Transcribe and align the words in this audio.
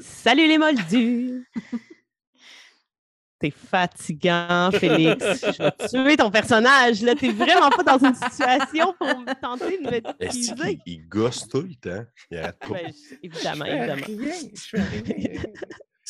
Salut 0.00 0.46
les 0.46 0.56
moldus! 0.58 1.48
T'es 3.40 3.50
fatigant, 3.50 4.70
Félix. 4.70 5.24
Je 5.24 5.62
vais 5.62 5.88
tuer 5.88 6.16
ton 6.18 6.30
personnage. 6.30 7.00
Là, 7.02 7.14
t'es 7.14 7.30
vraiment 7.30 7.70
pas 7.70 7.82
dans 7.82 8.06
une 8.06 8.14
situation 8.14 8.94
pour 8.98 9.08
tenter 9.40 9.78
de 9.78 9.82
me 9.82 9.96
Est-ce 10.22 10.52
teaser. 10.52 10.76
qu'il 10.84 10.92
il 10.94 11.08
gosse 11.08 11.48
tout 11.48 11.62
le 11.62 11.74
temps? 11.74 12.04
Il 12.30 12.36
arrête 12.36 12.58
pas? 12.58 12.68
Ben, 12.68 12.92
je- 12.92 13.16
évidemment, 13.22 13.64
évidemment. 13.64 14.02
rien, 14.06 14.34
je 14.54 14.60
fais 14.60 14.82
rien. 14.82 15.42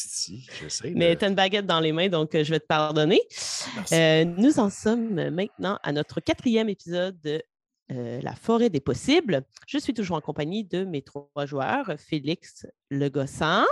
Si, 0.02 0.46
j'essaie 0.58 0.92
Mais 0.96 1.14
t'as 1.14 1.28
une 1.28 1.34
baguette 1.34 1.66
dans 1.66 1.78
les 1.78 1.92
mains, 1.92 2.08
donc 2.08 2.34
euh, 2.34 2.42
je 2.42 2.50
vais 2.52 2.60
te 2.60 2.64
pardonner. 2.66 3.20
Merci. 3.76 3.94
Euh, 3.94 4.24
nous 4.24 4.58
en 4.58 4.70
sommes 4.70 5.28
maintenant 5.30 5.78
à 5.82 5.92
notre 5.92 6.20
quatrième 6.20 6.70
épisode 6.70 7.20
de 7.20 7.42
euh, 7.90 8.20
La 8.22 8.34
forêt 8.34 8.70
des 8.70 8.80
possibles. 8.80 9.42
Je 9.66 9.78
suis 9.78 9.94
toujours 9.94 10.16
en 10.16 10.20
compagnie 10.20 10.64
de 10.64 10.84
mes 10.84 11.02
trois 11.02 11.46
joueurs, 11.46 11.92
Félix 11.98 12.66
le 12.90 13.08
gossant, 13.08 13.64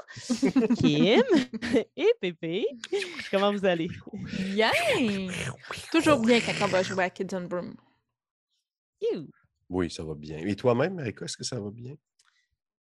Kim 0.77 1.23
et 1.97 2.13
Pépé. 2.21 2.67
Comment 3.31 3.53
vous 3.53 3.65
allez? 3.65 3.89
Bien! 4.53 4.71
Toujours 5.91 6.21
bien 6.21 6.41
quand 6.41 6.65
on 6.65 6.69
va 6.69 6.83
jouer 6.83 7.05
à 7.05 7.11
Kids 7.11 7.35
on 7.35 7.43
Broom. 7.43 7.75
You. 9.01 9.29
Oui, 9.69 9.91
ça 9.91 10.03
va 10.05 10.15
bien. 10.15 10.39
Et 10.39 10.57
toi-même, 10.57 10.95
Marika, 10.95 11.25
est-ce 11.25 11.37
que 11.37 11.45
ça 11.45 11.61
va 11.61 11.71
bien? 11.71 11.95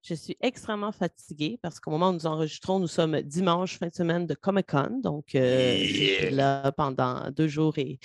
Je 0.02 0.15
suis 0.15 0.37
extrêmement 0.41 0.93
fatiguée 0.93 1.59
parce 1.60 1.79
qu'au 1.79 1.91
moment 1.91 2.09
où 2.09 2.15
nous 2.15 2.27
enregistrons, 2.27 2.79
nous 2.79 2.88
sommes 2.88 3.21
dimanche, 3.21 3.79
fin 3.79 3.88
de 3.88 3.95
semaine 3.95 4.27
de 4.27 4.35
Comic-Con. 4.35 5.01
Donc, 5.02 5.35
euh, 5.35 6.30
là 6.30 6.73
pendant 6.73 7.30
deux 7.30 7.49
jours 7.49 7.77
et 7.77 7.99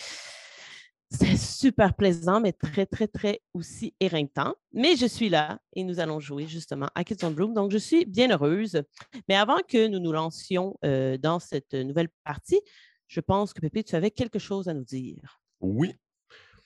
c'était 1.10 1.38
super 1.38 1.94
plaisant, 1.94 2.42
mais 2.42 2.52
très, 2.52 2.86
très, 2.86 3.08
très 3.08 3.42
aussi 3.54 3.94
éreintant. 4.00 4.56
Mais 4.74 4.96
je 4.96 5.06
suis 5.06 5.30
là 5.30 5.60
et 5.74 5.84
nous 5.84 6.00
allons 6.00 6.20
jouer 6.20 6.48
justement 6.48 6.90
à 6.96 7.04
Kids 7.04 7.30
Bloom. 7.30 7.54
Donc, 7.54 7.72
je 7.72 7.78
suis 7.78 8.06
bien 8.06 8.32
heureuse. 8.32 8.82
Mais 9.30 9.36
avant 9.36 9.60
que 9.68 9.88
nous 9.88 10.00
nous 10.00 10.12
lancions 10.12 10.78
euh, 10.84 11.18
dans 11.18 11.40
cette 11.40 11.74
nouvelle 11.74 12.10
partie, 12.24 12.60
je 13.08 13.20
pense 13.20 13.54
que 13.54 13.62
Pépé, 13.62 13.84
tu 13.84 13.96
avais 13.96 14.12
quelque 14.12 14.40
chose 14.40 14.68
à 14.68 14.74
nous 14.74 14.84
dire. 14.84 15.40
Oui. 15.62 15.96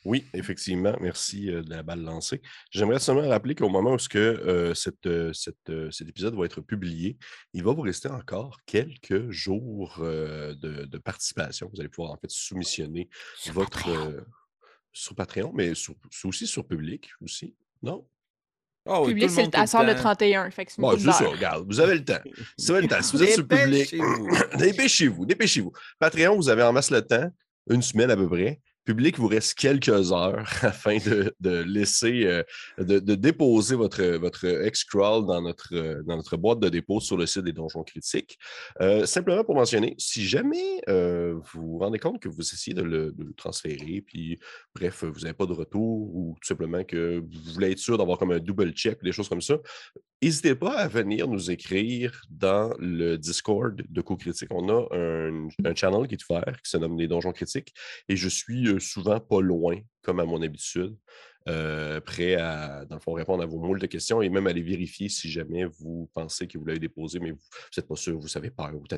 Oui, 0.06 0.26
effectivement. 0.34 0.96
Merci 1.02 1.50
euh, 1.52 1.62
de 1.62 1.70
la 1.72 1.84
balle 1.84 2.02
lancée. 2.02 2.42
J'aimerais 2.72 3.00
seulement 3.00 3.28
rappeler 3.28 3.54
qu'au 3.56 3.68
moment 3.70 3.94
où 3.94 4.00
ce 4.00 4.08
que, 4.08 4.18
euh, 4.18 4.74
cette, 4.74 5.06
euh, 5.08 5.34
cette, 5.34 5.70
euh, 5.70 5.92
cet 5.92 6.08
épisode 6.08 6.36
va 6.36 6.46
être 6.46 6.62
publié, 6.62 7.18
il 7.54 7.64
va 7.64 7.74
vous 7.74 7.82
rester 7.82 8.08
encore 8.10 8.58
quelques 8.66 9.30
jours 9.30 9.98
euh, 10.00 10.56
de, 10.56 10.86
de 10.86 10.98
participation. 10.98 11.70
Vous 11.74 11.80
allez 11.82 11.90
pouvoir 11.90 12.14
en 12.14 12.18
fait 12.18 12.30
soumissionner 12.32 13.10
votre 13.52 13.84
Patreon. 13.84 14.12
euh, 14.12 14.22
sur 14.94 15.16
Patreon, 15.16 15.52
mais 15.54 15.76
sur- 15.76 15.96
c'est 16.12 16.28
aussi 16.28 16.48
sur 16.48 16.66
public 16.66 17.10
aussi. 17.22 17.56
Non? 17.84 18.08
Ah 18.86 19.02
oui, 19.02 19.10
Public, 19.10 19.30
c'est 19.30 19.68
sort 19.68 19.84
le 19.84 19.94
temps. 19.94 20.00
31. 20.00 20.50
Fait 20.50 20.66
que 20.66 20.72
c'est 20.72 20.82
Bon, 20.82 20.98
ça, 20.98 21.12
regarde, 21.28 21.66
vous 21.68 21.80
avez 21.82 21.96
le 21.96 22.06
temps. 22.06 22.18
Si 22.58 22.66
vous 22.68 22.72
avez 22.72 22.82
le 22.84 22.88
temps, 22.88 23.02
si 23.02 23.12
vous 23.18 23.22
êtes 23.24 23.34
sur 23.34 23.48
public, 23.48 23.92
Dépêchez-vous. 23.92 24.30
dépêchez-vous, 24.58 25.26
dépêchez-vous. 25.26 25.72
Patreon, 26.00 26.36
vous 26.38 26.50
avez 26.50 26.64
en 26.64 26.72
masse 26.72 26.90
le 26.90 27.02
temps, 27.06 27.30
une 27.70 27.82
semaine 27.82 28.10
à 28.10 28.16
peu 28.16 28.28
près. 28.28 28.62
Public, 28.90 29.20
vous 29.20 29.28
reste 29.28 29.54
quelques 29.54 30.12
heures 30.12 30.50
afin 30.64 30.98
de, 30.98 31.60
laisser, 31.62 32.26
euh, 32.26 32.44
de, 32.80 33.14
déposer 33.14 33.76
votre, 33.76 34.04
votre 34.18 34.66
X-Crawl 34.66 35.28
dans 35.28 35.44
notre, 35.44 35.76
euh, 35.76 36.02
dans 36.08 36.16
notre 36.16 36.38
boîte 36.38 36.60
de 36.60 36.70
dépôt 36.70 37.00
sur 37.00 37.16
le 37.16 37.28
site 37.28 37.44
des 37.44 37.54
Donjons 37.54 37.84
Critiques. 37.84 38.40
Euh, 38.82 39.06
simplement 39.06 39.44
pour 39.44 39.54
mentionner, 39.54 39.94
si 40.00 40.26
jamais 40.26 40.82
vous 40.88 41.74
vous 41.74 41.78
rendez 41.78 42.00
compte 42.00 42.20
que 42.20 42.30
vous 42.30 42.42
essayez 42.42 42.74
de 42.74 42.82
le, 42.82 43.14
transférer, 43.38 44.02
puis 44.02 44.40
bref, 44.74 45.04
vous 45.04 45.20
n'avez 45.20 45.36
pas 45.36 45.46
de 45.46 45.54
retour, 45.54 46.16
ou 46.16 46.36
tout 46.42 46.48
simplement 46.48 46.84
que 46.84 47.20
vous 47.20 47.54
voulez 47.54 47.74
être 47.74 47.78
sûr 47.78 47.96
d'avoir 47.96 48.18
comme 48.18 48.32
un 48.32 48.40
double 48.40 48.72
check, 48.72 49.04
des 49.04 49.12
choses 49.12 49.30
comme 49.30 49.42
ça, 49.42 49.60
N'hésitez 50.22 50.54
pas 50.54 50.74
à 50.74 50.88
venir 50.90 51.30
nous 51.30 51.50
écrire 51.50 52.22
dans 52.30 52.74
le 52.78 53.18
Discord 53.18 53.82
de 53.88 54.02
Co-Critique. 54.02 54.50
On 54.52 54.68
a 54.68 54.86
un, 54.92 55.48
un 55.64 55.74
channel 55.74 56.10
qui 56.10 56.16
est 56.16 56.30
ouvert 56.30 56.62
qui 56.62 56.70
se 56.70 56.76
nomme 56.76 57.00
Les 57.00 57.08
Donjons 57.08 57.32
Critiques 57.32 57.74
et 58.10 58.18
je 58.18 58.28
suis 58.28 58.68
souvent 58.80 59.20
pas 59.20 59.42
loin, 59.42 59.78
comme 60.02 60.20
à 60.20 60.26
mon 60.26 60.42
habitude, 60.42 60.96
euh, 61.48 62.02
prêt 62.02 62.36
à, 62.36 62.86
dans 62.86 62.96
le 62.96 63.02
fond, 63.02 63.14
répondre 63.14 63.42
à 63.42 63.46
vos 63.46 63.58
moules 63.58 63.80
de 63.80 63.88
questions 63.88 64.22
et 64.22 64.30
même 64.30 64.46
aller 64.46 64.62
vérifier 64.62 65.08
si 65.10 65.30
jamais 65.30 65.66
vous 65.66 66.10
pensez 66.14 66.48
que 66.48 66.58
vous 66.58 66.66
l'avez 66.66 66.80
déposé, 66.80 67.20
mais 67.20 67.32
vous 67.32 67.40
n'êtes 67.76 67.88
pas 67.88 67.96
sûr, 67.96 68.20
vous 68.20 68.28
savez 68.28 68.52
pas, 68.52 68.72
ou 68.74 68.86
ta. 68.86 68.98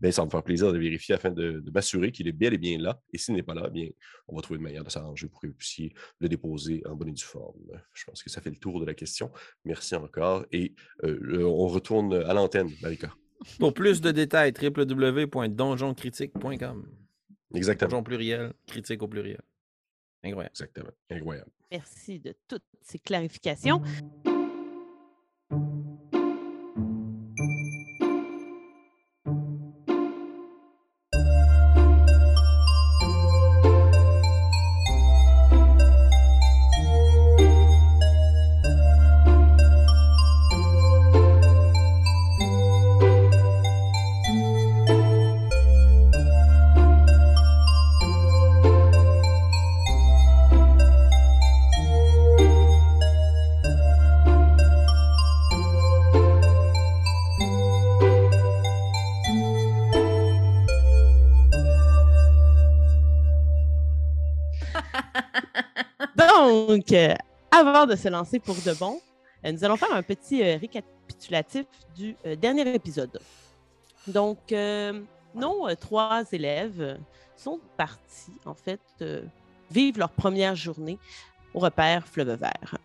Ben, 0.00 0.10
ça 0.10 0.22
va 0.22 0.26
me 0.26 0.30
faire 0.30 0.42
plaisir 0.42 0.72
de 0.72 0.78
vérifier 0.78 1.14
afin 1.14 1.30
de, 1.30 1.62
m'assurer 1.72 2.10
qu'il 2.10 2.26
est 2.28 2.32
bel 2.32 2.54
et 2.54 2.58
bien 2.58 2.78
là. 2.78 2.98
Et 3.12 3.18
s'il 3.18 3.34
n'est 3.34 3.42
pas 3.42 3.54
là, 3.54 3.68
bien, 3.68 3.88
on 4.26 4.36
va 4.36 4.42
trouver 4.42 4.58
une 4.58 4.64
manière 4.64 4.84
de 4.84 4.90
s'arranger 4.90 5.28
pour 5.28 5.40
que 5.40 5.46
vous 5.46 5.54
puissiez 5.54 5.94
le 6.18 6.28
déposer 6.28 6.82
en 6.86 6.96
bonne 6.96 7.08
et 7.08 7.12
due 7.12 7.22
forme. 7.22 7.60
Je 7.92 8.04
pense 8.04 8.22
que 8.22 8.30
ça 8.30 8.40
fait 8.40 8.50
le 8.50 8.56
tour 8.56 8.80
de 8.80 8.86
la 8.86 8.94
question. 8.94 9.30
Merci 9.64 9.94
encore. 9.94 10.44
Et 10.50 10.74
euh, 11.04 11.44
on 11.44 11.68
retourne 11.68 12.14
à 12.14 12.34
l'antenne, 12.34 12.70
Marika. 12.82 13.14
Pour 13.58 13.74
plus 13.74 14.00
de 14.00 14.10
détails, 14.10 14.52
www.donjoncritique.com. 14.60 17.03
Exactement. 17.52 17.90
Donjon 17.90 18.02
pluriel, 18.04 18.52
critique 18.66 19.02
au 19.02 19.08
pluriel. 19.08 19.40
Incroyable. 20.22 20.52
Exactement. 20.52 20.90
Incroyable. 21.10 21.50
Merci 21.70 22.20
de 22.20 22.34
toutes 22.48 22.64
ces 22.80 22.98
clarifications. 22.98 23.82
Donc, 66.54 66.92
euh, 66.92 67.14
avant 67.50 67.84
de 67.84 67.96
se 67.96 68.08
lancer 68.08 68.38
pour 68.38 68.54
de 68.54 68.78
bon, 68.78 69.00
euh, 69.44 69.50
nous 69.50 69.64
allons 69.64 69.76
faire 69.76 69.92
un 69.92 70.04
petit 70.04 70.40
euh, 70.40 70.56
récapitulatif 70.56 71.66
du 71.96 72.14
dernier 72.40 72.72
épisode. 72.74 73.18
Donc, 74.06 74.54
nos 75.34 75.74
trois 75.74 76.22
élèves 76.32 76.98
sont 77.36 77.58
partis, 77.76 78.32
en 78.46 78.54
fait, 78.54 78.80
vivre 79.70 79.98
leur 79.98 80.10
première 80.10 80.54
journée 80.54 80.98
au 81.52 81.58
repère 81.58 82.06
Fleuve 82.06 82.38
Vert. 82.38 82.78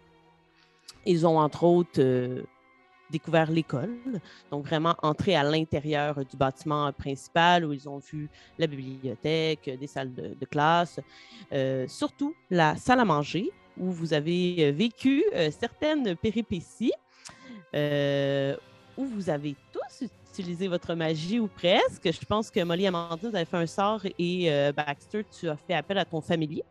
Ils 1.05 1.25
ont, 1.27 1.39
entre 1.39 1.63
autres, 1.63 2.01
découvert 3.09 3.51
l'école, 3.51 3.97
donc 4.51 4.65
vraiment 4.65 4.95
entré 5.01 5.35
à 5.35 5.43
l'intérieur 5.43 6.25
du 6.25 6.35
bâtiment 6.35 6.91
principal 6.93 7.65
où 7.65 7.73
ils 7.73 7.87
ont 7.87 7.99
vu 7.99 8.29
la 8.57 8.67
bibliothèque, 8.67 9.69
des 9.79 9.87
salles 9.87 10.13
de, 10.13 10.45
classe, 10.45 10.99
surtout 11.87 12.35
la 12.49 12.75
salle 12.75 12.99
à 12.99 13.05
manger 13.05 13.51
où 13.79 13.91
vous 13.91 14.13
avez 14.13 14.55
euh, 14.59 14.71
vécu 14.71 15.23
euh, 15.33 15.49
certaines 15.57 16.15
péripéties, 16.15 16.93
euh, 17.75 18.55
où 18.97 19.05
vous 19.05 19.29
avez 19.29 19.55
tous 19.71 20.07
utilisé 20.31 20.67
votre 20.67 20.93
magie 20.93 21.39
ou 21.39 21.47
presque. 21.47 22.11
Je 22.11 22.25
pense 22.25 22.51
que 22.51 22.63
Molly 22.63 22.87
Amandine, 22.87 23.29
vous 23.29 23.35
avez 23.35 23.45
fait 23.45 23.57
un 23.57 23.67
sort 23.67 24.01
et 24.17 24.51
euh, 24.51 24.71
Baxter, 24.71 25.25
tu 25.37 25.49
as 25.49 25.55
fait 25.55 25.73
appel 25.73 25.97
à 25.97 26.05
ton 26.05 26.21
familier. 26.21 26.63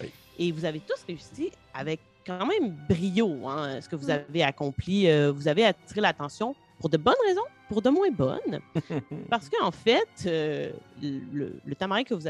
Oui. 0.00 0.10
Et 0.38 0.52
vous 0.52 0.64
avez 0.64 0.80
tous 0.80 1.02
réussi 1.06 1.50
avec 1.72 2.00
quand 2.26 2.44
même 2.46 2.76
brio 2.88 3.48
hein, 3.48 3.80
ce 3.80 3.88
que 3.88 3.96
vous 3.96 4.10
avez 4.10 4.42
accompli. 4.42 5.08
Euh, 5.08 5.32
vous 5.32 5.48
avez 5.48 5.64
attiré 5.64 6.00
l'attention 6.00 6.54
pour 6.80 6.90
de 6.90 6.96
bonnes 6.96 7.14
raisons, 7.26 7.44
pour 7.68 7.80
de 7.80 7.88
moins 7.88 8.10
bonnes. 8.10 8.60
Parce 9.30 9.48
qu'en 9.48 9.70
fait, 9.70 10.08
euh, 10.26 10.72
le, 11.02 11.58
le 11.64 11.74
tamarin 11.74 12.04
que 12.04 12.14
vous 12.14 12.26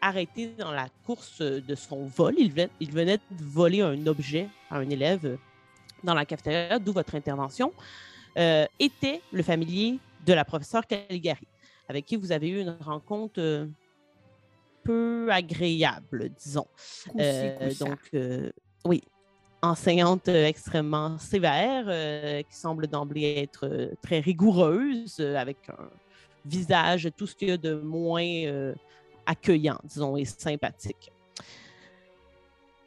arrêté 0.00 0.52
dans 0.58 0.70
la 0.70 0.88
course 1.04 1.40
de 1.40 1.74
son 1.74 2.06
vol, 2.06 2.34
il 2.38 2.52
venait, 2.52 2.70
il 2.80 2.92
venait 2.92 3.18
de 3.18 3.44
voler 3.44 3.80
un 3.80 4.06
objet 4.06 4.48
à 4.70 4.78
un 4.78 4.88
élève 4.88 5.26
euh, 5.26 5.36
dans 6.04 6.14
la 6.14 6.24
cafétéria, 6.24 6.78
d'où 6.78 6.92
votre 6.92 7.14
intervention, 7.14 7.72
euh, 8.38 8.66
était 8.78 9.20
le 9.32 9.42
familier 9.42 9.98
de 10.26 10.32
la 10.32 10.44
professeure 10.44 10.86
Caligari, 10.86 11.46
avec 11.88 12.06
qui 12.06 12.16
vous 12.16 12.32
avez 12.32 12.48
eu 12.48 12.60
une 12.60 12.76
rencontre 12.80 13.40
euh, 13.40 13.66
peu 14.84 15.28
agréable, 15.30 16.30
disons. 16.30 16.66
Euh, 17.18 17.72
donc, 17.78 17.98
euh, 18.14 18.50
oui, 18.84 19.02
enseignante 19.62 20.28
euh, 20.28 20.46
extrêmement 20.46 21.18
sévère, 21.18 21.84
euh, 21.88 22.42
qui 22.42 22.56
semble 22.56 22.86
d'emblée 22.88 23.34
être 23.38 23.66
euh, 23.66 23.88
très 24.02 24.20
rigoureuse, 24.20 25.18
euh, 25.20 25.36
avec 25.36 25.58
un 25.68 25.88
visage, 26.44 27.08
tout 27.16 27.26
ce 27.26 27.36
qu'il 27.36 27.48
y 27.48 27.52
a 27.52 27.56
de 27.56 27.74
moins 27.74 28.24
euh, 28.24 28.74
accueillant, 29.26 29.78
disons, 29.84 30.16
et 30.16 30.24
sympathique. 30.24 31.10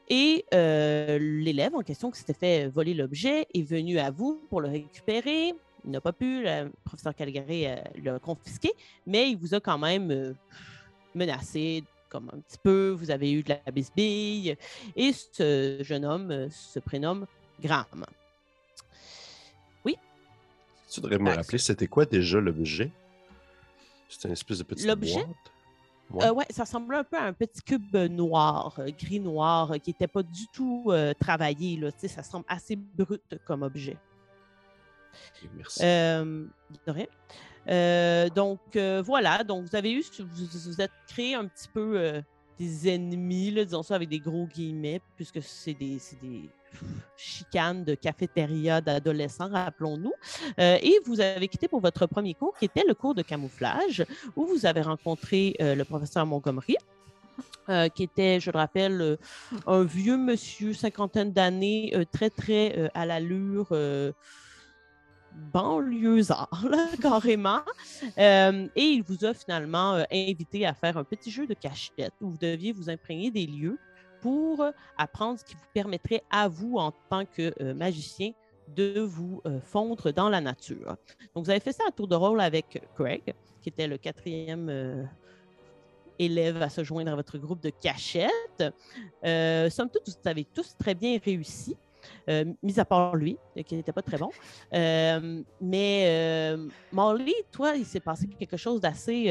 Et 0.07 0.45
euh, 0.53 1.17
l'élève 1.19 1.73
en 1.75 1.81
question 1.81 2.11
qui 2.11 2.19
s'était 2.19 2.33
fait 2.33 2.67
voler 2.67 2.93
l'objet 2.93 3.47
est 3.53 3.63
venu 3.63 3.97
à 3.97 4.11
vous 4.11 4.39
pour 4.49 4.61
le 4.61 4.67
récupérer. 4.69 5.53
il 5.83 5.91
n'a 5.91 5.99
pas 5.99 6.13
pu, 6.13 6.43
le 6.43 6.71
professeur 6.83 7.15
Calgary 7.15 7.65
euh, 7.65 7.75
l'a 8.03 8.19
confisqué, 8.19 8.71
mais 9.07 9.31
il 9.31 9.37
vous 9.37 9.55
a 9.55 9.59
quand 9.59 9.79
même 9.79 10.11
euh, 10.11 10.33
menacé 11.15 11.83
comme 12.09 12.29
un 12.31 12.39
petit 12.39 12.59
peu, 12.61 12.91
vous 12.91 13.09
avez 13.09 13.31
eu 13.31 13.41
de 13.41 13.49
la 13.49 13.71
bisbille, 13.71 14.55
et 14.95 15.11
ce 15.11 15.79
jeune 15.81 16.05
homme 16.05 16.49
se 16.49 16.79
prénomme 16.79 17.25
Graham. 17.59 18.05
Tu 20.95 21.01
devrais 21.01 21.19
me 21.19 21.29
rappeler, 21.29 21.57
c'était 21.57 21.87
quoi 21.87 22.05
déjà 22.05 22.39
l'objet? 22.39 22.89
C'était 24.07 24.29
une 24.29 24.33
espèce 24.33 24.59
de 24.59 24.63
petite 24.63 24.87
L'objet? 24.87 25.25
boîte? 25.25 25.35
Ouais. 26.11 26.25
Euh, 26.25 26.33
ouais, 26.33 26.45
ça 26.49 26.63
ressemblait 26.63 26.97
un 26.97 27.03
peu 27.03 27.17
à 27.17 27.23
un 27.23 27.33
petit 27.33 27.61
cube 27.61 27.95
noir, 27.95 28.75
euh, 28.79 28.89
gris-noir, 28.97 29.71
euh, 29.71 29.77
qui 29.77 29.89
n'était 29.89 30.07
pas 30.07 30.23
du 30.23 30.47
tout 30.53 30.85
euh, 30.87 31.13
travaillé. 31.19 31.77
Là, 31.77 31.89
ça 32.07 32.23
semble 32.23 32.45
assez 32.47 32.75
brut 32.75 33.23
comme 33.45 33.63
objet. 33.63 33.97
Merci. 35.55 35.79
Euh, 35.83 36.45
de 36.85 36.91
rien. 36.91 37.07
Euh, 37.67 38.29
donc, 38.29 38.59
euh, 38.75 39.01
voilà. 39.01 39.43
Donc, 39.43 39.65
vous 39.67 39.75
avez 39.75 39.91
eu, 39.93 40.03
vous 40.19 40.45
vous 40.45 40.81
êtes 40.81 40.91
créé 41.07 41.33
un 41.33 41.47
petit 41.47 41.67
peu 41.67 41.97
euh, 41.97 42.21
des 42.59 42.87
ennemis, 42.89 43.51
là, 43.51 43.65
disons 43.65 43.83
ça 43.83 43.95
avec 43.95 44.09
des 44.09 44.19
gros 44.19 44.45
guillemets, 44.45 45.01
puisque 45.15 45.41
c'est 45.41 45.73
des, 45.73 45.97
c'est 45.99 46.21
des 46.21 46.49
chicanes 47.17 47.83
de 47.83 47.95
cafétéria 47.95 48.81
d'adolescents, 48.81 49.49
rappelons-nous. 49.49 50.13
Euh, 50.59 50.77
et 50.81 50.99
vous 51.05 51.19
avez 51.19 51.47
quitté 51.47 51.67
pour 51.67 51.81
votre 51.81 52.05
premier 52.05 52.33
cours, 52.33 52.55
qui 52.57 52.65
était 52.65 52.83
le 52.87 52.93
cours 52.93 53.15
de 53.15 53.21
camouflage, 53.21 54.05
où 54.35 54.45
vous 54.45 54.65
avez 54.65 54.81
rencontré 54.81 55.55
euh, 55.61 55.75
le 55.75 55.85
professeur 55.85 56.25
Montgomery. 56.25 56.77
euh, 57.67 57.89
qui 57.89 58.03
était, 58.03 58.39
je 58.39 58.51
le 58.51 58.57
rappelle, 58.57 59.17
un 59.65 59.83
vieux 59.83 60.17
monsieur, 60.17 60.73
cinquantaine 60.73 61.33
d'années, 61.33 61.93
très, 62.11 62.29
très 62.29 62.91
à 62.93 63.05
l'allure 63.05 63.75
banlieusard, 65.51 66.63
là, 66.69 66.87
carrément. 67.01 67.61
Et 68.17 68.69
il 68.75 69.03
vous 69.03 69.25
a 69.25 69.33
finalement 69.33 70.05
invité 70.11 70.65
à 70.65 70.73
faire 70.73 70.95
un 70.95 71.03
petit 71.03 71.31
jeu 71.31 71.47
de 71.47 71.55
cachette 71.55 72.13
où 72.21 72.29
vous 72.29 72.37
deviez 72.37 72.71
vous 72.71 72.89
imprégner 72.89 73.31
des 73.31 73.47
lieux 73.47 73.79
pour 74.25 74.59
euh, 74.59 74.71
apprendre 74.97 75.37
ce 75.39 75.45
qui 75.45 75.53
vous 75.53 75.69
permettrait 75.71 76.23
à 76.31 76.47
vous, 76.47 76.77
en 76.77 76.91
tant 77.11 77.25
que 77.25 77.53
euh, 77.61 77.75
magicien, 77.75 78.31
de 78.75 78.99
vous 79.01 79.39
euh, 79.45 79.59
fondre 79.61 80.11
dans 80.11 80.29
la 80.29 80.41
nature. 80.41 80.97
Donc, 81.35 81.45
vous 81.45 81.51
avez 81.51 81.59
fait 81.59 81.73
ça 81.73 81.83
à 81.87 81.91
tour 81.91 82.07
de 82.07 82.15
rôle 82.15 82.41
avec 82.41 82.81
Craig, 82.95 83.35
qui 83.61 83.69
était 83.69 83.85
le 83.85 83.99
quatrième 83.99 85.07
élève 86.17 86.59
à 86.59 86.69
se 86.69 86.83
joindre 86.83 87.11
à 87.11 87.15
votre 87.15 87.37
groupe 87.37 87.61
de 87.61 87.69
cachette. 87.69 88.63
Euh, 89.23 89.69
somme 89.69 89.91
toute, 89.91 90.09
vous 90.09 90.27
avez 90.27 90.45
tous 90.45 90.75
très 90.75 90.95
bien 90.95 91.19
réussi. 91.23 91.77
Mis 92.63 92.79
à 92.79 92.85
part 92.85 93.15
lui, 93.15 93.37
qui 93.65 93.75
n'était 93.75 93.91
pas 93.91 94.01
très 94.01 94.17
bon. 94.17 94.31
Mais 95.61 96.57
Molly, 96.91 97.35
toi, 97.51 97.75
il 97.75 97.85
s'est 97.85 97.99
passé 97.99 98.27
quelque 98.27 98.57
chose 98.57 98.81
d'assez 98.81 99.29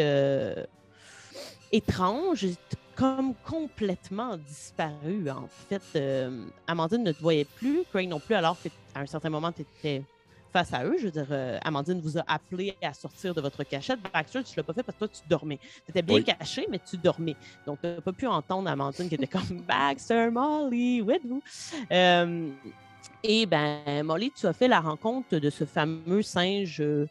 étrange, 1.72 2.46
comme 2.96 3.34
complètement 3.44 4.36
disparu. 4.36 5.28
En 5.30 5.48
fait, 5.68 5.82
euh, 5.96 6.44
Amandine 6.66 7.02
ne 7.02 7.12
te 7.12 7.20
voyait 7.20 7.44
plus, 7.44 7.84
Craig 7.90 8.08
non 8.08 8.20
plus, 8.20 8.34
alors 8.34 8.56
qu'à 8.62 8.70
un 9.00 9.06
certain 9.06 9.30
moment, 9.30 9.52
tu 9.52 9.62
étais 9.62 10.02
face 10.52 10.72
à 10.72 10.84
eux. 10.84 10.94
Je 10.98 11.06
veux 11.06 11.10
dire, 11.10 11.26
euh, 11.30 11.58
Amandine 11.64 12.00
vous 12.00 12.16
a 12.18 12.24
appelé 12.28 12.76
à 12.80 12.94
sortir 12.94 13.34
de 13.34 13.40
votre 13.40 13.64
cachette. 13.64 13.98
Baxter, 14.12 14.44
tu 14.44 14.52
ne 14.52 14.56
l'as 14.58 14.62
pas 14.62 14.72
fait 14.72 14.82
parce 14.84 14.96
que 14.96 15.04
toi, 15.04 15.08
tu 15.08 15.28
dormais. 15.28 15.58
Tu 15.84 15.90
étais 15.90 16.02
bien 16.02 16.16
Oui. 16.16 16.24
caché, 16.24 16.66
mais 16.70 16.78
tu 16.78 16.96
dormais. 16.96 17.36
Donc, 17.66 17.80
tu 17.80 17.88
n'as 17.88 18.00
pas 18.00 18.12
pu 18.12 18.26
entendre 18.26 18.68
Amandine 18.70 19.08
qui 19.08 19.16
était 19.16 19.26
comme 19.26 19.62
Baxter, 19.68 20.30
Molly, 20.30 21.02
où 21.02 21.10
êtes-vous? 21.10 21.42
Euh, 21.90 22.50
et 23.24 23.46
ben, 23.46 24.04
Molly, 24.04 24.30
tu 24.30 24.46
as 24.46 24.52
fait 24.52 24.68
la 24.68 24.80
rencontre 24.80 25.38
de 25.38 25.50
ce 25.50 25.64
fameux 25.64 26.22
singe 26.22 26.80
euh, 26.80 27.08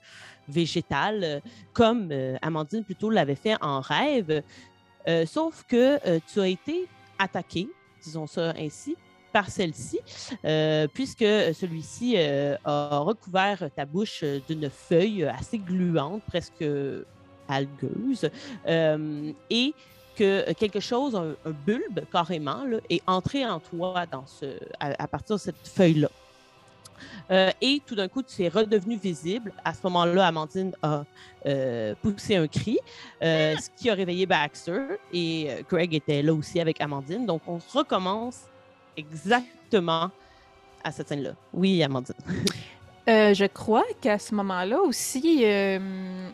végétal, 0.48 1.42
comme 1.74 2.10
Amandine 2.42 2.84
plutôt 2.84 3.10
l'avait 3.10 3.36
fait 3.36 3.56
en 3.62 3.80
rêve. 3.82 4.42
Euh, 5.08 5.26
sauf 5.26 5.64
que 5.68 6.00
euh, 6.08 6.20
tu 6.32 6.40
as 6.40 6.48
été 6.48 6.88
attaqué, 7.20 7.68
disons 8.02 8.28
ça 8.28 8.54
ainsi, 8.58 8.96
par 9.32 9.50
celle-ci, 9.50 10.00
euh, 10.46 10.88
puisque 10.94 11.24
celui-ci 11.24 12.18
a 12.18 13.00
recouvert 13.00 13.68
ta 13.76 13.86
bouche 13.86 14.24
d'une 14.48 14.70
feuille 14.70 15.24
assez 15.24 15.58
gluante, 15.58 16.22
presque 16.28 16.64
algueuse, 17.48 18.30
et 18.68 19.74
que 20.16 20.54
quelque 20.54 20.80
chose, 20.80 21.16
un, 21.16 21.36
bulbe 21.66 22.02
carrément, 22.12 22.64
là, 22.66 22.78
est 22.92 23.02
entré 23.08 23.44
en 23.44 23.60
toi 23.60 24.06
dans 24.06 24.28
ce, 24.28 24.46
à, 24.80 25.02
à 25.02 25.08
partir 25.08 25.38
de 25.38 25.42
cette 25.42 25.68
feuille-là. 25.68 26.10
Euh, 27.32 27.52
et 27.62 27.82
tout 27.86 27.96
d'un 27.96 28.08
coup, 28.08 28.22
tu 28.22 28.44
es 28.44 28.50
redevenu 28.50 28.98
visible. 28.98 29.54
À 29.64 29.74
ce 29.74 29.80
moment-là, 29.84 30.28
Amandine 30.28 30.74
a 30.82 31.04
euh, 31.46 31.96
poussé 32.02 32.36
un 32.36 32.48
cri, 32.48 32.78
euh, 33.22 33.56
ce 33.58 33.70
qui 33.76 33.90
a 33.90 33.94
réveillé 33.94 34.26
Baxter. 34.26 34.98
Et 35.12 35.48
Greg 35.70 35.94
était 35.94 36.22
là 36.22 36.34
aussi 36.34 36.60
avec 36.60 36.82
Amandine. 36.82 37.26
Donc, 37.26 37.42
on 37.48 37.60
recommence 37.74 38.42
exactement 38.98 40.12
à 40.84 40.92
cette 40.92 41.10
scène-là. 41.10 41.36
Oui, 41.54 41.82
Amandine. 41.84 42.16
Euh, 43.10 43.34
je 43.34 43.44
crois 43.46 43.84
qu'à 44.00 44.18
ce 44.18 44.34
moment-là 44.34 44.80
aussi, 44.80 45.42
euh, 45.44 45.78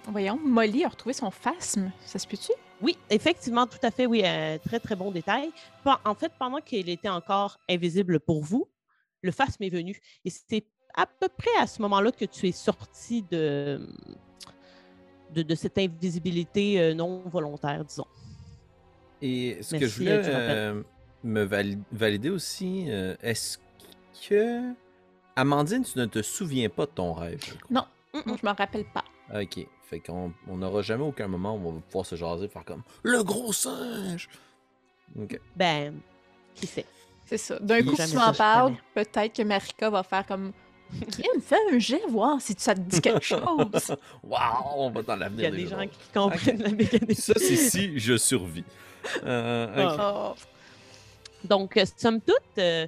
voyons, 0.08 0.40
Molly 0.44 0.84
a 0.84 0.90
retrouvé 0.90 1.14
son 1.14 1.32
phasme. 1.32 1.92
Ça 2.06 2.20
se 2.20 2.28
peut-tu? 2.28 2.52
Oui, 2.82 2.96
effectivement, 3.10 3.66
tout 3.66 3.80
à 3.82 3.90
fait. 3.90 4.06
Oui, 4.06 4.24
un 4.24 4.60
très, 4.60 4.80
très 4.80 4.96
bon 4.96 5.12
détail. 5.12 5.50
En 6.06 6.14
fait, 6.14 6.32
pendant 6.38 6.60
qu'il 6.60 6.88
était 6.90 7.10
encore 7.10 7.58
invisible 7.68 8.20
pour 8.20 8.44
vous, 8.44 8.68
le 9.22 9.32
phasme 9.32 9.64
est 9.64 9.70
venu. 9.70 10.00
Et 10.26 10.30
c'était 10.30 10.66
à 10.94 11.06
peu 11.06 11.28
près 11.30 11.56
à 11.60 11.68
ce 11.68 11.82
moment-là 11.82 12.12
que 12.12 12.26
tu 12.26 12.48
es 12.48 12.52
sorti 12.52 13.24
de, 13.24 13.88
de, 15.34 15.42
de 15.44 15.56
cette 15.56 15.78
invisibilité 15.78 16.80
euh, 16.80 16.94
non 16.94 17.22
volontaire, 17.28 17.86
disons. 17.86 18.08
Et 19.22 19.58
ce 19.62 19.76
que 19.76 19.86
je 19.86 19.98
voulais 19.98 20.12
euh, 20.12 20.24
euh, 20.26 20.84
me 21.24 21.44
vali- 21.44 21.80
valider 21.92 22.30
aussi, 22.30 22.86
euh, 22.90 23.16
est-ce 23.22 23.58
que. 24.28 24.74
Amandine, 25.36 25.84
tu 25.84 25.98
ne 25.98 26.06
te 26.06 26.22
souviens 26.22 26.70
pas 26.70 26.86
de 26.86 26.92
ton 26.92 27.14
rêve? 27.14 27.42
Non, 27.70 27.86
je 28.14 28.46
m'en 28.46 28.54
rappelle 28.54 28.86
pas. 28.94 29.06
Ok. 29.34 29.66
Fait 29.84 30.00
qu'on 30.00 30.34
on 30.48 30.58
n'aura 30.58 30.82
jamais 30.82 31.04
aucun 31.04 31.28
moment 31.28 31.56
où 31.56 31.68
on 31.68 31.72
va 31.74 31.80
pouvoir 31.82 32.06
se 32.06 32.16
jaser, 32.16 32.48
faire 32.48 32.66
comme 32.66 32.84
le 33.04 33.24
gros 33.24 33.54
singe. 33.54 34.30
Ok. 35.20 35.40
Ben, 35.56 36.00
qui 36.56 36.68
sait? 36.68 36.86
C'est 37.30 37.38
ça. 37.38 37.60
D'un 37.60 37.84
coup, 37.84 37.96
tu 37.96 38.16
m'en 38.16 38.34
parles, 38.34 38.74
peut-être 38.96 39.36
que 39.36 39.44
Marika 39.44 39.90
va 39.92 40.02
faire 40.02 40.26
comme. 40.26 40.52
Kim, 41.12 41.40
fais 41.40 41.56
un 41.72 41.78
jet, 41.78 42.02
voir 42.10 42.42
si 42.42 42.56
ça 42.58 42.74
te 42.74 42.80
dit 42.80 43.00
quelque 43.00 43.24
chose. 43.24 43.40
Waouh, 44.24 44.74
on 44.76 44.90
va 44.90 45.04
dans 45.04 45.14
Il 45.14 45.20
y 45.20 45.20
l'avenir 45.20 45.48
a 45.48 45.52
des 45.52 45.58
des 45.58 45.68
gens 45.68 45.88
qui 45.88 46.10
comprennent 46.12 46.64
la 46.64 46.70
mécanique. 46.70 47.20
Ça, 47.20 47.34
c'est 47.38 47.56
si 47.56 48.00
je 48.00 48.18
survis. 48.18 48.64
Euh. 49.24 49.96
Ah. 50.00 50.34
Oh. 50.34 50.36
Donc, 51.44 51.78
euh, 51.78 51.86
somme 51.96 52.20
toute, 52.20 52.58
euh, 52.58 52.88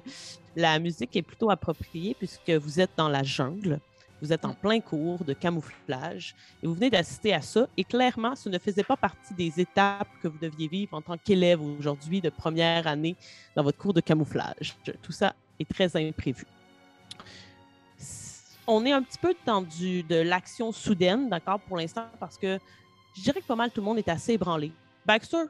la 0.56 0.80
musique 0.80 1.14
est 1.14 1.22
plutôt 1.22 1.48
appropriée 1.48 2.16
puisque 2.18 2.50
vous 2.50 2.80
êtes 2.80 2.90
dans 2.96 3.08
la 3.08 3.22
jungle. 3.22 3.78
Vous 4.22 4.32
êtes 4.32 4.44
en 4.44 4.54
plein 4.54 4.78
cours 4.80 5.24
de 5.24 5.32
camouflage 5.32 6.34
et 6.62 6.66
vous 6.68 6.74
venez 6.74 6.90
d'assister 6.90 7.34
à 7.34 7.42
ça. 7.42 7.66
Et 7.76 7.82
clairement, 7.82 8.36
ce 8.36 8.48
ne 8.48 8.58
faisait 8.58 8.84
pas 8.84 8.96
partie 8.96 9.34
des 9.34 9.60
étapes 9.60 10.08
que 10.22 10.28
vous 10.28 10.38
deviez 10.40 10.68
vivre 10.68 10.94
en 10.94 11.02
tant 11.02 11.18
qu'élève 11.18 11.60
aujourd'hui 11.60 12.20
de 12.20 12.30
première 12.30 12.86
année 12.86 13.16
dans 13.56 13.64
votre 13.64 13.78
cours 13.78 13.92
de 13.92 14.00
camouflage. 14.00 14.76
Tout 15.02 15.10
ça 15.10 15.34
est 15.58 15.68
très 15.68 15.96
imprévu. 15.96 16.44
On 18.68 18.86
est 18.86 18.92
un 18.92 19.02
petit 19.02 19.18
peu 19.18 19.34
dans 19.44 19.62
du, 19.62 20.04
de 20.04 20.14
l'action 20.16 20.70
soudaine, 20.70 21.28
d'accord, 21.28 21.58
pour 21.58 21.76
l'instant, 21.76 22.06
parce 22.20 22.38
que 22.38 22.58
je 23.16 23.22
dirais 23.22 23.40
que 23.40 23.46
pas 23.46 23.56
mal 23.56 23.72
tout 23.72 23.80
le 23.80 23.86
monde 23.86 23.98
est 23.98 24.08
assez 24.08 24.34
ébranlé. 24.34 24.70
Baxter, 25.04 25.44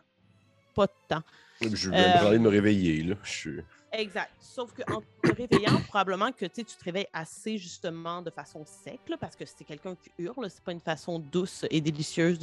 pas 0.75 0.87
de 0.87 0.93
temps. 1.09 1.23
Je 1.61 1.91
vais 1.91 1.97
Euh, 1.99 2.39
me 2.39 2.49
réveiller, 2.49 3.03
là. 3.03 3.17
Je 3.23 3.31
suis... 3.31 3.61
Exact. 3.93 4.31
Sauf 4.41 4.73
qu'en 4.73 5.03
te 5.23 5.33
réveillant, 5.35 5.79
probablement 5.89 6.33
que 6.33 6.47
tu 6.47 6.65
te 6.65 6.85
réveilles 6.85 7.09
assez 7.13 7.59
justement 7.59 8.23
de 8.23 8.31
façon 8.31 8.65
sec, 8.65 9.01
parce 9.21 9.37
que 9.37 9.45
c'est 9.45 9.65
quelqu'un 9.65 9.95
qui 9.95 10.11
hurle. 10.19 10.49
C'est 10.49 10.65
pas 10.65 10.73
une 10.73 10.81
façon 10.81 11.19
douce 11.19 11.67
et 11.71 11.81
délicieuse 11.81 12.39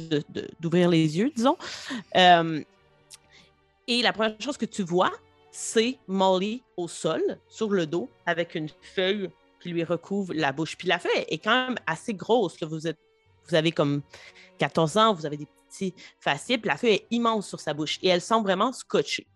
d'ouvrir 0.60 0.88
les 0.88 1.18
yeux, 1.18 1.30
disons. 1.34 1.56
Euh, 2.16 2.62
et 3.88 4.02
la 4.02 4.12
première 4.12 4.40
chose 4.40 4.56
que 4.56 4.66
tu 4.66 4.84
vois, 4.84 5.10
c'est 5.50 5.98
Molly 6.06 6.62
au 6.76 6.86
sol, 6.86 7.22
sur 7.48 7.70
le 7.70 7.86
dos, 7.86 8.08
avec 8.26 8.54
une 8.54 8.68
feuille 8.94 9.28
qui 9.60 9.70
lui 9.70 9.82
recouvre 9.82 10.32
la 10.32 10.52
bouche. 10.52 10.76
Puis 10.76 10.86
la 10.86 11.00
feuille 11.00 11.24
est 11.28 11.38
quand 11.38 11.68
même 11.68 11.78
assez 11.86 12.14
grosse. 12.14 12.62
Vous, 12.62 12.86
êtes, 12.86 12.98
vous 13.48 13.54
avez 13.56 13.72
comme 13.72 14.02
14 14.58 14.96
ans, 14.96 15.14
vous 15.14 15.26
avez 15.26 15.36
des 15.36 15.48
petits 15.68 15.94
faciès, 16.20 16.58
puis 16.58 16.68
la 16.68 16.76
feuille 16.76 16.94
est 16.94 17.06
immense 17.10 17.48
sur 17.48 17.58
sa 17.58 17.74
bouche 17.74 17.98
et 18.02 18.08
elle 18.08 18.20
semble 18.20 18.46
vraiment 18.46 18.72
scotchée. 18.72 19.26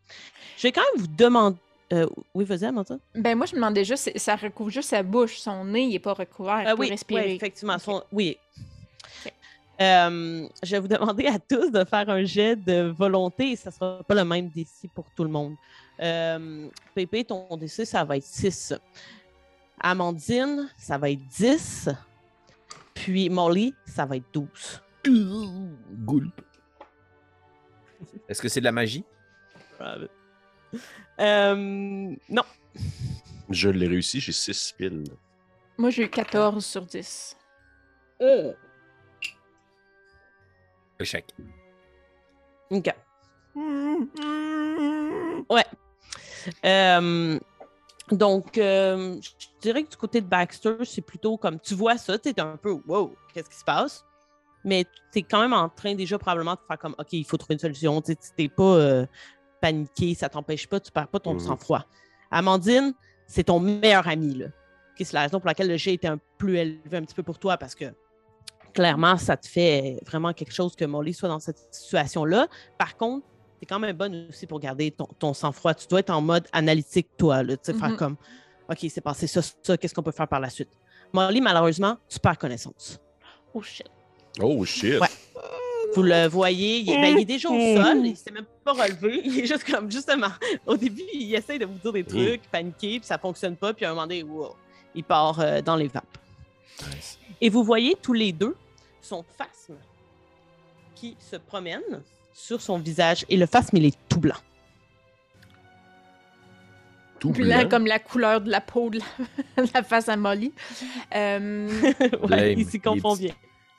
Je 0.56 0.62
vais 0.62 0.73
quand 0.73 0.83
même 0.92 1.02
vous 1.02 1.09
demander. 1.09 1.59
Euh, 1.93 2.07
oui, 2.35 2.45
vas-y, 2.45 2.64
Amanda. 2.64 2.97
Ben, 3.14 3.37
moi, 3.37 3.47
je 3.47 3.53
me 3.53 3.57
demandais 3.61 3.85
juste, 3.85 4.17
ça 4.19 4.37
recouvre 4.37 4.71
juste 4.71 4.88
sa 4.91 5.03
bouche. 5.03 5.38
Son 5.38 5.64
nez, 5.64 5.83
il 5.85 5.91
n'est 5.91 5.99
pas 5.99 6.14
recouvert. 6.14 6.62
Il 6.62 6.69
Euh, 6.69 6.75
peut 6.75 6.81
oui, 6.83 6.91
respirer. 6.91 7.26
oui, 7.26 7.33
effectivement. 7.33 7.79
Son- 7.79 8.03
oui. 8.12 8.37
Euh, 9.81 10.47
je 10.62 10.71
vais 10.71 10.79
vous 10.79 10.87
demander 10.88 11.26
à 11.26 11.38
tous 11.38 11.71
de 11.71 11.85
faire 11.85 12.09
un 12.09 12.23
jet 12.25 12.55
de 12.55 12.95
volonté 12.97 13.50
et 13.53 13.57
ça 13.57 13.71
ne 13.71 13.75
sera 13.75 14.03
pas 14.05 14.14
le 14.14 14.25
même 14.25 14.49
défi 14.49 14.87
pour 14.88 15.05
tout 15.17 15.25
le 15.25 15.31
monde. 15.31 15.57
Euh, 16.00 16.69
Pépé, 16.95 17.25
ton 17.25 17.57
défi, 17.57 17.85
ça 17.85 18.05
va 18.05 18.17
être 18.17 18.25
6. 18.25 18.73
Amandine, 19.81 20.71
ça 20.79 20.97
va 20.97 21.11
être 21.11 21.26
10. 21.26 21.88
Puis 22.95 23.29
Molly, 23.29 23.75
ça 23.85 24.07
va 24.07 24.17
être 24.17 24.26
12. 24.33 24.81
Gulp. 25.05 26.41
Est-ce 28.29 28.41
que 28.41 28.49
c'est 28.49 28.61
de 28.61 28.64
la 28.64 28.73
magie? 28.73 29.05
Euh, 31.21 32.14
non. 32.28 32.43
Je 33.50 33.69
l'ai 33.69 33.87
réussi, 33.87 34.21
j'ai 34.21 34.33
6 34.33 34.75
piles. 34.76 35.04
Moi, 35.78 35.90
j'ai 35.90 36.04
eu 36.04 36.11
14 36.11 36.64
sur 36.64 36.85
10. 36.87 37.37
Échec. 41.00 41.26
OK. 42.71 42.95
Ouais. 45.50 45.64
Euh, 46.64 47.38
donc, 48.11 48.59
euh, 48.59 49.21
je 49.21 49.47
dirais 49.61 49.83
que 49.83 49.90
du 49.90 49.97
côté 49.97 50.21
de 50.21 50.26
Baxter, 50.26 50.76
c'est 50.85 51.02
plutôt 51.02 51.37
comme 51.37 51.59
tu 51.61 51.75
vois 51.75 51.97
ça, 51.97 52.19
tu 52.19 52.28
es 52.28 52.40
un 52.40 52.57
peu 52.57 52.78
wow, 52.87 53.14
qu'est-ce 53.33 53.49
qui 53.49 53.57
se 53.57 53.64
passe? 53.64 54.04
Mais 54.64 54.85
tu 55.12 55.19
es 55.19 55.23
quand 55.23 55.40
même 55.40 55.52
en 55.52 55.69
train 55.69 55.95
déjà 55.95 56.19
probablement 56.19 56.54
de 56.54 56.61
faire 56.66 56.78
comme 56.78 56.95
OK, 56.99 57.12
il 57.12 57.25
faut 57.25 57.37
trouver 57.37 57.54
une 57.54 57.61
solution. 57.61 58.00
Tu 58.00 58.16
n'es 58.38 58.49
pas 58.49 58.62
euh, 58.62 59.07
paniqué, 59.68 60.14
ça 60.14 60.28
t'empêche 60.28 60.66
pas, 60.66 60.78
tu 60.78 60.92
perds 60.92 61.09
pas 61.09 61.18
ton 61.21 61.33
Mhm. 61.35 61.40
sang-froid. 61.40 61.85
Amandine, 62.30 62.92
c'est 63.26 63.44
ton 63.44 63.61
meilleur 63.61 64.06
ami. 64.06 64.35
Là. 64.35 64.47
Ok, 64.47 64.99
c'est 65.06 65.12
la 65.14 65.23
raison 65.23 65.40
pour 65.40 65.47
laquelle 65.47 65.68
le 65.68 65.76
jet 65.78 65.94
était 65.94 66.09
un 66.09 66.18
plus 66.37 66.56
élevé 66.59 66.99
un 66.99 67.02
petit 67.02 67.14
peu 67.14 67.23
pour 67.23 67.38
toi 67.38 67.56
parce 67.56 67.75
que 67.75 67.87
clairement, 68.75 69.16
ça 69.16 69.37
te 69.38 69.47
fait 69.49 69.99
vraiment 70.04 70.33
quelque 70.35 70.52
chose 70.52 70.76
que 70.76 70.85
Molly 70.85 71.14
soit 71.14 71.28
dans 71.30 71.38
cette 71.40 71.59
situation-là. 71.71 72.47
Par 72.76 72.97
contre, 72.97 73.26
tu 73.59 73.62
es 73.62 73.66
quand 73.66 73.78
même 73.78 73.97
bonne 73.97 74.26
aussi 74.28 74.47
pour 74.47 74.61
garder 74.61 74.90
ton, 74.90 75.06
ton 75.18 75.33
sang-froid. 75.33 75.73
Tu 75.75 75.87
dois 75.88 76.00
être 76.00 76.11
en 76.11 76.21
mode 76.21 76.47
analytique, 76.52 77.09
toi, 77.16 77.42
là, 77.42 77.56
tu 77.56 77.73
sais, 77.73 77.78
faire 77.78 77.90
Mhm. 77.90 77.97
comme 77.97 78.16
OK, 78.68 78.78
c'est 78.90 79.00
passé 79.00 79.26
ça, 79.26 79.40
ça, 79.62 79.76
qu'est-ce 79.78 79.94
qu'on 79.94 80.02
peut 80.02 80.11
faire 80.12 80.28
par 80.28 80.40
la 80.40 80.50
suite? 80.50 80.71
Molly, 81.12 81.40
malheureusement, 81.40 81.97
tu 82.09 82.18
perds 82.18 82.38
connaissance. 82.38 82.99
Oh 83.54 83.62
shit. 83.62 83.87
Oh 84.42 84.64
shit! 84.64 85.00
Ouais. 85.00 85.09
Vous 85.95 86.03
le 86.03 86.27
voyez, 86.27 86.81
il 86.81 86.91
est, 86.91 87.01
ben, 87.01 87.17
il 87.17 87.21
est 87.21 87.25
déjà 87.25 87.49
au 87.49 87.59
sol, 87.59 88.07
il 88.07 88.17
s'est 88.17 88.31
même 88.31 88.47
pas 88.65 88.73
relevé. 88.73 89.21
Il 89.25 89.41
est 89.41 89.47
juste 89.47 89.65
comme, 89.71 89.91
justement, 89.91 90.31
au 90.67 90.77
début, 90.77 91.03
il 91.13 91.35
essaie 91.35 91.59
de 91.59 91.67
vous 91.67 91.79
dire 91.79 91.93
des 91.93 92.05
trucs, 92.05 92.43
paniquer, 92.51 92.99
puis 92.99 93.07
ça 93.07 93.19
fonctionne 93.19 93.57
pas, 93.57 93.75
puis 93.75 93.85
à 93.85 93.91
un 93.91 93.95
moment 93.95 94.07
donné, 94.07 94.23
wow, 94.23 94.57
il 94.95 95.05
part 95.05 95.39
euh, 95.41 95.61
dans 95.61 95.77
les 95.77 95.89
vapes. 95.89 96.19
Nice. 96.89 97.19
Et 97.41 97.51
vous 97.51 97.63
voyez 97.63 97.95
tous 98.01 98.15
les 98.15 98.33
deux 98.33 98.57
son 99.03 99.25
phasme 99.37 99.77
qui 100.95 101.17
se 101.21 101.37
promène 101.37 102.03
sur 102.33 102.61
son 102.61 102.79
visage, 102.79 103.25
et 103.29 103.37
le 103.37 103.47
phasme, 103.47 103.77
il 103.77 103.87
est 103.87 103.99
tout 104.09 104.21
blanc. 104.21 104.37
Tout 107.19 107.31
Blanc 107.31 107.61
blanc. 107.61 107.69
comme 107.69 107.87
la 107.87 107.99
couleur 107.99 108.41
de 108.41 108.51
la 108.51 108.61
peau 108.61 108.91
de 108.91 108.99
la, 109.57 109.83
face 109.83 110.09
à 110.09 110.17
Molly. 110.17 110.53
Euh, 111.15 111.69
ouais, 112.29 112.55
il 112.55 112.67
s'y 112.67 112.81
confond 112.81 113.15
Il 113.17 113.27
est 113.27 113.29
bien. 113.29 113.35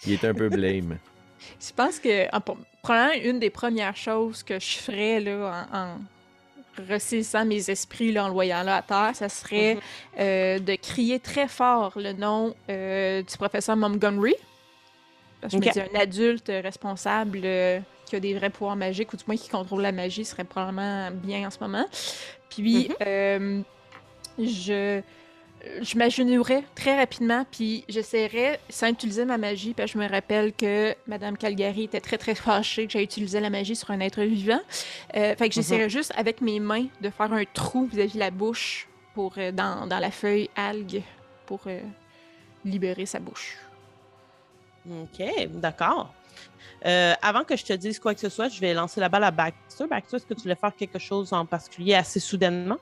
Il 0.08 0.14
est 0.14 0.24
un 0.26 0.34
peu 0.34 0.50
blame. 0.50 0.98
Je 1.60 1.74
pense 1.74 2.00
que, 2.00 2.28
en- 2.36 2.42
probablement, 2.82 3.24
une 3.24 3.40
des 3.40 3.50
premières 3.50 3.96
choses 3.98 4.44
que 4.44 4.60
je 4.60 4.78
ferais 4.78 5.20
là, 5.20 5.66
en, 5.72 5.78
en 5.78 5.98
ressaisissant 6.90 7.46
mes 7.46 7.70
esprits 7.70 8.12
là, 8.12 8.25
en 8.25 8.28
le 8.28 8.34
voyant 8.34 8.62
là 8.64 8.78
à 8.78 8.82
terre, 8.82 9.12
ça 9.14 9.30
serait 9.30 9.75
Mhm. 9.75 9.82
euh, 10.20 10.60
de 10.60 10.75
crier 10.75 11.20
très 11.20 11.48
fort 11.48 11.94
le 11.96 12.12
nom 12.14 12.54
euh, 12.70 13.22
du 13.22 13.38
professeur 13.38 13.75
Montgomery. 13.78 14.36
Parce 15.42 15.54
que 15.54 15.60
je 15.60 15.64
me 15.64 15.68
Ok. 15.68 15.74
dis, 15.74 15.96
un 15.96 16.00
adulte 16.00 16.48
responsable 16.50 17.42
euh, 17.44 17.80
qui 18.06 18.16
a 18.16 18.20
des 18.20 18.34
vrais 18.34 18.50
pouvoirs 18.50 18.75
magiques, 18.75 19.14
ou 19.14 19.18
du 19.18 19.24
moins 19.28 19.38
qui 19.38 19.50
contrôle 19.50 19.82
la 19.82 19.92
magie, 19.92 20.25
serait 20.25 20.44
probablement 20.44 21.10
bien 21.12 21.48
en 21.48 21.52
ce 21.52 21.60
moment. 21.60 21.86
Puis, 22.50 22.90
Mhm. 22.90 22.96
euh, 23.08 23.62
je, 24.40 25.02
je 25.82 25.98
m'agenouillerais 25.98 26.64
très 26.76 26.98
rapidement, 26.98 27.46
puis 27.50 27.84
j'essaierais, 27.90 28.60
sans 28.70 28.88
utiliser 28.88 29.26
ma 29.26 29.38
magie, 29.38 29.74
parce 29.74 29.92
que 29.92 30.00
je 30.00 30.04
me 30.04 30.10
rappelle 30.10 30.54
que 30.54 30.96
Madame 31.08 31.38
Calgary 31.38 31.84
était 31.84 32.02
très, 32.02 32.18
très 32.18 32.36
fâchée 32.36 32.86
que 32.88 32.94
j'ai 32.94 33.04
utilisé 33.04 33.40
la 33.40 33.50
magie 33.50 33.76
sur 33.76 33.92
un 33.92 34.00
être 34.00 34.22
vivant. 34.22 34.62
Euh, 35.16 35.36
fait 35.36 35.50
que 35.50 35.56
j'essaierais 35.56 35.90
juste, 35.90 36.14
avec 36.16 36.42
mes 36.42 36.60
mains, 36.60 36.88
de 37.02 37.10
faire 37.10 37.32
un 37.34 37.44
trou 37.46 37.86
vis-à-vis 37.86 38.14
de 38.14 38.20
la 38.20 38.32
bouche 38.32 38.88
pour, 39.14 39.34
euh, 39.38 39.52
dans, 39.52 39.88
dans 39.88 40.00
la 40.00 40.12
feuille 40.12 40.50
algue 40.56 41.02
pour 41.46 41.62
euh, 41.68 41.80
libérer 42.64 43.06
sa 43.06 43.20
bouche. 43.20 43.58
OK, 44.90 45.24
d'accord. 45.50 46.14
Euh, 46.86 47.14
avant 47.22 47.44
que 47.44 47.56
je 47.56 47.64
te 47.64 47.74
dise 47.74 48.00
quoi 48.00 48.14
que 48.14 48.20
ce 48.20 48.30
soit, 48.30 48.50
je 48.50 48.60
vais 48.60 48.74
lancer 48.74 49.00
la 49.00 49.10
balle 49.10 49.24
à 49.24 49.32
Baxter. 49.32 49.88
Baxter, 49.88 50.18
est-ce 50.18 50.26
que 50.26 50.34
tu 50.34 50.44
voulais 50.44 50.56
faire 50.56 50.76
quelque 50.76 51.00
chose 51.00 51.34
en 51.34 51.46
particulier 51.46 51.96
assez 51.96 52.20
soudainement? 52.20 52.78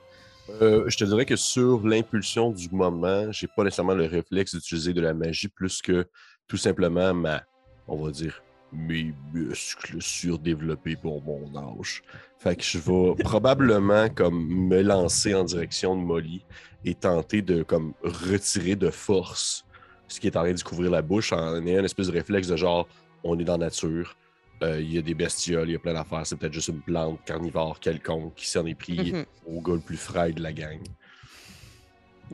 Euh, 0.50 0.84
je 0.88 0.96
te 0.96 1.04
dirais 1.04 1.24
que 1.24 1.36
sur 1.36 1.86
l'impulsion 1.86 2.50
du 2.50 2.68
moment, 2.70 3.30
j'ai 3.32 3.46
pas 3.46 3.64
nécessairement 3.64 3.94
le 3.94 4.06
réflexe 4.06 4.54
d'utiliser 4.54 4.92
de 4.92 5.00
la 5.00 5.14
magie 5.14 5.48
plus 5.48 5.80
que 5.80 6.06
tout 6.46 6.56
simplement 6.56 7.14
ma, 7.14 7.42
on 7.88 7.96
va 7.96 8.10
dire, 8.10 8.42
mes 8.72 9.14
muscles 9.32 10.02
surdéveloppés 10.02 10.96
pour 10.96 11.22
mon 11.22 11.56
âge. 11.56 12.02
Fait 12.38 12.56
que 12.56 12.62
je 12.62 12.78
vais 12.78 13.14
probablement 13.22 14.08
comme 14.10 14.46
me 14.68 14.82
lancer 14.82 15.34
en 15.34 15.44
direction 15.44 15.96
de 15.96 16.02
Molly 16.02 16.44
et 16.84 16.94
tenter 16.94 17.40
de 17.40 17.62
comme 17.62 17.94
retirer 18.02 18.76
de 18.76 18.90
force 18.90 19.64
ce 20.08 20.20
qui 20.20 20.26
est 20.26 20.36
en 20.36 20.42
train 20.42 20.52
de 20.52 20.62
couvrir 20.62 20.90
la 20.90 21.02
bouche 21.02 21.32
en 21.32 21.66
ayant 21.66 21.80
une 21.80 21.84
espèce 21.84 22.08
de 22.08 22.12
réflexe 22.12 22.48
de 22.48 22.56
genre 22.56 22.86
on 23.22 23.38
est 23.38 23.44
dans 23.44 23.56
la 23.56 23.66
nature, 23.66 24.16
euh, 24.64 24.80
il 24.80 24.92
y 24.92 24.98
a 24.98 25.02
des 25.02 25.14
bestioles, 25.14 25.68
il 25.68 25.72
y 25.72 25.76
a 25.76 25.78
plein 25.78 25.94
d'affaires, 25.94 26.26
c'est 26.26 26.36
peut-être 26.36 26.52
juste 26.52 26.68
une 26.68 26.80
plante 26.80 27.20
carnivore 27.24 27.78
quelconque 27.80 28.34
qui 28.34 28.48
s'en 28.48 28.64
est 28.66 28.74
pris 28.74 29.12
Mhm. 29.12 29.24
au 29.46 29.60
gars 29.60 29.74
le 29.74 29.80
plus 29.80 29.96
frais 29.96 30.32
de 30.32 30.42
la 30.42 30.52
gang. 30.52 30.80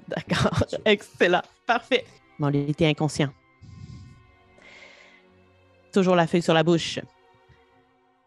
D'accord, 0.09 0.65
excellent, 0.85 1.43
parfait. 1.67 2.05
Bon, 2.39 2.49
il 2.51 2.71
était 2.71 2.87
inconscient. 2.87 3.33
Toujours 5.93 6.15
la 6.15 6.27
feuille 6.27 6.43
sur 6.43 6.55
la 6.55 6.63
bouche. 6.63 7.01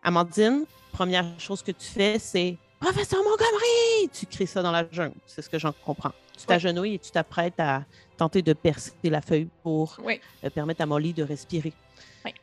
Amandine, 0.04 0.66
première 0.92 1.40
chose 1.40 1.64
que 1.64 1.72
tu 1.72 1.86
fais, 1.88 2.20
c'est 2.20 2.58
Professeur 2.80 3.20
Montgomery! 3.24 4.10
Tu 4.12 4.26
cries 4.26 4.46
ça 4.46 4.62
dans 4.62 4.72
la 4.74 4.86
jungle, 4.92 5.16
c'est 5.26 5.42
ce 5.42 5.50
que 5.50 5.58
j'en 5.58 5.72
comprends. 5.72 6.12
Tu 6.38 6.46
t'agenouilles 6.46 6.96
et 6.96 7.00
tu 7.00 7.12
t'apprêtes 7.12 7.58
à 7.60 7.86
tenter 8.18 8.42
de 8.42 8.52
percer 8.52 8.92
la 9.06 9.22
feuille 9.22 9.48
pour 9.64 9.98
Oui. 10.04 10.20
euh, 10.44 10.50
permettre 10.50 10.82
à 10.82 10.86
Molly 10.86 11.14
de 11.14 11.24
respirer. 11.24 11.72
Oui. 12.26 12.34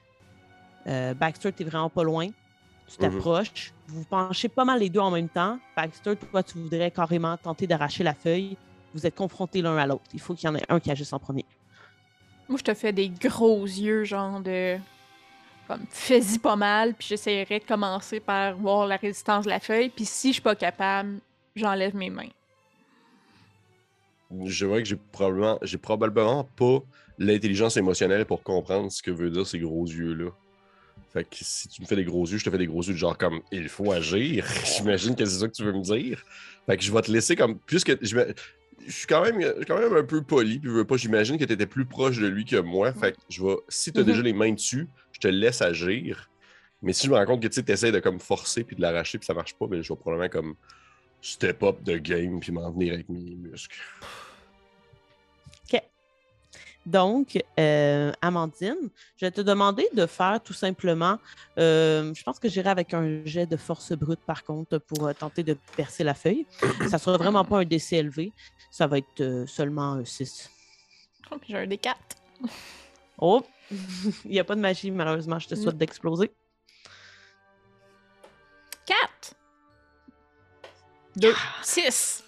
Euh, 0.86 1.14
Baxter, 1.14 1.52
tu 1.52 1.62
es 1.62 1.66
vraiment 1.66 1.90
pas 1.90 2.02
loin. 2.04 2.26
Tu 2.28 2.32
Mhm. 3.04 3.10
t'approches. 3.12 3.72
Vous 3.86 3.98
vous 4.00 4.04
penchez 4.04 4.48
pas 4.48 4.64
mal 4.64 4.80
les 4.80 4.88
deux 4.90 5.00
en 5.00 5.10
même 5.10 5.28
temps. 5.28 5.58
Baxter, 5.76 6.16
toi, 6.16 6.42
tu 6.42 6.58
voudrais 6.58 6.90
carrément 6.90 7.36
tenter 7.36 7.66
d'arracher 7.66 8.02
la 8.02 8.14
feuille. 8.14 8.56
Vous 8.94 9.06
êtes 9.06 9.14
confrontés 9.14 9.62
l'un 9.62 9.76
à 9.76 9.86
l'autre. 9.86 10.04
Il 10.12 10.20
faut 10.20 10.34
qu'il 10.34 10.48
y 10.48 10.50
en 10.50 10.56
ait 10.56 10.64
un 10.68 10.80
qui 10.80 10.90
agisse 10.90 11.12
en 11.12 11.18
premier. 11.20 11.44
Moi, 12.48 12.58
je 12.58 12.64
te 12.64 12.74
fais 12.74 12.92
des 12.92 13.08
gros 13.08 13.64
yeux, 13.64 14.02
genre 14.04 14.40
de. 14.40 14.76
Comme, 15.68 15.86
fais-y 15.88 16.40
pas 16.40 16.56
mal, 16.56 16.94
puis 16.94 17.06
j'essaierai 17.08 17.60
de 17.60 17.64
commencer 17.64 18.18
par 18.18 18.56
voir 18.56 18.86
la 18.88 18.96
résistance 18.96 19.44
de 19.44 19.50
la 19.50 19.60
feuille, 19.60 19.88
puis 19.90 20.04
si 20.04 20.28
je 20.30 20.32
suis 20.34 20.42
pas 20.42 20.56
capable, 20.56 21.20
j'enlève 21.54 21.94
mes 21.94 22.10
mains. 22.10 22.30
Je 24.44 24.66
vois 24.66 24.78
que 24.78 24.84
j'ai 24.84 24.96
probablement, 24.96 25.58
j'ai 25.62 25.78
probablement 25.78 26.44
pas 26.56 26.78
l'intelligence 27.18 27.76
émotionnelle 27.76 28.24
pour 28.26 28.42
comprendre 28.42 28.90
ce 28.90 29.02
que 29.02 29.10
veut 29.12 29.30
dire 29.30 29.46
ces 29.46 29.58
gros 29.60 29.84
yeux-là. 29.86 30.30
Fait 31.12 31.24
que 31.24 31.36
si 31.40 31.68
tu 31.68 31.82
me 31.82 31.86
fais 31.86 31.96
des 31.96 32.04
gros 32.04 32.24
yeux, 32.26 32.38
je 32.38 32.44
te 32.44 32.50
fais 32.50 32.58
des 32.58 32.66
gros 32.68 32.82
yeux 32.82 32.92
de 32.92 32.98
genre 32.98 33.18
comme 33.18 33.40
il 33.50 33.68
faut 33.68 33.90
agir. 33.92 34.46
J'imagine 34.64 35.16
que 35.16 35.24
c'est 35.24 35.40
ça 35.40 35.48
que 35.48 35.52
tu 35.52 35.64
veux 35.64 35.72
me 35.72 35.82
dire. 35.82 36.22
Fait 36.66 36.76
que 36.76 36.82
je 36.84 36.92
vais 36.92 37.02
te 37.02 37.10
laisser 37.10 37.34
comme. 37.36 37.58
Puisque 37.66 38.02
je, 38.04 38.16
me- 38.16 38.32
je 38.86 38.90
suis 38.92 39.06
quand 39.06 39.22
même, 39.22 39.40
quand 39.66 39.78
même 39.78 39.94
un 39.96 40.04
peu 40.04 40.22
poli, 40.22 40.60
puis 40.60 40.68
je 40.70 40.74
veux 40.74 40.86
pas, 40.86 40.96
j'imagine 40.96 41.36
que 41.36 41.44
tu 41.44 41.52
étais 41.52 41.66
plus 41.66 41.86
proche 41.86 42.18
de 42.18 42.26
lui 42.28 42.44
que 42.44 42.56
moi. 42.56 42.92
Fait 42.94 43.12
que 43.12 43.18
je 43.28 43.42
vais. 43.42 43.56
Si 43.68 43.92
tu 43.92 43.98
as 43.98 44.02
Mhm. 44.02 44.06
déjà 44.08 44.22
les 44.22 44.32
mains 44.32 44.52
dessus, 44.52 44.88
je 45.12 45.18
te 45.20 45.28
laisse 45.28 45.62
agir. 45.62 46.28
Mais 46.82 46.92
si 46.92 47.06
je 47.06 47.10
me 47.12 47.16
rends 47.16 47.26
compte 47.26 47.42
que 47.42 47.48
tu 47.48 47.60
essaies 47.70 47.92
de 47.92 47.98
comme 47.98 48.20
forcer 48.20 48.62
puis 48.64 48.76
de 48.76 48.80
l'arracher 48.80 49.18
puis 49.18 49.26
ça 49.26 49.34
marche 49.34 49.54
pas, 49.58 49.66
ben 49.66 49.82
je 49.82 49.92
vais 49.92 49.98
probablement 49.98 50.30
comme 50.30 50.54
step 51.20 51.62
up 51.64 51.82
de 51.82 51.98
game 51.98 52.40
puis 52.40 52.52
m'en 52.52 52.70
venir 52.70 52.94
avec 52.94 53.08
mes 53.08 53.34
muscles. 53.36 53.76
Donc, 56.86 57.38
euh, 57.58 58.12
Amandine, 58.22 58.88
je 59.16 59.26
vais 59.26 59.30
te 59.30 59.42
demander 59.42 59.86
de 59.92 60.06
faire 60.06 60.40
tout 60.42 60.54
simplement, 60.54 61.18
euh, 61.58 62.12
je 62.14 62.22
pense 62.22 62.38
que 62.38 62.48
j'irai 62.48 62.70
avec 62.70 62.94
un 62.94 63.24
jet 63.24 63.46
de 63.46 63.56
force 63.56 63.92
brute 63.92 64.20
par 64.26 64.44
contre 64.44 64.78
pour 64.78 65.06
euh, 65.06 65.12
tenter 65.12 65.42
de 65.42 65.56
percer 65.76 66.04
la 66.04 66.14
feuille. 66.14 66.46
Ça 66.88 66.98
sera 66.98 67.18
vraiment 67.18 67.44
pas 67.44 67.58
un 67.58 67.64
décès 67.64 67.96
élevé, 67.96 68.32
ça 68.70 68.86
va 68.86 68.98
être 68.98 69.44
seulement 69.46 69.92
un 69.92 70.04
6. 70.04 70.50
Oh, 71.30 71.36
j'ai 71.46 71.56
un 71.56 71.66
des 71.66 71.78
quatre. 71.78 72.16
Oh, 73.22 73.44
il 74.24 74.30
n'y 74.30 74.40
a 74.40 74.44
pas 74.44 74.54
de 74.54 74.62
magie 74.62 74.90
malheureusement, 74.90 75.38
je 75.38 75.48
te 75.48 75.54
souhaite 75.54 75.76
d'exploser. 75.76 76.32
Quatre! 78.86 79.34
Deux. 81.16 81.34
Six! 81.62 82.24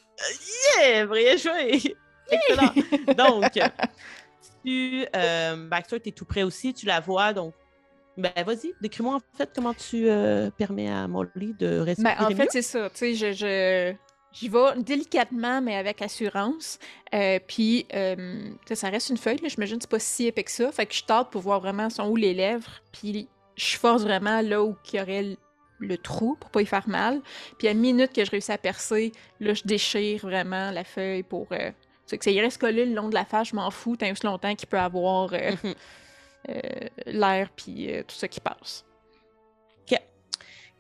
Yeah, 0.79 1.07
vrai 1.07 1.39
joué! 1.39 1.97
Excellent! 2.31 2.75
Donc, 3.17 3.59
tu, 4.65 5.07
euh, 5.15 5.69
Baxter, 5.69 6.01
tu 6.01 6.09
es 6.11 6.13
tout 6.13 6.25
prêt 6.25 6.43
aussi, 6.43 6.75
tu 6.75 6.87
la 6.87 7.01
vois, 7.01 7.33
donc, 7.33 7.55
ben 8.17 8.33
vas-y, 8.45 8.75
décris-moi 8.81 9.17
en 9.17 9.39
fait 9.39 9.51
comment 9.55 9.73
tu 9.73 10.09
euh, 10.09 10.51
permets 10.51 10.91
à 10.91 11.09
Molly 11.09 11.55
de 11.59 11.79
respirer 11.79 12.15
Ben, 12.17 12.27
en 12.27 12.31
mieux. 12.31 12.37
fait, 12.37 12.49
c'est 12.51 12.63
ça. 12.63 12.91
Tu 12.91 12.97
sais, 12.97 13.15
je, 13.15 13.33
je, 13.33 13.95
J'y 14.33 14.49
vais 14.49 14.59
délicatement, 14.79 15.61
mais 15.61 15.77
avec 15.77 16.01
assurance. 16.01 16.79
Euh, 17.15 17.39
puis, 17.47 17.87
euh, 17.93 18.51
ça 18.73 18.89
reste 18.89 19.11
une 19.11 19.19
feuille, 19.19 19.39
là, 19.43 19.49
j'imagine 19.49 19.77
que 19.77 19.83
c'est 19.83 19.91
pas 19.91 19.99
si 19.99 20.27
épais 20.27 20.45
que 20.45 20.51
ça. 20.51 20.73
Fait 20.73 20.87
que 20.87 20.95
je 20.95 21.05
tente 21.05 21.31
pour 21.31 21.43
voir 21.43 21.61
vraiment 21.61 21.91
sont 21.91 22.09
où 22.09 22.17
les 22.17 22.33
lèvres. 22.33 22.81
Puis, 22.93 23.29
je 23.57 23.77
force 23.77 24.03
vraiment 24.03 24.41
là 24.41 24.63
où 24.63 24.75
il 24.93 24.97
y 24.99 25.03
aurait 25.03 25.23
le, 25.23 25.37
le 25.81 25.99
trou 25.99 26.37
pour 26.41 26.51
pas 26.51 26.63
y 26.63 26.67
faire 26.67 26.89
mal. 26.89 27.21
Puis, 27.59 27.69
à 27.69 27.75
la 27.75 27.79
minute 27.79 28.13
que 28.15 28.25
je 28.25 28.31
réussis 28.31 28.53
à 28.53 28.59
percer, 28.59 29.13
là, 29.41 29.53
je 29.53 29.63
déchire 29.65 30.23
vraiment 30.23 30.71
la 30.71 30.85
feuille 30.85 31.25
pour. 31.25 31.49
Euh, 31.53 31.71
sais, 32.07 32.19
que 32.19 32.25
ça 32.25 32.31
y 32.31 32.41
reste 32.41 32.59
collé 32.59 32.85
le 32.87 32.95
long 32.95 33.09
de 33.09 33.15
la 33.15 33.25
face, 33.25 33.49
je 33.49 33.57
m'en 33.57 33.71
fous, 33.71 33.97
tant 33.97 34.11
aussi 34.11 34.25
longtemps 34.27 34.55
qu'il 34.55 34.69
peut 34.69 34.79
avoir 34.79 35.33
euh, 35.33 35.53
euh, 36.49 36.61
l'air 37.07 37.51
puis 37.55 37.93
euh, 37.93 38.03
tout 38.07 38.15
ça 38.15 38.29
qui 38.29 38.41
passe. 38.41 38.85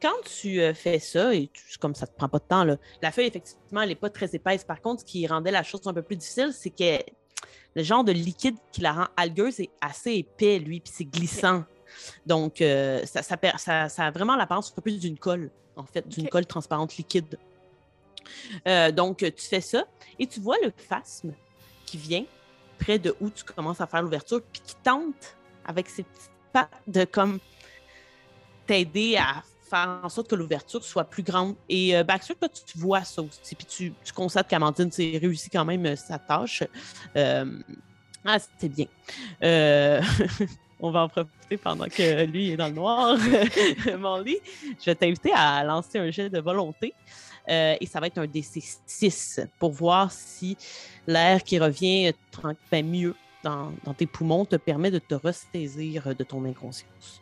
Quand 0.00 0.20
tu 0.24 0.60
fais 0.74 0.98
ça, 0.98 1.32
et 1.32 1.46
tu- 1.46 1.78
comme 1.78 1.94
ça 1.94 2.08
te 2.08 2.16
prend 2.16 2.28
pas 2.28 2.40
de 2.40 2.44
temps, 2.44 2.64
là, 2.64 2.76
la 3.02 3.12
feuille, 3.12 3.28
effectivement, 3.28 3.82
elle 3.82 3.90
n'est 3.90 3.94
pas 3.94 4.10
très 4.10 4.34
épaisse. 4.34 4.64
Par 4.64 4.80
contre, 4.80 5.02
ce 5.02 5.04
qui 5.04 5.24
rendait 5.28 5.52
la 5.52 5.62
chose 5.62 5.80
un 5.86 5.94
peu 5.94 6.02
plus 6.02 6.16
difficile, 6.16 6.50
c'est 6.52 6.70
que 6.70 7.04
le 7.76 7.82
genre 7.84 8.02
de 8.02 8.10
liquide 8.10 8.56
qui 8.72 8.80
la 8.80 8.92
rend 8.94 9.06
algueuse 9.16 9.60
est 9.60 9.70
assez 9.80 10.14
épais, 10.14 10.58
lui, 10.58 10.80
puis 10.80 10.92
c'est 10.92 11.04
glissant. 11.04 11.62
Donc, 12.26 12.56
ça, 13.04 13.22
ça, 13.22 13.36
per- 13.36 13.58
ça- 13.58 13.88
ça 13.88 14.06
a 14.06 14.10
vraiment 14.10 14.34
l'apparence 14.34 14.72
un 14.72 14.74
peu 14.74 14.82
plus 14.82 14.98
d'une 14.98 15.16
colle, 15.16 15.52
en 15.76 15.84
fait, 15.86 16.08
d'une 16.08 16.28
colle 16.28 16.46
transparente 16.46 16.96
liquide. 16.96 17.38
Euh, 18.66 18.92
donc, 18.92 19.18
tu 19.18 19.46
fais 19.48 19.60
ça 19.60 19.84
et 20.18 20.26
tu 20.26 20.40
vois 20.40 20.56
le 20.62 20.72
phasme 20.76 21.32
qui 21.86 21.96
vient 21.96 22.24
près 22.78 22.98
de 22.98 23.14
où 23.20 23.30
tu 23.30 23.44
commences 23.44 23.80
à 23.80 23.86
faire 23.86 24.02
l'ouverture, 24.02 24.42
puis 24.52 24.60
qui 24.64 24.74
tente, 24.82 25.36
avec 25.64 25.88
ses 25.88 26.02
petites 26.02 26.30
pattes, 26.52 26.82
de 26.86 27.04
comme 27.04 27.38
t'aider 28.66 29.16
à 29.16 29.42
faire 29.72 30.00
en 30.02 30.08
sorte 30.08 30.28
que 30.28 30.34
l'ouverture 30.34 30.84
soit 30.84 31.04
plus 31.04 31.22
grande. 31.22 31.54
Et 31.68 31.96
euh, 31.96 32.04
Baxter, 32.04 32.34
toi, 32.34 32.48
tu, 32.48 32.78
vois 32.78 33.04
ça 33.04 33.22
aussi. 33.22 33.54
Puis 33.54 33.92
tu, 34.04 34.12
constates 34.12 34.48
qu'Amandine 34.48 34.90
s'est 34.92 35.18
réussi 35.20 35.48
quand 35.48 35.64
même 35.64 35.86
euh, 35.86 35.96
sa 35.96 36.18
tâche. 36.18 36.62
Euh, 37.16 37.58
ah, 38.24 38.38
c'était 38.38 38.68
bien. 38.68 38.86
On 40.84 40.90
va 40.90 41.04
en 41.04 41.08
profiter 41.08 41.56
pendant 41.56 41.86
que 41.86 42.24
lui 42.24 42.50
est 42.50 42.56
dans 42.56 42.66
le 42.66 42.74
noir. 42.74 43.16
Molly, 43.98 44.38
je 44.80 44.86
vais 44.86 44.94
t'inviter 44.96 45.30
à 45.32 45.62
lancer 45.62 45.98
un 45.98 46.10
jet 46.10 46.28
de 46.28 46.40
volonté. 46.40 46.92
Euh, 47.48 47.74
et 47.80 47.86
ça 47.86 47.98
va 48.00 48.06
être 48.06 48.18
un 48.18 48.26
DC6 48.26 49.46
pour 49.58 49.72
voir 49.72 50.12
si 50.12 50.56
l'air 51.06 51.42
qui 51.42 51.58
revient 51.58 52.12
ben, 52.70 52.86
mieux 52.86 53.14
dans, 53.42 53.72
dans 53.84 53.94
tes 53.94 54.06
poumons 54.06 54.44
te 54.44 54.56
permet 54.56 54.90
de 54.92 54.98
te 55.00 55.14
ressaisir 55.14 56.14
de 56.14 56.22
ton 56.24 56.44
inconscience. 56.44 57.20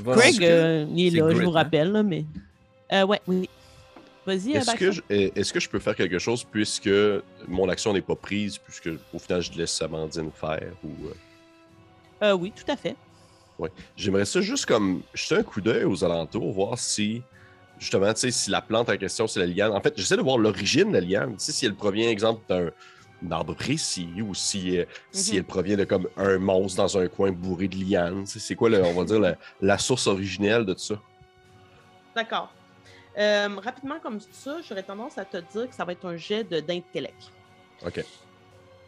Voilà. 0.00 0.22
Craig, 0.22 0.42
euh, 0.44 0.86
il 0.90 1.16
est 1.16 1.20
là, 1.20 1.30
je 1.32 1.42
vous 1.42 1.50
hein? 1.50 1.52
rappelle, 1.52 1.92
là, 1.92 2.02
mais. 2.02 2.24
Euh, 2.92 3.06
ouais, 3.06 3.20
oui. 3.28 3.48
Vas-y, 4.26 4.52
Est-ce 4.54 4.74
que, 4.74 4.86
Baxter. 4.86 4.92
je, 4.92 5.14
est- 5.14 5.36
est-ce 5.38 5.52
que 5.52 5.60
je 5.60 5.68
peux 5.68 5.78
faire 5.78 5.94
quelque 5.94 6.18
chose 6.18 6.44
puisque 6.44 6.90
mon 7.46 7.68
action 7.68 7.92
n'est 7.92 8.00
pas 8.00 8.16
prise, 8.16 8.58
puisque 8.58 8.88
au 9.12 9.18
final 9.18 9.42
je 9.42 9.52
laisse 9.52 9.80
Amandine 9.82 10.30
faire 10.32 10.72
ou. 10.82 10.88
euh, 11.06 11.14
Euh, 12.22 12.32
oui, 12.32 12.50
tout 12.56 12.70
à 12.72 12.76
fait. 12.76 12.96
J'aimerais 13.96 14.24
ça 14.24 14.40
juste 14.40 14.66
comme 14.66 15.02
jeter 15.14 15.36
un 15.36 15.42
coup 15.42 15.60
d'œil 15.60 15.84
aux 15.84 16.02
alentours, 16.02 16.52
voir 16.52 16.78
si, 16.78 17.22
justement, 17.78 18.12
tu 18.14 18.20
sais, 18.20 18.30
si 18.30 18.50
la 18.50 18.62
plante 18.62 18.88
en 18.88 18.96
question, 18.96 19.26
c'est 19.26 19.40
la 19.40 19.46
liane. 19.46 19.72
En 19.72 19.80
fait, 19.80 19.94
j'essaie 19.96 20.16
de 20.16 20.22
voir 20.22 20.38
l'origine 20.38 20.88
de 20.88 20.94
la 20.94 21.00
liane. 21.00 21.36
Tu 21.36 21.44
sais, 21.44 21.52
si 21.52 21.66
elle 21.66 21.74
provient, 21.74 22.08
exemple, 22.08 22.42
d'un 22.48 22.70
arbre 23.30 23.54
précis 23.54 24.10
ou 24.22 24.34
si, 24.34 24.78
euh, 24.78 24.84
si 25.10 25.32
Mhm. 25.32 25.38
elle 25.38 25.44
provient 25.44 25.76
de 25.76 25.84
comme 25.84 26.08
un 26.16 26.38
monstre 26.38 26.78
dans 26.78 26.98
un 26.98 27.08
coin 27.08 27.32
bourré 27.32 27.68
de 27.68 27.76
lianes. 27.76 28.24
Tu 28.24 28.32
sais, 28.32 28.38
C'est 28.40 28.54
quoi, 28.54 28.68
le- 28.70 28.82
on 28.84 28.92
va 28.94 29.04
dire, 29.04 29.18
la, 29.20 29.36
la 29.60 29.78
source 29.78 30.06
originelle 30.06 30.64
de 30.64 30.74
tout 30.74 30.80
ça? 30.84 31.00
D'accord. 32.14 32.54
Euh, 33.16 33.48
rapidement 33.60 34.00
comme 34.00 34.18
ça, 34.20 34.58
j'aurais 34.68 34.82
tendance 34.82 35.16
à 35.18 35.24
te 35.24 35.36
dire 35.36 35.68
que 35.68 35.74
ça 35.74 35.84
va 35.84 35.92
être 35.92 36.04
un 36.04 36.16
jet 36.16 36.44
d'intellect. 36.44 37.14
OK. 37.82 38.04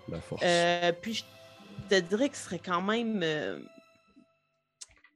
La 0.08 0.20
force. 0.20 0.42
Euh, 0.44 0.92
puis 1.00 1.14
je 1.14 1.22
te 1.88 2.00
dirais 2.00 2.28
que 2.28 2.36
ce 2.36 2.44
serait 2.44 2.58
quand 2.58 2.82
même 2.82 3.20
euh, 3.22 3.58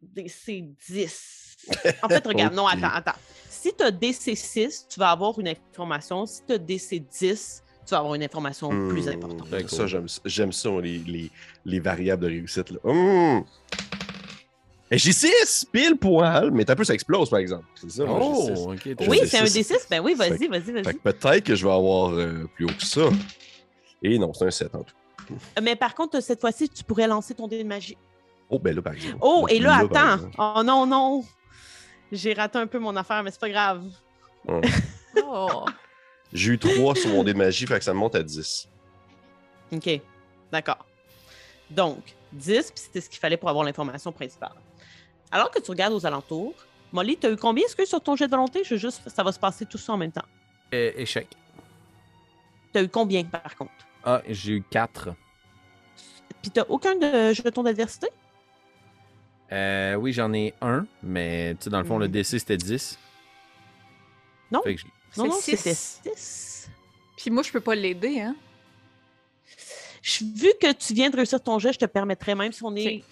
DC10. 0.02 1.56
En 2.02 2.08
fait, 2.08 2.24
regarde, 2.26 2.54
non, 2.54 2.66
attends, 2.66 2.88
attends. 2.88 3.18
Si 3.62 3.74
tu 3.76 3.84
as 3.84 3.90
DC6, 3.90 4.86
tu 4.88 4.98
vas 4.98 5.10
avoir 5.10 5.38
une 5.38 5.48
information. 5.48 6.24
Si 6.24 6.40
tu 6.46 6.54
as 6.54 6.58
DC10, 6.58 7.60
tu 7.86 7.90
vas 7.90 7.98
avoir 7.98 8.14
une 8.14 8.22
information 8.22 8.70
plus 8.88 9.06
Hmm, 9.06 9.08
importante. 9.10 9.50
Très 9.50 9.68
Ça, 9.68 9.86
j'aime 9.86 10.06
j'aime 10.24 10.52
ça, 10.52 10.70
les, 10.82 10.98
les, 10.98 11.30
les 11.66 11.80
variables 11.80 12.22
de 12.22 12.28
réussite. 12.28 12.70
Là. 12.70 12.78
Hmm. 12.84 13.42
Et 14.90 14.98
J'ai 14.98 15.12
6 15.12 15.66
pile 15.70 15.96
poil, 15.96 16.50
mais 16.52 16.64
t'as 16.64 16.74
peu, 16.74 16.84
ça 16.84 16.94
explose, 16.94 17.28
par 17.30 17.38
exemple. 17.38 17.64
C'est 17.74 17.90
ça. 17.90 18.04
Oh, 18.08 18.72
Oui, 19.08 19.20
c'est 19.26 19.38
un 19.38 19.46
c'est- 19.46 19.60
D6. 19.60 19.86
Ben 19.90 20.00
oui, 20.02 20.14
vas-y, 20.14 20.38
Fait- 20.38 20.48
vas-y, 20.48 20.62
Fait 20.62 20.82
vas-y. 20.82 20.94
que 20.94 20.98
peut-être 21.10 21.44
que 21.44 21.54
je 21.54 21.66
vais 21.66 21.72
avoir 21.72 22.12
euh, 22.12 22.48
plus 22.54 22.64
haut 22.64 22.68
que 22.76 22.84
ça. 22.84 23.02
Et 24.02 24.18
non, 24.18 24.32
c'est 24.32 24.46
un 24.46 24.50
7 24.50 24.74
en 24.74 24.82
tout. 24.82 24.94
Mais 25.62 25.76
par 25.76 25.94
contre, 25.94 26.20
cette 26.20 26.40
fois-ci, 26.40 26.68
tu 26.68 26.82
pourrais 26.82 27.06
lancer 27.06 27.34
ton 27.34 27.46
dé 27.46 27.62
de 27.62 27.68
magie. 27.68 27.96
Oh, 28.48 28.58
ben 28.58 28.74
là, 28.74 28.82
par 28.82 28.94
exemple. 28.94 29.18
Oh, 29.20 29.46
et 29.48 29.58
là, 29.60 29.86
par 29.86 30.14
attends. 30.14 30.28
Oh 30.56 30.62
non, 30.64 30.86
non. 30.86 31.24
J'ai 32.12 32.32
raté 32.32 32.58
un 32.58 32.66
peu 32.66 32.78
mon 32.78 32.96
affaire, 32.96 33.22
mais 33.22 33.30
c'est 33.30 33.40
pas 33.40 33.50
grave. 33.50 33.84
Oh! 35.32 35.64
J'ai 36.32 36.52
eu 36.52 36.58
3 36.58 36.94
sur 36.94 37.10
mon 37.10 37.24
dé 37.24 37.32
de 37.32 37.38
magie, 37.38 37.66
fait 37.66 37.78
que 37.78 37.84
ça 37.84 37.92
me 37.92 37.98
monte 37.98 38.14
à 38.14 38.22
10. 38.22 38.68
OK. 39.72 40.00
D'accord. 40.50 40.86
Donc, 41.68 42.16
10, 42.32 42.70
puis 42.70 42.72
c'était 42.74 43.00
ce 43.00 43.10
qu'il 43.10 43.18
fallait 43.18 43.36
pour 43.36 43.48
avoir 43.48 43.64
l'information 43.64 44.12
principale. 44.12 44.54
Alors 45.30 45.50
que 45.50 45.60
tu 45.60 45.70
regardes 45.70 45.92
aux 45.92 46.06
alentours, 46.06 46.54
Molly, 46.92 47.16
tu 47.16 47.26
as 47.26 47.30
eu 47.30 47.36
combien 47.36 47.64
est-ce 47.64 47.76
que 47.76 47.84
sur 47.84 48.00
ton 48.00 48.16
jet 48.16 48.26
de 48.26 48.30
volonté? 48.30 48.64
Je 48.64 48.74
veux 48.74 48.80
juste, 48.80 49.08
ça 49.08 49.22
va 49.22 49.32
se 49.32 49.38
passer 49.38 49.66
tout 49.66 49.78
ça 49.78 49.92
en 49.92 49.96
même 49.96 50.12
temps. 50.12 50.24
Euh, 50.74 50.92
échec. 50.96 51.28
Tu 52.72 52.78
as 52.78 52.82
eu 52.82 52.88
combien, 52.88 53.24
par 53.24 53.56
contre? 53.56 53.72
Ah, 54.04 54.22
j'ai 54.28 54.54
eu 54.54 54.62
4. 54.62 55.10
Puis 56.42 56.50
tu 56.50 56.60
aucun 56.68 56.96
de 56.96 57.32
jeton 57.32 57.62
d'adversité? 57.62 58.08
Euh, 59.52 59.94
oui, 59.96 60.12
j'en 60.12 60.32
ai 60.32 60.54
un, 60.60 60.86
mais 61.02 61.54
tu 61.58 61.64
sais, 61.64 61.70
dans 61.70 61.80
le 61.80 61.84
fond, 61.84 61.98
le 61.98 62.06
Mhm. 62.06 62.12
DC 62.12 62.38
c'était 62.38 62.56
10. 62.56 62.98
Non. 64.52 64.60
J'ai- 64.64 64.76
Non, 65.16 65.26
non, 65.26 65.32
c'était 65.40 65.74
six. 65.74 66.00
6. 66.14 66.70
Puis 67.16 67.30
moi, 67.30 67.42
je 67.42 67.50
peux 67.50 67.60
pas 67.60 67.74
l'aider, 67.74 68.20
hein? 68.20 68.36
Vu 70.20 70.48
que 70.60 70.72
tu 70.72 70.94
viens 70.94 71.10
de 71.10 71.16
réussir 71.16 71.42
ton 71.42 71.58
jet, 71.58 71.72
je 71.72 71.78
te 71.78 71.84
permettrais, 71.84 72.34
même 72.34 72.52
si 72.52 72.62
on 72.64 72.74
est. 72.76 73.02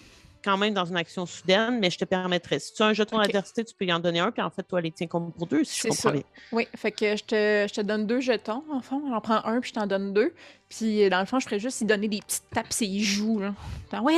quand 0.43 0.57
même 0.57 0.73
dans 0.73 0.85
une 0.85 0.95
action 0.97 1.25
soudaine, 1.25 1.79
mais 1.79 1.89
je 1.89 1.97
te 1.97 2.05
permettrais. 2.05 2.59
Si 2.59 2.73
tu 2.73 2.81
as 2.83 2.87
un 2.87 2.93
jeton 2.93 3.17
Ok. 3.17 3.23
d'adversité, 3.23 3.63
tu 3.65 3.73
peux 3.75 3.85
y 3.85 3.93
en 3.93 3.99
donner 3.99 4.19
un, 4.19 4.31
puis 4.31 4.41
en 4.41 4.49
fait, 4.49 4.63
toi, 4.63 4.79
les 4.81 4.91
tiens 4.91 5.07
comme 5.07 5.31
pour 5.31 5.47
deux, 5.47 5.63
si 5.63 5.77
je 5.77 5.83
comprends 5.89 6.01
ça. 6.01 6.11
bien. 6.11 6.21
Oui, 6.51 6.67
fait 6.75 6.91
que 6.91 7.15
je 7.15 7.23
te, 7.23 7.65
je 7.69 7.73
te 7.73 7.81
donne 7.81 8.07
deux 8.07 8.21
jetons, 8.21 8.63
en 8.71 8.81
fond. 8.81 9.01
J'en 9.09 9.21
prends 9.21 9.43
un, 9.45 9.59
puis 9.59 9.69
je 9.69 9.73
t'en 9.75 9.87
donne 9.87 10.13
deux. 10.13 10.33
Puis 10.69 11.09
dans 11.09 11.19
le 11.19 11.25
fond, 11.25 11.39
je 11.39 11.45
ferais 11.45 11.59
juste 11.59 11.81
y 11.81 11.85
donner 11.85 12.07
des 12.07 12.19
petites 12.19 12.49
tapes 12.53 12.71
ses 12.71 12.99
joues, 12.99 13.39
là. 13.39 13.53
Genre, 13.91 14.03
ouais! 14.03 14.13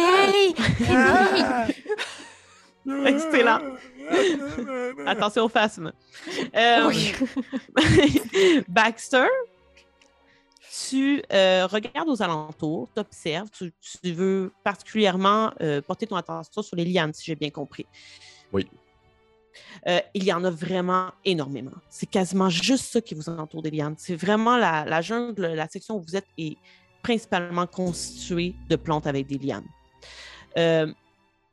Excellent. 3.06 3.60
Attention 5.06 5.44
au 5.46 5.50
phasme. 5.50 5.92
Euh, 6.56 6.88
Oui. 6.88 7.14
Baxter, 8.68 9.28
tu 10.72 11.22
euh, 11.34 11.68
regardes 11.68 12.08
aux 12.10 12.22
alentours, 12.22 12.90
tu 12.94 13.00
observes, 13.00 13.50
tu, 13.52 13.74
tu 14.02 14.12
veux 14.14 14.52
particulièrement 14.64 15.52
euh, 15.62 15.82
porter 15.82 16.08
ton 16.08 16.16
attention 16.16 16.62
sur 16.62 16.76
les 16.76 16.86
lianes, 16.86 17.14
si 17.14 17.26
j'ai 17.26 17.36
bien 17.36 17.50
compris. 17.50 17.86
Oui. 18.54 18.68
Euh, 19.88 20.00
il 20.14 20.24
y 20.24 20.32
en 20.32 20.44
a 20.44 20.50
vraiment 20.50 21.12
énormément. 21.26 21.72
C'est 21.90 22.06
quasiment 22.06 22.50
juste 22.50 22.86
ça 22.86 23.02
qui 23.02 23.16
vous 23.16 23.28
entoure 23.28 23.62
des 23.62 23.72
lianes. 23.72 23.96
C'est 23.98 24.16
vraiment 24.16 24.58
la, 24.58 24.86
la 24.86 25.02
jungle, 25.02 25.48
la 25.48 25.68
section 25.68 25.98
où 25.98 26.02
vous 26.02 26.16
êtes 26.16 26.28
est 26.38 26.58
principalement 27.04 27.68
constituée 27.68 28.56
de 28.70 28.76
plantes 28.76 29.08
avec 29.08 29.28
des 29.28 29.38
lianes. 29.38 29.68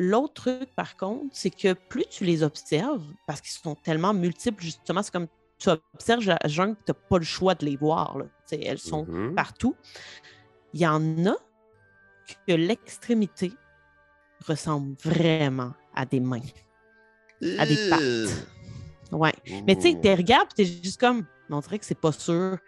L'autre 0.00 0.34
truc, 0.34 0.70
par 0.76 0.96
contre, 0.96 1.26
c'est 1.32 1.50
que 1.50 1.72
plus 1.72 2.04
tu 2.08 2.24
les 2.24 2.44
observes, 2.44 3.02
parce 3.26 3.40
qu'ils 3.40 3.50
sont 3.50 3.74
tellement 3.74 4.14
multiples, 4.14 4.62
justement, 4.62 5.02
c'est 5.02 5.10
comme 5.10 5.26
tu 5.58 5.68
observes 5.70 6.24
la 6.26 6.38
jungle, 6.46 6.76
tu 6.86 6.92
n'as 6.92 6.94
pas 7.08 7.18
le 7.18 7.24
choix 7.24 7.54
de 7.54 7.64
les 7.66 7.76
voir. 7.76 8.18
là. 8.18 8.24
Elles 8.52 8.78
sont 8.78 9.04
Mhm. 9.06 9.34
partout. 9.34 9.74
Il 10.72 10.80
y 10.80 10.86
en 10.86 11.26
a 11.26 11.34
que 12.46 12.52
l'extrémité 12.52 13.52
ressemble 14.46 14.94
vraiment 15.02 15.72
à 15.94 16.04
des 16.06 16.20
mains, 16.20 16.40
à 17.58 17.66
des 17.66 17.76
pattes. 17.90 18.46
Ouais. 19.12 19.32
Mais 19.66 19.74
tu 19.76 19.82
sais, 19.82 19.98
tu 20.00 20.08
regardes, 20.12 20.48
tu 20.54 20.62
es 20.62 20.64
juste 20.66 21.00
comme, 21.00 21.24
on 21.50 21.60
dirait 21.60 21.78
que 21.78 21.86
c'est 21.86 21.98
pas 22.00 22.12
sûr. 22.12 22.58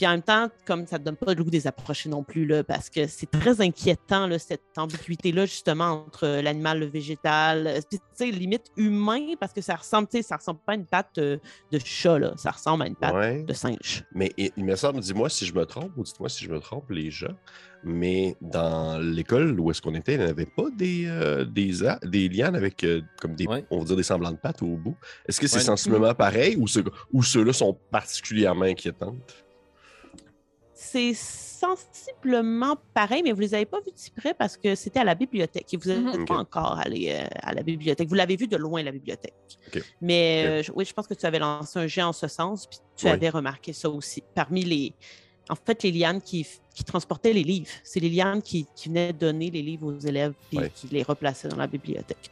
Puis 0.00 0.06
en 0.06 0.12
même 0.12 0.22
temps, 0.22 0.48
comme 0.66 0.86
ça 0.86 0.98
te 0.98 1.04
donne 1.04 1.16
pas 1.16 1.34
le 1.34 1.44
goût 1.44 1.50
de 1.50 1.54
les 1.56 1.66
approcher 1.66 2.08
non 2.08 2.24
plus, 2.24 2.46
là, 2.46 2.64
parce 2.64 2.88
que 2.88 3.06
c'est 3.06 3.30
très 3.30 3.60
inquiétant, 3.60 4.26
là, 4.26 4.38
cette 4.38 4.62
ambiguïté-là, 4.78 5.44
justement, 5.44 6.06
entre 6.06 6.24
euh, 6.24 6.40
l'animal, 6.40 6.80
le 6.80 6.86
végétal, 6.86 7.66
euh, 7.66 7.80
puis, 7.90 7.98
tu 7.98 8.04
sais, 8.14 8.30
limite 8.30 8.68
humain, 8.78 9.34
parce 9.38 9.52
que 9.52 9.60
ça 9.60 9.74
ressemble, 9.76 10.08
tu 10.08 10.16
sais, 10.16 10.22
ça 10.22 10.38
ressemble 10.38 10.60
pas 10.64 10.72
à 10.72 10.76
une 10.76 10.86
patte 10.86 11.18
euh, 11.18 11.36
de 11.70 11.78
chat, 11.84 12.18
là, 12.18 12.32
ça 12.38 12.50
ressemble 12.50 12.84
à 12.84 12.86
une 12.86 12.96
patte 12.96 13.12
Ouais. 13.14 13.42
de 13.42 13.52
singe. 13.52 14.04
Mais 14.14 14.32
il, 14.38 14.50
il 14.56 14.64
me 14.64 14.74
semble, 14.74 15.00
dis-moi 15.00 15.28
si 15.28 15.44
je 15.44 15.52
me 15.52 15.66
trompe 15.66 15.92
ou 15.98 16.02
dites-moi 16.02 16.30
si 16.30 16.46
je 16.46 16.50
me 16.50 16.60
trompe, 16.60 16.88
les 16.88 17.10
gens. 17.10 17.34
mais 17.84 18.36
dans 18.40 18.98
l'école 18.98 19.60
où 19.60 19.70
est-ce 19.70 19.82
qu'on 19.82 19.94
était, 19.94 20.14
il 20.14 20.20
n'y 20.20 20.24
avait 20.30 20.46
pas 20.46 20.70
des, 20.74 21.04
euh, 21.08 21.44
des, 21.44 21.84
a- 21.86 21.98
des 22.04 22.30
lianes 22.30 22.56
avec 22.56 22.84
euh, 22.84 23.02
comme 23.20 23.34
des, 23.34 23.46
Ouais. 23.46 23.66
on 23.70 23.80
va 23.80 23.84
dire 23.84 23.96
des 23.96 24.02
semblants 24.02 24.32
de 24.32 24.38
pattes 24.38 24.62
au 24.62 24.76
bout. 24.78 24.96
Est-ce 25.28 25.38
que 25.40 25.46
c'est 25.46 25.56
Ouais. 25.58 25.62
sensiblement 25.62 26.14
pareil 26.14 26.56
ou, 26.56 26.66
ce- 26.66 26.80
ou 27.12 27.22
ceux-là 27.22 27.52
sont 27.52 27.76
particulièrement 27.90 28.64
inquiétantes? 28.64 29.44
C'est 30.92 31.14
sensiblement 31.14 32.76
pareil, 32.94 33.22
mais 33.22 33.30
vous 33.32 33.40
les 33.40 33.54
avez 33.54 33.64
pas 33.66 33.78
vus 33.78 33.92
de 33.92 33.96
si 33.98 34.10
près 34.10 34.34
parce 34.34 34.56
que 34.56 34.74
c'était 34.74 34.98
à 34.98 35.04
la 35.04 35.14
bibliothèque 35.14 35.72
et 35.72 35.76
vous 35.76 35.88
n'êtes 35.88 36.18
Mhm. 36.18 36.24
pas 36.26 36.36
encore 36.38 36.78
allé 36.78 37.10
euh, 37.12 37.26
à 37.42 37.54
la 37.54 37.62
bibliothèque. 37.62 38.08
Vous 38.08 38.14
l'avez 38.16 38.34
vu 38.36 38.48
de 38.48 38.56
loin, 38.56 38.82
la 38.82 38.90
bibliothèque. 38.90 39.34
Mais 40.00 40.44
euh, 40.46 40.62
je- 40.64 40.72
oui, 40.74 40.84
je 40.84 40.92
pense 40.92 41.06
que 41.06 41.14
tu 41.14 41.24
avais 41.26 41.38
lancé 41.38 41.78
un 41.78 41.86
jet 41.86 42.02
en 42.02 42.12
ce 42.12 42.26
sens, 42.26 42.66
puis 42.66 42.78
tu 42.96 43.06
Oui. 43.06 43.12
avais 43.12 43.28
remarqué 43.28 43.72
ça 43.72 43.88
aussi. 43.88 44.22
Parmi 44.34 44.64
les. 44.64 44.92
En 45.48 45.54
fait, 45.54 45.82
les 45.84 45.92
lianes 45.92 46.20
qui, 46.22 46.46
qui 46.74 46.82
transportaient 46.84 47.32
les 47.32 47.42
livres, 47.44 47.68
c'est 47.84 48.00
les 48.00 48.08
lianes 48.10 48.42
qui, 48.42 48.66
qui 48.74 48.88
venaient 48.88 49.12
donner 49.12 49.50
les 49.50 49.62
livres 49.62 49.86
aux 49.92 49.98
élèves 49.98 50.32
et 50.52 50.70
qui 50.70 50.88
les 50.88 51.02
replaçaient 51.02 51.48
dans 51.48 51.56
la 51.56 51.66
bibliothèque. 51.66 52.30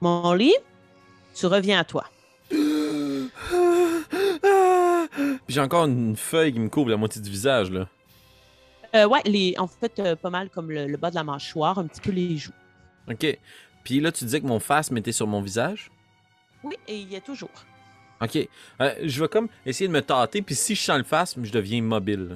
Mon 0.00 0.32
lit, 0.32 0.54
tu 1.34 1.46
reviens 1.46 1.78
à 1.80 1.84
toi. 1.84 2.04
Puis 5.48 5.54
J'ai 5.54 5.62
encore 5.62 5.86
une 5.86 6.14
feuille 6.14 6.52
qui 6.52 6.60
me 6.60 6.68
couvre 6.68 6.90
la 6.90 6.98
moitié 6.98 7.22
du 7.22 7.30
visage, 7.30 7.70
là. 7.70 7.88
Euh, 8.94 9.06
ouais, 9.06 9.22
les, 9.24 9.54
en 9.56 9.66
fait, 9.66 9.98
euh, 9.98 10.14
pas 10.14 10.28
mal 10.28 10.50
comme 10.50 10.70
le, 10.70 10.86
le 10.86 10.96
bas 10.98 11.08
de 11.08 11.14
la 11.14 11.24
mâchoire, 11.24 11.78
un 11.78 11.86
petit 11.86 12.02
peu 12.02 12.10
les 12.10 12.36
joues. 12.36 12.52
OK. 13.10 13.38
Puis 13.82 14.00
là, 14.00 14.12
tu 14.12 14.24
disais 14.24 14.42
que 14.42 14.46
mon 14.46 14.60
face 14.60 14.92
était 14.94 15.10
sur 15.10 15.26
mon 15.26 15.40
visage? 15.40 15.90
Oui, 16.62 16.74
et 16.86 16.98
il 16.98 17.10
y 17.10 17.16
a 17.16 17.22
toujours. 17.22 17.48
OK. 18.20 18.36
Euh, 18.82 18.94
je 19.02 19.20
vais 19.22 19.28
comme 19.28 19.48
essayer 19.64 19.88
de 19.88 19.92
me 19.94 20.02
tâter, 20.02 20.42
puis 20.42 20.54
si 20.54 20.74
je 20.74 20.82
sens 20.82 20.98
le 20.98 21.04
face, 21.04 21.34
je 21.42 21.50
deviens 21.50 21.78
immobile. 21.78 22.28
là. 22.28 22.34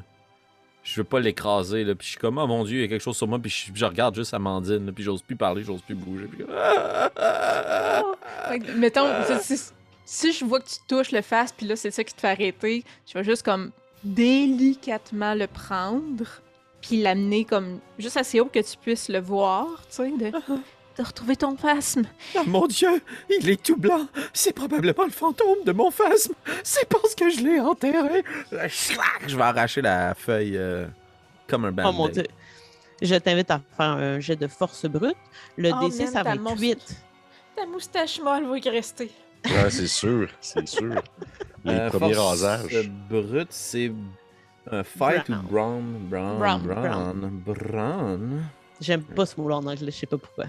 Je 0.83 0.97
veux 0.97 1.05
pas 1.05 1.21
l'écraser, 1.21 1.85
là. 1.85 1.95
Puis 1.95 2.07
je 2.07 2.11
suis 2.13 2.19
comme, 2.21 2.39
oh 2.39 2.47
mon 2.47 2.65
Dieu, 2.65 2.79
il 2.79 2.81
y 2.81 2.85
a 2.85 2.89
quelque 2.89 3.03
chose 3.03 3.19
sur 3.19 3.29
moi, 3.29 3.39
puis 3.39 3.51
je, 3.51 3.71
je 3.75 3.85
regarde 3.85 4.15
juste 4.15 4.33
Amandine, 4.33 4.87
là, 4.87 4.93
puis 4.93 5.05
j'ose 5.05 5.21
plus 5.21 5.37
parler, 5.37 5.63
j'ose 5.65 5.83
plus 5.83 5.95
bouger. 5.95 6.25
Puis 6.29 6.47
Ah, 6.51 7.11
ah, 7.15 8.03
ah. 8.49 8.55
Mettons, 8.77 9.07
si, 9.43 9.59
si- 10.05 10.33
je 10.33 10.45
vois 10.45 10.61
que 10.61 10.69
tu 10.69 10.77
touches 10.89 11.13
le 11.13 11.23
face, 11.23 11.53
puis 11.53 11.67
là, 11.67 11.77
c'est 11.77 11.91
ça 11.91 12.03
qui 12.05 12.15
te 12.15 12.21
fait 12.21 12.29
arrêter, 12.31 12.85
je 13.07 13.15
vais 13.19 13.25
juste 13.25 13.43
comme 13.43 13.71
délicatement 14.05 15.35
le 15.35 15.47
prendre, 15.47 16.25
puis 16.81 17.01
l'amener 17.03 17.45
comme 17.45 17.79
juste 17.99 18.17
assez 18.17 18.41
haut 18.41 18.47
que 18.47 18.59
tu 18.61 18.77
puisses 18.77 19.09
le 19.09 19.21
voir, 19.21 19.67
tu 19.89 19.97
sais, 19.97 20.11
de, 20.11 20.31
de 20.99 21.03
retrouver 21.03 21.37
ton 21.37 21.57
phasme. 21.57 22.05
Ah, 22.37 22.41
mon 22.47 22.67
Dieu, 22.67 23.01
il 23.31 23.49
est 23.49 23.63
tout 23.63 23.77
blanc. 23.77 24.07
C'est 24.33 24.53
probablement 24.53 25.05
le 25.05 25.11
fantôme 25.11 25.63
de 25.65 25.73
mon 25.73 25.91
phasme. 25.91 26.35
C'est 26.65 26.89
parce 26.89 27.15
que 27.15 27.31
je 27.31 27.41
l'ai 27.41 27.61
enterré. 27.61 28.25
Euh, 28.53 28.69
Je 29.27 29.37
vais 29.37 29.43
arracher 29.43 29.81
la 29.83 30.15
feuille 30.15 30.57
euh, 30.57 30.87
comme 31.47 31.65
un 31.67 31.73
band 31.73 31.85
Oh 31.91 31.93
mon 31.93 32.09
Dieu. 32.09 32.27
Je 33.01 33.15
t'invite 33.17 33.51
à 33.51 33.61
faire 33.77 33.87
un 33.87 34.21
jet 34.21 34.37
de 34.37 34.47
force 34.47 34.85
brute. 34.87 35.17
Le 35.57 35.71
Oh, 35.75 35.89
DC, 35.89 36.07
ça 36.09 36.23
va 36.23 36.35
être 36.35 36.59
8. 36.61 36.79
Ta 37.57 37.67
moustache 37.67 38.21
molle 38.21 38.45
va 38.47 38.59
y 38.59 38.69
rester. 38.69 39.11
Ouais, 39.47 39.71
c'est 39.71 39.87
sûr, 39.87 40.29
c'est 40.41 40.67
sûr. 40.69 41.03
Les 41.65 41.73
Euh, 41.75 41.91
premiers 41.91 42.15
force 42.15 42.43
rasages. 42.43 42.89
brute, 43.09 43.53
c'est 43.53 43.93
un 44.71 44.83
fight 44.85 45.29
Brown. 45.31 45.45
ou 45.45 45.49
brown? 46.09 46.39
Brown, 46.39 46.63
Brown, 46.63 46.63
brown, 46.65 47.41
brown. 47.45 48.43
J'aime 48.81 49.03
pas 49.05 49.27
ce 49.27 49.41
mot-là 49.41 49.57
en 49.57 49.67
anglais, 49.67 49.91
je 49.93 49.97
sais 49.97 50.07
pas 50.07 50.19
pourquoi. 50.19 50.47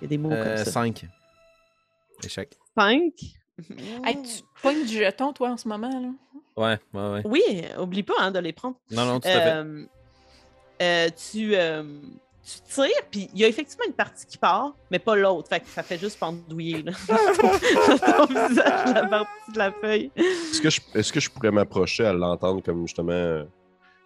Il 0.00 0.02
y 0.02 0.04
a 0.04 0.08
des 0.08 0.18
mots 0.18 0.30
Euh, 0.32 0.44
comme 0.56 0.64
ça. 0.64 0.70
5. 0.70 1.06
Échec. 2.24 2.56
5. 2.76 3.12
Hey, 4.04 4.22
tu 4.22 4.42
pognes 4.62 4.84
du 4.84 4.94
jeton, 4.98 5.32
toi, 5.32 5.50
en 5.50 5.56
ce 5.56 5.66
moment, 5.68 5.88
là? 5.88 6.08
Ouais, 6.56 6.78
ouais, 6.92 7.10
ouais. 7.14 7.22
Oui, 7.24 7.42
oublie 7.80 8.02
pas 8.04 8.14
hein, 8.18 8.30
de 8.30 8.38
les 8.38 8.52
prendre. 8.52 8.76
Non, 8.90 9.06
non, 9.06 9.20
tout 9.20 9.28
à 9.28 9.30
fait. 9.40 9.50
Euh, 9.54 9.84
euh, 10.82 11.08
tu, 11.32 11.54
euh, 11.56 11.82
tu 12.44 12.74
tires, 12.74 13.02
puis 13.10 13.28
il 13.32 13.40
y 13.40 13.44
a 13.44 13.48
effectivement 13.48 13.84
une 13.86 13.94
partie 13.94 14.26
qui 14.26 14.36
part, 14.38 14.74
mais 14.90 14.98
pas 14.98 15.16
l'autre. 15.16 15.48
Fait 15.48 15.60
que 15.60 15.66
ça 15.68 15.82
fait 15.82 15.98
juste 15.98 16.18
pendouiller 16.18 16.82
là, 16.82 16.92
ton 17.08 18.26
visage, 18.26 18.94
la 18.94 19.06
partie 19.06 19.52
de 19.52 19.58
la 19.58 19.72
feuille. 19.72 20.10
Est-ce 20.16 20.60
que, 20.60 20.70
je, 20.70 20.80
est-ce 20.94 21.12
que 21.12 21.20
je 21.20 21.30
pourrais 21.30 21.50
m'approcher 21.50 22.04
à 22.04 22.12
l'entendre 22.12 22.62
comme 22.62 22.86
justement 22.86 23.44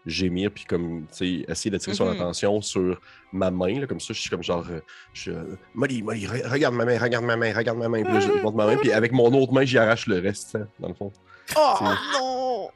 gémir 0.07 0.51
puis 0.53 0.65
comme 0.65 1.07
tu 1.11 1.43
sais 1.43 1.45
essayer 1.51 1.71
d'attirer 1.71 1.95
son 1.95 2.07
Mhm. 2.07 2.13
attention 2.13 2.61
sur 2.63 2.99
ma 3.33 3.51
main 3.51 3.81
là, 3.81 3.87
comme 3.87 4.01
ça 4.01 4.15
je 4.15 4.21
suis 4.21 4.31
comme 4.31 4.43
genre 4.43 4.65
je 5.13 5.21
suis, 5.21 5.31
euh, 5.33 5.57
Molly 5.75 6.03
Molly 6.03 6.25
re- 6.27 6.49
regarde 6.51 6.75
ma 6.75 6.87
main 6.87 6.99
regarde 6.99 7.25
ma 7.27 7.37
main 7.37 7.53
regarde 7.55 7.77
ma 7.79 7.89
main 7.91 8.03
puis 8.05 8.15
là 8.15 8.21
je 8.21 8.31
lui 8.33 8.41
montre 8.41 8.57
ma 8.57 8.67
main 8.67 8.77
puis 8.77 8.91
avec 8.93 9.13
mon 9.13 9.27
autre 9.35 9.53
main 9.53 9.65
j'y 9.67 9.77
arrache 9.77 10.07
le 10.07 10.19
reste 10.21 10.55
hein, 10.57 10.67
dans 10.81 10.89
le 10.89 10.95
fond 10.95 11.13
Oh 11.57 11.79
non! 12.13 12.71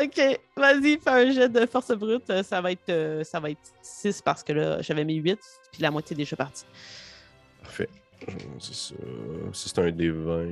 Ok, 0.00 0.40
vas-y, 0.56 0.98
fais 0.98 1.10
un 1.10 1.30
jet 1.32 1.48
de 1.48 1.66
force 1.66 1.90
brute. 1.92 2.28
Euh, 2.30 2.42
Ça 2.42 2.60
va 2.60 2.72
être, 2.72 2.88
euh, 2.88 3.24
ça 3.24 3.40
va 3.40 3.50
être 3.50 3.60
6 3.82 4.22
parce 4.22 4.42
que 4.42 4.52
là, 4.52 4.82
j'avais 4.82 5.04
mis 5.04 5.14
8, 5.16 5.38
puis 5.72 5.82
la 5.82 5.90
moitié 5.90 6.14
est 6.14 6.18
déjà 6.18 6.36
partie. 6.36 6.64
parfait 7.62 7.88
Euh, 8.28 8.32
c'est 8.58 8.74
ça 8.74 8.94
ça 9.52 9.68
c'est 9.74 9.78
un 9.80 9.90
des 9.90 10.10
20 10.10 10.46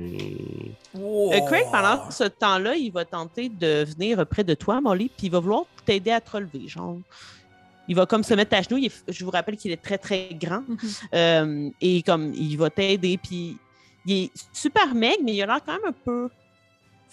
Euh, 0.95 1.39
Craig, 1.47 1.65
pendant 1.71 2.11
ce 2.11 2.25
temps-là, 2.25 2.75
il 2.75 2.91
va 2.91 3.05
tenter 3.05 3.49
de 3.49 3.83
venir 3.85 4.25
près 4.27 4.43
de 4.43 4.53
toi, 4.53 4.79
Molly, 4.81 5.09
puis 5.15 5.27
il 5.27 5.31
va 5.31 5.39
vouloir 5.39 5.63
t'aider 5.85 6.11
à 6.11 6.21
te 6.21 6.31
relever. 6.31 6.67
Genre, 6.67 6.97
il 7.87 7.95
va 7.95 8.05
comme 8.05 8.23
se 8.23 8.33
mettre 8.33 8.55
à 8.55 8.61
genoux. 8.61 8.77
il 8.77 8.85
est- 8.87 9.11
je 9.11 9.25
vous 9.25 9.31
rappelle 9.31 9.57
qu'il 9.57 9.71
est 9.71 9.81
très, 9.81 9.97
très 9.97 10.29
grand. 10.33 10.63
Euh, 11.13 11.69
et 11.81 12.01
comme 12.03 12.33
il 12.33 12.55
va 12.57 12.69
t'aider, 12.69 13.17
puis 13.17 13.57
il 14.05 14.25
est 14.25 14.31
super 14.51 14.93
maigre, 14.93 15.21
mais 15.23 15.33
il 15.33 15.41
a 15.41 15.45
l'air 15.47 15.59
quand 15.65 15.73
même 15.73 15.85
un 15.87 15.91
peu 16.05 16.29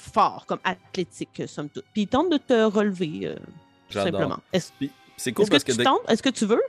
fort, 0.00 0.44
comme 0.46 0.58
athlétique, 0.64 1.42
somme 1.46 1.68
toute. 1.68 1.84
Puis 1.92 2.02
il 2.02 2.08
tente 2.08 2.30
de 2.30 2.38
te 2.38 2.64
relever, 2.64 3.20
euh, 3.24 3.36
tout 3.88 3.98
simplement. 3.98 4.38
Est-ce 4.52 4.72
C'est 5.16 5.32
cool 5.32 5.42
est-ce 5.42 5.50
que 5.50 5.54
parce 5.56 5.64
que. 5.64 5.82
tu? 5.82 6.12
Est-ce 6.12 6.22
que 6.22 6.30
tu 6.30 6.46
veux? 6.46 6.62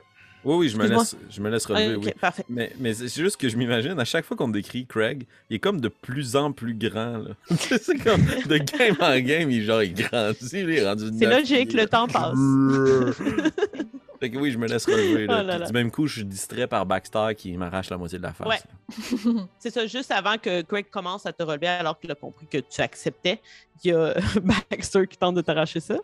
Oui, 0.44 0.56
oui, 0.56 0.68
je 0.68 0.76
me, 0.76 0.88
laisse, 0.88 1.16
je 1.30 1.40
me 1.40 1.48
laisse 1.50 1.64
relever, 1.66 1.94
ok, 1.94 2.02
oui. 2.04 2.12
parfait. 2.20 2.44
Mais, 2.48 2.72
mais 2.80 2.94
c'est 2.94 3.08
juste 3.08 3.36
que 3.36 3.48
je 3.48 3.56
m'imagine, 3.56 3.98
à 4.00 4.04
chaque 4.04 4.24
fois 4.24 4.36
qu'on 4.36 4.48
décrit 4.48 4.86
Craig, 4.86 5.24
il 5.48 5.56
est 5.56 5.58
comme 5.60 5.80
de 5.80 5.86
plus 5.86 6.34
en 6.34 6.50
plus 6.50 6.74
grand. 6.74 7.18
là. 7.18 7.30
c'est 7.56 7.96
comme 7.98 8.22
de 8.46 8.58
game 8.58 8.96
en 9.00 9.20
game, 9.20 9.50
il, 9.52 9.62
genre, 9.62 9.84
il 9.84 9.94
grandit, 9.94 10.38
il 10.52 10.70
est 10.70 10.84
rendu 10.84 11.10
C'est 11.16 11.26
logique, 11.26 11.68
pieds, 11.68 11.80
le 11.80 11.86
temps 11.86 12.08
passe. 12.08 12.34
fait 14.22 14.30
que 14.30 14.38
oui, 14.38 14.52
je 14.52 14.58
me 14.58 14.68
laisse 14.68 14.86
relever. 14.86 15.26
Là. 15.26 15.40
Oh 15.42 15.46
là. 15.46 15.58
Du 15.60 15.72
même 15.72 15.90
coup, 15.90 16.06
je 16.06 16.14
suis 16.16 16.24
distrait 16.24 16.68
par 16.68 16.86
Baxter 16.86 17.28
qui 17.36 17.56
m'arrache 17.56 17.90
la 17.90 17.96
moitié 17.98 18.18
de 18.18 18.22
la 18.22 18.32
face. 18.32 18.46
Ouais. 18.48 19.34
C'est 19.58 19.70
ça, 19.70 19.84
juste 19.86 20.12
avant 20.12 20.38
que 20.38 20.62
Greg 20.62 20.88
commence 20.90 21.26
à 21.26 21.32
te 21.32 21.42
relever, 21.42 21.66
alors 21.66 21.98
qu'il 21.98 22.10
a 22.12 22.14
compris 22.14 22.46
que 22.46 22.58
tu 22.58 22.80
acceptais, 22.80 23.40
il 23.82 23.90
y 23.90 23.94
a 23.94 24.14
Baxter 24.70 25.06
qui 25.08 25.18
tente 25.18 25.34
de 25.34 25.40
t'arracher 25.40 25.80
ça. 25.80 25.96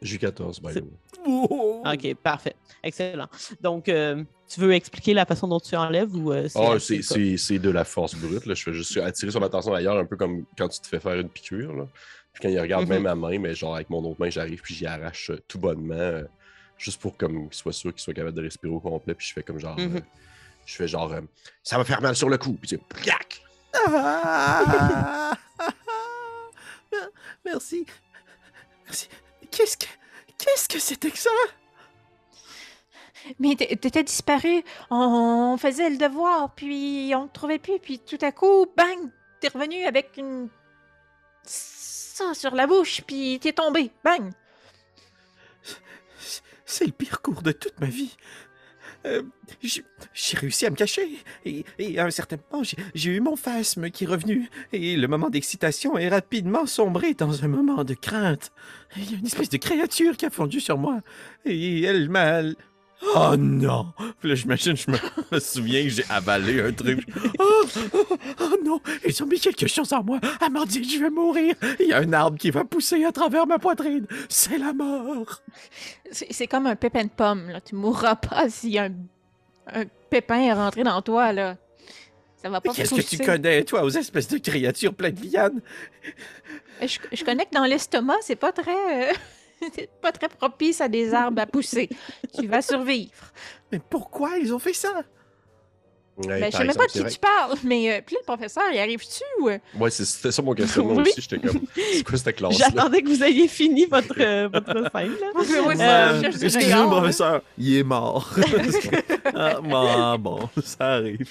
j'ai 0.00 0.18
14 0.18 0.60
by 0.60 0.74
the 0.74 0.76
way. 0.76 0.82
Oh! 1.26 1.82
Ok, 1.84 2.14
parfait. 2.22 2.54
Excellent. 2.82 3.26
Donc, 3.60 3.88
euh, 3.88 4.22
tu 4.48 4.60
veux 4.60 4.72
expliquer 4.72 5.12
la 5.12 5.26
façon 5.26 5.48
dont 5.48 5.60
tu 5.60 5.74
enlèves 5.76 6.14
ou 6.14 6.32
euh, 6.32 6.48
Ah, 6.54 6.74
assez 6.74 7.02
c'est, 7.02 7.58
de 7.58 7.70
la 7.70 7.84
force 7.84 8.14
brute. 8.14 8.46
Là. 8.46 8.54
Je 8.54 8.62
fais 8.62 8.72
juste 8.72 8.96
attirer 8.96 9.30
son 9.32 9.42
attention 9.42 9.74
ailleurs, 9.74 9.98
un 9.98 10.06
peu 10.06 10.16
comme 10.16 10.44
quand 10.56 10.68
tu 10.68 10.80
te 10.80 10.86
fais 10.86 11.00
faire 11.00 11.18
une 11.18 11.28
piqûre. 11.28 11.74
Là. 11.74 11.86
Puis 12.32 12.42
quand 12.42 12.48
il 12.48 12.58
regarde 12.60 12.84
Mhm. 12.84 12.90
même 12.90 13.02
ma 13.02 13.14
main, 13.16 13.38
mais 13.38 13.54
genre 13.54 13.74
avec 13.74 13.90
mon 13.90 13.98
autre 14.04 14.20
main, 14.20 14.30
j'arrive 14.30 14.62
puis 14.62 14.74
j'y 14.74 14.86
arrache 14.86 15.30
tout 15.48 15.58
bonnement, 15.58 15.94
euh, 15.94 16.22
juste 16.80 17.00
pour 17.00 17.16
comme 17.16 17.48
qu'il 17.48 17.58
soit 17.58 17.72
sûr 17.72 17.92
qu'il 17.92 18.00
soit 18.02 18.14
capable 18.14 18.36
de 18.36 18.42
respirer 18.42 18.72
au 18.72 18.80
complet. 18.80 19.14
Puis 19.14 19.28
je 19.28 19.32
fais 19.34 19.42
comme 19.42 19.58
genre. 19.60 19.78
Mhm. 19.78 19.96
euh, 19.96 20.00
je 20.66 20.74
fais 20.74 20.88
genre. 20.88 21.12
euh, 21.12 21.20
ça 21.62 21.76
va 21.78 21.84
faire 21.84 22.00
mal 22.00 22.16
sur 22.16 22.28
le 22.28 22.38
coup. 22.38 22.54
Puis! 22.60 22.76
Ah! 23.86 25.32
Merci. 27.44 27.86
Merci. 28.86 29.08
Qu'est-ce 29.50 29.76
que. 29.76 29.86
Qu'est-ce 30.38 30.68
que 30.68 30.78
c'était 30.78 31.10
que 31.10 31.18
ça? 31.18 31.30
Mais 33.38 33.54
t'é- 33.54 33.76
t'étais 33.76 34.02
disparu, 34.02 34.64
on 34.88 35.56
faisait 35.60 35.90
le 35.90 35.98
devoir, 35.98 36.54
puis 36.54 37.12
on 37.14 37.28
te 37.28 37.34
trouvait 37.34 37.58
plus, 37.58 37.78
puis 37.78 37.98
tout 37.98 38.16
à 38.22 38.32
coup, 38.32 38.66
bang, 38.74 38.98
t'es 39.40 39.48
revenu 39.48 39.84
avec 39.84 40.12
une... 40.16 40.48
ça 41.44 42.32
sur 42.32 42.54
la 42.54 42.66
bouche, 42.66 43.02
puis 43.06 43.38
t'es 43.38 43.52
tombé, 43.52 43.90
bang. 44.02 44.30
C'est 46.70 46.86
le 46.86 46.92
pire 46.92 47.20
cours 47.20 47.42
de 47.42 47.50
toute 47.50 47.80
ma 47.80 47.88
vie. 47.88 48.16
Euh, 49.06 49.22
j'ai 49.62 50.36
réussi 50.36 50.66
à 50.66 50.70
me 50.70 50.76
cacher 50.76 51.08
et, 51.44 51.64
et 51.78 51.98
à 51.98 52.04
un 52.04 52.10
certain 52.10 52.36
moment, 52.50 52.62
j'ai 52.94 53.10
eu 53.10 53.20
mon 53.20 53.34
phasme 53.34 53.90
qui 53.90 54.04
est 54.04 54.06
revenu 54.06 54.48
et 54.72 54.96
le 54.96 55.08
moment 55.08 55.30
d'excitation 55.30 55.98
est 55.98 56.08
rapidement 56.08 56.66
sombré 56.66 57.14
dans 57.14 57.44
un 57.44 57.48
moment 57.48 57.82
de 57.82 57.94
crainte. 57.94 58.52
Il 58.96 59.10
y 59.10 59.14
a 59.14 59.18
une 59.18 59.26
espèce 59.26 59.48
de 59.48 59.56
créature 59.56 60.16
qui 60.16 60.26
a 60.26 60.30
fondu 60.30 60.60
sur 60.60 60.78
moi 60.78 61.00
et 61.44 61.82
elle 61.82 62.08
m'a... 62.08 62.42
Oh 63.02 63.34
non! 63.36 63.92
Puis 64.20 64.28
là, 64.28 64.34
j'imagine, 64.34 64.76
je 64.76 64.90
me, 64.90 64.96
me 65.32 65.40
souviens 65.40 65.82
que 65.84 65.88
j'ai 65.88 66.04
avalé 66.08 66.60
un 66.60 66.72
truc. 66.72 67.06
Oh, 67.38 67.64
oh, 67.94 68.16
oh 68.40 68.56
non! 68.64 68.80
Ils 69.06 69.22
ont 69.22 69.26
mis 69.26 69.38
quelque 69.40 69.66
chose 69.66 69.92
en 69.92 70.02
moi! 70.02 70.18
Amandine, 70.40 70.84
je 70.84 70.98
vais 70.98 71.10
mourir! 71.10 71.54
Il 71.78 71.86
y 71.88 71.92
a 71.92 71.98
un 71.98 72.12
arbre 72.12 72.38
qui 72.38 72.50
va 72.50 72.64
pousser 72.64 73.04
à 73.04 73.12
travers 73.12 73.46
ma 73.46 73.58
poitrine! 73.58 74.06
C'est 74.28 74.58
la 74.58 74.72
mort! 74.72 75.42
C'est 76.10 76.46
comme 76.46 76.66
un 76.66 76.76
pépin 76.76 77.04
de 77.04 77.10
pomme, 77.10 77.48
là. 77.50 77.60
Tu 77.60 77.74
mourras 77.74 78.16
pas 78.16 78.48
si 78.50 78.78
un, 78.78 78.92
un 79.72 79.84
pépin 80.10 80.40
est 80.40 80.52
rentré 80.52 80.82
dans 80.82 81.00
toi, 81.02 81.32
là. 81.32 81.56
Ça 82.42 82.48
va 82.48 82.60
pas 82.60 82.72
Qu'est-ce 82.72 82.94
que 82.94 83.00
tu 83.02 83.18
connais, 83.18 83.64
toi, 83.64 83.84
aux 83.84 83.90
espèces 83.90 84.28
de 84.28 84.38
créatures 84.38 84.94
pleines 84.94 85.14
de 85.14 85.32
lianes? 85.32 85.60
Je, 86.82 86.98
je 87.12 87.24
connais 87.24 87.44
que 87.44 87.54
dans 87.54 87.64
l'estomac, 87.64 88.16
c'est 88.22 88.36
pas 88.36 88.52
très... 88.52 89.12
C'est 89.74 89.90
pas 90.00 90.12
très 90.12 90.28
propice 90.28 90.80
à 90.80 90.88
des 90.88 91.12
arbres 91.14 91.40
à 91.42 91.46
pousser. 91.46 91.88
tu 92.38 92.46
vas 92.46 92.62
survivre. 92.62 93.32
Mais 93.70 93.80
pourquoi 93.90 94.38
ils 94.38 94.52
ont 94.54 94.58
fait 94.58 94.72
ça? 94.72 95.02
Ouais, 96.16 96.38
Ben, 96.40 96.52
je 96.52 96.56
sais 96.58 96.64
même 96.64 96.76
pas 96.76 96.86
de 96.86 96.90
qui 96.92 96.98
vrai. 96.98 97.10
tu 97.10 97.18
parles, 97.18 97.56
mais 97.64 97.92
euh, 97.94 98.00
puis 98.04 98.14
le 98.20 98.24
professeur, 98.26 98.64
il 98.72 98.78
arrive-tu 98.78 99.22
ou? 99.40 99.46
Ouais, 99.78 99.90
c'est- 99.90 100.04
c'était 100.04 100.30
ça 100.32 100.42
mon 100.42 100.52
questionnement 100.52 100.94
Oui. 100.96 101.02
aussi. 101.02 101.22
J'étais 101.22 101.38
comme, 101.38 101.62
c'est 101.74 102.02
quoi 102.04 102.18
cette 102.18 102.36
classe-là? 102.36 102.66
J'attendais 102.74 103.00
que 103.00 103.08
vous 103.08 103.22
ayez 103.24 103.48
fini 103.48 103.86
votre, 103.86 104.20
euh, 104.20 104.48
votre 104.52 104.90
scène. 104.92 105.12
Là. 105.18 105.26
Oui, 105.34 105.46
oui, 105.66 105.74
Euh, 105.80 106.20
Excusez-moi, 106.22 106.78
hein. 106.78 106.88
professeur, 106.88 107.42
il 107.56 107.76
est 107.78 107.82
mort. 107.84 108.28
ah, 109.34 109.60
bon, 109.62 110.18
bon, 110.18 110.48
ça 110.62 110.94
arrive. 110.94 111.26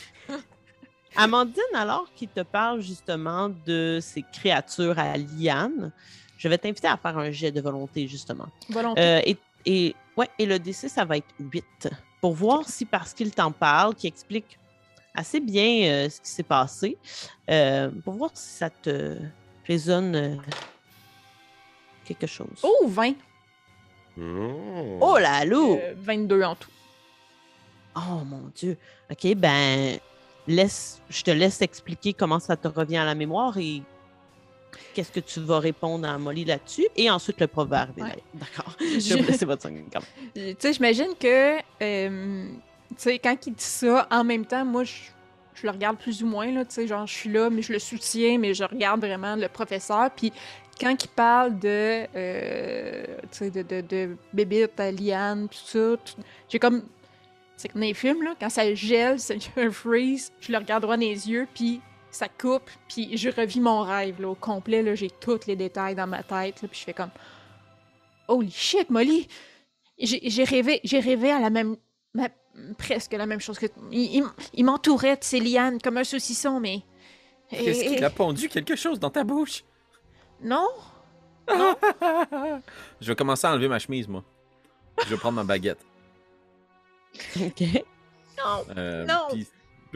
Amandine, 1.15 1.61
alors 1.75 2.07
qu'il 2.15 2.29
te 2.29 2.41
parle 2.41 2.81
justement 2.81 3.49
de 3.67 3.99
ces 4.01 4.23
créatures 4.33 4.97
à 4.97 5.17
liane, 5.17 5.91
je 6.39 6.47
vais 6.47 6.57
t'inviter 6.57 6.87
à 6.87 6.97
faire 6.97 7.17
un 7.17 7.31
jet 7.31 7.51
de 7.51 7.59
volonté, 7.59 8.07
justement. 8.07 8.47
Volonté. 8.69 9.01
Euh, 9.01 9.21
et, 9.25 9.37
et, 9.65 9.95
ouais, 10.15 10.29
et 10.39 10.45
le 10.45 10.55
D6, 10.55 10.87
ça 10.87 11.03
va 11.03 11.17
être 11.17 11.27
8. 11.37 11.89
Pour 12.21 12.33
voir 12.33 12.67
si, 12.67 12.85
parce 12.85 13.13
qu'il 13.13 13.31
t'en 13.31 13.51
parle, 13.51 13.93
qu'il 13.93 14.07
explique 14.07 14.57
assez 15.13 15.41
bien 15.41 15.83
euh, 15.83 16.09
ce 16.09 16.21
qui 16.21 16.29
s'est 16.29 16.43
passé, 16.43 16.97
euh, 17.49 17.91
pour 18.05 18.13
voir 18.13 18.31
si 18.33 18.49
ça 18.49 18.69
te 18.69 19.17
résonne 19.67 20.15
euh, 20.15 20.35
quelque 22.05 22.25
chose. 22.25 22.59
Oh, 22.63 22.87
20. 22.87 23.15
Mmh. 24.15 24.97
Oh 25.01 25.17
là 25.17 25.43
là! 25.43 25.57
Euh, 25.57 25.93
22 25.97 26.43
en 26.43 26.55
tout. 26.55 26.71
Oh 27.97 28.23
mon 28.25 28.49
Dieu. 28.55 28.77
OK, 29.11 29.35
ben, 29.35 29.99
laisse, 30.47 31.01
je 31.09 31.21
te 31.21 31.31
laisse 31.31 31.61
expliquer 31.61 32.13
comment 32.13 32.39
ça 32.39 32.55
te 32.55 32.67
revient 32.69 32.97
à 32.97 33.05
la 33.05 33.15
mémoire 33.15 33.57
et 33.57 33.81
qu'est-ce 34.93 35.11
que 35.11 35.19
tu 35.19 35.39
vas 35.41 35.59
répondre 35.59 36.07
à 36.07 36.17
Molly 36.17 36.45
là-dessus? 36.45 36.87
Et 36.95 37.09
ensuite, 37.09 37.39
le 37.39 37.47
prof 37.47 37.67
va 37.67 37.81
arriver. 37.81 38.01
Ouais. 38.01 38.09
d'ailleurs. 38.09 38.23
D'accord. 38.55 38.75
Je 38.79 39.13
vais 39.15 39.21
laisser 39.21 39.45
votre 39.45 39.61
5 39.63 39.73
Tu 40.35 40.55
sais, 40.59 40.73
j'imagine 40.73 41.13
que, 41.19 41.57
euh, 41.81 42.47
tu 42.89 42.95
sais, 42.97 43.19
quand 43.19 43.35
il 43.47 43.53
dit 43.53 43.63
ça, 43.63 44.07
en 44.11 44.23
même 44.23 44.45
temps, 44.45 44.65
moi, 44.65 44.83
je, 44.83 44.93
je 45.55 45.63
le 45.63 45.71
regarde 45.71 45.97
plus 45.97 46.23
ou 46.23 46.27
moins, 46.27 46.51
là, 46.51 46.65
tu 46.65 46.73
sais, 46.75 46.87
genre, 46.87 47.05
je 47.07 47.13
suis 47.13 47.29
là, 47.31 47.49
mais 47.49 47.61
je 47.61 47.73
le 47.73 47.79
soutiens, 47.79 48.37
mais 48.37 48.53
je 48.53 48.63
regarde 48.63 49.01
vraiment 49.01 49.35
le 49.35 49.47
professeur, 49.47 50.09
puis 50.15 50.31
quand 50.79 50.95
il 51.03 51.07
parle 51.09 51.59
de, 51.59 52.05
euh, 52.15 53.03
tu 53.31 53.37
sais, 53.37 53.51
de, 53.51 53.61
de, 53.63 53.81
de 54.33 54.69
à 54.77 54.91
liane, 54.91 55.47
tout 55.49 55.57
ça, 55.65 55.97
tout- 55.97 56.21
j'ai 56.47 56.59
comme, 56.59 56.83
c'est 57.57 57.67
comme 57.69 57.81
dans 57.81 57.87
les 57.87 57.93
films, 57.93 58.23
là, 58.23 58.33
quand 58.39 58.49
ça 58.49 58.73
gèle, 58.73 59.19
c'est 59.19 59.37
un 59.57 59.71
freeze, 59.71 60.31
je 60.39 60.51
le 60.51 60.57
regarde 60.57 60.83
droit 60.83 60.95
dans 60.95 61.01
les 61.01 61.29
yeux, 61.29 61.47
puis 61.53 61.81
ça 62.11 62.27
coupe, 62.27 62.69
puis 62.87 63.15
je 63.17 63.29
revis 63.29 63.59
mon 63.59 63.81
rêve, 63.81 64.21
là, 64.21 64.29
au 64.29 64.35
complet, 64.35 64.81
là, 64.81 64.95
j'ai 64.95 65.09
tous 65.09 65.45
les 65.47 65.55
détails 65.55 65.95
dans 65.95 66.07
ma 66.07 66.23
tête, 66.23 66.61
là, 66.61 66.67
puis 66.67 66.79
je 66.79 66.83
fais 66.85 66.93
comme, 66.93 67.11
holy 68.27 68.51
shit, 68.51 68.89
Molly! 68.89 69.27
J'ai 70.01 70.43
rêvé, 70.45 70.79
j'ai 70.83 70.99
rêvé 70.99 71.29
à 71.31 71.39
la 71.39 71.49
même, 71.49 71.75
ma- 72.13 72.29
presque 72.77 73.11
la 73.13 73.25
même 73.25 73.41
chose 73.41 73.59
que 73.59 73.65
il, 73.91 74.15
il 74.15 74.19
m- 74.19 74.31
il 74.53 74.63
m'entourait 74.65 75.17
de 75.17 75.23
ces 75.23 75.39
lianes 75.41 75.79
comme 75.81 75.97
un 75.97 76.03
saucisson, 76.05 76.59
mais 76.59 76.81
Qu'est-ce 77.49 77.81
Et- 77.83 77.95
qu'il 77.95 78.03
a 78.05 78.09
pondu 78.11 78.47
quelque 78.47 78.75
chose 78.75 78.99
dans 78.99 79.09
ta 79.09 79.23
bouche? 79.23 79.63
non. 80.41 80.67
Je 83.01 83.07
vais 83.07 83.15
commencer 83.15 83.47
à 83.47 83.51
enlever 83.51 83.67
ma 83.67 83.79
chemise, 83.79 84.07
moi. 84.07 84.23
Je 85.03 85.09
vais 85.09 85.17
prendre 85.17 85.35
ma 85.37 85.43
baguette. 85.43 85.79
OK. 87.41 87.61
Non. 88.37 88.65
Euh, 88.77 89.05
Non. 89.05 89.27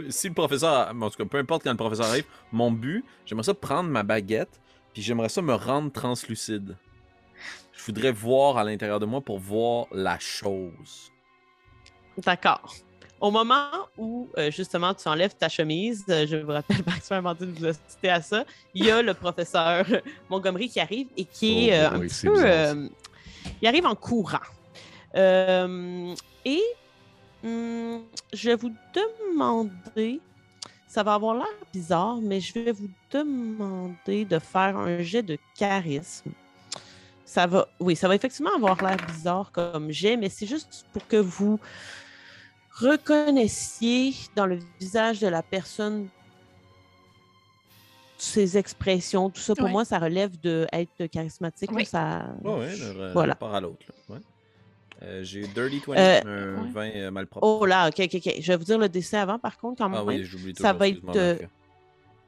Si 0.10 0.28
le 0.28 0.34
professeur, 0.34 0.94
en 1.00 1.10
tout 1.10 1.18
cas, 1.18 1.26
peu 1.26 1.38
importe 1.38 1.64
quand 1.64 1.72
le 1.72 1.78
professeur 1.78 2.08
arrive, 2.08 2.26
mon 2.52 2.72
but, 2.72 3.04
j'aimerais 3.26 3.44
ça 3.44 3.54
prendre 3.54 3.90
ma 3.90 4.04
baguette, 4.04 4.62
puis 4.94 5.02
j'aimerais 5.02 5.30
ça 5.30 5.42
me 5.42 5.54
rendre 5.54 5.92
translucide. 5.92 6.76
Je 7.72 7.84
voudrais 7.86 8.12
voir 8.12 8.58
à 8.58 8.64
l'intérieur 8.64 9.00
de 9.00 9.06
moi 9.06 9.22
pour 9.22 9.40
voir 9.40 9.88
la 9.92 10.20
chose. 10.20 11.12
D'accord. 12.18 12.74
Au 13.20 13.32
moment 13.32 13.70
où, 13.98 14.30
euh, 14.38 14.52
justement, 14.52 14.94
tu 14.94 15.08
enlèves 15.08 15.36
ta 15.36 15.48
chemise, 15.48 16.04
euh, 16.10 16.28
je 16.28 16.38
vous 16.38 16.52
rappelle, 16.52 16.84
Maxime 16.86 17.18
Amandine 17.18 17.54
vous 17.54 17.66
a 17.68 17.74
cité 17.74 18.10
à 18.10 18.22
ça, 18.22 18.44
il 18.74 18.86
y 18.86 18.92
a 18.92 19.02
le 19.02 19.14
professeur 19.14 19.86
Montgomery 20.30 20.70
qui 20.70 20.80
arrive 20.80 21.08
et 21.16 21.26
qui 21.26 21.70
est 21.70 21.88
Oh 21.88 21.94
euh, 21.94 21.96
un 21.96 22.00
petit 22.02 22.28
peu... 22.28 22.46
euh, 22.46 22.88
il 23.62 23.68
arrive 23.68 23.86
en 23.86 23.96
courant. 23.96 24.40
Euh, 25.16 26.14
et 26.46 26.62
hum, 27.44 28.02
je 28.34 28.50
vais 28.50 28.56
vous 28.56 28.74
demander... 28.94 30.20
Ça 30.88 31.02
va 31.02 31.16
avoir 31.16 31.34
l'air 31.34 31.48
bizarre, 31.74 32.18
mais 32.22 32.40
je 32.40 32.54
vais 32.54 32.72
vous 32.72 32.90
demander 33.10 34.26
de 34.26 34.38
faire 34.38 34.78
un 34.78 35.00
jet 35.02 35.24
de 35.24 35.40
charisme. 35.58 36.30
Ça 37.26 37.48
va, 37.48 37.68
oui, 37.80 37.96
ça 37.96 38.08
va 38.08 38.14
effectivement 38.14 38.54
avoir 38.56 38.80
l'air 38.84 38.98
bizarre 39.08 39.52
comme 39.52 39.90
jet, 39.90 40.18
mais 40.18 40.30
c'est 40.30 40.46
juste 40.46 40.86
pour 40.94 41.08
que 41.08 41.16
vous 41.18 41.60
reconnaissiez 42.76 44.14
dans 44.36 44.46
le 44.46 44.60
visage 44.80 45.20
de 45.20 45.26
la 45.28 45.42
personne 45.42 46.10
ses 48.20 48.56
expressions, 48.58 49.32
tout 49.32 49.42
ça. 49.42 49.56
Pour 49.56 49.66
Ouais. 49.66 49.72
moi, 49.72 49.86
ça 49.86 49.98
relève 49.98 50.40
de 50.42 50.68
être 50.72 51.08
charismatique. 51.08 51.72
Oui. 51.74 51.86
ça... 51.86 52.28
Ouais, 52.44 52.54
ouais, 52.60 53.12
Voilà. 53.14 53.34
rapport 53.34 53.56
à 53.56 53.62
l'autre. 53.62 53.86
Euh, 55.06 55.24
J'ai 55.24 55.42
Dirty 55.48 55.82
20, 55.86 55.98
Euh, 55.98 56.58
un 56.58 56.64
ouais. 56.64 56.72
20 56.72 56.96
euh, 56.96 57.12
malpropre. 57.12 57.46
Oh 57.46 57.66
là, 57.66 57.90
ok, 57.90 58.00
ok, 58.00 58.16
ok. 58.26 58.34
Je 58.40 58.48
vais 58.52 58.58
vous 58.58 58.64
dire 58.64 58.78
le 58.78 58.90
décès 58.90 59.18
avant, 59.18 59.38
par 59.40 59.58
contre, 59.58 59.78
quand 59.80 59.90
même. 59.90 60.00
ah 60.02 60.06
oui, 60.06 60.24
j'oublie 60.24 60.54
ça 60.56 60.74
va 60.74 60.88
être, 60.88 61.02
euh. 61.16 61.38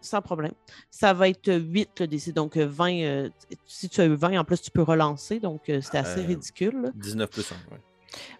Sans 0.02 0.22
problème. 0.22 0.52
Ça 0.92 1.14
va 1.14 1.30
être 1.30 1.52
8 1.52 2.02
le 2.02 2.08
décès. 2.08 2.32
Donc, 2.32 2.58
euh, 2.58 2.66
20. 2.68 2.94
euh, 3.02 3.30
si 3.66 3.90
tu 3.90 4.02
as 4.02 4.06
eu 4.06 4.14
20, 4.14 4.38
en 4.40 4.44
plus, 4.44 4.62
tu 4.62 4.70
peux 4.72 4.84
relancer. 4.84 5.40
Donc, 5.40 5.68
euh, 5.70 5.82
c'était 5.82 5.98
assez 6.00 6.20
Euh, 6.20 6.28
ridicule. 6.28 6.82
là. 6.84 6.90
19 6.96 7.30
plus 7.30 7.52
1, 7.52 7.56
ouais. 7.74 7.80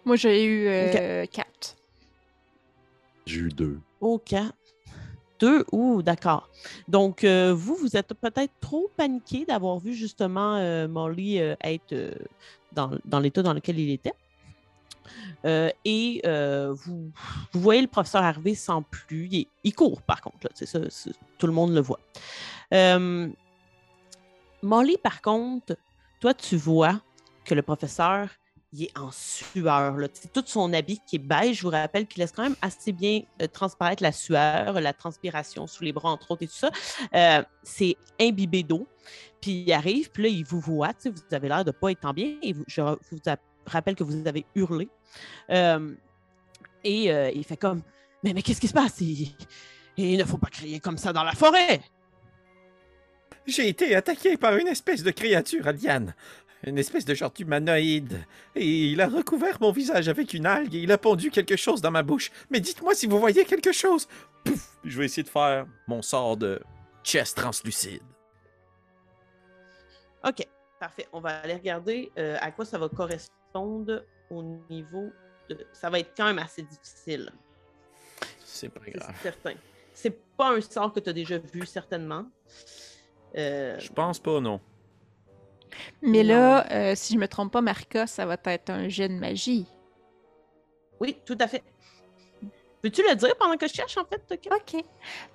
Moi, 0.04 0.16
j'ai 0.16 0.44
eu 0.44 0.68
euh, 0.68 1.26
4. 1.26 1.76
J'ai 3.26 3.40
eu 3.40 3.48
deux. 3.48 3.80
OK. 4.00 4.34
Deux, 5.40 5.64
ouh, 5.72 6.02
d'accord. 6.02 6.48
Donc, 6.88 7.24
euh, 7.24 7.52
vous, 7.52 7.74
vous 7.74 7.96
êtes 7.96 8.14
peut-être 8.14 8.52
trop 8.60 8.88
paniqué 8.96 9.44
d'avoir 9.44 9.78
vu 9.78 9.92
justement 9.92 10.56
euh, 10.56 10.86
Molly 10.88 11.40
euh, 11.40 11.56
être 11.62 11.92
euh, 11.92 12.12
dans, 12.72 12.92
dans 13.04 13.18
l'état 13.18 13.42
dans 13.42 13.52
lequel 13.52 13.78
il 13.78 13.90
était. 13.90 14.14
Euh, 15.44 15.70
et 15.84 16.20
euh, 16.26 16.72
vous, 16.72 17.10
voyez 17.52 17.82
le 17.82 17.88
professeur 17.88 18.22
arriver 18.22 18.54
sans 18.54 18.82
plus. 18.82 19.46
Il, 19.64 19.74
court, 19.74 20.02
par 20.02 20.20
contre. 20.20 20.48
ça, 20.54 20.78
tout 21.38 21.46
le 21.46 21.52
monde 21.52 21.74
le 21.74 21.80
voit. 21.80 22.00
Euh, 22.74 23.28
Molly, 24.62 24.96
par 25.02 25.22
contre, 25.22 25.76
toi, 26.20 26.34
tu 26.34 26.56
vois 26.56 27.00
que 27.44 27.54
le 27.54 27.62
professeur, 27.62 28.28
il 28.72 28.84
est 28.84 28.98
en 28.98 29.10
sueur. 29.12 29.96
Là. 29.96 30.08
Tout 30.32 30.42
son 30.46 30.72
habit 30.72 31.00
qui 31.06 31.16
est 31.16 31.20
beige, 31.20 31.58
je 31.58 31.62
vous 31.62 31.70
rappelle 31.70 32.06
qu'il 32.06 32.20
laisse 32.20 32.32
quand 32.32 32.42
même 32.42 32.56
assez 32.60 32.92
bien 32.92 33.22
transparaître 33.52 34.02
la 34.02 34.12
sueur, 34.12 34.80
la 34.80 34.92
transpiration 34.92 35.66
sous 35.66 35.84
les 35.84 35.92
bras, 35.92 36.10
entre 36.10 36.32
autres, 36.32 36.42
et 36.42 36.48
tout 36.48 36.54
ça. 36.54 37.44
C'est 37.62 37.96
imbibé 38.20 38.62
d'eau. 38.62 38.88
Puis 39.40 39.64
il 39.66 39.72
arrive, 39.72 40.10
puis 40.10 40.22
là, 40.24 40.28
il 40.28 40.44
vous 40.44 40.60
voit. 40.60 40.92
Vous 41.04 41.34
avez 41.34 41.48
l'air 41.48 41.64
de 41.64 41.70
ne 41.70 41.76
pas 41.76 41.90
être 41.90 42.04
en 42.04 42.12
bien. 42.12 42.36
Et 42.42 42.54
je 42.66 42.80
vous 42.80 43.20
a- 43.26 43.36
rappelle 43.66 43.94
que 43.94 44.04
vous 44.04 44.26
avez 44.26 44.44
hurlé. 44.54 44.88
Euh, 45.50 45.94
et 46.84 47.12
euh, 47.12 47.30
il 47.34 47.44
fait 47.44 47.56
comme 47.56 47.82
Mais, 48.22 48.32
mais 48.32 48.42
qu'est-ce 48.42 48.60
qui 48.60 48.68
se 48.68 48.74
passe? 48.74 49.00
Il, 49.00 49.34
il 49.96 50.18
ne 50.18 50.24
faut 50.24 50.38
pas 50.38 50.48
crier 50.50 50.80
comme 50.80 50.98
ça 50.98 51.12
dans 51.12 51.24
la 51.24 51.32
forêt. 51.32 51.80
J'ai 53.46 53.68
été 53.68 53.94
attaqué 53.94 54.36
par 54.36 54.56
une 54.56 54.68
espèce 54.68 55.02
de 55.02 55.10
créature 55.10 55.66
alien. 55.68 56.14
Une 56.64 56.78
espèce 56.78 57.04
de 57.04 57.14
genre 57.14 57.32
humanoïde. 57.38 58.24
Et 58.56 58.86
il 58.88 59.00
a 59.00 59.06
recouvert 59.06 59.58
mon 59.60 59.70
visage 59.70 60.08
avec 60.08 60.34
une 60.34 60.46
algue 60.46 60.74
et 60.74 60.80
il 60.80 60.90
a 60.90 60.98
pondu 60.98 61.30
quelque 61.30 61.54
chose 61.56 61.80
dans 61.80 61.92
ma 61.92 62.02
bouche. 62.02 62.30
Mais 62.50 62.60
dites-moi 62.60 62.94
si 62.94 63.06
vous 63.06 63.20
voyez 63.20 63.44
quelque 63.44 63.72
chose. 63.72 64.08
Pouf! 64.44 64.76
Je 64.84 64.98
vais 64.98 65.04
essayer 65.04 65.22
de 65.22 65.28
faire 65.28 65.66
mon 65.86 66.02
sort 66.02 66.36
de 66.36 66.60
chest 67.04 67.36
translucide. 67.36 68.02
OK, 70.24 70.44
parfait. 70.80 71.06
On 71.12 71.20
va 71.20 71.38
aller 71.38 71.54
regarder 71.54 72.10
euh, 72.18 72.36
à 72.40 72.50
quoi 72.50 72.64
ça 72.64 72.78
va 72.78 72.88
correspondre 72.88 73.30
au 73.58 74.42
niveau 74.70 75.10
de. 75.48 75.66
Ça 75.72 75.90
va 75.90 75.98
être 76.00 76.12
quand 76.16 76.26
même 76.26 76.38
assez 76.38 76.62
difficile. 76.62 77.32
C'est 78.44 78.68
pas 78.68 78.80
C'est 78.84 78.90
grave. 78.92 79.14
certain. 79.22 79.54
C'est 79.92 80.18
pas 80.36 80.50
un 80.54 80.60
sort 80.60 80.92
que 80.92 81.00
tu 81.00 81.10
as 81.10 81.12
déjà 81.12 81.38
vu, 81.38 81.64
certainement. 81.66 82.26
Euh, 83.36 83.78
Je 83.78 83.92
pense 83.92 84.18
pas, 84.18 84.40
non. 84.40 84.60
Mais 86.02 86.22
là, 86.22 86.66
euh, 86.72 86.94
si 86.94 87.14
je 87.14 87.18
me 87.18 87.28
trompe 87.28 87.52
pas, 87.52 87.60
Marca, 87.60 88.06
ça 88.06 88.24
va 88.24 88.36
être 88.44 88.70
un 88.70 88.88
jet 88.88 89.08
de 89.08 89.14
magie. 89.14 89.66
oui, 91.00 91.18
tout 91.26 91.36
à 91.40 91.46
fait. 91.48 91.62
Peux-tu 92.82 93.02
le 93.08 93.14
dire 93.16 93.34
pendant 93.36 93.56
que 93.56 93.66
je 93.66 93.74
cherche, 93.74 93.96
en 93.98 94.04
fait? 94.04 94.18
Toka? 94.26 94.56
OK. 94.56 94.84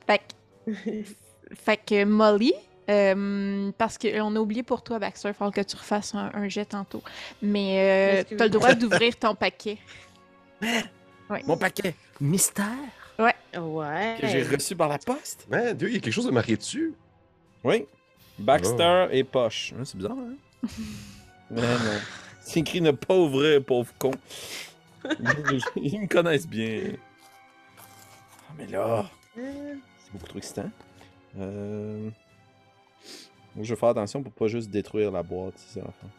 Fait 0.07 0.21
que, 0.65 0.71
fait 1.55 1.77
que 1.77 2.05
Molly, 2.05 2.53
euh, 2.91 3.71
parce 3.77 3.97
qu'on 3.97 4.35
a 4.35 4.39
oublié 4.39 4.63
pour 4.63 4.83
toi, 4.83 4.99
Baxter, 4.99 5.29
il 5.29 5.33
faut 5.33 5.49
que 5.51 5.61
tu 5.61 5.75
refasses 5.75 6.13
un, 6.13 6.29
un 6.33 6.49
jet 6.49 6.65
tantôt. 6.65 7.01
Mais 7.41 8.21
euh, 8.21 8.23
tu 8.27 8.41
as 8.41 8.45
le 8.45 8.49
droit 8.49 8.73
d'ouvrir 8.73 9.15
ton 9.15 9.35
paquet. 9.35 9.77
Ouais. 11.29 11.43
Mon 11.47 11.55
paquet 11.55 11.95
mystère? 12.19 12.65
Ouais. 13.17 13.33
que 14.19 14.27
j'ai 14.27 14.43
reçu 14.43 14.75
par 14.75 14.89
la 14.89 14.97
poste? 14.97 15.47
Man, 15.49 15.77
Dieu, 15.77 15.87
il 15.87 15.93
y 15.93 15.97
a 15.97 15.99
quelque 16.01 16.13
chose 16.13 16.25
de 16.25 16.31
marqué 16.31 16.57
dessus. 16.57 16.93
Oui. 17.63 17.85
Baxter 18.37 19.07
et 19.11 19.23
Poche. 19.23 19.73
Hein, 19.73 19.83
C'est 19.85 19.95
bizarre, 19.95 20.17
hein? 20.17 20.67
Mais 21.49 21.61
non. 21.61 22.01
C'est 22.41 22.59
écrit 22.59 22.81
ne 22.81 22.91
pas 22.91 23.15
ouvrir, 23.15 23.63
pauvre 23.63 23.93
con. 23.97 24.11
Ils, 25.77 26.01
me 26.01 26.07
connaissent 26.07 26.47
bien. 26.47 26.81
Ah, 27.79 28.53
mais 28.57 28.67
là, 28.67 29.09
c'est 29.35 30.11
beaucoup 30.11 30.27
trop 30.27 30.37
excitant. 30.37 30.69
Euh... 31.39 32.09
Je 33.59 33.73
vais 33.73 33.79
faire 33.79 33.89
attention 33.89 34.23
pour 34.23 34.31
pas 34.31 34.47
juste 34.47 34.69
détruire 34.69 35.11
la 35.11 35.23
boîte, 35.23 35.53
c'est 35.57 35.79
ça 35.79 35.85
l'affaire. 35.85 36.09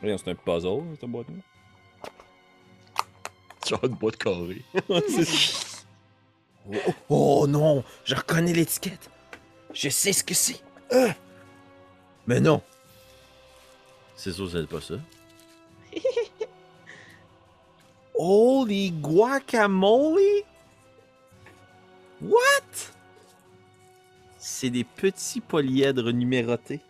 Voyons, 0.00 0.18
c'est 0.18 0.30
un 0.30 0.34
puzzle, 0.34 0.82
cette 0.98 1.10
boîte-là. 1.10 1.34
Genre 3.68 3.84
une 3.84 3.94
boîte 3.94 4.16
carrée. 4.16 4.62
C'est 5.08 5.84
oh, 6.72 6.92
oh 7.08 7.46
non, 7.46 7.84
je 8.04 8.14
reconnais 8.14 8.52
l'étiquette. 8.52 9.10
Je 9.72 9.88
sais 9.88 10.12
ce 10.12 10.24
que 10.24 10.34
c'est. 10.34 10.62
Euh. 10.92 11.10
Mais 12.26 12.40
non. 12.40 12.62
C'est 14.16 14.32
sûr, 14.32 14.50
c'est 14.50 14.66
pas 14.66 14.80
ça. 14.80 14.94
Holy 18.14 18.90
guacamole? 18.92 20.44
What? 22.20 22.91
C'est 24.54 24.68
des 24.70 24.84
petits 24.84 25.40
polyèdres 25.40 26.12
numérotés 26.12 26.80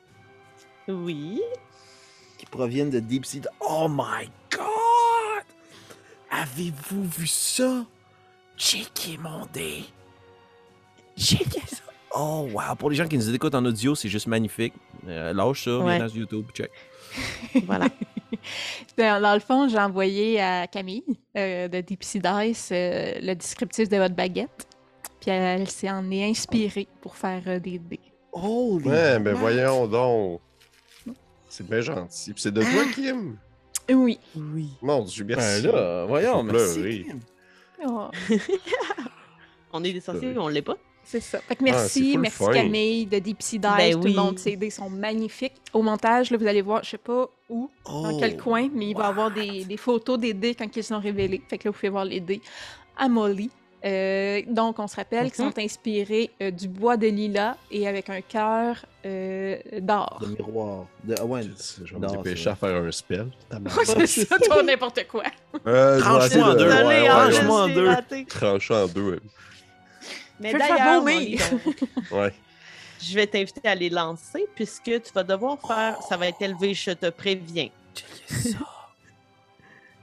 Oui. 0.89 1.41
qui 2.37 2.45
proviennent 2.47 2.91
de 2.91 2.99
Deep 3.01 3.25
Sea. 3.25 3.43
Oh 3.61 3.87
my 3.89 4.29
god! 4.51 5.45
Avez-vous 6.31 7.05
vu 7.05 7.27
ça? 7.27 7.87
Checkez 8.59 9.17
mon 9.19 9.47
dé! 9.53 9.85
Checkez 11.17 11.63
ça! 11.67 11.83
Oh 12.15 12.49
wow! 12.53 12.75
Pour 12.77 12.91
les 12.91 12.97
gens 12.97 13.07
qui 13.07 13.17
nous 13.17 13.33
écoutent 13.33 13.55
en 13.55 13.65
audio, 13.65 13.95
c'est 13.95 14.09
juste 14.09 14.27
magnifique. 14.27 14.75
Euh, 15.07 15.33
lâche 15.33 15.65
ça, 15.65 15.79
Ouais. 15.79 15.97
viens 15.99 16.09
sur 16.09 16.19
YouTube, 16.19 16.47
check. 16.53 16.71
Voilà. 17.67 17.87
Dans, 18.99 19.23
dans 19.23 19.35
le 19.35 19.41
fond, 19.41 19.69
j'ai 19.69 19.79
envoyé 19.79 20.41
à 20.41 20.67
Camille 20.67 21.05
euh, 21.37 21.69
de 21.69 21.81
Deep 21.81 22.03
Sea 22.03 22.19
Dice 22.21 22.71
euh, 22.73 23.13
le 23.23 23.35
descriptif 23.35 23.89
de 23.89 23.97
votre 23.99 24.15
baguette. 24.17 24.67
Puis 25.23 25.31
elle 25.31 25.71
s'est 25.71 25.89
en 25.89 26.11
est 26.11 26.29
inspirée 26.29 26.89
pour 27.01 27.17
faire 27.17 27.43
euh, 27.47 27.59
des 27.61 27.79
dés. 27.79 28.01
Holy 28.33 28.89
Ouais, 28.89 29.19
ben 29.21 29.35
voyons 29.35 29.87
donc. 29.87 30.41
C'est 31.49 31.67
bien 31.69 31.81
gentil. 31.81 32.33
Puis 32.33 32.43
c'est 32.43 32.53
de 32.53 32.61
toi, 32.61 32.83
Kim? 32.95 33.37
Oui. 33.91 34.19
Oui. 34.37 34.69
Mon 34.83 35.03
Dieu, 35.05 35.25
Ben 35.25 35.37
merci. 35.37 35.63
là, 35.63 36.05
voyons, 36.07 36.43
merci. 36.43 36.75
pleurer. 36.81 37.07
Oh, 37.87 38.09
On 39.73 39.83
est 39.85 39.93
des 39.93 40.01
sorciers, 40.01 40.35
on 40.39 40.49
l'est 40.49 40.63
pas. 40.63 40.77
c'est 41.05 41.21
ça. 41.21 41.39
Fait 41.41 41.57
que 41.57 41.65
Ah, 41.69 41.87
c'est 41.89 42.01
merci, 42.01 42.13
full 42.13 42.21
merci 42.21 42.45
fin. 42.45 42.53
Camille 42.53 43.07
de 43.07 43.19
Deep 43.19 43.43
Sea. 43.43 43.59
Ben 43.59 43.93
Tout 43.93 44.01
oui. 44.01 44.13
le 44.13 44.17
monde, 44.21 44.39
ces 44.39 44.57
dés 44.57 44.71
sont 44.71 44.91
magnifiques. 44.91 45.55
Au 45.73 45.83
montage, 45.83 46.31
là, 46.31 46.37
vous 46.39 46.47
allez 46.47 46.63
voir, 46.63 46.83
je 46.85 46.91
sais 46.91 46.99
pas 46.99 47.29
où, 47.49 47.71
dans 47.85 48.19
quel 48.19 48.37
Oh, 48.39 48.43
coin, 48.43 48.69
mais 48.75 48.89
il 48.91 48.97
va 48.97 49.05
y 49.05 49.09
avoir 49.09 49.31
des, 49.31 49.65
des 49.65 49.77
photos 49.77 50.19
des 50.19 50.35
dés 50.35 50.55
quand 50.55 50.75
ils 50.77 50.85
sont 50.85 51.01
révélés. 51.01 51.43
Fait 51.49 51.59
que 51.59 51.69
là, 51.69 51.71
vous 51.71 51.77
pouvez 51.77 51.91
voir 51.91 52.05
les 52.05 52.21
dés 52.21 52.41
à 52.97 53.09
Molly. 53.09 53.51
Euh, 53.85 54.43
donc, 54.47 54.79
on 54.79 54.87
se 54.87 54.95
rappelle 54.97 55.31
qu'ils 55.33 55.45
Mhm. 55.45 55.51
sont 55.53 55.59
inspirés 55.59 56.31
euh, 56.41 56.51
du 56.53 56.69
bois 56.69 56.97
de 56.97 57.09
lilas 57.09 57.57
et 57.71 57.89
avec 57.89 58.09
un 58.11 58.21
cœur 58.21 58.77
euh, 59.05 59.57
d'or. 59.81 60.19
De 60.23 60.27
miroir. 60.29 60.87
De... 61.03 61.15
ah 61.19 61.25
ouais. 61.25 61.43
Je 61.85 61.95
vais 61.95 62.01
me 62.01 62.09
dépêcher 62.17 62.51
à 62.51 62.55
faire 62.55 62.77
un 62.77 62.93
spell. 62.93 63.27
c'est 64.07 64.25
ça, 64.25 64.39
toi, 64.39 64.63
n'importe 64.63 65.07
quoi. 65.09 65.25
Tranche-moi 65.65 66.45
en 66.51 66.55
de- 66.55 66.59
deux. 66.59 66.69
ouais, 66.71 66.85
ouais, 66.87 67.09
franchement, 67.09 67.55
en 67.55 67.69
deux. 67.69 67.91
Tranché 68.29 68.75
en 68.75 68.87
deux. 68.87 69.21
Mais 70.39 70.53
d'ailleurs, 70.53 71.03
Ouais. 72.13 72.33
je 73.01 73.15
vais 73.15 73.27
t'inviter 73.27 73.69
à 73.69 73.75
les 73.75 73.91
lancer 73.91 74.47
puisque 74.55 74.85
tu 74.85 75.13
vas 75.15 75.25
devoir 75.25 75.59
faire. 75.61 76.01
Ça 76.09 76.17
va 76.17 76.29
être 76.29 76.41
élevé, 76.41 76.73
je 76.75 76.93
te 76.93 77.11
préviens. 77.11 77.69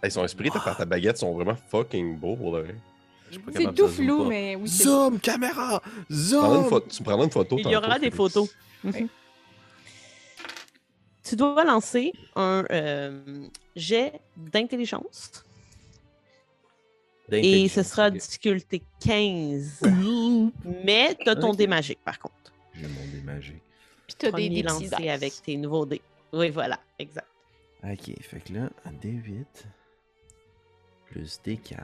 Ils 0.03 0.11
sont 0.11 0.23
inspirés 0.23 0.49
par 0.49 0.77
ta 0.77 0.85
baguette, 0.85 1.17
ils 1.17 1.19
sont 1.19 1.33
vraiment 1.33 1.57
fucking 1.69 2.17
beaux 2.17 2.35
pour 2.35 2.55
le 2.55 2.61
vrai. 2.63 2.75
C'est 3.55 3.73
tout 3.75 3.87
flou, 3.87 4.23
pas. 4.23 4.29
mais 4.29 4.55
oui. 4.55 4.67
Zoom, 4.67 5.19
caméra! 5.19 5.81
Tu 6.07 6.15
Zoom! 6.15 6.81
tu 6.89 7.03
prendras 7.03 7.25
une 7.25 7.31
photo 7.31 7.57
Il 7.59 7.67
y 7.69 7.75
aura 7.75 7.99
des 7.99 8.11
photos. 8.11 8.49
Ouais. 8.83 9.07
Tu 11.23 11.35
dois 11.35 11.63
lancer 11.63 12.11
un 12.35 12.65
euh, 12.71 13.47
jet 13.75 14.19
d'intelligence 14.35 15.43
et 17.31 17.67
ce 17.67 17.83
sera 17.83 18.09
difficulté 18.09 18.81
15. 19.01 19.81
Mais 20.85 21.15
tu 21.15 21.29
as 21.29 21.35
ton 21.35 21.53
dé 21.53 21.67
magique 21.67 21.99
par 22.03 22.19
contre. 22.19 22.35
J'ai 22.73 22.87
mon 22.87 23.05
dé 23.11 23.21
magique. 23.21 23.61
Puis 24.07 24.31
des 24.31 24.49
Deep 24.49 24.57
Sea 24.57 24.63
lancé 24.63 24.95
Dice. 24.97 25.09
avec 25.09 25.33
tes 25.43 25.57
nouveaux 25.57 25.85
dés. 25.85 26.01
Oui, 26.33 26.49
voilà, 26.49 26.79
exact. 26.97 27.27
Ok, 27.83 28.11
fait 28.21 28.39
que 28.41 28.53
là, 28.53 28.69
un 28.85 28.91
D8 28.91 29.45
plus 31.05 31.39
D4. 31.45 31.77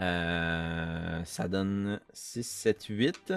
Euh, 0.00 1.24
ça 1.24 1.48
donne 1.48 2.00
6, 2.12 2.42
7, 2.46 2.84
8. 2.88 3.32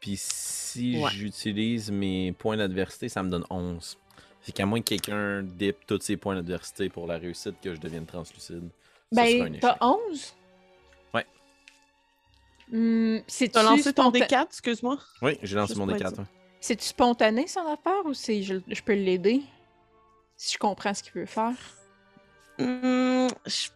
Puis 0.00 0.14
si 0.16 0.98
Ouais. 1.02 1.10
j'utilise 1.10 1.90
mes 1.90 2.32
points 2.32 2.56
d'adversité, 2.56 3.08
ça 3.08 3.22
me 3.22 3.30
donne 3.30 3.44
11. 3.50 3.98
Fait 4.42 4.52
qu'à 4.52 4.64
moins 4.64 4.80
que 4.80 4.86
quelqu'un 4.88 5.42
dip 5.42 5.76
tous 5.86 6.00
ses 6.00 6.16
points 6.16 6.34
d'adversité 6.34 6.88
pour 6.88 7.06
la 7.06 7.18
réussite 7.18 7.60
que 7.60 7.74
je 7.74 7.80
devienne 7.80 8.06
translucide. 8.06 8.70
Ben, 9.12 9.58
t'as 9.60 9.76
11? 9.80 10.34
Ouais. 11.12 11.26
Hum, 12.72 13.20
c'est-tu 13.26 13.52
Tu 13.52 13.58
as 13.58 13.62
lancé 13.62 13.92
ton 13.92 14.10
sponta- 14.10 14.26
D4, 14.26 14.46
excuse-moi? 14.46 14.98
Oui, 15.20 15.36
j'ai 15.42 15.56
lancé 15.56 15.74
Juste 15.74 15.78
mon 15.80 15.86
pour 15.86 15.96
être 15.96 16.02
D4. 16.02 16.14
sûr. 16.14 16.18
ouais. 16.20 16.28
C'est-tu 16.60 16.84
spontané, 16.84 17.46
son 17.46 17.66
affaire, 17.66 18.04
ou 18.06 18.14
c'est 18.14 18.42
je, 18.42 18.54
je 18.68 18.82
peux 18.82 18.94
l'aider? 18.94 19.42
Si 20.36 20.54
je 20.54 20.58
comprends 20.58 20.94
ce 20.94 21.02
qu'il 21.02 21.12
veut 21.12 21.26
faire. 21.26 21.54
Hmm, 22.58 23.26
je 23.46 23.68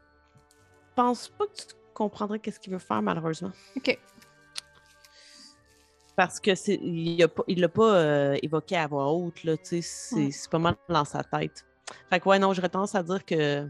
pense 0.94 1.28
pas 1.28 1.46
que 1.46 1.52
tu 1.57 1.64
comprendrais 1.94 2.38
qu'est-ce 2.38 2.59
qu'il 2.61 2.72
veut 2.72 2.78
faire, 2.78 3.02
malheureusement. 3.02 3.52
OK. 3.76 3.98
Parce 6.16 6.38
que 6.38 6.54
c'est, 6.54 6.74
il 6.83 7.20
a 7.22 7.28
pas- 7.28 7.42
il 7.48 7.61
l'a 7.61 7.68
pas 7.68 7.96
euh, 7.96 8.37
évoqué 8.42 8.76
à 8.76 8.87
voix 8.87 9.11
haute, 9.12 9.42
là, 9.42 9.57
tu 9.57 9.64
sais, 9.64 9.80
c'est, 9.83 10.26
Mm. 10.26 10.30
c'est 10.33 10.50
pas 10.50 10.59
mal 10.61 10.76
dans 10.88 11.04
sa 11.04 11.24
tête. 11.24 11.64
Fait 12.09 12.20
que 12.20 12.28
ouais, 12.28 12.38
non, 12.38 12.52
j'aurais 12.52 12.68
tendance 12.68 12.94
à 12.94 13.02
dire 13.02 13.24
que 13.24 13.68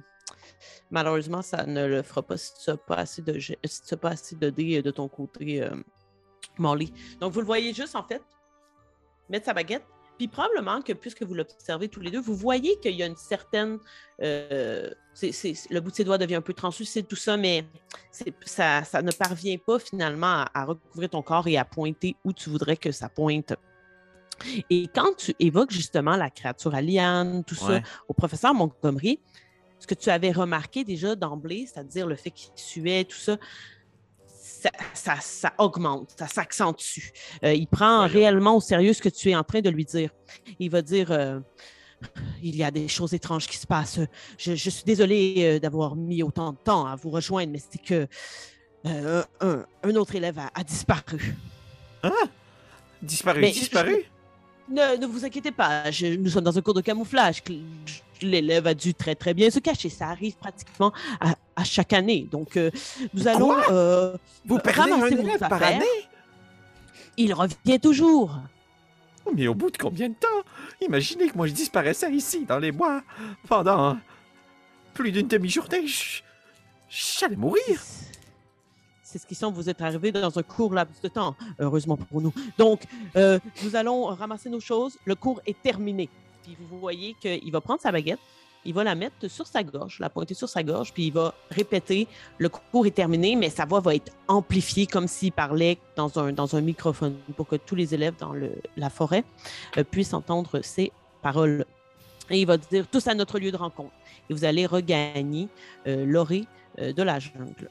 malheureusement, 0.91 1.41
ça 1.43 1.65
ne 1.65 1.87
le 1.87 2.03
fera 2.03 2.23
pas 2.23 2.37
si 2.37 2.53
tu 2.63 2.71
n'as 2.71 2.77
pas 2.77 2.97
assez 2.97 3.23
de 3.23 3.39
si 3.41 3.57
tu 3.83 3.95
as 3.95 3.97
pas 3.97 4.11
assez 4.11 4.37
de 4.37 4.51
dés 4.51 4.79
euh, 4.79 4.83
de 4.83 4.91
ton 4.91 5.09
côté, 5.09 5.63
euh, 5.63 5.75
Molly. 6.59 6.93
Donc, 7.21 7.33
vous 7.33 7.41
le 7.41 7.47
voyez 7.47 7.73
juste, 7.73 7.97
en 7.97 8.03
fait, 8.07 8.23
mettre 9.31 9.47
sa 9.47 9.55
baguette. 9.55 9.85
Puis 10.16 10.29
probablement 10.29 10.81
que, 10.81 10.92
puisque 10.92 11.22
vous 11.22 11.35
l'observez 11.35 11.88
tous 11.88 12.00
les 12.00 12.11
deux, 12.11 12.20
vous 12.20 12.37
voyez 12.37 12.79
qu'il 12.81 12.94
y 12.94 13.03
a 13.03 13.07
une 13.07 13.16
certaine... 13.16 13.79
euh, 14.22 14.90
le 15.22 15.81
bout 15.81 15.90
de 15.90 15.96
ses 15.96 16.05
doigts 16.05 16.18
devient 16.18 16.37
un 16.37 16.40
peu 16.40 16.55
translucide, 16.55 17.07
tout 17.07 17.16
ça, 17.16 17.37
mais 17.37 17.64
ça, 18.44 18.83
ça 18.85 19.03
ne 19.03 19.12
parvient 19.12 19.59
pas 19.59 19.79
finalement 19.79 20.27
à, 20.27 20.50
à 20.55 20.64
recouvrir 20.64 21.11
ton 21.11 21.22
corps 21.22 21.46
et 21.48 21.57
à 21.57 21.64
pointer 21.64 22.16
où 22.24 22.33
tu 22.33 22.50
voudrais 22.50 22.77
que 22.77 22.90
ça 22.92 23.09
pointe. 23.09 23.55
Et 24.70 24.88
quand 24.92 25.16
tu 25.16 25.35
évoques 25.38 25.70
justement 25.70 26.16
la 26.16 26.31
créature 26.31 26.74
à 26.74 26.83
liane, 26.83 27.44
tout 27.44 27.55
ça, 27.55 27.81
au 28.09 28.14
professeur 28.14 28.55
Montgomery, 28.55 29.20
ce 29.79 29.87
que 29.87 29.94
tu 29.94 30.11
avais 30.11 30.33
remarqué 30.33 30.83
déjà 30.83 31.14
d'emblée, 31.14 31.66
c'est-à-dire 31.66 32.07
le 32.07 32.16
fait 32.16 32.31
qu'il 32.31 32.50
suait, 32.57 33.05
tout 33.05 33.18
ça, 33.18 33.37
ça, 34.64 34.70
ça- 34.94 35.20
ça 35.20 35.53
augmente, 35.59 36.11
ça 36.18 36.27
s'accentue. 36.27 37.11
Euh, 37.44 37.53
il 37.55 37.66
prend 37.66 38.07
réellement 38.07 38.57
au 38.57 38.61
sérieux 38.61 38.92
ce 38.92 39.03
que 39.03 39.09
tu 39.09 39.31
es 39.31 39.37
en 39.37 39.44
train 39.44 39.61
de 39.61 39.70
lui 39.70 39.85
dire. 39.85 40.11
Il 40.59 40.70
va 40.70 40.83
dire 40.83 41.11
euh, 41.12 41.40
Il 42.42 42.57
y 42.57 42.62
a 42.64 42.70
des 42.70 42.88
choses 42.88 43.14
étranges 43.14 43.46
qui 43.46 43.57
se 43.57 43.66
passent. 43.66 44.00
Je, 44.38 44.55
je 44.55 44.70
suis 44.70 44.85
désolé 44.85 45.35
euh, 45.38 45.59
d'avoir 45.59 45.96
mis 45.96 46.22
autant 46.22 46.53
de 46.53 46.59
temps 46.59 46.87
à 46.87 46.96
vous 46.96 47.11
rejoindre, 47.11 47.53
mais 47.53 47.61
c'est 47.70 47.81
que 47.83 48.07
un, 48.87 49.24
un 49.83 49.94
autre 49.96 50.14
élève 50.14 50.38
a, 50.38 50.50
a 50.55 50.62
disparu. 50.64 51.35
Disparu, 53.03 53.40
Mais- 53.40 53.50
disparu? 53.50 53.96
Ne, 54.68 54.96
ne 54.96 55.07
vous 55.07 55.24
inquiétez 55.27 55.50
pas, 55.53 55.90
je- 55.90 56.16
nous 56.16 56.31
sommes 56.31 56.44
dans 56.44 56.57
un 56.57 56.62
cours 56.62 56.72
de 56.74 56.81
camouflage. 56.81 57.42
L'élève 58.22 58.66
a 58.66 58.72
dû 58.74 58.94
très 58.94 59.14
très 59.14 59.35
bien 59.35 59.50
se 59.50 59.59
cacher. 59.59 59.90
Ça 59.90 60.09
arrive 60.09 60.37
pratiquement 60.37 60.90
à, 61.20 61.35
à 61.57 61.64
chaque 61.64 61.93
année. 61.93 62.27
Donc, 62.31 62.57
euh, 62.57 62.71
nous 63.13 63.29
allons. 63.29 63.55
Euh, 63.71 64.17
Vous 64.44 64.59
perdez 64.59 64.92
un 64.92 65.07
élève 65.07 65.38
par 65.38 65.55
affaires. 65.55 65.77
année? 65.77 66.09
Il 67.17 67.33
revient 67.33 67.79
toujours. 67.81 68.37
Oh, 69.27 69.31
Mais 69.35 69.46
au 69.46 69.55
bout 69.55 69.71
de 69.71 69.79
combien 69.79 70.09
de 70.09 70.15
temps? 70.15 70.29
Imaginez 70.81 71.29
que 71.29 71.37
moi 71.37 71.46
je 71.46 71.52
disparaissais 71.52 72.13
ici, 72.13 72.44
dans 72.44 72.59
les 72.59 72.73
bois, 72.73 73.02
pendant 73.48 73.96
plus 74.92 75.13
d'une 75.13 75.29
demi-journée. 75.29 75.85
J'allais 76.88 77.37
mourir. 77.37 77.81
C'est 79.02 79.19
ce 79.19 79.27
qui 79.27 79.35
semble 79.35 79.57
vous 79.57 79.71
être 79.71 79.83
arrivé 79.83 80.11
dans 80.11 80.38
un 80.38 80.42
court 80.42 80.75
laps 80.75 81.00
de 81.00 81.09
temps, 81.09 81.37
heureusement 81.61 81.96
pour 81.96 82.21
nous. 82.21 82.33
Donc, 82.59 82.83
euh, 83.17 83.38
nous 83.63 83.77
allons 83.77 84.07
ramasser 84.07 84.50
nos 84.50 84.61
choses. 84.61 84.98
Le 85.05 85.15
cours 85.15 85.40
est 85.46 85.61
terminé. 85.63 86.09
Puis 86.42 86.57
vous 86.69 86.79
voyez 86.79 87.15
qu'il 87.21 87.50
va 87.52 87.61
prendre 87.61 87.81
sa 87.81 87.92
baguette, 87.92 88.19
il 88.65 88.75
va 88.75 88.85
la 88.85 88.94
mettre 88.94 89.29
sur 89.29 89.46
sa 89.46 89.62
gorge, 89.62 89.98
la 90.00 90.08
pointer 90.08 90.35
sur 90.35 90.48
sa 90.48 90.62
gorge, 90.62 90.92
puis 90.92 91.06
il 91.06 91.12
va 91.12 91.35
répéter 91.50 92.08
le 92.38 92.48
cours 92.48 92.87
est 92.87 92.90
terminé, 92.90 93.37
mais 93.37 93.50
sa 93.50 93.65
voix 93.65 93.81
va 93.81 93.94
être 93.94 94.12
amplifiée 94.29 94.87
comme 94.87 95.08
s'il 95.08 95.33
parlait 95.33 95.79
dans 95.96 96.19
un, 96.19 96.33
dans 96.33 96.56
un 96.56 96.60
microphone 96.60 97.17
pour 97.37 97.46
que 97.46 97.56
tous 97.56 97.75
les 97.75 97.94
élèves 97.94 98.15
dans 98.19 98.33
le, 98.33 98.52
la 98.77 98.90
forêt 98.90 99.25
euh, 99.77 99.85
puissent 99.85 100.15
entendre 100.15 100.60
ses 100.62 100.92
paroles. 101.23 101.65
Et 102.31 102.40
il 102.40 102.46
va 102.46 102.56
dire 102.56 102.87
tous 102.90 103.06
à 103.06 103.15
notre 103.15 103.38
lieu 103.38 103.50
de 103.50 103.56
rencontre. 103.56 103.92
Et 104.31 104.35
vous 104.35 104.44
allez 104.44 104.67
regagner 104.67 105.48
euh, 105.87 106.06
l'orée 106.06 106.46
euh, 106.79 106.92
de 106.92 107.02
la 107.02 107.19
jungle. 107.19 107.69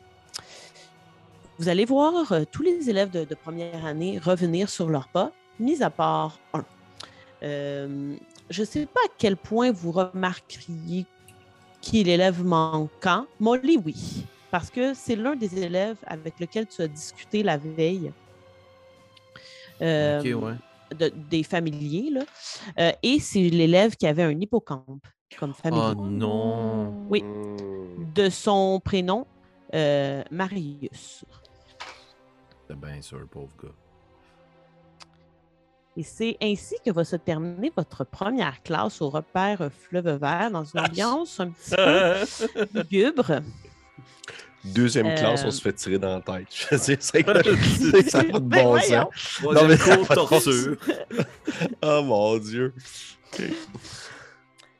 Vous 1.57 1.69
allez 1.69 1.85
voir 1.85 2.31
euh, 2.31 2.43
tous 2.51 2.61
les 2.61 2.89
élèves 2.89 3.09
de, 3.09 3.25
de 3.25 3.35
première 3.35 3.85
année 3.85 4.19
revenir 4.19 4.69
sur 4.69 4.89
leurs 4.89 5.07
pas, 5.07 5.31
mis 5.59 5.81
à 5.81 5.89
part 5.89 6.39
un. 6.53 6.65
Je 8.49 8.61
ne 8.61 8.65
sais 8.65 8.85
pas 8.85 8.99
à 9.05 9.09
quel 9.17 9.37
point 9.37 9.71
vous 9.71 9.91
remarqueriez 9.91 11.05
qui 11.81 12.01
est 12.01 12.03
l'élève 12.03 12.43
manquant. 12.43 13.25
Molly, 13.39 13.77
oui, 13.83 14.25
parce 14.51 14.69
que 14.69 14.93
c'est 14.93 15.15
l'un 15.15 15.35
des 15.35 15.59
élèves 15.59 15.97
avec 16.05 16.39
lequel 16.39 16.67
tu 16.67 16.81
as 16.81 16.87
discuté 16.87 17.43
la 17.43 17.57
veille. 17.57 18.11
Euh, 19.81 20.19
Ok, 20.19 20.43
ouais. 20.43 20.53
de- 20.97 21.13
des 21.29 21.43
familiers, 21.43 22.09
là. 22.11 22.21
Euh, 22.79 22.91
et 23.01 23.19
c'est 23.19 23.49
l'élève 23.49 23.95
qui 23.95 24.05
avait 24.07 24.23
un 24.23 24.39
hippocampe 24.39 25.05
comme 25.39 25.53
familier. 25.53 25.93
Oh 25.97 26.05
non. 26.05 26.93
Oui. 27.09 27.23
De 28.13 28.29
son 28.29 28.79
prénom, 28.83 29.25
euh, 29.73 30.23
Marius. 30.29 31.25
C'est 32.69 32.79
bien 32.79 33.01
sûr, 33.01 33.27
pauvre 33.29 33.51
gars. 33.61 33.69
Et 35.95 36.03
c'est 36.03 36.37
ainsi 36.41 36.75
que 36.83 36.89
va 36.91 37.03
se 37.03 37.15
terminer 37.15 37.71
votre 37.75 38.03
première 38.03 38.63
classe 38.63 38.99
au 39.01 39.09
repère 39.09 39.69
Fleuve 39.87 40.09
Vert 40.19 40.49
dans 40.51 40.63
une 40.63 40.79
ambiance 40.79 41.39
un 41.39 41.49
petit 41.49 41.75
peu 41.75 42.65
lugubre. 42.79 43.41
Deuxième 44.65 45.07
Euh, 45.07 45.15
classe, 45.15 45.43
on 45.45 45.51
se 45.51 45.61
fait 45.61 45.73
tirer 45.73 45.99
dans 45.99 46.15
la 46.15 46.21
tête. 46.21 46.47
Je 46.49 46.77
sais, 46.77 46.97
ça 47.01 47.13
n'a 47.23 47.23
pas 47.23 48.39
de 48.39 48.45
Ben 48.45 48.63
bon 48.63 48.69
voyons. 48.69 49.09
sens. 49.13 49.33
Troisième 49.43 49.67
mais- 49.67 49.77
cours, 49.97 50.07
torture. 50.07 50.77
Oh 51.83 52.01
mon 52.03 52.37
Dieu. 52.37 52.73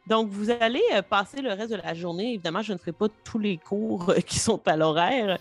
Donc, 0.07 0.29
vous 0.29 0.49
allez 0.49 0.81
euh, 0.93 1.01
passer 1.01 1.41
le 1.41 1.49
reste 1.53 1.71
de 1.71 1.75
la 1.77 1.93
journée. 1.93 2.33
Évidemment, 2.33 2.61
je 2.61 2.73
ne 2.73 2.77
ferai 2.77 2.91
pas 2.91 3.07
tous 3.23 3.39
les 3.39 3.57
cours 3.57 4.09
euh, 4.09 4.15
qui 4.19 4.39
sont 4.39 4.61
à 4.67 4.75
l'horaire. 4.75 5.37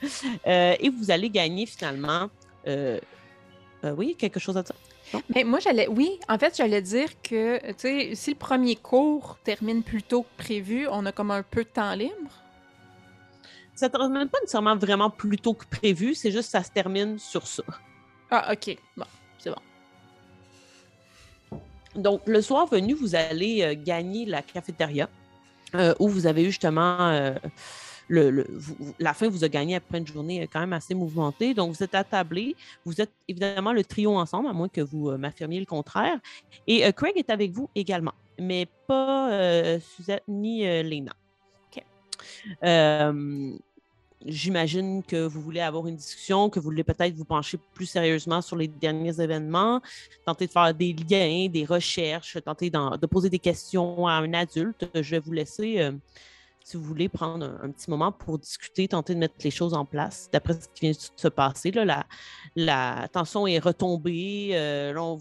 Euh, 0.47 0.75
et 0.79 0.89
vous 0.91 1.11
allez 1.11 1.31
gagner 1.31 1.65
finalement. 1.67 2.29
euh, 2.67 2.99
euh, 3.85 3.93
oui, 3.97 4.15
quelque 4.19 4.39
chose 4.39 4.57
à 4.57 4.63
dire? 4.63 4.75
Mais 5.35 5.45
moi, 5.45 5.59
j'allais. 5.59 5.89
Oui, 5.89 6.19
en 6.29 6.39
fait, 6.39 6.57
j'allais 6.57 6.83
dire 6.83 7.09
que, 7.23 7.59
tu 7.73 7.75
sais, 7.79 8.15
si 8.15 8.31
le 8.31 8.37
premier 8.37 8.77
cours 8.77 9.39
termine 9.45 9.83
plus 9.83 10.03
tôt 10.03 10.23
que 10.23 10.43
prévu, 10.43 10.87
on 10.91 11.05
a 11.07 11.13
comme 11.13 11.31
un 11.31 11.43
peu 11.43 11.65
de 11.65 11.69
temps 11.69 11.95
libre. 11.95 12.31
Ça 13.75 13.89
ne 13.89 13.93
termine 13.93 14.29
pas 14.29 14.39
nécessairement 14.41 14.77
vraiment 14.77 15.11
plus 15.11 15.39
tôt 15.39 15.55
que 15.55 15.65
prévu, 15.65 16.15
c'est 16.15 16.31
juste 16.31 16.45
que 16.45 16.59
ça 16.59 16.63
se 16.63 16.71
termine 16.71 17.19
sur 17.19 17.47
ça. 17.47 17.63
Ah, 18.31 18.53
OK. 18.53 18.77
Bon, 18.97 19.07
c'est 19.39 19.51
bon. 19.51 21.59
Donc, 21.97 22.23
le 22.27 22.41
soir 22.41 22.67
venu, 22.67 22.95
vous 22.95 23.15
allez 23.15 23.63
euh, 23.63 23.75
gagner 23.77 24.25
la 24.25 24.43
cafétéria 24.43 25.09
euh, 25.75 25.95
où 25.99 26.09
vous 26.09 26.27
avez 26.27 26.43
eu 26.43 26.47
justement 26.47 27.01
euh, 27.01 27.35
la 28.13 29.15
fin 29.15 29.29
vous 29.29 29.45
a 29.45 29.49
gagné 29.49 29.77
après 29.77 29.99
une 29.99 30.07
journée 30.07 30.43
euh, 30.43 30.47
quand 30.53 30.61
même 30.61 30.73
assez 30.73 30.95
mouvementée. 30.95 31.55
Donc, 31.55 31.75
vous 31.75 31.83
êtes 31.83 31.95
attablés. 31.95 32.55
Vous 32.85 33.01
êtes 33.01 33.13
évidemment 33.29 33.73
le 33.73 33.85
trio 33.85 34.17
ensemble, 34.17 34.49
à 34.49 34.53
moins 34.53 34.69
que 34.69 34.81
vous 34.81 35.11
euh, 35.11 35.17
m'affirmiez 35.17 35.61
le 35.61 35.67
contraire. 35.67 36.19
Et 36.67 36.85
euh, 36.85 36.93
Craig 36.93 37.17
est 37.17 37.31
avec 37.31 37.53
vous 37.53 37.71
également, 37.75 38.15
mais 38.39 38.67
pas 38.87 39.31
Suzette 39.81 40.25
ni 40.29 40.65
Lena. 40.65 41.13
OK. 41.71 41.83
J'imagine 44.25 45.03
que 45.03 45.27
vous 45.27 45.41
voulez 45.41 45.59
avoir 45.59 45.89
une 45.89 45.97
discussion, 45.97 46.49
que 46.49 46.61
vous 46.61 46.67
voulez 46.67 46.85
peut-être 46.85 47.13
vous 47.15 47.25
pencher 47.25 47.59
plus 47.75 47.87
sérieusement 47.87 48.41
sur 48.41 48.55
les 48.55 48.69
derniers 48.69 49.21
événements, 49.21 49.81
tenter 50.25 50.47
de 50.47 50.53
faire 50.53 50.73
des 50.73 50.93
liens, 50.93 51.49
des 51.49 51.65
recherches, 51.65 52.39
tenter 52.45 52.71
de 52.71 53.07
poser 53.07 53.31
des 53.31 53.41
questions 53.41 54.07
à 54.07 54.13
un 54.13 54.33
adulte. 54.33 54.87
Je 54.95 55.11
vais 55.11 55.19
vous 55.19 55.33
laisser, 55.33 55.91
si 56.65 56.77
vous 56.77 56.83
voulez, 56.83 57.09
prendre 57.09 57.59
un, 57.63 57.71
petit 57.71 57.91
moment 57.91 58.13
pour 58.13 58.39
discuter, 58.39 58.89
tenter 58.89 59.15
de 59.15 59.19
mettre 59.19 59.35
les 59.43 59.51
choses 59.51 59.75
en 59.75 59.85
place. 59.85 60.29
D'après 60.33 60.55
ce 60.55 60.69
qui 60.69 60.81
vient 60.83 60.91
de 60.93 60.97
se 61.17 61.29
passer, 61.29 61.73
la, 62.55 63.09
tension 63.13 63.47
est 63.47 63.59
retombée. 63.59 64.51
euh, 64.53 65.17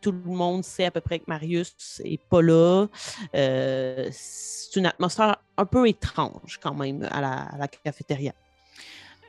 tout 0.00 0.12
le 0.12 0.18
monde 0.18 0.64
sait 0.64 0.84
à 0.84 0.90
peu 0.90 1.00
près 1.00 1.18
que 1.18 1.24
Marius 1.26 2.02
n'est 2.04 2.18
pas 2.18 2.42
là. 2.42 2.86
Euh, 3.34 4.08
c'est 4.12 4.76
une 4.78 4.86
atmosphère 4.86 5.36
un 5.56 5.66
peu 5.66 5.88
étrange 5.88 6.58
quand 6.62 6.74
même 6.74 7.08
à 7.10 7.20
la, 7.20 7.68
cafétéria. 7.68 8.32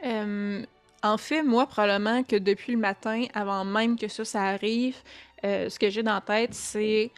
Euh, 0.05 0.63
en 1.01 1.17
fait, 1.17 1.43
moi, 1.43 1.65
probablement 1.65 2.23
que 2.23 2.35
depuis 2.35 2.73
le 2.73 2.79
matin, 2.79 3.25
avant 3.33 3.65
même 3.65 3.97
que 3.97 4.07
ça, 4.07 4.25
ça 4.25 4.41
arrive, 4.43 4.97
ce 5.43 5.77
que 5.77 5.89
j'ai 5.89 6.03
dans 6.03 6.13
la 6.13 6.21
tête, 6.21 6.53
c'est 6.53 7.11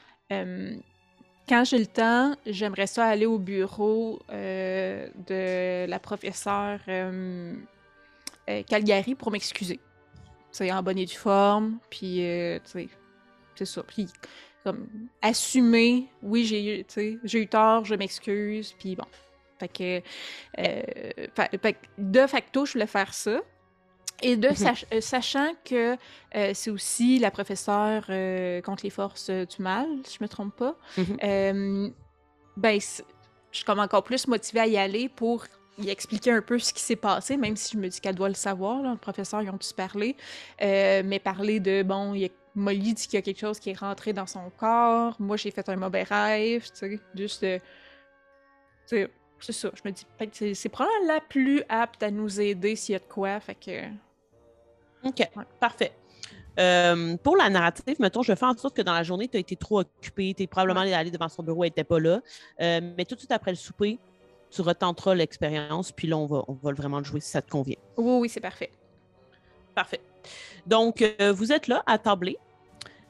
quand 1.47 1.63
j'ai 1.63 1.77
le 1.79 1.87
temps, 1.87 2.35
j'aimerais 2.45 2.87
ça 2.87 3.05
aller 3.05 3.25
au 3.25 3.37
bureau 3.39 4.19
euh, 4.31 5.07
de 5.27 5.85
la 5.87 5.99
professeure 5.99 6.79
euh, 6.87 7.53
euh, 8.49 8.63
Calgary 8.63 9.15
pour 9.15 9.31
m'excuser. 9.31 9.79
C'est 10.51 10.71
en 10.71 10.81
bonne 10.81 10.97
et 10.97 11.05
due 11.05 11.15
forme, 11.15 11.79
puis 11.89 12.17
tu 12.63 12.71
sais, 12.71 12.89
c'est 13.55 13.65
ça. 13.65 13.83
Puis 13.83 14.07
comme 14.63 14.87
assumer, 15.21 16.07
oui, 16.23 16.45
j'ai 16.45 16.79
eu, 16.81 17.17
j'ai 17.23 17.41
eu 17.41 17.47
tort, 17.47 17.85
je 17.85 17.95
m'excuse, 17.95 18.73
puis 18.79 18.95
bon. 18.95 19.05
Fait 19.59 19.67
que, 19.67 20.01
euh, 20.59 21.27
fa- 21.35 21.49
fait 21.61 21.73
que 21.73 21.77
de 21.97 22.27
facto, 22.27 22.65
je 22.65 22.73
voulais 22.73 22.87
faire 22.87 23.13
ça. 23.13 23.41
Et 24.21 24.37
de 24.37 24.47
Mhm. 24.49 24.55
sach- 24.55 24.85
euh, 24.93 25.01
sachant 25.01 25.51
que 25.65 25.97
euh, 26.35 26.51
c'est 26.53 26.69
aussi 26.69 27.19
la 27.19 27.31
professeure 27.31 28.05
euh, 28.09 28.61
contre 28.61 28.83
les 28.85 28.89
forces 28.89 29.29
du 29.29 29.61
mal, 29.61 29.87
si 30.05 30.17
je 30.19 30.23
me 30.23 30.29
trompe 30.29 30.55
pas, 30.55 30.75
Mhm. 30.97 31.93
ben, 32.57 32.79
je 32.79 33.01
suis 33.51 33.65
comme 33.65 33.79
encore 33.79 34.03
plus 34.03 34.27
motivée 34.27 34.61
à 34.61 34.67
y 34.67 34.77
aller 34.77 35.09
pour 35.09 35.45
y 35.77 35.89
expliquer 35.89 36.31
un 36.31 36.41
peu 36.41 36.57
ce 36.59 36.73
qui 36.73 36.81
s'est 36.81 36.95
passé, 36.95 37.35
même 37.35 37.57
si 37.57 37.73
je 37.73 37.77
me 37.77 37.89
dis 37.89 37.99
qu'elle 37.99 38.15
doit 38.15 38.29
le 38.29 38.33
savoir. 38.35 38.81
Là, 38.81 38.91
le 38.91 38.97
professeur, 38.97 39.41
ils 39.41 39.49
ont 39.49 39.57
tous 39.57 39.73
parlé. 39.73 40.15
Mais 40.61 41.19
parler 41.21 41.59
de, 41.59 41.83
bon, 41.83 42.13
il 42.13 42.21
y 42.21 42.25
a 42.25 42.29
Molly 42.57 42.93
dit 42.93 43.05
qu'il 43.07 43.15
y 43.15 43.17
a 43.17 43.21
quelque 43.21 43.41
chose 43.41 43.59
qui 43.59 43.71
est 43.71 43.77
rentré 43.77 44.13
dans 44.13 44.25
son 44.27 44.49
corps. 44.57 45.17
Moi, 45.19 45.35
j'ai 45.35 45.51
fait 45.51 45.67
un 45.67 45.75
mauvais 45.75 46.03
rêve, 46.03 46.63
tu 46.71 46.75
sais, 46.89 46.99
juste 47.13 47.45
c'est 48.87 49.51
ça. 49.51 49.69
Je 49.73 49.81
me 49.83 49.91
dis, 49.91 50.55
c'est 50.55 50.69
probablement 50.69 51.13
la 51.13 51.19
plus 51.19 51.61
apte 51.67 52.01
à 52.03 52.09
nous 52.11 52.39
aider 52.39 52.77
s'il 52.77 52.93
y 52.93 52.95
a 52.95 52.99
de 52.99 53.03
quoi. 53.05 53.39
Fait 53.41 53.55
que. 53.55 53.81
OK, 55.05 55.29
parfait. 55.59 55.93
Euh, 56.57 57.17
pour 57.17 57.35
la 57.35 57.49
narrative, 57.49 57.95
mettons, 57.99 58.23
je 58.23 58.33
fais 58.33 58.45
en 58.45 58.55
sorte 58.55 58.75
que 58.75 58.81
dans 58.81 58.93
la 58.93 59.03
journée, 59.03 59.27
tu 59.27 59.37
as 59.37 59.39
été 59.39 59.55
trop 59.55 59.81
occupé, 59.81 60.33
tu 60.35 60.43
es 60.43 60.47
probablement 60.47 60.81
allé 60.81 61.11
devant 61.11 61.29
son 61.29 61.43
bureau, 61.43 61.63
elle 61.63 61.69
n'était 61.69 61.83
pas 61.83 61.99
là. 61.99 62.21
Euh, 62.61 62.81
mais 62.97 63.05
tout 63.05 63.15
de 63.15 63.19
suite 63.19 63.31
après 63.31 63.51
le 63.51 63.57
souper, 63.57 63.99
tu 64.49 64.61
retenteras 64.61 65.15
l'expérience, 65.15 65.91
puis 65.91 66.07
là, 66.07 66.17
on 66.17 66.25
va, 66.25 66.43
on 66.47 66.53
va 66.53 66.71
vraiment 66.71 66.99
le 66.99 67.03
jouer 67.03 67.19
si 67.19 67.29
ça 67.29 67.41
te 67.41 67.51
convient. 67.51 67.77
Oui, 67.97 68.19
oui, 68.21 68.29
c'est 68.29 68.39
parfait. 68.39 68.71
Parfait. 69.73 69.99
Donc, 70.65 71.01
euh, 71.01 71.33
vous 71.33 71.51
êtes 71.51 71.67
là, 71.67 71.83
attablés. 71.85 72.37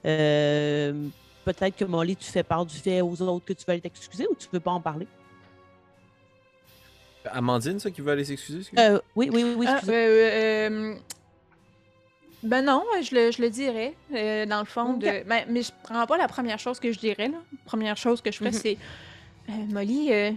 Euh, 0.05 1.07
Peut-être 1.45 1.75
que 1.75 1.85
Molly, 1.85 2.15
tu 2.15 2.25
fais 2.25 2.41
part 2.41 2.65
du 2.65 2.75
fait 2.75 3.01
aux 3.01 3.21
autres 3.21 3.45
que 3.45 3.53
tu 3.53 3.63
veux 3.65 3.73
aller 3.73 3.81
t'excuser 3.81 4.25
ou 4.27 4.35
tu 4.35 4.47
veux 4.51 4.59
pas 4.59 4.71
en 4.71 4.81
parler? 4.81 5.07
Amandine, 7.25 7.79
ça, 7.79 7.91
qui 7.91 8.01
veut 8.01 8.11
aller 8.11 8.25
s'excuser? 8.25 8.59
excuse? 8.59 8.79
Euh, 8.79 8.99
oui, 9.15 9.29
oui, 9.31 9.43
oui, 9.43 9.53
oui. 9.55 9.67
Ben 12.45 12.61
non, 12.63 12.83
je 13.01 13.13
le, 13.15 13.31
je 13.31 13.41
le 13.41 13.49
dirais, 13.49 13.93
euh, 14.13 14.45
dans 14.45 14.59
le 14.59 14.65
fond. 14.65 14.93
De, 14.93 15.23
ben, 15.27 15.45
mais 15.49 15.61
je 15.63 15.71
prends 15.83 16.05
pas 16.05 16.17
la 16.17 16.27
première 16.27 16.59
chose 16.59 16.79
que 16.79 16.91
je 16.91 16.99
dirais. 16.99 17.27
La 17.29 17.39
première 17.65 17.97
chose 17.97 18.21
que 18.21 18.31
je 18.31 18.37
ferais, 18.37 18.51
Mhm. 18.51 18.59
c'est 18.61 18.77
euh, 19.49 19.53
Molly, 19.69 20.11
euh, 20.13 20.31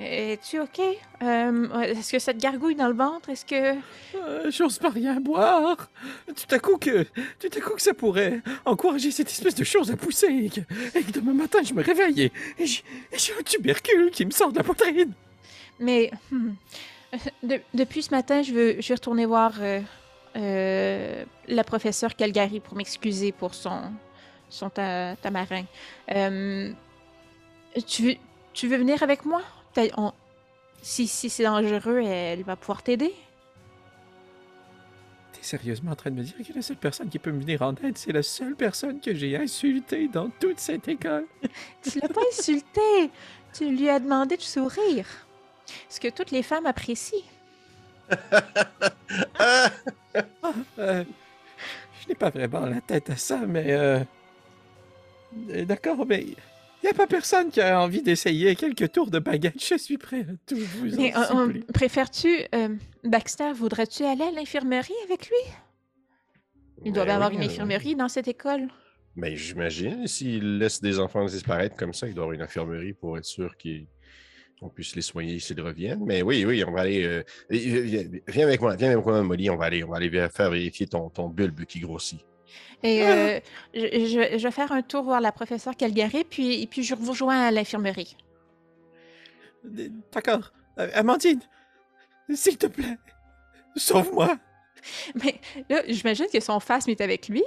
es-tu 0.00 0.60
OK? 0.60 0.80
Euh, 1.22 1.80
Est-ce 1.80 2.12
que 2.12 2.18
ça 2.20 2.32
te 2.32 2.38
gargouille 2.38 2.76
dans 2.76 2.86
le 2.88 2.94
ventre? 2.94 3.28
Est-ce 3.30 3.44
que. 3.44 3.74
Euh, 4.16 4.50
J'ose 4.50 4.78
pas 4.78 4.90
rien 4.90 5.18
boire. 5.20 5.88
Tout 6.28 6.54
à 6.54 6.58
coup 6.60 6.76
que, 6.76 7.02
tout 7.40 7.48
à 7.56 7.60
coup 7.60 7.74
que 7.74 7.82
ça 7.82 7.94
pourrait 7.94 8.40
encourager 8.64 9.10
cette 9.10 9.28
espèce 9.30 9.54
de 9.56 9.64
chose 9.64 9.90
à 9.90 9.96
pousser 9.96 10.26
et 10.28 10.50
que, 10.50 10.60
et 10.98 11.02
que 11.02 11.10
demain 11.12 11.34
matin 11.34 11.58
je 11.64 11.74
me 11.74 11.82
réveille 11.82 12.22
et, 12.22 12.32
et 12.58 12.66
j'ai 12.66 12.82
et 13.12 13.18
j'ai 13.18 13.32
un 13.38 13.42
tubercule 13.42 14.10
qui 14.12 14.24
me 14.24 14.30
sort 14.30 14.52
de 14.52 14.58
la 14.58 14.64
poitrine. 14.64 15.12
Mais 15.80 16.10
hmm, 16.30 16.50
de- 17.42 17.60
depuis 17.74 18.02
ce 18.02 18.10
matin, 18.10 18.42
je 18.42 18.52
veux, 18.52 18.80
je 18.80 18.88
vais 18.88 18.94
retourner 18.94 19.26
voir 19.26 19.54
euh, 20.38 21.24
la 21.48 21.64
professeure 21.64 22.14
Calgary 22.14 22.60
pour 22.60 22.76
m'excuser 22.76 23.32
pour 23.32 23.54
son, 23.54 23.80
son 24.48 24.70
ta- 24.70 25.16
tamarin. 25.16 25.64
Euh, 26.14 26.72
tu, 27.86 28.02
veux, 28.02 28.14
tu 28.52 28.68
veux 28.68 28.76
venir 28.76 29.02
avec 29.02 29.24
moi? 29.24 29.42
On- 29.96 30.12
si 30.82 31.06
si 31.08 31.28
c'est 31.28 31.44
dangereux, 31.44 32.02
elle 32.04 32.42
va 32.44 32.56
pouvoir 32.56 32.82
t'aider. 32.82 33.12
T'es 35.32 35.42
sérieusement 35.42 35.92
en 35.92 35.96
train 35.96 36.10
de 36.10 36.16
me 36.16 36.22
dire 36.22 36.34
que 36.46 36.52
la 36.52 36.62
seule 36.62 36.76
personne 36.76 37.08
qui 37.08 37.18
peut 37.18 37.30
me 37.32 37.40
venir 37.40 37.62
en 37.62 37.74
aide, 37.84 37.96
c'est 37.98 38.12
la 38.12 38.22
seule 38.22 38.54
personne 38.56 39.00
que 39.00 39.14
j'ai 39.14 39.36
insultée 39.36 40.08
dans 40.08 40.30
toute 40.40 40.58
cette 40.60 40.88
école? 40.88 41.26
Tu 41.82 42.00
l'as 42.00 42.08
pas 42.08 42.20
insulté. 42.32 43.10
Tu 43.52 43.68
lui 43.74 43.88
as 43.88 43.98
demandé 44.00 44.36
de 44.36 44.42
sourire. 44.42 45.06
Ce 45.88 46.00
que 46.00 46.08
toutes 46.08 46.30
les 46.30 46.42
femmes 46.42 46.66
apprécient. 46.66 47.18
Ah! 49.38 49.70
Euh, 50.78 51.04
je 52.02 52.08
n'ai 52.08 52.14
pas 52.14 52.30
vraiment 52.30 52.66
la 52.66 52.80
tête 52.80 53.10
à 53.10 53.16
ça, 53.16 53.38
mais... 53.46 53.72
euh, 53.72 54.00
euh, 55.50 55.64
D'accord, 55.64 56.06
mais... 56.06 56.24
Il 56.80 56.84
n'y 56.84 56.90
a 56.90 56.94
pas 56.94 57.08
personne 57.08 57.50
qui 57.50 57.60
a 57.60 57.80
envie 57.80 58.02
d'essayer 58.02 58.54
quelques 58.54 58.92
tours 58.92 59.10
de 59.10 59.18
baguette. 59.18 59.60
Je 59.62 59.76
suis 59.76 59.98
prêt 59.98 60.20
à 60.20 60.32
tout 60.46 60.56
vous 60.56 60.86
Mais 60.96 61.12
en 61.16 61.48
euh, 61.48 61.60
préfères-tu... 61.74 62.42
euh, 62.54 62.68
Baxter, 63.02 63.52
voudrais-tu 63.52 64.04
aller 64.04 64.22
à 64.22 64.30
l'infirmerie 64.30 64.94
avec 65.04 65.26
lui? 65.28 65.52
Il 66.84 66.92
doit 66.92 67.04
Ben 67.04 67.10
y 67.10 67.14
avoir 67.14 67.30
oui, 67.30 67.36
une 67.36 67.42
euh, 67.42 67.46
infirmerie 67.46 67.96
dans 67.96 68.08
cette 68.08 68.28
école. 68.28 68.68
Mais 69.16 69.34
j'imagine, 69.34 70.06
s'il 70.06 70.58
laisse 70.58 70.80
des 70.80 71.00
enfants 71.00 71.24
disparaître 71.24 71.74
comme 71.76 71.92
ça, 71.92 72.06
il 72.06 72.14
doit 72.14 72.22
y 72.22 72.26
avoir 72.26 72.34
une 72.34 72.42
infirmerie 72.42 72.92
pour 72.92 73.18
être 73.18 73.24
sûr 73.24 73.56
qu'ils- 73.56 73.88
qu'on 74.60 74.68
puisse 74.68 74.94
les 74.96 75.02
soigner 75.02 75.38
s'ils 75.38 75.60
reviennent. 75.60 76.04
Mais 76.04 76.22
oui, 76.22 76.44
oui, 76.44 76.64
on 76.64 76.72
va 76.72 76.80
aller. 76.82 77.04
euh, 77.04 77.22
viens 77.50 78.04
viens 78.26 78.46
avec 78.46 78.60
moi, 78.60 78.76
viens 78.76 78.90
avec 78.92 79.04
moi, 79.04 79.22
Molly. 79.22 79.50
On 79.50 79.56
va 79.56 79.66
aller, 79.66 79.84
on 79.84 79.88
va 79.90 79.96
aller 79.98 80.10
faire 80.30 80.50
vérifier 80.50 80.86
ton, 80.86 81.08
ton 81.10 81.28
bulbe 81.28 81.64
qui 81.64 81.80
grossit. 81.80 82.20
Et 82.82 83.02
Ah! 83.02 83.06
euh, 83.12 83.40
je, 83.74 83.80
je- 83.80 84.38
je 84.38 84.42
vais 84.42 84.50
faire 84.50 84.72
un 84.72 84.82
tour 84.82 85.02
voir 85.04 85.20
la 85.20 85.32
professeure 85.32 85.76
Calgary, 85.76 86.24
puis, 86.24 86.66
puis 86.66 86.82
je 86.82 86.94
vous 86.94 87.10
rejoins 87.10 87.40
à 87.46 87.50
l'infirmerie. 87.50 88.16
D'accord. 89.64 90.52
Euh, 90.78 90.88
Amandine, 90.94 91.40
s'il 92.32 92.56
te 92.56 92.66
plaît, 92.66 92.96
sauve-moi. 93.76 94.38
Mais 95.22 95.40
là, 95.68 95.82
j'imagine 95.88 96.26
que 96.32 96.40
son 96.40 96.60
phasme 96.60 96.90
est 96.90 97.00
avec 97.00 97.28
lui. 97.28 97.42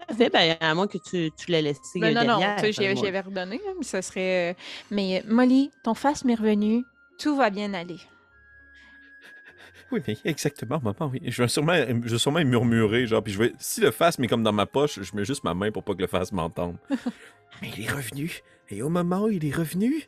Oui, 0.00 0.06
tout 0.06 0.12
à 0.12 0.16
fait. 0.16 0.30
Ben, 0.30 0.56
à 0.60 0.74
moins 0.74 0.86
que 0.86 0.98
tu, 0.98 1.30
tu 1.36 1.50
l'aies 1.50 1.62
laissé 1.62 2.00
Ben 2.00 2.14
non, 2.14 2.24
non, 2.24 2.38
derrière. 2.38 2.72
j'y 2.72 2.84
avais- 2.86 3.08
avais 3.08 3.20
redonné, 3.20 3.58
là, 3.64 3.72
mais 3.78 3.84
ça 3.84 4.02
serait... 4.02 4.52
euh, 4.52 4.54
Mais 4.90 5.20
euh, 5.20 5.22
Molly, 5.32 5.70
ton 5.82 5.94
phasme 5.94 6.30
est 6.30 6.34
revenu, 6.34 6.84
tout 7.18 7.36
va 7.36 7.50
bien 7.50 7.72
aller. 7.74 7.98
Oui, 9.92 10.00
mais 10.08 10.16
exactement, 10.24 10.80
maman, 10.82 11.10
oui. 11.12 11.20
Je 11.24 11.42
vais 11.42 11.48
sûrement, 11.48 11.74
je 11.76 12.10
vais 12.12 12.18
sûrement 12.18 12.42
murmurer, 12.44 13.06
genre, 13.06 13.22
puis 13.22 13.32
je 13.32 13.38
vais... 13.38 13.52
Si 13.58 13.80
le 13.80 13.90
face 13.90 14.18
m'est 14.18 14.26
comme 14.26 14.42
dans 14.42 14.52
ma 14.52 14.66
poche, 14.66 14.98
je 15.00 15.14
mets 15.14 15.24
juste 15.24 15.44
ma 15.44 15.54
main 15.54 15.70
pour 15.70 15.84
pas 15.84 15.94
que 15.94 16.00
le 16.00 16.06
face 16.06 16.32
m'entende. 16.32 16.76
mais 17.62 17.70
il 17.76 17.84
est 17.84 17.90
revenu. 17.92 18.40
Et 18.70 18.82
au 18.82 18.88
moment 18.88 19.24
où 19.24 19.28
il 19.28 19.44
est 19.46 19.54
revenu, 19.54 20.02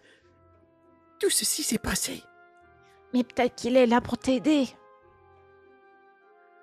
tout 1.20 1.30
ceci 1.30 1.62
s'est 1.62 1.78
passé. 1.78 2.22
Mais 3.14 3.22
peut-être 3.22 3.54
qu'il 3.54 3.76
est 3.76 3.86
là 3.86 4.00
pour 4.00 4.18
t'aider. 4.18 4.66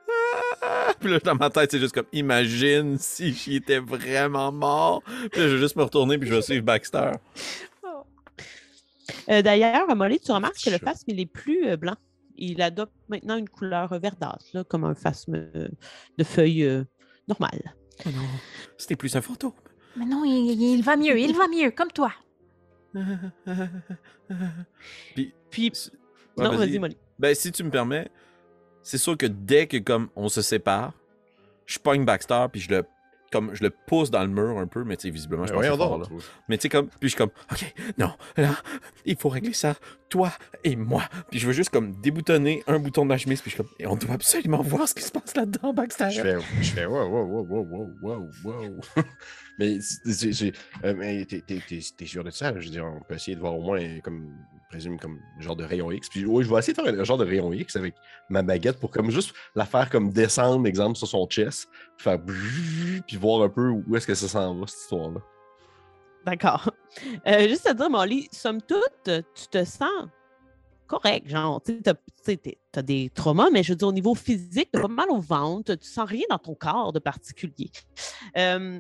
Ah! 0.09 0.42
Puis 0.99 1.09
là, 1.11 1.19
dans 1.19 1.35
ma 1.35 1.49
tête, 1.49 1.71
c'est 1.71 1.79
juste 1.79 1.93
comme, 1.93 2.05
imagine 2.13 2.97
si 2.97 3.33
j'y 3.33 3.55
étais 3.57 3.79
vraiment 3.79 4.51
mort. 4.51 5.01
Puis 5.31 5.41
là, 5.41 5.47
je 5.49 5.55
vais 5.55 5.61
juste 5.61 5.75
me 5.75 5.83
retourner, 5.83 6.17
puis 6.17 6.29
je 6.29 6.35
vais 6.35 6.41
suivre 6.41 6.63
Baxter. 6.63 7.11
Euh, 9.29 9.41
D'ailleurs, 9.41 9.93
Molly, 9.95 10.19
tu 10.19 10.31
remarques 10.31 10.61
que 10.63 10.69
le 10.69 10.77
phasme, 10.77 11.05
il 11.07 11.19
est 11.19 11.25
plus 11.25 11.67
euh, 11.67 11.77
blanc. 11.77 11.95
Il 12.35 12.61
adopte 12.61 12.93
maintenant 13.09 13.37
une 13.37 13.49
couleur 13.49 13.97
verdâtre, 13.99 14.45
là, 14.53 14.63
comme 14.63 14.83
un 14.85 14.95
phasme 14.95 15.35
euh, 15.55 15.67
de 16.17 16.23
feuilles 16.23 16.63
euh, 16.63 16.83
normales. 17.27 17.75
Oh 18.05 18.09
non, 18.09 18.23
c'était 18.77 18.95
plus 18.95 19.15
un 19.15 19.21
fantôme. 19.21 19.51
Mais 19.95 20.05
non, 20.05 20.23
il, 20.25 20.59
il 20.61 20.81
va 20.83 20.95
mieux, 20.97 21.19
il 21.19 21.35
va 21.35 21.47
mieux, 21.47 21.71
comme 21.71 21.91
toi. 21.91 22.11
puis, 25.15 25.33
Puis, 25.49 25.71
Ouais, 26.37 26.45
non, 26.45 26.51
vas-y. 26.51 26.69
vas-y, 26.69 26.79
Molly. 26.79 26.97
Ben, 27.19 27.35
si 27.35 27.51
tu 27.51 27.63
me 27.63 27.69
permets, 27.69 28.09
c'est 28.83 28.97
sûr 28.97 29.17
que 29.17 29.25
dès 29.25 29.67
que 29.67 29.77
comme 29.77 30.09
on 30.15 30.29
se 30.29 30.41
sépare, 30.41 30.93
je 31.65 31.79
pogne 31.79 32.05
Baxter 32.05 32.45
puis 32.51 32.61
je 32.61 32.69
le 32.69 32.83
comme 33.31 33.55
je 33.55 33.63
le 33.63 33.71
pousse 33.71 34.11
dans 34.11 34.21
le 34.21 34.27
mur 34.27 34.59
un 34.59 34.67
peu, 34.67 34.83
mais 34.83 34.95
tu 34.95 35.07
sais 35.07 35.09
visiblement 35.09 35.47
je 35.47 35.53
Ben 35.53 35.55
pense 35.55 35.65
voyons 35.65 35.77
fort, 35.77 35.97
là. 35.97 36.05
Mais 36.47 36.57
tu 36.57 36.63
sais 36.63 36.69
comme 36.69 36.87
puis 36.87 36.97
je 37.01 37.07
suis 37.09 37.17
comme 37.17 37.31
OK, 37.51 37.73
non, 37.97 38.11
là, 38.37 38.51
il 39.05 39.15
faut 39.15 39.29
régler 39.29 39.53
ça 39.53 39.73
toi 40.07 40.31
et 40.63 40.75
moi. 40.75 41.03
Puis 41.31 41.39
je 41.39 41.47
veux 41.47 41.53
juste 41.53 41.71
comme 41.71 41.99
déboutonner 41.99 42.63
un 42.67 42.77
bouton 42.77 43.01
de 43.01 43.07
ma 43.07 43.17
chemise 43.17 43.41
puis 43.41 43.49
je 43.49 43.55
suis 43.55 43.63
comme 43.63 43.73
et 43.79 43.87
on 43.87 43.95
doit 43.95 44.13
absolument 44.13 44.61
voir 44.61 44.87
ce 44.87 44.93
qui 44.93 45.01
se 45.01 45.11
passe 45.11 45.35
là-dedans 45.35 45.73
Baxter. 45.73 46.11
Je 46.11 46.21
fais, 46.21 46.37
je 46.61 46.71
fais 46.71 46.85
wow, 46.85 47.07
wow, 47.07 47.25
wow, 47.25 47.45
wow, 47.49 47.89
wow, 48.01 48.29
wow, 48.43 48.61
wow. 48.61 48.81
mais 49.57 49.79
t'es, 51.25 52.05
sûr 52.05 52.23
de 52.23 52.31
ça? 52.31 52.53
Je 52.59 52.65
veux 52.65 52.71
dire, 52.71 52.85
on 52.85 53.01
peut 53.01 53.15
essayer 53.15 53.35
de 53.35 53.41
voir 53.41 53.55
au 53.55 53.61
moins, 53.61 53.99
comme, 54.01 54.33
présume, 54.73 54.99
comme 54.99 55.19
genre 55.39 55.55
de 55.55 55.63
rayon 55.63 55.91
X. 55.91 56.09
Puis 56.09 56.25
oui, 56.25 56.43
je 56.43 56.49
vais 56.49 56.57
essayer 56.57 56.73
de 56.73 56.81
faire 56.81 56.99
un 56.99 57.03
genre 57.03 57.17
de 57.17 57.25
rayon 57.25 57.53
X 57.53 57.75
avec 57.75 57.93
ma 58.29 58.41
baguette 58.41 58.79
pour 58.79 58.89
comme 58.89 59.11
juste 59.11 59.33
la 59.55 59.65
faire 59.65 59.89
comme 59.89 60.11
descendre, 60.11 60.65
exemple, 60.67 60.97
sur 60.97 61.07
son 61.07 61.27
chest, 61.27 61.69
puis 61.97 62.03
faire 62.03 62.19
puis 63.05 63.17
voir 63.17 63.43
un 63.43 63.49
peu 63.49 63.69
où 63.69 63.95
est-ce 63.95 64.07
que 64.07 64.15
ça 64.15 64.27
s'en 64.27 64.55
va, 64.55 64.67
cette 64.67 64.79
histoire-là. 64.81 65.21
D'accord. 66.25 66.71
Euh, 67.25 67.47
juste 67.47 67.65
à 67.65 67.73
dire, 67.73 67.89
Molly, 67.89 68.29
somme 68.31 68.61
toute, 68.61 69.23
tu 69.33 69.47
te 69.49 69.65
sens 69.65 69.89
correct. 70.85 71.27
Genre, 71.27 71.59
tu 71.63 71.81
tu 72.23 72.37
t'es- 72.37 72.59
t'as 72.71 72.83
des 72.83 73.09
traumas, 73.09 73.49
mais 73.51 73.63
je 73.63 73.71
veux 73.71 73.75
dire, 73.75 73.87
au 73.87 73.91
niveau 73.91 74.13
physique, 74.13 74.69
t'as 74.71 74.81
pas 74.81 74.87
mal 74.87 75.09
au 75.09 75.19
ventre, 75.19 75.73
tu 75.73 75.87
sens 75.87 76.07
rien 76.07 76.23
dans 76.29 76.37
ton 76.37 76.53
corps 76.53 76.93
de 76.93 76.99
particulier. 76.99 77.71
Euh, 78.37 78.79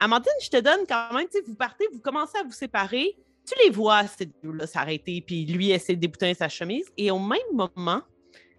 Amandine, 0.00 0.32
je 0.42 0.50
te 0.50 0.60
donne 0.60 0.80
quand 0.86 1.14
même, 1.14 1.26
tu 1.32 1.40
vous 1.46 1.54
partez, 1.54 1.86
vous 1.92 2.00
commencez 2.00 2.36
à 2.38 2.42
vous 2.42 2.52
séparer, 2.52 3.16
tu 3.48 3.54
les 3.64 3.70
vois, 3.70 4.06
ces 4.06 4.26
deux-là, 4.26 4.66
s'arrêter, 4.66 5.22
puis 5.26 5.46
lui 5.46 5.70
essaie 5.70 5.94
de 5.94 6.00
déboutonner 6.00 6.34
sa 6.34 6.48
chemise, 6.48 6.86
et 6.96 7.10
au 7.10 7.18
même 7.18 7.38
moment, 7.52 8.02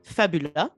Fabula 0.04 0.70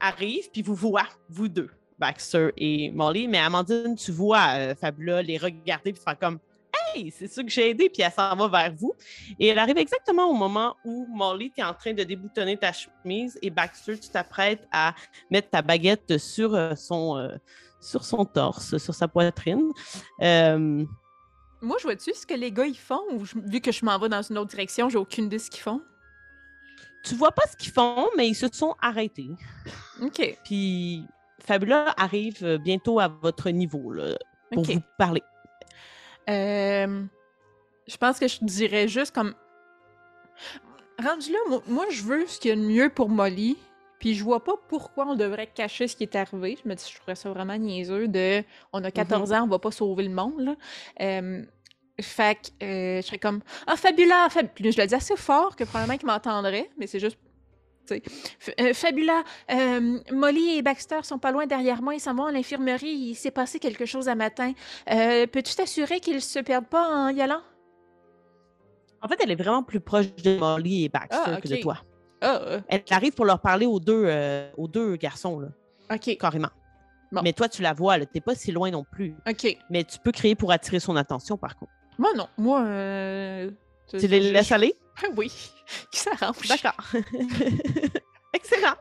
arrive, 0.00 0.50
puis 0.52 0.62
vous 0.62 0.74
voit, 0.74 1.08
vous 1.28 1.48
deux, 1.48 1.70
Baxter 1.98 2.50
et 2.56 2.90
Molly, 2.90 3.28
mais 3.28 3.38
Amandine, 3.38 3.96
tu 3.96 4.12
vois 4.12 4.56
euh, 4.56 4.74
Fabula 4.74 5.22
les 5.22 5.38
regarder, 5.38 5.92
puis 5.92 6.02
faire 6.02 6.18
comme 6.18 6.38
Hey, 6.96 7.10
c'est 7.10 7.28
ça 7.28 7.42
que 7.42 7.50
j'ai 7.50 7.70
aidé, 7.70 7.88
puis 7.88 8.02
elle 8.02 8.12
s'en 8.12 8.34
va 8.36 8.48
vers 8.48 8.74
vous. 8.74 8.94
Et 9.38 9.48
elle 9.48 9.58
arrive 9.58 9.78
exactement 9.78 10.28
au 10.28 10.34
moment 10.34 10.76
où 10.84 11.06
Molly, 11.08 11.50
tu 11.50 11.60
es 11.60 11.64
en 11.64 11.74
train 11.74 11.92
de 11.92 12.02
déboutonner 12.02 12.56
ta 12.56 12.72
chemise 12.72 13.38
et 13.42 13.50
Baxter, 13.50 13.98
tu 13.98 14.08
t'apprêtes 14.08 14.66
à 14.72 14.94
mettre 15.30 15.50
ta 15.50 15.62
baguette 15.62 16.18
sur, 16.18 16.54
euh, 16.54 16.74
son, 16.74 17.16
euh, 17.16 17.36
sur 17.80 18.04
son 18.04 18.24
torse, 18.24 18.76
sur 18.78 18.94
sa 18.94 19.08
poitrine. 19.08 19.70
Moi, 21.64 21.76
je 21.80 21.84
vois-tu 21.84 22.12
ce 22.14 22.26
que 22.26 22.34
les 22.34 22.52
gars 22.52 22.66
ils 22.66 22.76
font, 22.78 23.00
ou 23.12 23.24
je- 23.24 23.34
vu 23.38 23.60
que 23.60 23.72
je 23.72 23.84
m'en 23.84 23.98
vais 23.98 24.08
dans 24.08 24.22
une 24.22 24.38
autre 24.38 24.50
direction, 24.50 24.88
j'ai 24.88 24.98
aucune 24.98 25.24
idée 25.26 25.36
de 25.38 25.42
ce 25.42 25.50
qu'ils 25.50 25.62
font? 25.62 25.80
tu 27.06 27.14
vois 27.16 27.32
pas 27.32 27.42
ce 27.50 27.54
qu'ils 27.58 27.70
font, 27.72 28.08
mais 28.16 28.26
ils 28.28 28.34
se 28.34 28.46
sont 28.50 28.74
arrêtés. 28.80 29.28
OK, 30.00 30.38
Puis 30.42 31.04
Fabula 31.38 31.92
arrive 31.98 32.38
euh, 32.42 32.56
bientôt 32.56 32.98
à 32.98 33.08
votre 33.08 33.50
niveau 33.50 33.92
là, 33.92 34.16
pour 34.50 34.62
OK. 34.62 34.70
vous 34.74 34.80
parler. 34.96 35.22
Euh, 36.30 37.04
je 37.86 37.96
pense 37.98 38.18
que 38.18 38.26
je 38.26 38.38
dirais 38.42 38.88
juste 38.88 39.14
comme. 39.14 39.34
Rendu 40.98 41.30
là, 41.32 41.38
moi, 41.50 41.62
moi, 41.66 41.84
je 41.90 42.02
veux 42.04 42.26
ce 42.26 42.38
qu'il 42.40 42.48
y 42.50 42.52
a 42.52 42.56
de 42.56 42.62
mieux 42.62 42.88
pour 42.88 43.08
Molly. 43.10 43.58
Puis 43.98 44.14
je 44.14 44.22
vois 44.24 44.42
pas 44.44 44.54
pourquoi 44.68 45.06
on 45.06 45.14
devrait 45.14 45.46
cacher 45.46 45.88
ce 45.88 45.96
qui 45.96 46.02
est 46.02 46.14
arrivé. 46.16 46.58
Je 46.62 46.68
me 46.68 46.74
dis, 46.74 46.84
je 46.88 46.94
trouverais 46.96 47.14
ça 47.14 47.30
vraiment 47.30 47.56
niaiseux 47.56 48.06
de. 48.08 48.42
On 48.72 48.82
a 48.84 48.90
14 48.90 49.32
ans, 49.32 49.44
on 49.44 49.48
va 49.48 49.58
pas 49.58 49.70
sauver 49.70 50.04
le 50.04 50.14
monde, 50.14 50.40
là. 50.40 50.56
Euh, 51.00 51.42
fait 52.00 52.52
que 52.60 52.64
euh, 52.64 53.00
je 53.02 53.06
serais 53.06 53.18
comme 53.18 53.40
Ah, 53.66 53.76
Fabula! 53.76 54.28
Fab... 54.30 54.48
Puis 54.54 54.64
là, 54.64 54.70
je 54.70 54.80
le 54.80 54.86
dis 54.86 54.94
assez 54.94 55.16
fort 55.16 55.54
que 55.56 55.64
probablement 55.64 55.96
qu'il 55.98 56.06
m'entendrait, 56.08 56.70
mais 56.78 56.86
c'est 56.86 56.98
juste. 57.00 57.18
euh, 57.92 58.74
Fabula, 58.74 59.22
euh, 59.52 59.98
Molly 60.10 60.56
et 60.56 60.62
Baxter 60.62 61.00
sont 61.02 61.18
pas 61.18 61.30
loin 61.32 61.46
derrière 61.46 61.82
moi, 61.82 61.94
ils 61.94 62.00
s'en 62.00 62.14
vont 62.14 62.24
à 62.24 62.32
l'infirmerie, 62.32 62.88
il 62.88 63.14
s'est 63.14 63.30
passé 63.30 63.58
quelque 63.58 63.84
chose 63.86 64.08
à 64.08 64.14
matin. 64.14 64.52
Euh, 64.90 65.26
Peux-tu 65.26 65.54
t'assurer 65.54 66.00
qu'ils 66.00 66.22
se 66.22 66.38
perdent 66.38 66.66
pas 66.66 66.88
en 66.88 67.08
y 67.10 67.20
allant? 67.20 67.42
En 69.02 69.08
fait, 69.08 69.18
elle 69.22 69.30
est 69.30 69.36
vraiment 69.36 69.62
plus 69.62 69.80
proche 69.80 70.14
de 70.16 70.38
Molly 70.38 70.84
et 70.84 70.88
Baxter 70.88 71.16
Ah, 71.26 71.40
que 71.40 71.46
de 71.48 71.56
toi. 71.56 71.78
Ah, 72.22 72.40
Elle 72.68 72.82
arrive 72.90 73.12
pour 73.12 73.26
leur 73.26 73.38
parler 73.40 73.66
aux 73.66 73.78
deux, 73.80 74.10
aux 74.56 74.66
deux 74.66 74.96
garçons, 74.96 75.38
là, 75.40 75.48
ok, 75.92 76.16
carrément. 76.18 76.48
Bon. 77.12 77.20
Mais 77.22 77.34
toi, 77.34 77.48
tu 77.50 77.60
la 77.62 77.74
vois, 77.74 78.00
tu 78.00 78.06
n'es 78.14 78.20
pas 78.22 78.34
si 78.34 78.50
loin 78.50 78.70
non 78.70 78.82
plus. 78.82 79.14
ok. 79.28 79.56
Mais 79.70 79.84
tu 79.84 79.98
peux 79.98 80.10
crier 80.10 80.34
pour 80.34 80.50
attirer 80.50 80.80
son 80.80 80.96
attention, 80.96 81.36
par 81.36 81.54
contre. 81.56 81.70
Moi, 81.98 82.12
non. 82.14 82.28
Moi, 82.38 82.62
euh... 82.62 83.50
Tu 83.88 84.06
les 84.06 84.32
laisses 84.32 84.52
aller? 84.52 84.74
Oui, 85.16 85.32
qui 85.90 85.98
s'arrange? 85.98 86.46
D'accord. 86.48 86.76
Excellent. 88.32 88.74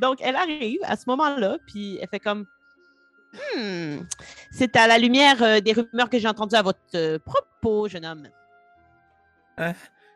Donc, 0.00 0.18
elle 0.20 0.34
arrive 0.36 0.80
à 0.82 0.96
ce 0.96 1.04
moment-là, 1.06 1.58
puis 1.66 1.98
elle 2.00 2.08
fait 2.08 2.18
comme 2.18 2.44
Hmm, 3.32 4.00
c'est 4.50 4.74
à 4.74 4.88
la 4.88 4.98
lumière 4.98 5.40
euh, 5.42 5.60
des 5.60 5.72
rumeurs 5.72 6.10
que 6.10 6.18
j'ai 6.18 6.26
entendues 6.26 6.56
à 6.56 6.62
votre 6.62 6.80
euh, 6.96 7.18
propos, 7.20 7.88
jeune 7.88 8.04
homme. 8.04 8.28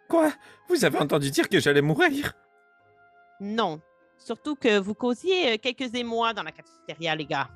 Quoi? 0.09 0.33
Vous 0.69 0.85
avez 0.85 0.99
entendu 0.99 1.31
dire 1.31 1.49
que 1.49 1.61
j'allais 1.61 1.83
mourir? 1.83 2.33
Non. 3.41 3.81
Surtout 4.19 4.57
que 4.57 4.79
vous 4.79 4.95
causiez 4.95 5.53
euh, 5.53 5.57
quelques 5.59 5.95
émois 5.95 6.33
dans 6.33 6.43
la 6.43 6.51
cafétéria, 6.51 7.15
les 7.15 7.27
gars. 7.27 7.49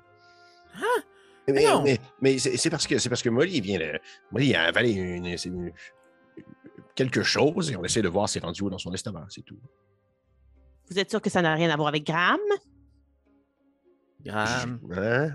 Mais, 1.48 1.64
non. 1.64 1.82
mais, 1.82 1.98
mais 2.20 2.38
c'est 2.38 2.70
parce 2.70 2.86
que 2.86 2.98
c'est 2.98 3.08
parce 3.08 3.22
que 3.22 3.28
Molly 3.30 3.60
vient 3.60 3.78
de. 3.78 3.98
Molly 4.30 4.54
a 4.54 4.64
avalé 4.64 4.92
une, 4.92 5.36
c'est 5.36 5.48
une- 5.48 5.72
quelque 6.94 7.22
chose 7.22 7.70
et 7.70 7.76
on 7.76 7.84
essaie 7.84 8.02
de 8.02 8.08
voir 8.08 8.28
si 8.28 8.34
c'est 8.34 8.44
rendu 8.44 8.62
où 8.62 8.70
dans 8.70 8.78
son 8.78 8.92
estomac, 8.92 9.26
c'est 9.30 9.42
tout. 9.42 9.58
Vous 10.90 10.98
êtes 10.98 11.10
sûr 11.10 11.20
que 11.22 11.30
ça 11.30 11.42
n'a 11.42 11.54
rien 11.54 11.70
à 11.70 11.76
voir 11.76 11.88
avec 11.88 12.04
Graham? 12.04 12.40
Graham. 14.24 14.80
Hein? 14.92 15.30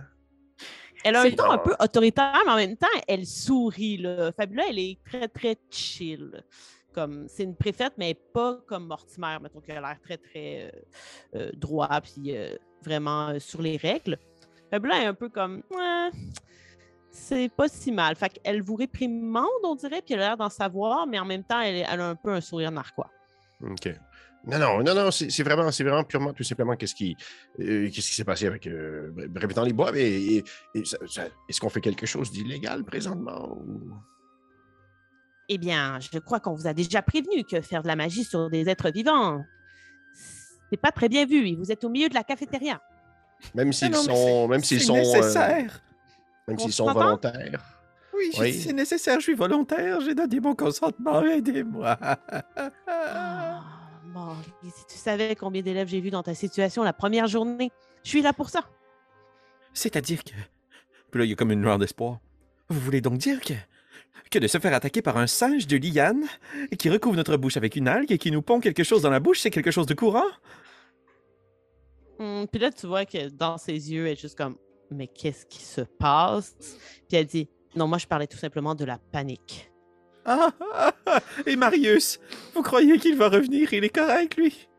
Elle 1.04 1.16
a 1.16 1.22
un 1.22 1.32
ton 1.32 1.52
un 1.52 1.58
peu 1.58 1.76
autoritaire, 1.80 2.42
mais 2.46 2.52
en 2.52 2.56
même 2.56 2.78
temps, 2.78 2.88
elle 3.08 3.26
sourit. 3.26 3.98
Là. 3.98 4.32
Fabula, 4.32 4.64
elle 4.70 4.80
est 4.80 5.00
très, 5.04 5.28
très 5.28 5.58
chill. 5.70 6.44
Comme, 6.94 7.28
c'est 7.28 7.44
une 7.44 7.56
préfète, 7.56 7.94
mais 7.98 8.14
pas 8.14 8.60
comme 8.68 8.86
Mortimer, 8.88 9.38
mettons, 9.42 9.62
qui 9.62 9.72
a 9.72 9.82
l'air 9.82 9.98
très, 10.02 10.18
très 10.18 10.72
euh, 10.74 10.80
euh, 11.36 11.52
droit, 11.54 11.90
puis 12.02 12.36
euh, 12.38 12.56
vraiment 12.84 13.30
euh, 13.30 13.40
sur 13.40 13.62
les 13.62 13.78
règles. 13.78 14.18
Fabula 14.74 15.04
est 15.04 15.06
un 15.06 15.14
peu 15.14 15.30
comme, 15.30 15.62
Ouais, 15.70 16.10
c'est 17.12 17.48
pas 17.56 17.68
si 17.68 17.92
mal. 17.92 18.16
Fait 18.16 18.30
qu'elle 18.30 18.64
vous 18.64 18.74
réprimande, 18.76 19.46
on 19.64 19.76
dirait, 19.76 20.02
puis 20.02 20.16
elle 20.16 20.22
a 20.22 20.30
l'air 20.30 20.38
d'en 20.38 20.50
savoir, 20.50 21.06
mais 21.06 21.20
en 21.20 21.26
même 21.26 21.44
temps, 21.44 21.62
elle, 21.62 21.86
elle 21.88 22.02
a 22.02 22.10
un 22.10 22.16
peu 22.16 22.32
un 22.32 22.42
sourire 22.42 22.72
narquois. 22.72 23.12
OK. 23.62 23.90
Non, 24.48 24.58
non, 24.58 24.84
non, 24.84 24.96
non, 24.96 25.12
c'est 25.12 25.44
vraiment, 25.44 25.70
vraiment 25.70 26.04
purement, 26.04 26.34
tout 26.34 26.44
simplement, 26.44 26.76
qu'est-ce 26.76 26.96
qui 26.96 27.16
euh, 27.60 27.86
qu'est-ce 27.92 28.10
qui 28.10 28.16
s'est 28.16 28.24
passé 28.26 28.48
avec 28.48 28.66
euh, 28.66 29.12
Bre- 29.12 29.28
Brevet 29.28 29.54
dans 29.54 29.64
les 29.64 29.74
bois. 29.74 29.92
Est-ce 29.96 31.60
qu'on 31.62 31.70
fait 31.70 31.80
quelque 31.82 32.08
chose 32.08 32.32
d'illégal 32.32 32.84
présentement? 32.84 33.56
ou- 33.58 33.94
Eh 35.50 35.60
bien, 35.60 36.00
je 36.00 36.18
crois 36.18 36.40
qu'on 36.40 36.56
vous 36.56 36.66
a 36.68 36.74
déjà 36.74 37.02
prévenu 37.04 37.44
que 37.44 37.62
faire 37.62 37.84
de 37.84 37.88
la 37.88 37.96
magie 37.96 38.24
sur 38.24 38.50
des 38.50 38.68
êtres 38.68 38.90
vivants, 38.90 39.46
c'est 40.72 40.78
pas 40.82 40.92
très 40.92 41.08
bien 41.10 41.26
vu. 41.28 41.48
Et 41.48 41.56
vous 41.56 41.72
êtes 41.72 41.84
au 41.84 41.90
milieu 41.90 42.10
de 42.10 42.16
la 42.16 42.24
cafétéria. 42.24 42.82
Même 43.56 43.70
Ah 43.70 43.72
s'ils 43.74 43.92
non, 43.92 44.00
mais 44.00 44.04
sont, 44.06 44.16
c'est- 44.16 44.48
même 44.48 44.64
s'ils 44.64 44.82
sont, 44.82 44.96
euh, 44.96 45.00
nécessaire. 45.00 45.82
même 46.48 46.58
On 46.58 46.58
s'ils 46.58 46.74
sont 46.74 46.92
volontaires. 46.92 47.64
Oui, 48.16 48.30
Oui. 48.40 48.54
c'est 48.54 48.74
nécessaire, 48.74 49.18
je 49.20 49.24
suis 49.24 49.34
volontaire, 49.34 50.00
j'ai 50.02 50.14
donné 50.16 50.40
mon 50.40 50.54
consentement, 50.56 51.22
aidez-moi. 51.24 51.98
Bon, 54.14 54.34
et 54.64 54.70
si 54.70 54.86
tu 54.88 54.98
savais 54.98 55.36
combien 55.36 55.62
d'élèves 55.62 55.88
j'ai 55.88 56.00
vus 56.00 56.12
dans 56.12 56.22
ta 56.24 56.36
situation 56.36 56.84
la 56.84 56.94
première 56.94 57.28
journée, 57.28 57.72
je 58.04 58.10
suis 58.10 58.22
là 58.22 58.32
pour 58.34 58.50
ça. 58.50 58.64
C'est-à-dire 59.74 60.24
que... 60.24 60.32
Puis 61.12 61.20
là, 61.20 61.26
il 61.26 61.30
y 61.30 61.34
a 61.34 61.36
comme 61.36 61.52
une 61.52 61.62
lueur 61.62 61.80
d'espoir. 61.80 62.20
Vous 62.70 62.80
voulez 62.80 63.02
donc 63.02 63.18
dire 63.18 63.42
que... 63.42 63.54
que 64.30 64.38
de 64.40 64.48
se 64.48 64.60
faire 64.60 64.74
attaquer 64.74 65.02
par 65.02 65.18
un 65.18 65.26
singe 65.28 65.66
de 65.66 65.78
liane 65.78 66.24
qui 66.78 66.90
recouvre 66.92 67.16
notre 67.16 67.38
bouche 67.38 67.58
avec 67.58 67.76
une 67.76 67.88
algue 67.88 68.12
et 68.12 68.18
qui 68.20 68.30
nous 68.30 68.44
pond 68.44 68.60
quelque 68.60 68.84
chose 68.84 69.02
dans 69.02 69.10
la 69.10 69.20
bouche, 69.20 69.40
c'est 69.40 69.50
quelque 69.52 69.72
chose 69.72 69.88
de 69.88 69.96
courant? 69.96 70.22
Hum, 72.20 72.48
puis 72.52 72.62
là, 72.62 72.72
tu 72.72 72.88
vois 72.88 73.06
que 73.06 73.30
dans 73.30 73.58
ses 73.58 73.92
yeux, 73.92 74.06
elle 74.06 74.14
est 74.14 74.22
juste 74.22 74.38
comme 74.38 74.56
Mais 74.92 75.08
qu'est-ce 75.08 75.46
qui 75.46 75.64
se 75.64 75.82
passe? 75.82 76.56
Puis 77.08 77.18
elle 77.18 77.26
dit 77.26 77.50
Non, 77.76 77.88
moi, 77.88 77.98
je 77.98 78.08
parlais 78.08 78.28
tout 78.28 78.38
simplement 78.38 78.76
de 78.76 78.86
la 78.86 78.98
panique. 78.98 79.72
Ah, 80.26 80.52
ah, 80.74 80.94
ah, 81.06 81.20
Et 81.46 81.56
Marius, 81.56 82.20
vous 82.54 82.62
croyez 82.62 82.98
qu'il 82.98 83.18
va 83.18 83.30
revenir? 83.30 83.74
Il 83.74 83.84
est 83.84 83.90
correct, 83.90 84.38
lui? 84.38 84.70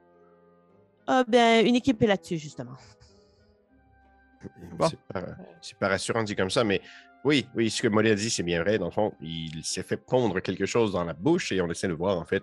Ah, 1.07 1.25
ben, 1.27 1.67
une 1.67 1.75
équipe 1.75 2.03
est 2.03 2.07
là-dessus, 2.07 2.39
justement. 2.39 2.77
Bon. 4.73 4.89
C'est 4.89 4.99
pas, 5.01 5.27
c'est 5.61 5.79
pas 5.79 5.89
rassurant 5.89 6.23
dit 6.23 6.35
comme 6.35 6.51
ça, 6.51 6.65
mais 6.65 6.81
oui, 7.25 7.47
oui, 7.55 7.71
ce 7.71 7.83
que 7.83 7.89
Molly 7.89 8.11
a 8.11 8.15
dit, 8.15 8.31
c'est 8.31 8.43
bien 8.43 8.63
vrai. 8.63 8.79
Dans 8.79 8.87
le 8.87 8.91
fond, 8.91 9.15
il 9.21 9.65
s'est 9.65 9.83
fait 9.83 9.97
pondre 9.97 10.41
quelque 10.41 10.67
chose 10.67 10.93
dans 10.93 11.05
la 11.05 11.15
bouche 11.15 11.53
et 11.53 11.61
on 11.61 11.71
essaie 11.71 11.89
de 11.89 11.95
voir, 11.95 12.19
en 12.19 12.25
fait, 12.25 12.43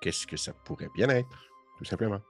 qu'est-ce 0.00 0.26
que 0.26 0.36
ça 0.36 0.52
pourrait 0.64 0.90
bien 0.94 1.08
être, 1.08 1.48
tout 1.78 1.84
simplement. 1.84 2.20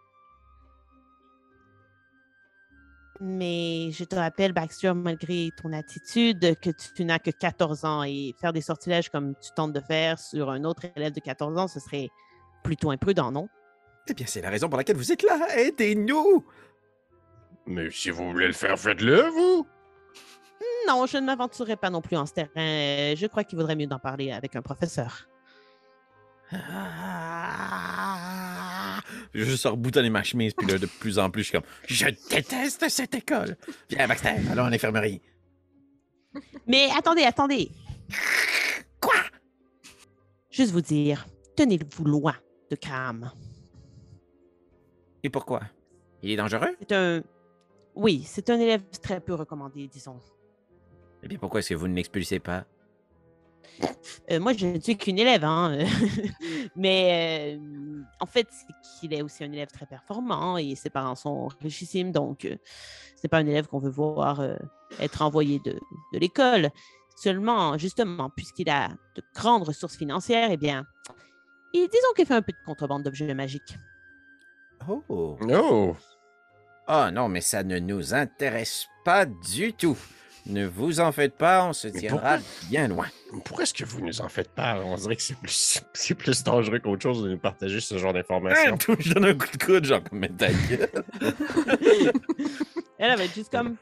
Mais 3.26 3.90
je 3.90 4.04
te 4.04 4.14
rappelle, 4.16 4.52
Baxter, 4.52 4.92
malgré 4.92 5.48
ton 5.56 5.72
attitude, 5.72 6.60
que 6.60 6.68
tu 6.94 7.06
n'as 7.06 7.18
que 7.18 7.30
14 7.30 7.86
ans 7.86 8.02
et 8.04 8.34
faire 8.38 8.52
des 8.52 8.60
sortilèges 8.60 9.08
comme 9.08 9.34
tu 9.40 9.48
tentes 9.56 9.72
de 9.72 9.80
faire 9.80 10.18
sur 10.18 10.50
un 10.50 10.62
autre 10.64 10.82
élève 10.94 11.12
de 11.12 11.20
14 11.20 11.56
ans, 11.56 11.66
ce 11.66 11.80
serait 11.80 12.10
plutôt 12.62 12.90
imprudent, 12.90 13.32
non? 13.32 13.48
Eh 14.08 14.12
bien, 14.14 14.26
c'est 14.26 14.42
la 14.42 14.50
raison 14.50 14.68
pour 14.68 14.76
laquelle 14.76 14.96
vous 14.98 15.10
êtes 15.10 15.22
là. 15.22 15.38
Aidez-nous! 15.56 16.44
Mais 17.64 17.90
si 17.90 18.10
vous 18.10 18.30
voulez 18.30 18.46
le 18.48 18.52
faire, 18.52 18.78
faites-le, 18.78 19.22
vous! 19.30 19.66
Non, 20.86 21.06
je 21.06 21.16
ne 21.16 21.24
m'aventurerai 21.24 21.76
pas 21.76 21.88
non 21.88 22.02
plus 22.02 22.18
en 22.18 22.26
ce 22.26 22.34
terrain. 22.34 22.50
Euh, 22.58 23.16
Je 23.16 23.26
crois 23.26 23.42
qu'il 23.44 23.56
vaudrait 23.58 23.74
mieux 23.76 23.86
d'en 23.86 23.98
parler 23.98 24.32
avec 24.32 24.54
un 24.54 24.60
professeur. 24.60 25.28
Ah! 26.52 26.58
Je 29.32 29.44
juste 29.44 29.64
reboutonner 29.64 30.10
ma 30.10 30.22
chemise, 30.22 30.54
puis 30.54 30.66
là, 30.66 30.78
de 30.78 30.86
plus 30.86 31.18
en 31.18 31.30
plus, 31.30 31.42
je 31.42 31.48
suis 31.48 31.58
comme, 31.58 31.68
je 31.86 32.06
déteste 32.30 32.88
cette 32.88 33.14
école. 33.14 33.56
Viens, 33.90 34.06
Baxter, 34.06 34.34
allons 34.50 34.64
à 34.64 34.70
l'infirmerie. 34.70 35.20
Mais 36.66 36.88
attendez, 36.96 37.22
attendez. 37.22 37.70
Quoi? 39.00 39.14
Juste 40.50 40.72
vous 40.72 40.80
dire, 40.80 41.26
tenez-vous 41.56 42.04
loin 42.04 42.34
de 42.70 42.76
Cram. 42.76 43.30
Et 45.22 45.30
pourquoi? 45.30 45.62
Il 46.22 46.30
est 46.30 46.36
dangereux? 46.36 46.76
C'est 46.80 46.92
un... 46.92 47.22
Oui, 47.94 48.24
c'est 48.26 48.50
un 48.50 48.58
élève 48.58 48.82
très 49.02 49.20
peu 49.20 49.34
recommandé, 49.34 49.86
disons. 49.86 50.18
Eh 51.22 51.28
bien, 51.28 51.38
pourquoi 51.38 51.60
est-ce 51.60 51.70
que 51.70 51.74
vous 51.74 51.88
ne 51.88 51.94
l'expulsez 51.94 52.40
pas? 52.40 52.66
Euh, 54.30 54.40
moi, 54.40 54.52
je 54.52 54.66
ne 54.66 54.80
suis 54.80 54.96
qu'une 54.96 55.18
élève, 55.18 55.44
hein. 55.44 55.78
Mais 56.76 57.56
euh, 57.56 58.02
en 58.20 58.26
fait, 58.26 58.48
c'est 58.50 59.00
qu'il 59.00 59.12
est 59.12 59.22
aussi 59.22 59.44
un 59.44 59.52
élève 59.52 59.68
très 59.68 59.86
performant 59.86 60.56
et 60.56 60.74
ses 60.74 60.90
parents 60.90 61.14
sont 61.14 61.48
richissimes, 61.60 62.12
donc 62.12 62.44
euh, 62.44 62.56
c'est 63.16 63.28
pas 63.28 63.38
un 63.38 63.46
élève 63.46 63.66
qu'on 63.66 63.78
veut 63.78 63.90
voir 63.90 64.40
euh, 64.40 64.56
être 65.00 65.22
envoyé 65.22 65.58
de, 65.60 65.78
de 66.12 66.18
l'école. 66.18 66.70
Seulement, 67.16 67.78
justement, 67.78 68.30
puisqu'il 68.30 68.68
a 68.68 68.88
de 69.14 69.22
grandes 69.34 69.62
ressources 69.62 69.96
financières, 69.96 70.48
eh 70.50 70.56
bien, 70.56 70.84
et 71.72 71.88
disons 71.88 72.12
qu'il 72.14 72.26
fait 72.26 72.34
un 72.34 72.42
peu 72.42 72.52
de 72.52 72.64
contrebande 72.64 73.02
d'objets 73.02 73.34
magiques. 73.34 73.78
Oh! 74.88 75.02
Oh! 75.08 75.96
Ah 76.86 77.10
non, 77.10 77.28
mais 77.28 77.40
ça 77.40 77.62
ne 77.62 77.78
nous 77.78 78.14
intéresse 78.14 78.86
pas 79.04 79.26
du 79.26 79.72
tout. 79.72 79.96
Ne 80.46 80.66
vous 80.66 81.00
en 81.00 81.10
faites 81.10 81.36
pas, 81.36 81.64
on 81.64 81.72
se 81.72 81.88
Mais 81.88 82.00
tiendra 82.00 82.38
bien 82.68 82.88
loin. 82.88 83.06
Pourquoi 83.44 83.62
est-ce 83.62 83.72
que 83.72 83.84
vous 83.84 84.00
nous 84.02 84.20
en 84.20 84.28
faites 84.28 84.50
pas? 84.50 84.78
On 84.84 84.94
dirait 84.96 85.16
que 85.16 85.22
c'est 85.22 85.36
plus, 85.38 85.82
c'est 85.94 86.14
plus 86.14 86.44
dangereux 86.44 86.78
qu'autre 86.80 87.02
chose 87.02 87.22
de 87.22 87.30
nous 87.30 87.38
partager 87.38 87.80
ce 87.80 87.96
genre 87.96 88.12
d'informations. 88.12 88.76
je 88.98 89.14
donne 89.14 89.24
un 89.24 89.34
coup 89.34 89.56
de 89.56 89.64
coude, 89.64 89.84
genre, 89.84 90.02
comme 90.04 90.26
ta 90.36 90.52
gueule. 90.52 90.90
Elle 92.98 93.10
avait 93.10 93.28
juste 93.28 93.50
comme. 93.50 93.76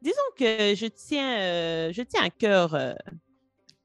Disons 0.00 0.16
que 0.38 0.74
je 0.74 0.86
tiens, 0.86 1.38
euh, 1.38 1.92
je 1.92 2.00
tiens 2.02 2.22
à 2.24 2.30
cœur 2.30 2.74
euh, 2.74 2.94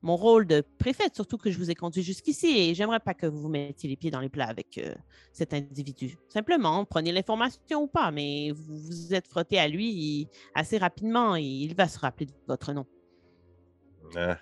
mon 0.05 0.15
rôle 0.15 0.45
de 0.45 0.63
préfète, 0.77 1.15
surtout 1.15 1.37
que 1.37 1.49
je 1.49 1.57
vous 1.57 1.71
ai 1.71 1.75
conduit 1.75 2.03
jusqu'ici 2.03 2.47
et 2.59 2.75
j'aimerais 2.75 2.99
pas 2.99 3.15
que 3.15 3.25
vous 3.25 3.41
vous 3.41 3.49
mettiez 3.49 3.89
les 3.89 3.95
pieds 3.95 4.11
dans 4.11 4.19
les 4.19 4.29
plats 4.29 4.47
avec 4.47 4.77
euh, 4.77 4.93
cet 5.33 5.51
individu. 5.53 6.15
Simplement, 6.29 6.85
prenez 6.85 7.11
l'information 7.11 7.81
ou 7.81 7.87
pas, 7.87 8.11
mais 8.11 8.51
vous 8.51 8.77
vous 8.77 9.13
êtes 9.15 9.27
frotté 9.27 9.57
à 9.57 9.67
lui 9.67 10.27
assez 10.53 10.77
rapidement 10.77 11.35
et 11.35 11.41
il 11.41 11.73
va 11.75 11.87
se 11.87 11.97
rappeler 11.97 12.27
de 12.27 12.33
votre 12.47 12.71
nom. 12.71 12.85
Ah. 14.15 14.37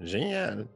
Génial. 0.00 0.66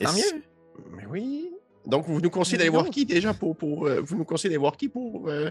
Tant 0.00 0.12
mieux. 0.12 0.42
Mais 0.90 1.06
oui. 1.06 1.50
Donc, 1.86 2.06
vous 2.06 2.20
nous 2.20 2.30
conseillez 2.30 2.58
d'aller 2.58 2.70
voir 2.70 2.90
qui 2.90 3.04
déjà 3.06 3.32
pour. 3.32 3.56
pour 3.56 3.86
euh, 3.86 4.00
vous 4.00 4.16
nous 4.16 4.24
conseillez 4.24 4.48
d'aller 4.50 4.58
voir 4.58 4.76
qui 4.76 4.88
pour. 4.88 5.28
euh, 5.28 5.50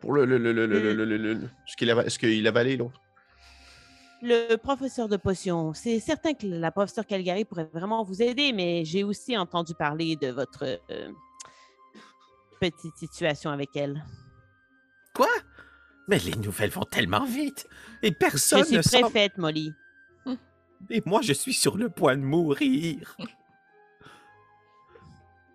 pour 0.00 0.12
le, 0.12 0.24
le, 0.26 0.36
le, 0.36 0.52
le, 0.52 0.66
le, 0.66 0.78
le, 0.80 0.92
le- 0.92 1.16
le- 1.16 1.34
le- 1.34 1.48
ce 1.66 1.76
qu'il 1.76 1.88
a, 1.90 2.10
ce 2.10 2.18
qu'il 2.18 2.44
a 2.46 2.50
avalé, 2.50 2.76
l'autre? 2.76 3.00
Le 4.24 4.54
professeur 4.54 5.08
de 5.08 5.16
potions, 5.16 5.74
c'est 5.74 5.98
certain 5.98 6.32
que 6.32 6.46
la 6.46 6.70
professeure 6.70 7.04
Calgary 7.06 7.44
pourrait 7.44 7.68
vraiment 7.74 8.04
vous 8.04 8.22
aider, 8.22 8.52
mais 8.52 8.84
j'ai 8.84 9.02
aussi 9.02 9.36
entendu 9.36 9.74
parler 9.74 10.14
de 10.14 10.28
votre 10.28 10.62
euh, 10.90 11.10
petite 12.60 12.96
situation 12.96 13.50
avec 13.50 13.70
elle. 13.74 14.04
Quoi? 15.12 15.26
Mais 16.06 16.20
les 16.20 16.36
nouvelles 16.36 16.70
vont 16.70 16.84
tellement 16.84 17.24
vite. 17.24 17.66
Et 18.00 18.12
personne 18.12 18.64
je 18.64 18.80
suis 18.80 18.90
semble... 18.90 19.10
préfète, 19.10 19.38
Molly. 19.38 19.72
Et 20.88 21.02
moi, 21.04 21.20
je 21.20 21.32
suis 21.32 21.52
sur 21.52 21.76
le 21.76 21.88
point 21.90 22.16
de 22.16 22.22
mourir. 22.22 23.16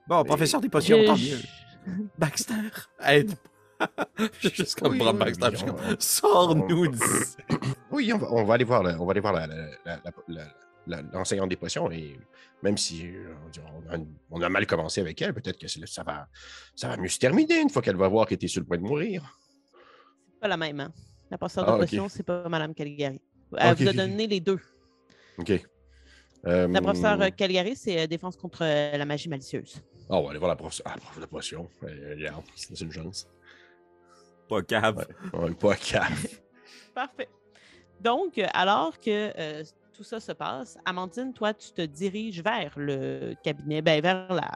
Bon, 0.08 0.24
professeur 0.24 0.62
des 0.62 0.70
potions, 0.70 0.98
Je- 1.02 1.06
tant 1.06 1.18
mieux. 1.18 2.08
Baxter, 2.18 2.56
aide. 3.06 3.34
je 4.42 4.48
suis 4.50 4.56
juste 4.58 4.80
comme 4.80 4.94
Oui, 4.94 4.98
prendre 5.00 5.14
oui, 5.26 5.32
Baxter, 5.34 5.46
oui, 5.48 5.52
je 5.54 5.58
suis 5.58 5.70
on- 5.70 5.74
comme, 5.76 5.96
sors-nous 6.00 6.88
d'ici. 6.88 7.36
Oui, 7.92 8.12
on 8.14 8.18
va, 8.18 8.28
on 8.32 8.44
va 8.44 8.54
aller 8.56 8.64
voir, 8.66 8.84
la- 8.84 9.00
on 9.02 9.06
va 9.06 9.12
aller 9.12 9.22
voir 9.22 9.34
la- 9.34 9.48
la- 9.48 9.56
la- 9.86 10.02
la- 10.04 10.12
la- 10.28 10.54
la- 10.88 11.02
l'enseignante 11.14 11.50
des 11.50 11.56
potions 11.56 11.90
et 11.92 12.18
même 12.64 12.78
si 12.78 13.10
on, 13.90 13.94
a, 13.94 13.98
on 14.32 14.42
a 14.42 14.50
mal 14.50 14.66
commencé 14.68 15.00
avec 15.02 15.22
elle, 15.22 15.34
peut-être 15.34 15.58
que 15.58 15.68
ça 15.68 16.04
va, 16.04 16.28
ça 16.76 16.90
va 16.90 16.98
mieux 16.98 17.08
se 17.08 17.20
terminer 17.20 17.62
une 17.62 17.70
fois 17.70 17.82
qu'elle 17.82 17.96
va 17.96 18.08
voir 18.08 18.26
qu'elle 18.28 18.36
était 18.36 18.48
sur 18.48 18.62
le 18.62 18.68
point 18.68 18.78
de 18.78 18.84
mourir. 18.84 19.38
C'est 20.34 20.40
pas 20.42 20.48
la 20.48 20.58
même, 20.58 20.80
hein? 20.80 20.92
La 21.32 21.38
professeure 21.38 21.66
Ah, 21.68 21.74
de 21.74 21.80
potions, 21.80 22.08
c'est 22.10 22.24
pas 22.24 22.48
Madame 22.50 22.74
Calgary. 22.74 23.20
Elle 23.58 23.72
Ok, 23.74 23.80
vous 23.82 23.88
a 23.90 23.94
donné 23.94 24.28
les 24.28 24.40
deux. 24.40 24.60
OK. 25.38 25.52
Euh, 26.46 26.68
La 26.68 26.82
professeure 26.82 27.22
euh, 27.22 27.30
Calgary, 27.30 27.76
c'est 27.76 28.00
euh, 28.02 28.08
défense 28.08 28.38
contre 28.38 28.64
la 28.64 29.06
magie 29.06 29.28
malicieuse. 29.30 29.82
Ah, 30.10 30.16
on 30.18 30.24
va 30.24 30.30
aller 30.30 30.40
voir 30.40 30.50
la 30.50 30.56
professeure. 30.56 30.86
Ah, 30.90 30.94
la 30.96 31.02
prof 31.02 31.20
de 31.20 31.26
potion. 31.26 31.70
Euh, 31.84 32.16
regarde, 32.16 32.44
c'est 32.56 32.80
une 32.80 32.92
chance. 32.92 33.28
Pas 34.48 34.62
cave. 34.62 35.06
Ouais. 35.34 35.54
Pas 35.54 35.76
cave. 35.76 36.28
Parfait. 36.96 37.30
Donc, 38.00 38.40
alors 38.54 39.00
que 39.00 39.32
euh, 39.38 39.64
tout 39.94 40.04
ça 40.04 40.20
se 40.20 40.32
passe, 40.32 40.78
Amandine, 40.86 41.34
toi, 41.34 41.54
tu 41.54 41.72
te 41.72 41.82
diriges 41.82 42.42
vers 42.42 42.72
le 42.78 43.34
cabinet, 43.44 43.82
ben, 43.82 44.02
vers 44.02 44.32
la. 44.32 44.52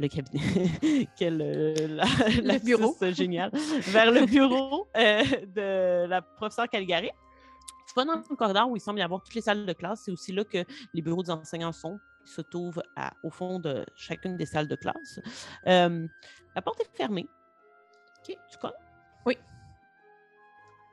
Le 0.00 0.08
cabinet, 0.08 1.08
quel 1.18 1.40
euh, 1.42 2.00
la, 2.42 2.58
bureau. 2.58 2.96
génial, 3.12 3.50
vers 3.52 4.10
le 4.10 4.24
bureau 4.24 4.88
euh, 4.96 5.22
de 5.54 6.06
la 6.06 6.22
professeure 6.22 6.68
Calgary. 6.68 7.10
tu 7.86 7.94
vas 7.94 8.04
dans 8.04 8.16
le 8.16 8.36
corridor 8.36 8.68
où 8.70 8.76
il 8.76 8.80
semble 8.80 8.98
y 8.98 9.02
avoir 9.02 9.22
toutes 9.22 9.34
les 9.34 9.42
salles 9.42 9.66
de 9.66 9.72
classe. 9.74 10.02
C'est 10.04 10.10
aussi 10.10 10.32
là 10.32 10.44
que 10.44 10.64
les 10.94 11.02
bureaux 11.02 11.22
des 11.22 11.30
enseignants 11.30 11.72
sont. 11.72 12.00
Ils 12.24 12.30
se 12.30 12.40
trouvent 12.40 12.82
à- 12.96 13.12
au 13.22 13.30
fond 13.30 13.58
de 13.60 13.84
chacune 13.94 14.36
des 14.36 14.46
salles 14.46 14.66
de 14.66 14.76
classe. 14.76 15.20
Euh, 15.66 16.06
la 16.56 16.62
porte 16.62 16.80
est 16.80 16.96
fermée. 16.96 17.28
OK, 18.26 18.36
tu 18.50 18.58
connais? 18.58 18.74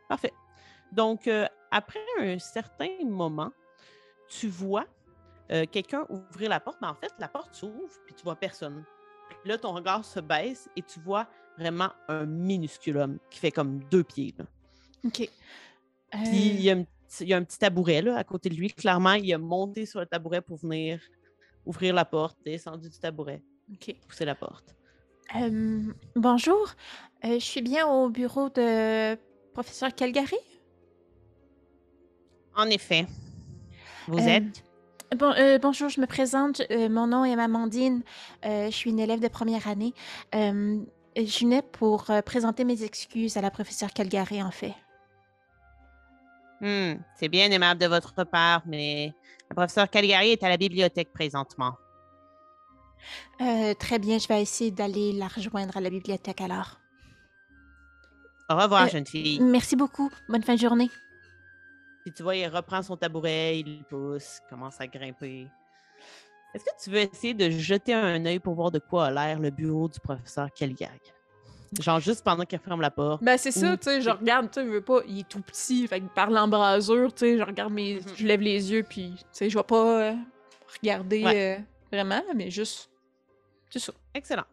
Parfait. 0.10 0.34
Donc, 0.91 1.28
euh, 1.28 1.45
après 1.72 2.03
un 2.20 2.38
certain 2.39 2.89
moment, 3.05 3.51
tu 4.28 4.47
vois 4.47 4.86
euh, 5.51 5.66
quelqu'un 5.72 6.05
ouvrir 6.10 6.49
la 6.49 6.60
porte, 6.60 6.80
mais 6.82 6.88
en 6.88 6.95
fait, 6.95 7.12
la 7.20 7.28
porte 7.28 7.53
s'ouvre, 7.55 7.89
puis 8.05 8.14
tu 8.16 8.24
vois 8.24 8.36
personne. 8.36 8.84
Puis 9.30 9.49
là, 9.49 9.57
ton 9.57 9.74
regard 9.74 10.03
se 10.03 10.20
baisse 10.20 10.68
et 10.76 10.82
tu 10.82 10.99
vois 10.99 11.28
vraiment 11.57 11.89
un 12.07 12.26
minuscule 12.26 12.97
homme 12.97 13.20
qui 13.30 13.39
fait 13.39 13.51
comme 13.51 13.80
deux 13.91 14.03
pieds. 14.03 14.34
là. 14.38 14.45
OK. 15.05 15.14
Puis 15.18 15.30
Euh, 16.16 16.18
il 16.26 16.62
y, 16.62 16.70
a 16.72 16.74
un 16.74 16.84
petit- 16.84 17.24
il 17.24 17.30
y 17.30 17.34
a 17.34 17.38
un 17.38 17.43
petit 17.43 17.60
tabouret 17.60 18.01
là, 18.01 18.18
à 18.18 18.24
côté 18.24 18.49
de 18.49 18.55
lui. 18.55 18.70
Clairement, 18.74 19.14
il 19.14 19.32
a 19.34 19.38
monté 19.38 19.86
sur 19.86 19.99
le 19.99 20.05
tabouret 20.07 20.41
pour 20.41 20.57
venir 20.57 20.99
ouvrir 21.66 21.93
la 21.93 22.05
porte, 22.05 22.38
descendu 22.43 22.89
du 22.89 22.97
tabouret, 22.99 23.43
OK. 23.72 23.95
pousser 24.07 24.26
la 24.26 24.34
porte. 24.36 24.76
Euh, 25.36 25.82
bonjour. 26.16 26.74
Je 27.24 27.38
suis 27.39 27.62
bien 27.62 27.86
au 27.88 28.10
bureau 28.10 28.49
de 28.49 29.16
professeur 29.64 29.93
Calgary? 29.93 30.38
En 32.55 32.70
effet. 32.70 33.05
Vous 34.07 34.20
Euh, 34.20 34.38
êtes? 34.38 34.64
Bon, 35.18 35.34
euh, 35.38 35.57
bonjour, 35.60 35.89
je 35.89 35.99
me 35.99 36.05
présente. 36.05 36.62
Euh, 36.72 36.88
mon 36.88 37.07
nom 37.07 37.26
est 37.26 37.34
Amandine. 37.34 38.01
Je 38.43 38.70
suis 38.72 38.89
une 38.89 38.99
élève 38.99 39.20
de 39.20 39.28
première 39.28 39.68
année. 39.68 39.93
Je 40.34 41.39
venais 41.41 41.62
pour 41.62 42.05
présenter 42.26 42.64
mes 42.64 42.84
excuses 42.84 43.36
à 43.36 43.41
la 43.41 43.51
professeure 43.51 43.91
Calgary, 43.91 44.41
en 44.41 44.51
fait. 44.51 44.74
Hmm, 46.62 46.93
c'est 47.18 47.30
bien 47.30 47.51
aimable 47.51 47.82
de 47.82 47.88
votre 47.88 48.24
part, 48.24 48.62
mais 48.66 49.14
le 49.49 49.55
professeur 49.55 49.89
Caligari 49.89 50.32
est 50.32 50.43
à 50.43 50.49
la 50.49 50.57
bibliothèque 50.57 51.12
présentement. 51.12 51.74
Très 53.38 53.99
bien, 53.99 54.20
je 54.20 54.28
vais 54.28 54.41
essayer 54.41 54.72
d'aller 54.72 55.12
la 55.12 55.28
rejoindre 55.28 55.76
à 55.76 55.82
la 55.82 55.89
bibliothèque 55.89 56.39
alors. 56.41 56.79
Au 58.50 58.56
revoir, 58.56 58.84
Euh, 58.86 58.89
jeune 58.89 59.06
fille. 59.06 59.39
Merci 59.41 59.76
beaucoup. 59.76 60.10
Bonne 60.28 60.43
fin 60.43 60.56
de 60.56 60.60
journée. 60.60 60.89
Puis 62.04 62.14
tu 62.14 62.24
vois, 62.24 62.36
il 62.36 62.47
reprend 62.47 62.82
son 62.82 62.97
tabouret, 62.97 63.60
il 63.60 63.84
pousse, 63.84 64.39
commence 64.50 64.80
à 64.82 64.88
grimper. 64.88 65.47
Est-ce 66.54 66.64
que 66.66 66.70
tu 66.84 66.89
veux 66.89 66.97
essayer 67.00 67.34
de 67.36 67.50
jeter 67.52 67.93
un 67.93 68.26
œil 68.26 68.39
pour 68.39 68.56
voir 68.56 68.72
de 68.72 68.80
quoi 68.80 69.08
a 69.08 69.12
l'air 69.12 69.39
le 69.39 69.52
bureau 69.52 69.88
du 69.88 70.00
professeur 70.00 70.52
Caligari? 70.52 70.97
Genre 71.80 72.00
juste 72.00 72.24
pendant 72.24 72.45
qu'il 72.45 72.58
ferme 72.58 72.82
la 72.82 72.89
porte. 72.89 73.22
Ben, 73.24 73.38
c'est 73.38 73.52
ça, 73.52 73.78
tu 73.78 73.84
sais, 73.84 74.02
je 74.02 74.10
regarde, 74.10 74.50
tu 74.50 74.60
sais, 74.60 74.66
je 74.66 74.72
veux 74.72 74.82
pas, 74.82 75.02
il 75.08 75.20
est 75.20 75.30
tout 75.30 75.41
petit, 75.41 75.88
fait 75.88 76.00
que 76.02 76.08
par 76.08 76.32
l'embrasure, 76.32 77.14
tu 77.14 77.20
sais, 77.20 77.38
je 77.38 77.43
regarde 77.43 77.72
mes, 77.72 77.95
Mhm. 77.95 78.02
je 78.16 78.26
lève 78.26 78.41
les 78.41 78.72
yeux, 78.72 78.82
puis, 78.82 79.14
tu 79.18 79.24
sais, 79.32 79.50
je 79.52 79.56
vais 79.56 79.64
pas 79.64 80.02
euh, 80.02 80.16
regarder 80.82 81.24
Ouais. 81.24 81.60
euh, 81.60 81.62
vraiment, 81.91 82.24
mais 82.36 82.50
juste, 82.50 82.89
c'est 83.70 83.78
ça. 83.78 83.93
Excellent. 84.16 84.45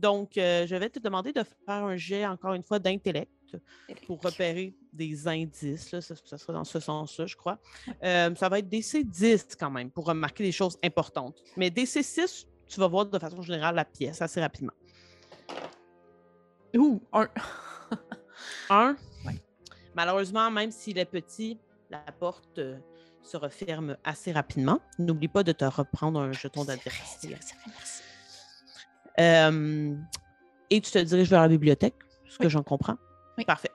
Donc, 0.00 0.38
euh, 0.38 0.66
je 0.66 0.74
vais 0.76 0.88
te 0.88 0.98
demander 0.98 1.30
de 1.30 1.42
faire 1.42 1.84
un 1.84 1.96
jet, 1.96 2.26
encore 2.26 2.54
une 2.54 2.62
fois, 2.62 2.78
d'intellect 2.78 3.30
pour 4.06 4.22
repérer 4.22 4.74
des 4.92 5.28
indices. 5.28 5.92
Là, 5.92 6.00
ça, 6.00 6.14
ça 6.24 6.38
sera 6.38 6.54
dans 6.54 6.64
ce 6.64 6.80
sens-là, 6.80 7.26
je 7.26 7.36
crois. 7.36 7.58
Euh, 8.02 8.34
ça 8.34 8.48
va 8.48 8.60
être 8.60 8.68
DC 8.68 9.04
10 9.04 9.48
quand 9.58 9.70
même 9.70 9.90
pour 9.90 10.06
remarquer 10.06 10.42
des 10.42 10.52
choses 10.52 10.78
importantes. 10.82 11.42
Mais 11.56 11.68
DC 11.70 12.02
6, 12.02 12.46
tu 12.66 12.80
vas 12.80 12.86
voir 12.86 13.04
de 13.04 13.18
façon 13.18 13.42
générale 13.42 13.74
la 13.74 13.84
pièce 13.84 14.22
assez 14.22 14.40
rapidement. 14.40 14.72
Ouh, 16.74 17.02
un. 17.12 17.28
Un, 18.70 18.96
malheureusement, 19.94 20.50
même 20.50 20.70
s'il 20.70 20.96
est 20.96 21.04
petit, 21.04 21.58
la 21.90 21.98
porte 21.98 22.58
euh, 22.58 22.78
se 23.22 23.36
referme 23.36 23.96
assez 24.02 24.32
rapidement. 24.32 24.80
N'oublie 24.98 25.28
pas 25.28 25.42
de 25.42 25.52
te 25.52 25.64
reprendre 25.64 26.20
un 26.20 26.32
jeton 26.32 26.64
vrai, 26.64 26.76
c'est 26.76 26.84
d'adversité. 26.84 27.28
vrai, 27.28 27.54
merci. 27.66 28.02
Euh, 29.20 29.94
et 30.70 30.80
tu 30.80 30.90
te 30.90 30.98
diriges 30.98 31.30
vers 31.30 31.42
la 31.42 31.48
bibliothèque, 31.48 31.96
ce 32.28 32.38
que 32.38 32.48
j'en 32.48 32.62
comprends. 32.62 32.96
Oui. 33.36 33.44
Parfait. 33.44 33.70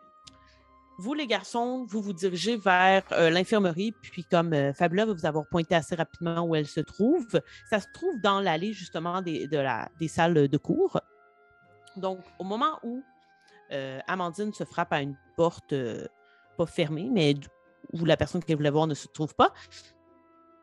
Vous, 0.97 1.13
les 1.13 1.27
garçons, 1.27 1.85
vous 1.89 2.01
vous 2.01 2.13
dirigez 2.13 2.55
vers 2.55 3.03
euh, 3.11 3.29
l'infirmerie, 3.29 3.91
puis 4.01 4.23
comme 4.23 4.53
euh, 4.53 4.73
Fabula 4.73 5.05
va 5.05 5.13
vous 5.13 5.25
avoir 5.25 5.45
pointé 5.45 5.75
assez 5.75 5.93
rapidement 5.93 6.43
où 6.43 6.55
elle 6.55 6.67
se 6.67 6.79
trouve, 6.79 7.27
ça 7.69 7.81
se 7.81 7.87
trouve 7.93 8.17
dans 8.21 8.39
l'allée 8.39 8.71
justement 8.71 9.21
des, 9.21 9.47
de 9.47 9.57
la, 9.57 9.89
des 9.99 10.07
salles 10.07 10.47
de 10.47 10.57
cours. 10.57 11.01
Donc, 11.97 12.19
au 12.39 12.45
moment 12.45 12.79
où 12.83 13.03
euh, 13.73 13.99
Amandine 14.07 14.53
se 14.53 14.63
frappe 14.63 14.93
à 14.93 15.01
une 15.01 15.17
porte 15.35 15.73
pas 16.57 16.65
fermée, 16.65 17.09
mais 17.11 17.35
où 17.91 18.05
la 18.05 18.15
personne 18.15 18.41
qu'elle 18.41 18.55
voulait 18.55 18.69
voir 18.69 18.87
ne 18.87 18.93
se 18.93 19.07
trouve 19.09 19.35
pas, 19.35 19.53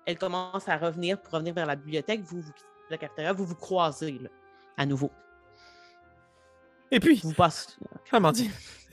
elle 0.07 0.17
commence 0.19 0.67
à 0.67 0.79
revenir 0.79 1.21
pour 1.21 1.35
revenir 1.35 1.53
vers 1.53 1.67
la 1.67 1.77
bibliothèque. 1.77 2.23
Vous, 2.23 2.41
vous 2.41 2.53
quittez 2.53 2.69
la 2.91 2.97
cafétéria, 2.97 3.33
vous 3.35 3.45
vous 3.45 3.55
croisez 3.55 4.19
là, 4.19 4.31
à 4.77 4.87
nouveau. 4.87 5.11
Et 6.91 7.01
puis, 7.01 7.21
Vous 7.25 7.33
passez. 7.33 7.69
Amandine, 8.11 8.51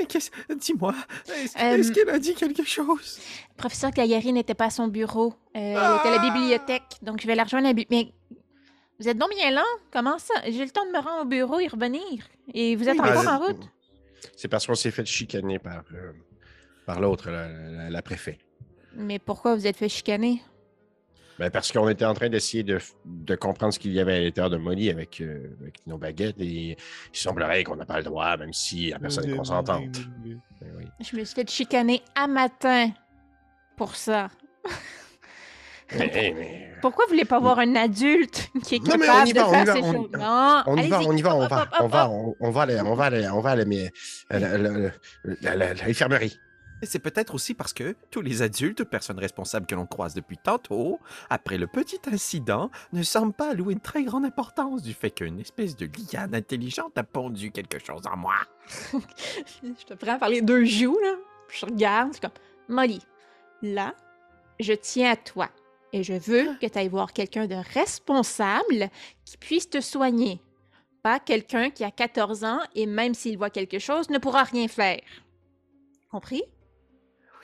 qu'est-ce- 0.07 0.31
dis-moi, 0.55 0.95
est-ce 1.27 1.89
Euh, 1.91 1.93
qu'elle 1.93 2.09
a 2.09 2.19
dit 2.19 2.33
quelque 2.33 2.63
chose? 2.63 3.19
Professeur 3.57 3.91
Calgary 3.91 4.31
n'était 4.31 4.53
pas 4.53 4.65
à 4.65 4.69
son 4.69 4.87
bureau, 4.87 5.33
euh, 5.55 5.59
elle 5.59 5.71
était 5.73 6.07
à 6.07 6.11
la 6.11 6.19
bibliothèque, 6.19 6.83
donc 7.01 7.19
je 7.21 7.27
vais 7.27 7.35
la 7.35 7.43
rejoindre 7.43 7.65
à 7.67 7.69
la 7.71 7.73
bibliothèque. 7.73 8.13
Mais 8.31 8.37
vous 8.99 9.09
êtes 9.09 9.17
donc 9.17 9.29
bien 9.35 9.51
lent, 9.51 9.61
comment 9.91 10.17
ça? 10.17 10.33
J'ai 10.45 10.63
le 10.63 10.71
temps 10.71 10.85
de 10.85 10.91
me 10.91 10.99
rendre 10.99 11.23
au 11.23 11.25
bureau 11.25 11.59
et 11.59 11.67
revenir. 11.67 12.25
Et 12.53 12.75
vous 12.77 12.87
êtes 12.87 12.97
Oui, 12.99 13.09
encore 13.09 13.27
en 13.27 13.39
route? 13.39 13.69
C'est 14.37 14.47
parce 14.47 14.65
qu'on 14.67 14.75
s'est 14.75 14.91
fait 14.91 15.05
chicaner 15.05 15.59
par, 15.59 15.83
euh, 15.93 16.13
par 16.85 17.01
l'autre, 17.01 17.29
la, 17.29 17.47
la- 17.49 17.89
la 17.89 18.01
préfet. 18.01 18.37
Mais 18.95 19.19
pourquoi 19.19 19.55
vous 19.55 19.67
êtes 19.67 19.77
fait 19.77 19.89
chicaner? 19.89 20.41
Ben, 21.39 21.49
parce 21.49 21.71
qu'on 21.71 21.87
était 21.87 22.03
en 22.05 22.13
train 22.13 22.27
d'essayer 22.29 22.63
de, 22.63 22.79
de 23.05 23.35
comprendre 23.35 23.73
ce 23.73 23.79
qu'il 23.79 23.93
y 23.93 23.99
avait 24.01 24.15
à 24.17 24.19
l'intérieur 24.19 24.49
de 24.49 24.57
Molly 24.57 24.89
avec, 24.89 25.21
euh, 25.21 25.55
avec 25.61 25.75
nos 25.87 25.97
baguettes 25.97 26.35
et 26.41 26.71
il 26.71 27.17
semblerait 27.17 27.63
qu'on 27.63 27.77
n'a 27.77 27.85
pas 27.85 27.97
le 27.97 28.03
droit, 28.03 28.35
même 28.35 28.51
si 28.51 28.89
la 28.89 28.99
personne 28.99 29.29
est 29.29 29.35
consentante. 29.37 29.99
Ben 30.61 30.67
oui. 30.77 30.85
Je 30.99 31.15
me 31.15 31.23
suis 31.23 31.35
fait 31.35 31.49
chicaner 31.49 32.01
à 32.13 32.27
matin 32.27 32.89
pour 33.77 33.95
ça. 33.95 34.27
Mais, 35.97 36.11
hey, 36.13 36.33
mais- 36.33 36.71
Pourquoi 36.81 37.05
vous 37.05 37.11
voulez 37.13 37.25
pas 37.25 37.39
voir 37.39 37.57
un 37.59 37.75
adulte 37.75 38.49
qui 38.63 38.75
est 38.75 38.79
Non, 38.85 38.95
mais 38.99 39.05
capable 39.07 39.21
on 39.23 39.25
y 39.25 39.33
de 39.33 39.39
va, 39.39 39.47
on 39.47 39.51
faire 39.51 39.61
y 39.61 39.65
va, 39.65 39.73
ces 39.73 39.79
on- 39.81 39.93
choses? 39.93 40.11
Non, 40.11 40.63
On 40.67 40.77
y 40.77 40.87
va, 40.87 40.99
on 41.01 41.15
y 41.17 41.21
va, 41.21 41.35
on 41.35 41.47
va, 41.47 41.69
on 41.79 41.87
va, 41.87 42.09
on, 42.09 42.35
on 42.39 42.51
va, 42.51 42.61
aller- 42.63 42.81
on 42.81 42.93
va, 42.95 43.05
aller- 43.05 43.27
on 43.29 43.39
va, 43.39 43.49
aller, 43.51 43.65
mais 43.65 43.89
la- 44.29 45.55
la- 45.55 45.73
l'infirmerie. 45.73 46.37
Et 46.81 46.85
C'est 46.85 46.99
peut-être 46.99 47.35
aussi 47.35 47.53
parce 47.53 47.73
que 47.73 47.95
tous 48.09 48.21
les 48.21 48.41
adultes, 48.41 48.83
personnes 48.83 49.19
responsables 49.19 49.65
que 49.65 49.75
l'on 49.75 49.85
croise 49.85 50.13
depuis 50.13 50.37
tantôt, 50.37 50.99
après 51.29 51.57
le 51.57 51.67
petit 51.67 51.99
incident, 52.11 52.71
ne 52.93 53.03
semblent 53.03 53.33
pas 53.33 53.51
allouer 53.51 53.73
une 53.73 53.81
très 53.81 54.03
grande 54.03 54.25
importance 54.25 54.81
du 54.81 54.93
fait 54.93 55.11
qu'une 55.11 55.39
espèce 55.39 55.75
de 55.75 55.87
liane 55.87 56.33
intelligente 56.33 56.97
a 56.97 57.03
pondu 57.03 57.51
quelque 57.51 57.79
chose 57.79 58.03
en 58.07 58.17
moi. 58.17 58.35
Je 59.63 59.85
te 59.85 59.93
prends 59.93 60.17
par 60.17 60.29
les 60.29 60.41
deux 60.41 60.65
joues, 60.65 60.99
là. 61.01 61.15
Je 61.49 61.65
regarde, 61.65 62.13
c'est 62.13 62.21
comme 62.21 62.31
Molly, 62.67 63.01
là, 63.63 63.95
je 64.59 64.73
tiens 64.73 65.11
à 65.11 65.15
toi. 65.15 65.49
Et 65.91 66.03
je 66.03 66.13
veux 66.13 66.55
que 66.61 66.67
tu 66.67 66.77
ailles 66.77 66.87
voir 66.87 67.13
quelqu'un 67.13 67.47
de 67.47 67.55
responsable 67.73 68.89
qui 69.25 69.37
puisse 69.37 69.69
te 69.69 69.81
soigner. 69.81 70.39
Pas 71.01 71.19
quelqu'un 71.19 71.71
qui 71.71 71.83
a 71.83 71.91
14 71.91 72.43
ans 72.43 72.59
et 72.75 72.85
même 72.85 73.15
s'il 73.15 73.37
voit 73.37 73.49
quelque 73.49 73.79
chose, 73.79 74.09
ne 74.09 74.19
pourra 74.19 74.43
rien 74.43 74.67
faire. 74.67 75.01
Compris? 76.11 76.43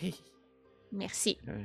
Oui. 0.02 0.22
Merci. 0.92 1.38
Euh, 1.48 1.64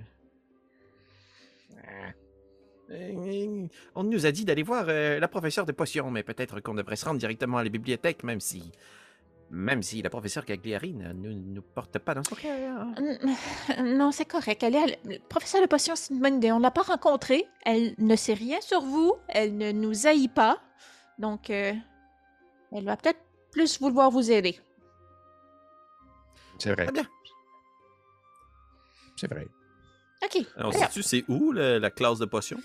euh, 2.91 3.67
On 3.95 4.05
nous 4.05 4.27
a 4.27 4.33
dit 4.33 4.45
d'aller 4.45 4.63
voir 4.63 4.87
euh, 4.89 5.19
la 5.21 5.29
professeure 5.29 5.67
de 5.67 5.73
potions, 5.73 6.11
mais 6.11 6.23
peut-être 6.23 6.61
qu'on 6.61 6.75
devrait 6.75 6.97
se 6.97 7.05
rendre 7.05 7.19
directement 7.19 7.59
à 7.59 7.65
la 7.65 7.71
bibliothèque, 7.71 8.23
même 8.25 8.41
si. 8.41 8.73
Même 9.53 9.83
si 9.83 10.01
la 10.01 10.11
professeure 10.11 10.45
Gagliari 10.45 10.93
ne 10.95 11.13
nous, 11.13 11.33
nous 11.35 11.63
porte 11.63 11.99
pas 11.99 12.15
dans 12.15 12.23
son 12.23 12.37
cœur. 12.37 12.85
Mm, 12.87 13.97
Non, 13.97 14.13
c'est 14.13 14.25
correct. 14.25 14.63
Elle 14.63 14.77
est 14.77 14.79
à 14.79 14.85
l- 14.85 14.99
le 15.07 15.19
professeur 15.19 15.61
de 15.61 15.67
potion, 15.67 15.97
c'est 15.97 16.15
une 16.15 16.21
bonne 16.21 16.37
idée. 16.37 16.53
On 16.53 16.59
ne 16.59 16.63
l'a 16.63 16.71
pas 16.71 16.83
rencontrée. 16.83 17.47
Elle 17.65 17.95
ne 17.99 18.15
sait 18.15 18.35
rien 18.35 18.61
sur 18.61 18.81
vous. 18.81 19.17
Elle 19.29 19.57
ne 19.57 19.73
nous 19.73 20.07
haït 20.07 20.29
pas. 20.29 20.61
Donc, 21.19 21.51
euh, 21.51 21.73
elle 22.71 22.85
va 22.85 22.97
peut-être 22.97 23.19
plus 23.51 23.81
vouloir 23.81 24.13
vous 24.13 24.31
aider. 24.31 24.57
C'est 26.61 26.73
vrai. 26.73 26.87
Bien. 26.93 27.03
C'est 29.21 29.29
vrai. 29.31 29.47
OK. 30.25 30.37
Alors, 30.57 30.73
Alors, 30.73 30.75
sais-tu, 30.75 31.03
c'est 31.03 31.25
où 31.29 31.53
le- 31.53 31.79
la 31.79 31.91
classe 31.91 32.19
de 32.19 32.25
potions? 32.27 32.61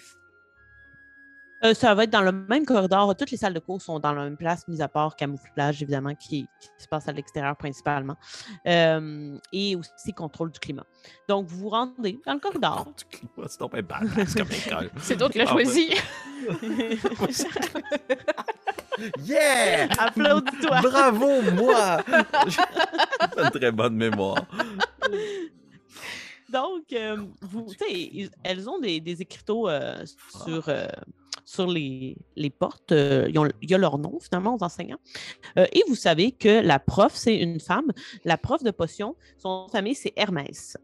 Euh, 1.63 1.73
ça 1.73 1.95
va 1.95 2.03
être 2.03 2.09
dans 2.11 2.21
le 2.21 2.31
même 2.33 2.65
corridor. 2.65 3.15
Toutes 3.15 3.31
les 3.31 3.37
salles 3.37 3.53
de 3.53 3.59
cours 3.59 3.81
sont 3.81 3.97
dans 3.99 4.11
la 4.13 4.23
même 4.25 4.37
place, 4.37 4.67
mis 4.67 4.81
à 4.81 4.87
part 4.89 5.15
camouflage, 5.15 5.81
évidemment, 5.81 6.13
qui, 6.13 6.47
qui 6.59 6.69
se 6.77 6.87
passe 6.87 7.07
à 7.07 7.11
l'extérieur 7.13 7.55
principalement. 7.55 8.17
Euh, 8.67 9.37
et 9.51 9.75
aussi 9.75 10.13
contrôle 10.13 10.51
du 10.51 10.59
climat. 10.59 10.85
Donc, 11.27 11.47
vous 11.47 11.57
vous 11.57 11.69
rendez 11.69 12.19
dans 12.25 12.33
le 12.33 12.39
corridor. 12.39 12.85
Du 12.97 13.05
climat, 13.05 13.47
c'est 13.47 13.59
donc 13.59 13.71
bien 13.71 13.81
badass 13.81 14.35
comme 14.35 14.51
école. 14.67 14.89
c'est 14.99 15.17
toi 15.17 15.29
qui 15.29 15.37
l'as 15.39 15.45
Ah 15.47 15.51
choisi. 15.53 15.89
Yeah! 19.25 19.89
Applaudis-toi. 19.99 20.79
Bravo, 20.81 21.41
moi! 21.53 21.97
J'ai 22.47 23.41
une 23.43 23.49
très 23.51 23.71
bonne 23.71 23.95
mémoire. 23.95 24.45
Donc, 26.51 26.93
euh, 26.93 27.17
vous, 27.41 27.65
tu 27.71 27.77
sais, 27.85 27.91
ils- 27.91 28.29
elles 28.43 28.69
ont 28.69 28.79
des, 28.79 28.99
des 28.99 29.21
écriteaux 29.21 29.67
euh, 29.67 30.03
sur, 30.45 30.69
euh, 30.69 30.87
sur 31.43 31.67
les, 31.67 32.17
les 32.35 32.49
portes. 32.49 32.91
euh, 32.91 33.27
ils 33.29 33.37
ont- 33.39 33.49
il 33.61 33.69
y 33.71 33.73
a 33.73 33.77
leur 33.77 33.97
nom, 33.97 34.19
finalement, 34.19 34.55
aux 34.55 34.63
enseignants. 34.63 34.99
Euh, 35.57 35.65
et 35.73 35.83
vous 35.87 35.95
savez 35.95 36.31
que 36.31 36.61
la 36.61 36.79
prof, 36.79 37.13
c'est 37.15 37.35
une 37.37 37.59
femme. 37.59 37.91
La 38.23 38.37
prof 38.37 38.63
de 38.63 38.71
potion, 38.71 39.15
son 39.37 39.67
famille, 39.71 39.95
c'est 39.95 40.13
Hermès. 40.15 40.77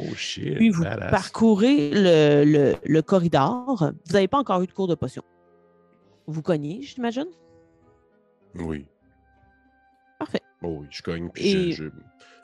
Oh 0.00 0.14
shit. 0.14 0.56
Puis 0.56 0.70
vous 0.70 0.82
badass. 0.82 1.10
parcourez 1.10 1.90
le, 1.92 2.44
le- 2.44 2.74
le 2.84 3.02
corridor. 3.02 3.92
Vous 4.06 4.12
n'avez 4.12 4.28
pas 4.28 4.38
encore 4.38 4.60
eu 4.62 4.66
de 4.66 4.72
cours 4.72 4.88
de 4.88 4.94
potion. 4.94 5.22
Vous 6.26 6.42
cognez, 6.42 6.82
j'imagine? 6.82 7.26
Oui. 8.56 8.86
Parfait. 10.18 10.40
Oh 10.62 10.78
oui, 10.80 10.86
je 10.90 11.02
cogne. 11.02 11.30
Puis 11.32 11.48
Et- 11.48 11.72
je- 11.72 11.84
je- 11.84 11.90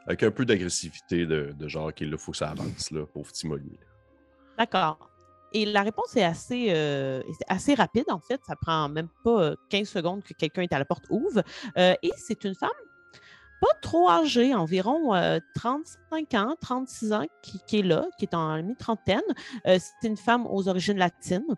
Avec 0.09 0.23
un 0.25 0.31
peu 0.31 0.45
d'agressivité 0.45 1.27
de, 1.27 1.55
de 1.57 1.69
genre 1.69 1.93
qu'il 1.93 2.17
faut 2.19 2.33
que 2.33 2.39
ça 2.39 2.49
avance, 2.51 2.91
là, 2.91 3.07
pauvre 3.07 3.31
petit 3.31 3.47
Molly. 3.47 3.79
D'accord. 4.59 5.11
Et 5.53 5.65
la 5.65 5.83
réponse 5.83 6.17
est 6.17 6.25
assez, 6.25 6.69
euh, 6.71 7.23
assez 7.47 7.75
rapide, 7.75 8.07
en 8.09 8.19
fait. 8.19 8.41
Ça 8.47 8.57
prend 8.57 8.89
même 8.89 9.09
pas 9.23 9.43
euh, 9.43 9.57
15 9.71 9.89
secondes 9.89 10.23
que 10.23 10.35
quelqu'un 10.35 10.63
est 10.63 10.73
à 10.73 10.79
la 10.79 10.85
porte 10.85 11.05
ouvre. 11.11 11.43
Euh, 11.77 11.95
et 12.03 12.11
c'est 12.17 12.45
une 12.45 12.55
femme 12.55 12.71
pas 13.61 13.75
trop 13.83 14.09
âgée, 14.09 14.55
environ 14.55 15.15
euh, 15.15 15.41
35 15.55 16.35
ans, 16.35 16.55
36 16.61 17.13
ans, 17.13 17.27
qui, 17.43 17.79
est 17.79 17.83
là, 17.83 18.07
qui 18.19 18.25
est 18.25 18.35
en 18.35 18.63
mi-trentaine. 18.63 19.21
Euh, 19.67 19.79
c'est 19.79 20.09
une 20.09 20.17
femme 20.17 20.47
aux 20.47 20.69
origines 20.69 20.99
latines. 20.99 21.57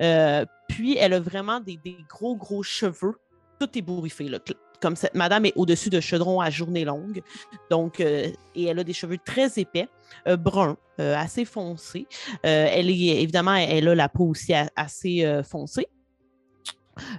Euh, 0.00 0.44
puis, 0.68 0.96
elle 0.96 1.12
a 1.12 1.20
vraiment 1.20 1.60
des, 1.60 1.76
des 1.76 1.96
gros, 2.08 2.36
gros 2.36 2.62
cheveux. 2.62 3.18
Tout 3.58 3.76
ébouriffé, 3.76 4.28
là. 4.28 4.38
Comme 4.80 4.96
cette 4.96 5.14
madame 5.14 5.44
est 5.44 5.52
au-dessus 5.56 5.90
de 5.90 6.00
chaudron 6.00 6.40
à 6.40 6.50
journée 6.50 6.84
longue. 6.84 7.22
Donc, 7.70 8.00
euh, 8.00 8.28
et 8.54 8.64
elle 8.64 8.78
a 8.78 8.84
des 8.84 8.92
cheveux 8.92 9.18
très 9.18 9.58
épais, 9.58 9.88
euh, 10.26 10.36
bruns, 10.36 10.76
euh, 11.00 11.16
assez 11.16 11.44
foncés. 11.44 12.06
Elle 12.42 12.90
est 12.90 13.22
évidemment, 13.22 13.54
elle 13.54 13.88
a 13.88 13.94
la 13.94 14.08
peau 14.08 14.26
aussi 14.26 14.52
assez 14.76 15.42
foncée. 15.44 15.88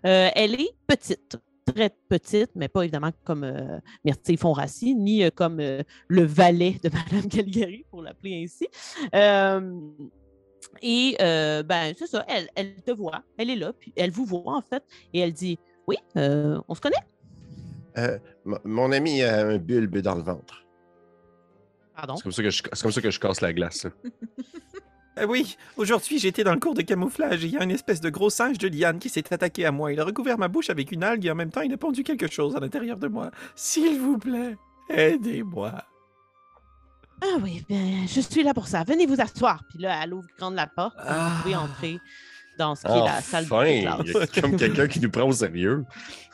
Elle 0.03 0.59
est 0.59 0.71
petite, 0.87 1.37
très 1.65 1.89
petite, 2.09 2.51
mais 2.55 2.67
pas 2.67 2.83
évidemment 2.83 3.11
comme 3.23 3.43
euh, 3.43 3.79
Myrtille 4.03 4.37
Fonrassi, 4.37 4.95
ni 4.95 5.29
comme 5.31 5.57
le 5.59 6.23
valet 6.23 6.77
de 6.83 6.89
Madame 6.93 7.29
Calgary, 7.29 7.85
pour 7.89 8.01
l'appeler 8.01 8.43
ainsi. 8.43 8.67
Et 10.81 11.15
ben, 11.19 11.93
c'est 11.97 12.07
ça, 12.07 12.25
elle, 12.55 12.75
te 12.83 12.91
voit, 12.91 13.23
elle 13.37 13.49
est 13.49 13.55
là, 13.55 13.73
puis 13.73 13.93
elle 13.95 14.11
vous 14.11 14.25
voit 14.25 14.57
en 14.57 14.61
fait, 14.61 14.83
et 15.13 15.19
elle 15.19 15.33
dit 15.33 15.57
Oui, 15.87 15.97
on 16.15 16.75
se 16.75 16.81
connaît. 16.81 17.03
Euh, 17.97 18.17
m- 18.45 18.59
mon 18.63 18.91
ami 18.91 19.21
a 19.23 19.45
un 19.47 19.57
bulbe 19.57 19.97
dans 19.99 20.15
le 20.15 20.21
ventre. 20.23 20.63
Pardon? 21.95 22.15
C'est 22.15 22.23
comme, 22.23 22.31
ça 22.31 22.43
que 22.43 22.49
je- 22.49 22.63
c'est 22.71 22.81
comme 22.81 22.91
ça 22.91 23.01
que 23.01 23.11
je 23.11 23.19
casse 23.19 23.41
la 23.41 23.53
glace. 23.53 23.87
Ah 25.17 25.25
oui, 25.27 25.57
aujourd'hui 25.77 26.19
j'étais 26.19 26.43
dans 26.43 26.53
le 26.53 26.59
cours 26.59 26.73
de 26.73 26.81
camouflage 26.81 27.43
et 27.43 27.47
il 27.47 27.53
y 27.53 27.57
a 27.57 27.63
une 27.63 27.71
espèce 27.71 27.99
de 28.01 28.09
gros 28.09 28.29
singe 28.29 28.57
de 28.57 28.67
liane 28.67 28.97
qui 28.99 29.09
s'est 29.09 29.33
attaqué 29.33 29.65
à 29.65 29.71
moi. 29.71 29.91
Il 29.91 29.99
a 29.99 30.03
recouvert 30.05 30.37
ma 30.37 30.47
bouche 30.47 30.69
avec 30.69 30.91
une 30.91 31.03
algue 31.03 31.25
et 31.25 31.31
en 31.31 31.35
même 31.35 31.51
temps 31.51 31.61
il 31.61 31.73
a 31.73 31.77
pondu 31.77 32.03
quelque 32.03 32.31
chose 32.31 32.55
à 32.55 32.59
l'intérieur 32.59 32.97
de 32.97 33.07
moi. 33.07 33.29
S'il 33.55 33.99
vous 33.99 34.17
plaît, 34.17 34.55
aidez-moi. 34.89 35.73
Ah 37.23 37.37
oui, 37.43 37.63
ben, 37.69 38.07
je 38.07 38.19
suis 38.19 38.41
là 38.41 38.53
pour 38.55 38.67
ça. 38.67 38.83
Venez 38.83 39.05
vous 39.05 39.21
asseoir. 39.21 39.61
Puis 39.69 39.77
là, 39.79 39.99
elle 40.03 40.11
ouvre 40.13 40.25
grande 40.39 40.55
la 40.55 40.65
porte. 40.65 40.95
Ah. 40.97 41.29
Vous 41.35 41.41
pouvez 41.43 41.55
entrer 41.55 41.99
dans 42.61 42.75
ce 42.75 42.83
qui 42.83 42.91
est 42.91 43.03
la 43.05 43.21
salle 43.21 43.45
Enfin, 43.45 43.63
de 43.63 43.69
il 43.69 43.83
y 43.83 43.87
a 43.87 43.97
classe. 43.97 44.41
comme 44.41 44.55
quelqu'un 44.55 44.87
qui 44.87 44.99
nous 44.99 45.09
prend 45.09 45.23
au 45.27 45.31
sérieux. 45.31 45.83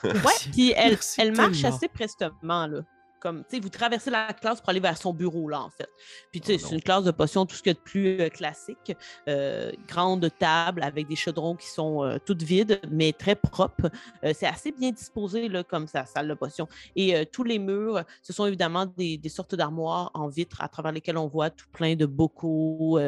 Ouais, 0.04 0.12
puis 0.52 0.74
elle, 0.76 0.98
elle 1.18 1.36
marche 1.36 1.62
tellement. 1.62 1.76
assez 1.78 1.88
prestement, 1.88 2.68
là. 2.68 2.82
Comme, 3.20 3.44
tu 3.44 3.56
sais, 3.56 3.60
vous 3.60 3.70
traversez 3.70 4.10
la 4.10 4.34
classe 4.34 4.60
pour 4.62 4.70
aller 4.70 4.80
vers 4.80 4.98
son 4.98 5.14
bureau, 5.14 5.50
là, 5.50 5.62
en 5.62 5.70
fait. 5.70 5.90
Puis, 6.32 6.42
tu 6.42 6.48
sais, 6.48 6.58
Oh 6.64 6.68
c'est 6.68 6.76
une 6.76 6.82
classe 6.82 7.04
de 7.04 7.12
potions, 7.12 7.46
tout 7.46 7.56
ce 7.56 7.64
qu'il 7.64 7.72
y 7.72 7.76
a 7.76 7.80
de 7.80 7.80
plus 7.80 8.22
euh, 8.22 8.30
classique. 8.30 8.96
Euh, 9.28 9.72
grande 9.88 10.30
table 10.38 10.84
avec 10.84 11.08
des 11.08 11.16
chaudrons 11.16 11.56
qui 11.56 11.68
sont 11.68 12.04
euh, 12.04 12.18
toutes 12.24 12.44
vides, 12.44 12.80
mais 12.90 13.14
très 13.14 13.36
propres. 13.36 13.90
C'est 14.34 14.46
assez 14.46 14.72
bien 14.72 14.92
disposé, 14.92 15.48
là, 15.48 15.64
comme 15.64 15.88
sa 15.88 16.06
salle 16.06 16.28
de 16.28 16.34
potions. 16.34 16.68
Et 16.96 17.26
tous 17.32 17.44
les 17.44 17.60
murs, 17.60 18.04
ce 18.22 18.34
sont 18.34 18.46
évidemment 18.46 18.86
des, 18.86 19.18
des 19.18 19.30
sortes 19.30 19.56
d'armoires 19.56 20.12
en 20.14 20.28
vitre 20.28 20.62
à 20.62 20.68
travers 20.68 20.92
lesquelles 20.92 21.18
on 21.18 21.28
voit 21.28 21.50
tout 21.50 21.68
plein 21.72 21.96
de 21.96 22.06
bocaux 22.06 23.00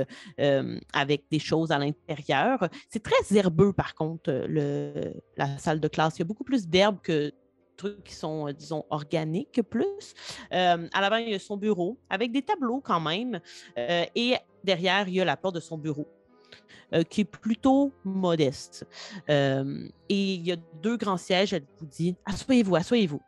avec 0.93 1.25
des 1.29 1.39
choses 1.39 1.71
à 1.71 1.77
l'intérieur. 1.77 2.67
C'est 2.89 3.03
très 3.03 3.37
herbeux, 3.37 3.73
par 3.73 3.95
contre, 3.95 4.31
le, 4.47 5.13
la 5.37 5.57
salle 5.57 5.79
de 5.79 5.87
classe. 5.87 6.15
Il 6.17 6.19
y 6.19 6.21
a 6.23 6.25
beaucoup 6.25 6.43
plus 6.43 6.67
d'herbes 6.67 6.99
que 7.01 7.33
trucs 7.79 8.03
qui 8.03 8.13
sont, 8.13 8.47
euh, 8.47 8.53
disons, 8.53 8.83
organiques 8.89 9.61
plus. 9.69 10.13
Euh, 10.53 10.87
à 10.93 11.01
l'avant, 11.01 11.17
il 11.17 11.29
y 11.29 11.33
a 11.35 11.39
son 11.39 11.57
bureau 11.57 11.97
avec 12.09 12.31
des 12.31 12.41
tableaux 12.43 12.81
quand 12.81 12.99
même. 12.99 13.39
Euh, 13.77 14.05
et 14.15 14.35
derrière, 14.63 15.07
il 15.07 15.15
y 15.15 15.21
a 15.21 15.25
la 15.25 15.37
porte 15.37 15.55
de 15.55 15.59
son 15.61 15.77
bureau. 15.77 16.07
euh, 16.93 17.03
qui 17.03 17.21
est 17.21 17.31
plutôt 17.43 17.91
modeste. 18.03 18.83
Euh, 19.29 19.87
et 20.09 20.33
il 20.33 20.47
y 20.47 20.51
a 20.51 20.55
deux 20.81 20.97
grands 20.97 21.17
sièges. 21.17 21.53
Elle 21.53 21.65
vous 21.79 21.85
dit 21.85 22.15
Asseyez-vous, 22.25 22.75
asseyez-vous. 22.75 23.21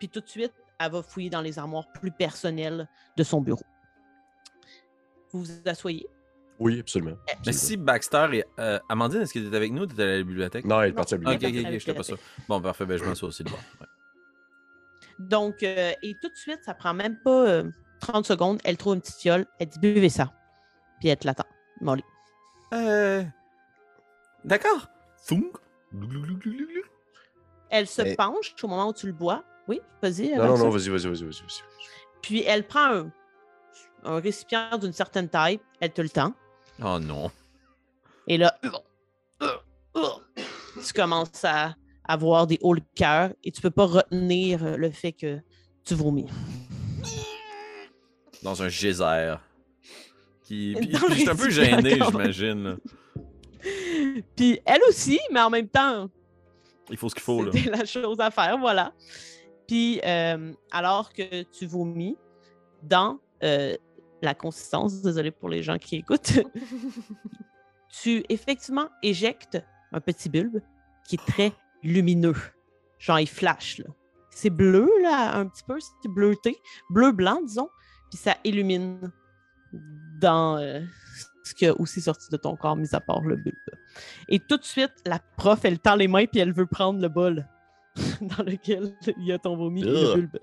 Puis 0.00 0.08
tout 0.08 0.20
de 0.20 0.28
suite, 0.28 0.52
elle 0.80 0.90
va 0.90 1.00
fouiller 1.02 1.30
dans 1.30 1.40
les 1.40 1.56
armoires 1.58 1.86
plus 1.92 2.10
personnelles 2.10 2.88
de 3.16 3.22
son 3.22 3.40
bureau. 3.40 3.62
Vous 5.30 5.44
vous 5.44 5.52
asseyez? 5.66 6.06
Oui, 6.58 6.80
absolument. 6.80 7.16
Mais 7.46 7.52
si 7.52 7.76
Baxter 7.76 8.26
et. 8.32 8.44
euh, 8.58 8.78
Amandine, 8.88 9.20
est-ce 9.22 9.32
que 9.34 9.38
tu 9.38 9.46
étais 9.46 9.56
avec 9.56 9.72
nous? 9.72 9.86
Tu 9.86 10.00
à 10.00 10.06
la 10.06 10.18
bibliothèque? 10.18 10.64
Non, 10.64 10.80
elle 10.82 10.90
est 10.90 10.92
partie 10.92 11.14
à 11.14 11.18
la 11.18 11.30
Ok, 11.30 11.36
ok, 11.36 11.40
bibliothèque. 11.40 11.74
ok, 11.74 11.86
je 11.86 11.92
pas 11.92 12.02
ça. 12.02 12.14
Bon, 12.48 12.60
parfait, 12.60 12.86
ben 12.86 12.96
je 12.98 13.24
aussi 13.24 13.44
de 13.44 13.50
bord. 13.50 13.60
Ouais. 13.80 13.86
Donc, 15.18 15.62
euh, 15.62 15.92
et 16.02 16.14
tout 16.20 16.28
de 16.28 16.36
suite, 16.36 16.60
ça 16.64 16.74
prend 16.74 16.94
même 16.94 17.18
pas 17.22 17.46
euh, 17.48 17.70
30 18.00 18.26
secondes. 18.26 18.60
Elle 18.64 18.76
trouve 18.76 18.94
une 18.94 19.00
petite 19.00 19.16
fiole. 19.20 19.46
Elle 19.58 19.68
dit 19.68 19.78
Buvez 19.78 20.08
ça. 20.08 20.32
Puis 21.00 21.08
elle 21.08 21.18
te 21.18 21.26
l'attend. 21.26 21.46
Molly. 21.80 22.02
Euh. 22.72 23.22
D'accord. 24.44 24.88
Elle 27.70 27.86
se 27.86 28.02
Mais- 28.02 28.14
penche 28.14 28.54
au 28.62 28.68
moment 28.68 28.88
où 28.88 28.92
tu 28.92 29.06
le 29.06 29.12
bois. 29.12 29.44
Oui, 29.68 29.80
vas-y. 30.02 30.34
Non, 30.34 30.46
non, 30.48 30.58
non, 30.58 30.68
vas-y, 30.70 30.90
vas-y, 30.90 31.06
vas-y, 31.08 31.24
vas-y. 31.24 31.42
vas-y. 31.42 31.62
Puis 32.22 32.42
elle 32.42 32.66
prend 32.66 32.94
un, 32.94 33.10
un 34.04 34.20
récipient 34.20 34.76
d'une 34.78 34.92
certaine 34.92 35.28
taille, 35.28 35.60
elle 35.80 35.92
te 35.92 36.02
le 36.02 36.10
tend. 36.10 36.34
Oh 36.82 36.98
non. 36.98 37.30
Et 38.26 38.36
là, 38.38 38.58
tu 39.40 40.92
commences 40.94 41.44
à 41.44 41.74
avoir 42.04 42.46
des 42.46 42.58
hauts 42.62 42.74
le 42.74 42.82
cœur 42.94 43.30
et 43.42 43.50
tu 43.50 43.60
peux 43.60 43.70
pas 43.70 43.86
retenir 43.86 44.76
le 44.76 44.90
fait 44.90 45.12
que 45.12 45.40
tu 45.84 45.94
vomis. 45.94 46.26
Dans 48.42 48.62
un 48.62 48.68
geyser. 48.68 49.36
Qui. 50.44 50.74
Puis, 50.78 50.92
je 50.92 51.30
un 51.30 51.36
peu 51.36 51.50
gêné, 51.50 51.98
j'imagine. 52.04 52.76
Puis 54.36 54.60
elle 54.64 54.82
aussi, 54.88 55.18
mais 55.32 55.40
en 55.40 55.50
même 55.50 55.68
temps, 55.68 56.08
Il 56.90 56.96
faut 56.96 57.08
ce 57.08 57.14
qu'il 57.14 57.24
faut, 57.24 57.42
là. 57.42 57.50
c'était 57.52 57.70
la 57.76 57.84
chose 57.84 58.20
à 58.20 58.30
faire, 58.30 58.58
voilà. 58.58 58.92
Puis 59.66 60.00
euh, 60.04 60.52
alors 60.70 61.12
que 61.12 61.42
tu 61.44 61.66
vomis 61.66 62.16
dans 62.82 63.18
euh, 63.42 63.74
la 64.20 64.34
consistance, 64.34 65.00
désolé 65.00 65.30
pour 65.30 65.48
les 65.48 65.62
gens 65.62 65.78
qui 65.78 65.96
écoutent, 65.96 66.40
tu 68.02 68.22
effectivement 68.28 68.88
éjectes 69.02 69.58
un 69.92 70.00
petit 70.00 70.28
bulbe 70.28 70.60
qui 71.08 71.16
est 71.16 71.26
très 71.26 71.52
lumineux. 71.84 72.36
Genre, 72.98 73.20
il 73.20 73.28
flash, 73.28 73.78
là. 73.78 73.86
C'est 74.30 74.50
bleu, 74.50 74.90
là, 75.02 75.36
un 75.36 75.46
petit 75.46 75.62
peu, 75.62 75.78
c'est 75.78 76.10
bleuté, 76.10 76.56
bleu-blanc, 76.90 77.42
disons, 77.42 77.68
puis 78.10 78.18
ça 78.18 78.36
illumine 78.42 79.12
dans 80.20 80.56
euh, 80.58 80.80
ce 81.44 81.54
qui 81.54 81.66
a 81.66 81.80
aussi 81.80 82.00
sorti 82.00 82.30
de 82.32 82.36
ton 82.36 82.56
corps, 82.56 82.74
mis 82.74 82.92
à 82.94 83.00
part 83.00 83.20
le 83.20 83.36
bulbe. 83.36 83.54
Et 84.28 84.40
tout 84.40 84.56
de 84.56 84.64
suite, 84.64 84.92
la 85.06 85.20
prof, 85.36 85.64
elle 85.64 85.78
tend 85.78 85.94
les 85.94 86.08
mains, 86.08 86.26
puis 86.26 86.40
elle 86.40 86.52
veut 86.52 86.66
prendre 86.66 87.00
le 87.00 87.08
bol 87.08 87.46
dans 88.20 88.42
lequel 88.42 88.96
il 89.18 89.26
y 89.26 89.32
a 89.32 89.38
ton 89.38 89.56
vomi 89.56 89.82
et 89.82 89.84
le 89.84 90.14
bulbe. 90.14 90.38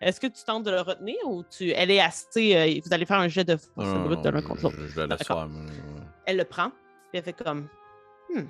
Est-ce 0.00 0.20
que 0.20 0.26
tu 0.26 0.42
tentes 0.44 0.64
de 0.64 0.70
le 0.70 0.80
retenir 0.80 1.16
ou 1.26 1.42
tu... 1.42 1.70
elle 1.70 1.90
est 1.90 2.00
assez... 2.00 2.56
euh, 2.56 2.80
vous 2.84 2.94
allez 2.94 3.04
faire 3.04 3.20
un 3.20 3.28
jet 3.28 3.44
de 3.44 3.56
force 3.56 3.92
brute 4.04 4.22
de 4.22 4.30
non, 4.30 4.36
l'un 4.36 4.42
contre 4.42 4.62
l'autre. 4.62 4.76
Je, 4.78 4.86
je 4.88 5.00
la 5.00 5.48
Elle 6.24 6.38
le 6.38 6.44
prend, 6.44 6.70
puis 6.70 7.18
elle 7.18 7.22
fait 7.24 7.34
comme. 7.34 7.68
Hmm. 8.34 8.44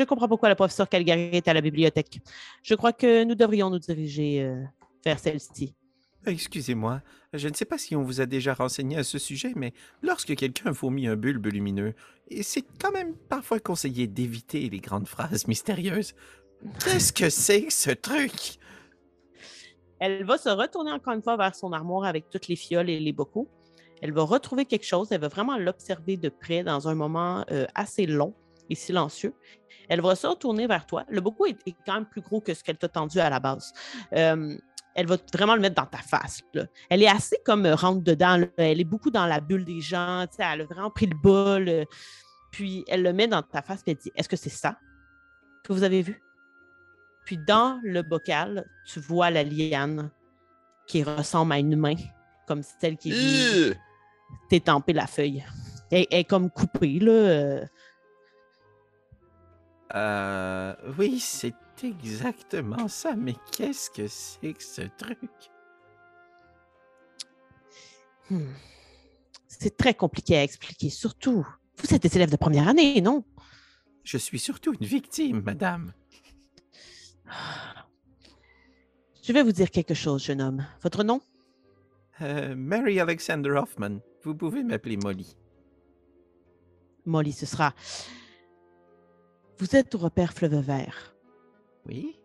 Je 0.00 0.04
comprends 0.06 0.28
pourquoi 0.28 0.48
le 0.48 0.54
professeur 0.54 0.88
Calgary 0.88 1.28
est 1.34 1.46
à 1.46 1.52
la 1.52 1.60
bibliothèque. 1.60 2.22
Je 2.62 2.74
crois 2.74 2.94
que 2.94 3.22
nous 3.24 3.34
devrions 3.34 3.68
nous 3.68 3.78
diriger 3.78 4.42
euh, 4.42 4.64
vers 5.04 5.18
celle-ci. 5.18 5.74
Excusez-moi, 6.24 7.02
je 7.34 7.48
ne 7.48 7.52
sais 7.52 7.66
pas 7.66 7.76
si 7.76 7.94
on 7.94 8.02
vous 8.02 8.22
a 8.22 8.24
déjà 8.24 8.54
renseigné 8.54 8.96
à 8.96 9.04
ce 9.04 9.18
sujet, 9.18 9.52
mais 9.56 9.74
lorsque 10.00 10.34
quelqu'un 10.36 10.70
vomit 10.70 11.06
un 11.06 11.16
bulbe 11.16 11.48
lumineux, 11.48 11.92
c'est 12.40 12.64
quand 12.80 12.92
même 12.92 13.14
parfois 13.14 13.60
conseillé 13.60 14.06
d'éviter 14.06 14.70
les 14.70 14.78
grandes 14.78 15.06
phrases 15.06 15.46
mystérieuses. 15.46 16.14
Qu'est-ce 16.82 17.12
que 17.12 17.28
c'est 17.28 17.64
que 17.64 17.72
ce 17.72 17.90
truc? 17.90 18.56
Elle 19.98 20.24
va 20.24 20.38
se 20.38 20.48
retourner 20.48 20.92
encore 20.92 21.12
une 21.12 21.22
fois 21.22 21.36
vers 21.36 21.54
son 21.54 21.74
armoire 21.74 22.04
avec 22.04 22.30
toutes 22.30 22.48
les 22.48 22.56
fioles 22.56 22.88
et 22.88 23.00
les 23.00 23.12
bocaux. 23.12 23.48
Elle 24.00 24.12
va 24.12 24.22
retrouver 24.22 24.64
quelque 24.64 24.86
chose. 24.86 25.08
Elle 25.10 25.20
va 25.20 25.28
vraiment 25.28 25.58
l'observer 25.58 26.16
de 26.16 26.30
près 26.30 26.64
dans 26.64 26.88
un 26.88 26.94
moment 26.94 27.44
euh, 27.50 27.66
assez 27.74 28.06
long 28.06 28.34
et 28.70 28.74
silencieux. 28.74 29.34
Elle 29.88 30.00
va 30.00 30.14
se 30.14 30.26
retourner 30.26 30.66
vers 30.66 30.86
toi. 30.86 31.04
Le 31.08 31.20
bocaux 31.20 31.46
est, 31.46 31.58
est 31.66 31.74
quand 31.84 31.94
même 31.94 32.06
plus 32.06 32.20
gros 32.20 32.40
que 32.40 32.54
ce 32.54 32.62
qu'elle 32.62 32.78
t'a 32.78 32.88
tendu 32.88 33.18
à 33.18 33.28
la 33.28 33.40
base. 33.40 33.72
Euh, 34.14 34.56
elle 34.94 35.06
va 35.06 35.16
vraiment 35.34 35.54
le 35.56 35.60
mettre 35.60 35.76
dans 35.76 35.86
ta 35.86 35.98
face. 35.98 36.40
là. 36.54 36.64
Elle 36.88 37.02
est 37.02 37.08
assez 37.08 37.36
comme 37.44 37.66
euh, 37.66 37.74
rentre 37.74 38.02
dedans. 38.02 38.36
là. 38.36 38.46
Elle 38.56 38.80
est 38.80 38.84
beaucoup 38.84 39.10
dans 39.10 39.26
la 39.26 39.40
bulle 39.40 39.64
des 39.64 39.80
gens. 39.80 40.26
tu 40.30 40.36
sais, 40.36 40.44
Elle 40.52 40.62
a 40.62 40.64
vraiment 40.64 40.90
pris 40.90 41.06
le 41.06 41.16
bol. 41.16 41.68
euh, 41.68 41.84
puis 42.52 42.84
elle 42.88 43.02
le 43.02 43.12
met 43.12 43.26
dans 43.28 43.42
ta 43.42 43.62
face 43.62 43.80
et 43.86 43.92
elle 43.92 43.96
dit 43.96 44.10
Est-ce 44.16 44.28
que 44.28 44.36
c'est 44.36 44.48
ça 44.50 44.76
que 45.64 45.72
vous 45.72 45.82
avez 45.82 46.02
vu 46.02 46.20
Puis 47.24 47.38
dans 47.38 47.80
le 47.82 48.02
bocal, 48.02 48.68
tu 48.86 48.98
vois 49.00 49.30
la 49.30 49.42
liane 49.44 50.10
qui 50.86 51.02
ressemble 51.04 51.52
à 51.52 51.58
une 51.58 51.76
main, 51.76 51.94
comme 52.48 52.62
celle 52.62 52.96
qui 52.96 53.10
vient 53.12 53.68
Ih! 53.70 53.74
t'étamper 54.48 54.92
la 54.92 55.06
feuille. 55.06 55.44
Elle, 55.92 56.06
elle 56.10 56.20
est 56.20 56.24
comme 56.24 56.50
coupée, 56.50 56.98
là. 57.00 57.62
Euh. 59.94 60.74
Oui, 60.98 61.18
c'est 61.20 61.54
exactement 61.82 62.88
ça, 62.88 63.14
mais 63.16 63.34
qu'est-ce 63.52 63.90
que 63.90 64.06
c'est 64.06 64.52
que 64.52 64.62
ce 64.62 64.82
truc? 64.82 65.30
Hmm. 68.28 68.52
C'est 69.46 69.76
très 69.76 69.94
compliqué 69.94 70.36
à 70.36 70.42
expliquer, 70.42 70.90
surtout. 70.90 71.46
Vous 71.78 71.94
êtes 71.94 72.02
des 72.02 72.16
élèves 72.16 72.30
de 72.30 72.36
première 72.36 72.68
année, 72.68 73.00
non? 73.00 73.24
Je 74.04 74.18
suis 74.18 74.38
surtout 74.38 74.74
une 74.74 74.86
victime, 74.86 75.42
madame. 75.42 75.92
Je 79.22 79.32
vais 79.32 79.42
vous 79.42 79.52
dire 79.52 79.70
quelque 79.70 79.94
chose, 79.94 80.24
jeune 80.24 80.40
homme. 80.40 80.66
Votre 80.82 81.04
nom? 81.04 81.20
Euh, 82.22 82.54
Mary 82.54 83.00
Alexander 83.00 83.50
Hoffman, 83.50 84.00
vous 84.22 84.34
pouvez 84.34 84.62
m'appeler 84.62 84.96
Molly. 84.96 85.36
Molly, 87.06 87.32
ce 87.32 87.46
sera. 87.46 87.74
Vous 89.60 89.76
êtes 89.76 89.94
au 89.94 89.98
repère 89.98 90.32
Fleuve 90.32 90.54
Vert. 90.54 91.14
Oui? 91.86 92.16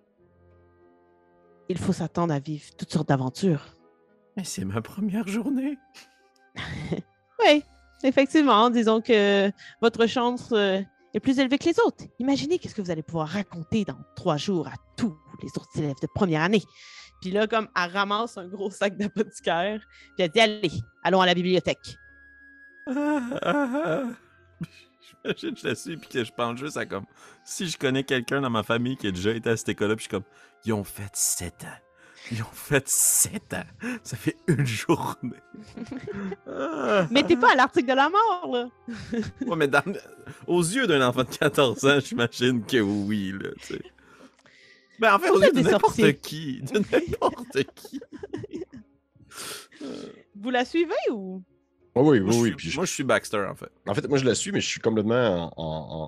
Il 1.68 1.78
faut 1.78 1.92
s'attendre 1.92 2.34
à 2.34 2.40
vivre 2.40 2.64
toutes 2.78 2.94
sortes 2.94 3.10
d'aventures. 3.10 3.76
Mais 4.38 4.46
c'est 4.46 4.64
ma 4.64 4.82
première 4.82 5.28
journée. 5.28 5.78
Oui, 7.46 7.64
effectivement. 8.04 8.70
Disons 8.70 9.02
que 9.02 9.52
votre 9.82 10.08
chance 10.08 10.54
euh, 10.54 10.82
est 11.14 11.20
plus 11.20 11.38
élevée 11.38 11.58
que 11.58 11.66
les 11.66 11.80
autres. 11.82 12.06
Imaginez 12.18 12.58
qu'est-ce 12.58 12.74
que 12.74 12.82
vous 12.82 12.90
allez 12.90 13.04
pouvoir 13.04 13.28
raconter 13.28 13.84
dans 13.84 13.98
trois 14.16 14.38
jours 14.38 14.68
à 14.68 14.74
tous 14.96 15.16
les 15.44 15.50
autres 15.50 15.78
élèves 15.78 16.00
de 16.02 16.08
première 16.08 16.42
année. 16.42 16.64
Puis 17.22 17.32
là, 17.32 17.46
comme 17.46 17.68
elle 17.76 17.92
ramasse 17.92 18.38
un 18.38 18.48
gros 18.48 18.72
sac 18.72 18.98
d'apothicaire, 18.98 19.86
puis 20.16 20.24
elle 20.24 20.32
dit 20.32 20.40
Allez, 20.40 20.72
allons 21.04 21.20
à 21.20 21.26
la 21.26 21.34
bibliothèque. 21.34 21.98
Ah, 22.88 23.20
ah, 23.42 23.84
ah. 23.86 24.04
J'imagine 25.24 25.54
que 25.54 25.60
je 25.62 25.68
la 25.68 25.76
suis 25.76 25.98
puis 25.98 26.10
que 26.10 26.24
je 26.24 26.32
pense 26.32 26.58
juste 26.60 26.78
à 26.78 26.86
comme 26.86 27.06
si 27.44 27.68
je 27.68 27.78
connais 27.78 28.04
quelqu'un 28.04 28.42
dans 28.42 28.50
ma 28.50 28.64
famille 28.64 28.98
qui 28.98 29.08
a 29.08 29.12
déjà 29.12 29.32
été 29.32 29.50
à 29.50 29.58
cette 29.58 29.70
école-là, 29.70 29.96
puis 29.96 30.06
je 30.06 30.10
suis 30.10 30.18
comme 30.18 30.24
ils 30.66 30.74
ont 30.74 30.84
fait 30.84 31.10
sept 31.14 31.64
ans. 31.64 31.78
Ils 32.32 32.42
ont 32.42 32.52
fait 32.54 32.88
sept 32.90 33.54
ans. 33.54 33.64
Ça 34.04 34.18
fait 34.18 34.36
une 34.48 34.66
journée. 34.66 35.40
Ah. 36.48 37.08
Mais 37.12 37.24
t'es 37.24 37.36
pas 37.36 37.52
à 37.52 37.56
l'article 37.56 37.88
de 37.90 37.94
la 37.96 38.10
mort, 38.10 38.50
là. 38.52 38.70
Ouais, 39.46 39.56
mais 39.56 39.68
dans- 39.68 39.84
aux 40.48 40.62
yeux 40.62 40.88
d'un 40.88 41.06
enfant 41.08 41.24
de 41.24 41.30
14 41.30 41.86
ans, 41.86 42.00
j'imagine 42.00 42.66
que 42.66 42.78
oui, 42.80 43.32
là, 43.32 43.50
tu 43.62 43.74
sais. 43.76 43.82
Ben, 45.00 45.16
en 45.16 45.20
fait, 45.20 45.30
aux 45.30 45.42
yeux 45.42 45.52
de 45.52 45.60
n'importe 45.62 46.14
qui. 46.22 46.62
De 46.62 46.80
n'importe 46.80 47.64
qui. 47.76 48.00
Vous 50.36 50.50
la 50.50 50.66
suivez 50.66 50.94
ou? 51.12 51.44
Ah 51.96 52.02
oui, 52.02 52.20
Moi, 52.20 52.30
oui, 52.32 52.36
je 52.38 52.44
oui. 52.44 52.52
Puis 52.58 52.70
je- 52.72 52.76
moi, 52.76 52.86
je 52.86 52.92
suis 52.92 53.04
Baxter, 53.04 53.46
en 53.50 53.56
fait. 53.56 53.72
En 53.88 53.94
fait, 53.94 54.08
moi, 54.08 54.18
je 54.18 54.26
la 54.26 54.36
suis, 54.36 54.52
mais 54.52 54.60
je 54.62 54.68
suis 54.68 54.82
complètement 54.82 55.54
en, 55.58 55.64
en, 55.64 56.04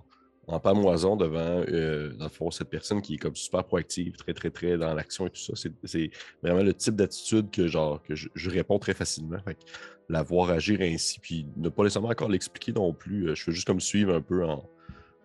en, 0.49 0.55
en 0.55 0.59
pamoison 0.59 1.15
devant, 1.15 1.39
euh, 1.67 2.13
dans 2.13 2.25
le 2.25 2.29
fond, 2.29 2.51
cette 2.51 2.69
personne 2.69 3.01
qui 3.01 3.15
est 3.15 3.17
comme 3.17 3.35
super 3.35 3.63
proactive, 3.63 4.13
très, 4.17 4.33
très, 4.33 4.49
très 4.49 4.77
dans 4.77 4.93
l'action 4.93 5.27
et 5.27 5.29
tout 5.29 5.39
ça. 5.41 5.53
C'est- 5.55 5.71
C'est 5.85 6.09
vraiment 6.43 6.63
le 6.63 6.73
type 6.73 6.95
d'attitude 6.95 7.51
que, 7.51 7.67
genre, 7.67 8.01
que 8.03 8.15
je, 8.15 8.27
je 8.35 8.49
réponds 8.49 8.79
très 8.79 8.93
facilement. 8.93 9.37
Fait 9.45 9.55
que 9.55 9.59
la 10.09 10.23
voir 10.23 10.49
agir 10.49 10.79
ainsi, 10.81 11.19
puis 11.19 11.47
ne 11.57 11.69
pas 11.69 11.83
nécessairement 11.83 12.09
encore 12.09 12.29
l'expliquer 12.29 12.73
non 12.73 12.93
plus. 12.93 13.29
euh, 13.29 13.35
Je 13.35 13.43
fais 13.43 13.51
juste 13.51 13.67
comme 13.67 13.81
suivre 13.81 14.13
un 14.13 14.21
peu 14.21 14.45
en, 14.45 14.69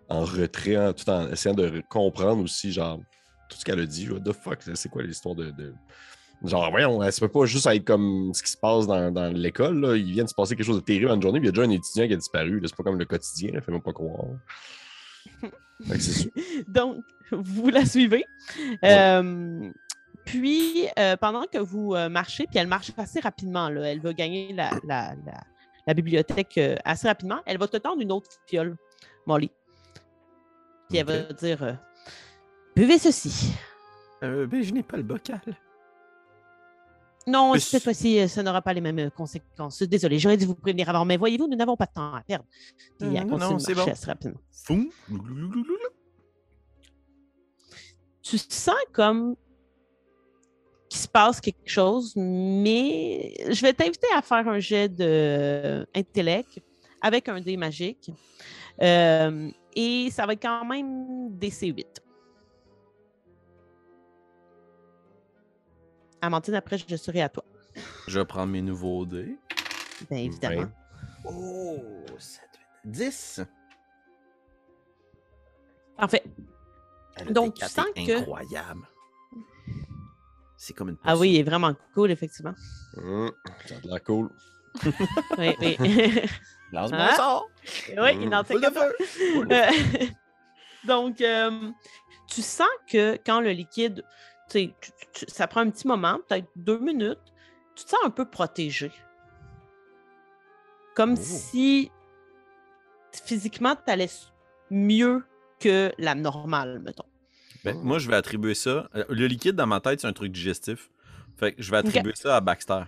en 0.09 0.25
retrait, 0.25 0.77
en- 0.77 0.93
tout 0.93 1.09
en 1.11 1.29
essayant 1.31 1.55
de 1.55 1.69
re- 1.69 1.83
comprendre 1.89 2.43
aussi, 2.43 2.73
genre, 2.73 2.99
tout 3.49 3.59
ce 3.59 3.65
qu'elle 3.65 3.81
a 3.81 3.87
dit. 3.87 4.09
What 4.11 4.21
the 4.21 4.33
fuck, 4.33 4.61
c'est 4.75 4.89
quoi 4.89 5.03
l'histoire 5.03 5.35
de. 5.35 5.51
de- 5.51 5.75
Genre, 6.45 6.71
voyons, 6.71 7.01
ça 7.11 7.21
peut 7.21 7.29
pas 7.29 7.45
juste 7.47 7.67
être 7.67 7.85
comme 7.85 8.33
ce 8.35 8.43
qui 8.43 8.51
se 8.51 8.57
passe 8.57 8.87
dans, 8.87 9.13
dans 9.13 9.33
l'école. 9.33 9.95
Il 9.97 10.13
vient 10.13 10.25
de 10.25 10.29
se 10.29 10.35
passer 10.35 10.57
quelque 10.57 10.67
chose 10.67 10.77
de 10.81 10.85
terrible 10.85 11.11
en 11.11 11.15
une 11.15 11.23
journée, 11.23 11.39
puis 11.39 11.49
il 11.49 11.55
y 11.55 11.61
a 11.61 11.63
déjà 11.63 11.63
un 11.63 11.71
étudiant 11.71 12.07
qui 12.09 12.15
a 12.15 12.17
disparu. 12.17 12.61
C'est 12.65 12.75
pas 12.77 12.83
comme 12.83 12.99
le 12.99 13.05
quotidien, 13.05 13.61
fais-moi 13.61 13.81
pas 13.81 13.93
croire. 13.93 14.25
Donc, 16.69 17.05
vous 17.31 17.69
la 17.71 17.85
suivez. 17.87 18.25
Euh, 18.85 19.71
puis, 20.25 20.87
euh, 20.99 21.17
pendant 21.17 21.45
que 21.45 21.59
vous 21.59 21.95
euh, 21.95 22.09
marchez, 22.09 22.47
puis 22.47 22.59
elle 22.59 22.67
marche 22.69 22.91
assez 22.97 23.21
rapidement, 23.21 23.69
là, 23.69 23.83
elle 23.83 24.01
va 24.01 24.13
gagner 24.13 24.53
la, 24.53 24.71
la- 24.87 25.15
la- 25.27 25.45
la 25.87 25.95
bibliothèque 25.95 26.59
euh, 26.59 26.77
assez 26.85 27.09
rapidement, 27.09 27.41
elle 27.45 27.59
va 27.59 27.67
te 27.67 27.77
tendre 27.77 28.01
une 28.01 28.13
autre 28.13 28.29
fiole, 28.47 28.77
Molly. 29.27 29.51
Puis 30.89 30.99
elle 30.99 31.07
va 31.07 31.19
dire 31.33 31.63
euh, 31.65 31.73
Buvez 32.77 32.99
ceci. 32.99 33.53
Euh, 34.23 34.47
ben, 34.47 34.63
je 34.63 34.73
n'ai 34.73 34.85
pas 34.85 34.97
le 34.97 35.03
bocal. 35.03 35.41
Non, 37.27 37.55
cette 37.59 37.83
fois-ci, 37.83 38.19
euh, 38.19 38.29
ça 38.29 38.43
n'aura 38.43 38.63
pas 38.63 38.73
les 38.73 38.81
mêmes 38.81 38.99
euh, 38.99 39.11
conséquences. 39.11 39.83
Désolé, 39.83 40.19
j'aurais 40.19 40.37
dû 40.37 40.47
vous 40.47 40.55
prévenir 40.55 40.89
avant, 40.89 41.05
mais 41.05 41.17
voyez-vous, 41.17 41.47
nous 41.47 41.57
n'avons 41.57 41.77
pas 41.77 41.87
de 41.87 41.93
temps 41.93 42.15
à 42.15 42.23
perdre. 42.23 42.45
Puis 42.99 43.09
mmh, 43.09 43.17
à 43.17 43.25
non, 43.25 43.59
c'est 43.59 43.75
bon. 43.75 43.85
Rapidement. 44.07 44.41
Tu 48.23 48.39
sens 48.39 48.75
comme 48.93 49.37
qu'il 50.89 51.01
se 51.01 51.09
passe 51.09 51.41
quelque 51.41 51.69
chose, 51.69 52.13
mais 52.17 53.35
je 53.51 53.63
vais 53.63 53.73
t'inviter 53.73 54.07
à 54.17 54.23
faire 54.23 54.47
un 54.49 54.59
jet 54.59 54.89
d'intellect 54.89 56.59
euh, 56.59 56.61
avec 57.01 57.29
un 57.29 57.41
dé 57.41 57.57
magique. 57.57 58.11
Et 58.81 60.09
ça 60.11 60.27
va 60.27 60.35
être 60.35 60.43
quand 60.43 60.65
même 60.65 61.31
DC8. 61.39 62.02
Amandine, 66.23 66.55
après, 66.55 66.79
je 66.79 66.97
serai 66.97 67.21
à 67.21 67.29
toi. 67.29 67.45
Je 68.07 68.19
vais 68.21 68.25
prendre 68.25 68.53
mes 68.53 68.63
nouveaux 68.63 69.05
dés. 69.05 69.37
Bien 70.09 70.19
évidemment. 70.21 70.63
Ouais. 70.63 70.69
Oh, 71.25 71.79
10. 72.85 73.41
Parfait. 75.97 76.23
Donc, 77.31 77.55
tu 77.55 77.65
sens 77.67 77.87
que- 77.95 78.19
incroyable. 78.21 78.87
C'est 80.57 80.75
comme 80.75 80.91
une 80.91 80.97
Ah 81.05 81.17
oui, 81.17 81.31
il 81.33 81.37
est 81.41 81.43
vraiment 81.43 81.75
cool, 81.93 82.13
effectivement. 82.13 82.55
Hum, 82.97 83.33
ça 83.67 83.75
a 83.77 83.81
l'air 83.87 84.03
cool. 84.05 84.31
Oui, 85.39 85.55
oui. 85.61 85.77
Lance-moi 86.73 87.01
Ah. 87.03 87.13
un 87.13 87.17
sort. 87.17 87.49
oui, 87.99 88.11
il 88.23 88.35
en 88.35 88.45
fait 88.45 88.55
de 88.55 88.71
feu. 88.71 88.97
Euh, 89.51 90.07
Donc, 90.87 91.21
euh, 91.21 91.71
tu 92.29 92.43
sens 92.43 92.69
que 92.89 93.17
quand 93.27 93.41
le 93.41 93.51
liquide, 93.51 94.03
tu 94.53 94.73
tu- 95.13 95.27
ça 95.29 95.47
prend 95.47 95.61
un 95.61 95.71
petit 95.71 95.87
moment, 95.87 96.19
peut-être 96.29 96.49
deux 96.57 96.79
minutes, 96.79 97.19
tu 97.75 97.85
te 97.85 97.91
sens 97.91 98.01
un 98.05 98.11
peu 98.11 98.25
protégé. 98.25 98.91
Comme 100.95 101.13
Oh. 101.13 101.17
si 101.21 101.91
physiquement, 103.25 103.77
tu 103.77 103.91
allais 103.91 104.09
mieux 104.71 105.25
que 105.61 105.93
la 105.99 106.15
normale, 106.15 106.81
mettons. 106.81 107.05
Ben, 107.65 107.77
moi, 107.79 107.99
je 107.99 108.09
vais 108.09 108.17
attribuer 108.17 108.55
ça. 108.55 108.89
euh, 108.95 109.05
Le 109.09 109.27
liquide 109.27 109.55
dans 109.55 109.67
ma 109.67 109.81
tête, 109.81 110.01
c'est 110.01 110.07
un 110.07 110.13
truc 110.13 110.33
digestif. 110.33 110.91
Fait 111.37 111.55
que 111.55 111.63
je 111.63 111.71
vais 111.71 111.77
attribuer 111.79 112.15
ça 112.15 112.37
à 112.37 112.41
Baxter. 112.41 112.83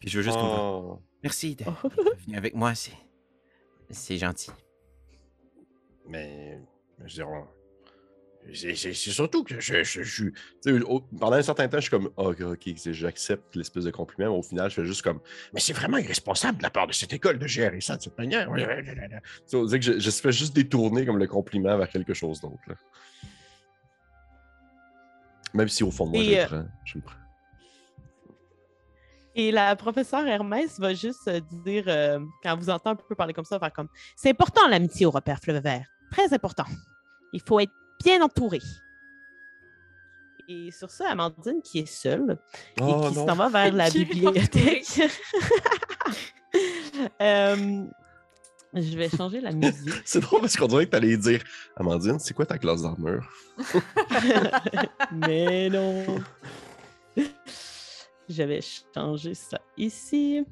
Puis 0.00 0.08
je 0.10 0.18
veux 0.18 0.22
juste 0.22 0.36
comprendre. 0.36 0.98
Oh. 1.00 1.02
Merci 1.22 1.56
d'être 1.56 1.72
Oh. 1.84 1.88
venu 2.26 2.36
avec 2.36 2.54
moi. 2.54 2.74
C'est, 2.74 2.92
c'est 3.90 4.18
gentil. 4.18 4.50
Mais, 6.06 6.60
je 7.04 7.14
dirais, 7.14 7.44
c'est 8.54 8.94
surtout 8.94 9.44
que 9.44 9.60
je, 9.60 9.82
je, 9.82 10.02
je 10.02 10.82
au- 10.82 11.00
pendant 11.00 11.36
un 11.36 11.42
certain 11.42 11.68
temps, 11.68 11.78
je 11.78 11.82
suis 11.82 11.90
comme, 11.90 12.10
Ah, 12.16 12.28
ok, 12.28 12.68
j'accepte 12.76 13.56
l'espèce 13.56 13.84
de 13.84 13.90
compliment, 13.90 14.32
mais 14.32 14.38
au 14.38 14.42
final, 14.42 14.70
je 14.70 14.74
fais 14.74 14.84
juste 14.84 15.02
comme, 15.02 15.20
mais 15.52 15.60
c'est 15.60 15.72
vraiment 15.72 15.98
irresponsable 15.98 16.58
de 16.58 16.62
la 16.62 16.70
part 16.70 16.86
de 16.86 16.92
cette 16.92 17.12
école 17.12 17.38
de 17.38 17.46
gérer 17.46 17.80
ça 17.80 17.96
de 17.96 18.02
cette 18.02 18.18
manière. 18.18 18.48
On 18.50 18.54
que 18.54 19.80
je, 19.80 20.10
fais 20.10 20.32
juste 20.32 20.54
détourner 20.54 21.06
comme 21.06 21.18
le 21.18 21.26
compliment 21.26 21.76
vers 21.76 21.88
quelque 21.88 22.14
chose 22.14 22.40
d'autre. 22.40 22.78
Même 25.54 25.68
si 25.68 25.82
au 25.82 25.90
fond 25.90 26.06
de 26.06 26.10
moi, 26.10 26.20
Et, 26.20 26.24
je 26.24 26.30
le 26.30 26.36
euh, 26.40 26.46
prends. 26.46 26.68
Je 26.84 26.94
le 26.96 27.00
prends. 27.02 27.16
Et 29.38 29.52
la 29.52 29.76
professeure 29.76 30.26
Hermès 30.26 30.78
va 30.80 30.94
juste 30.94 31.28
euh, 31.28 31.40
dire, 31.64 31.84
euh, 31.88 32.18
quand 32.42 32.56
vous 32.56 32.70
entend 32.70 32.90
un 32.90 32.96
peu 32.96 33.14
parler 33.14 33.34
comme 33.34 33.44
ça, 33.44 33.58
faire 33.58 33.72
comme 33.72 33.88
C'est 34.16 34.30
important 34.30 34.66
l'amitié 34.68 35.04
au 35.04 35.10
repère 35.10 35.38
Fleuve 35.40 35.62
Vert. 35.62 35.86
Très 36.10 36.32
important. 36.32 36.64
Il 37.34 37.40
faut 37.46 37.60
être 37.60 37.72
bien 38.06 38.22
entouré. 38.22 38.60
Et 40.48 40.70
sur 40.70 40.90
ça, 40.90 41.10
Amandine, 41.10 41.60
qui 41.60 41.80
est 41.80 41.86
seule 41.86 42.38
et 42.76 42.82
Oh 42.82 43.08
qui 43.08 43.16
non. 43.16 43.26
s'en 43.26 43.34
va 43.34 43.48
vers 43.48 43.72
la 43.72 43.90
bibliothèque. 44.00 45.00
Euh, 47.20 47.84
je 48.72 48.96
vais 48.96 49.10
changer 49.10 49.42
la 49.42 49.52
musique. 49.52 49.92
C'est 50.06 50.20
drôle 50.20 50.40
parce 50.40 50.56
qu'on 50.56 50.68
dirait 50.68 50.86
que 50.86 50.90
tu 50.92 50.96
allais 50.96 51.18
dire 51.18 51.42
Amandine, 51.76 52.18
c'est 52.18 52.32
quoi 52.32 52.46
ta 52.46 52.56
classe 52.56 52.80
d'armure? 52.80 53.30
Mais 55.12 55.68
non. 55.68 56.06
J'avais 58.30 58.60
changé 58.94 59.34
ça 59.34 59.60
ici 59.76 60.42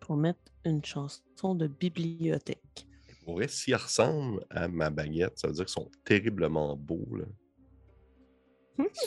pour 0.00 0.16
mettre 0.18 0.40
une 0.66 0.84
chanson 0.84 1.54
de 1.54 1.66
bibliothèque. 1.68 2.86
Pour 3.24 3.34
vrai, 3.34 3.48
s'ils 3.48 3.76
ressemblent 3.76 4.44
à 4.50 4.68
ma 4.68 4.90
baguette, 4.90 5.38
ça 5.38 5.48
veut 5.48 5.54
dire 5.54 5.64
qu'ils 5.64 5.72
sont 5.72 5.90
terriblement 6.04 6.76
beaux. 6.76 7.06
Là. 7.16 7.24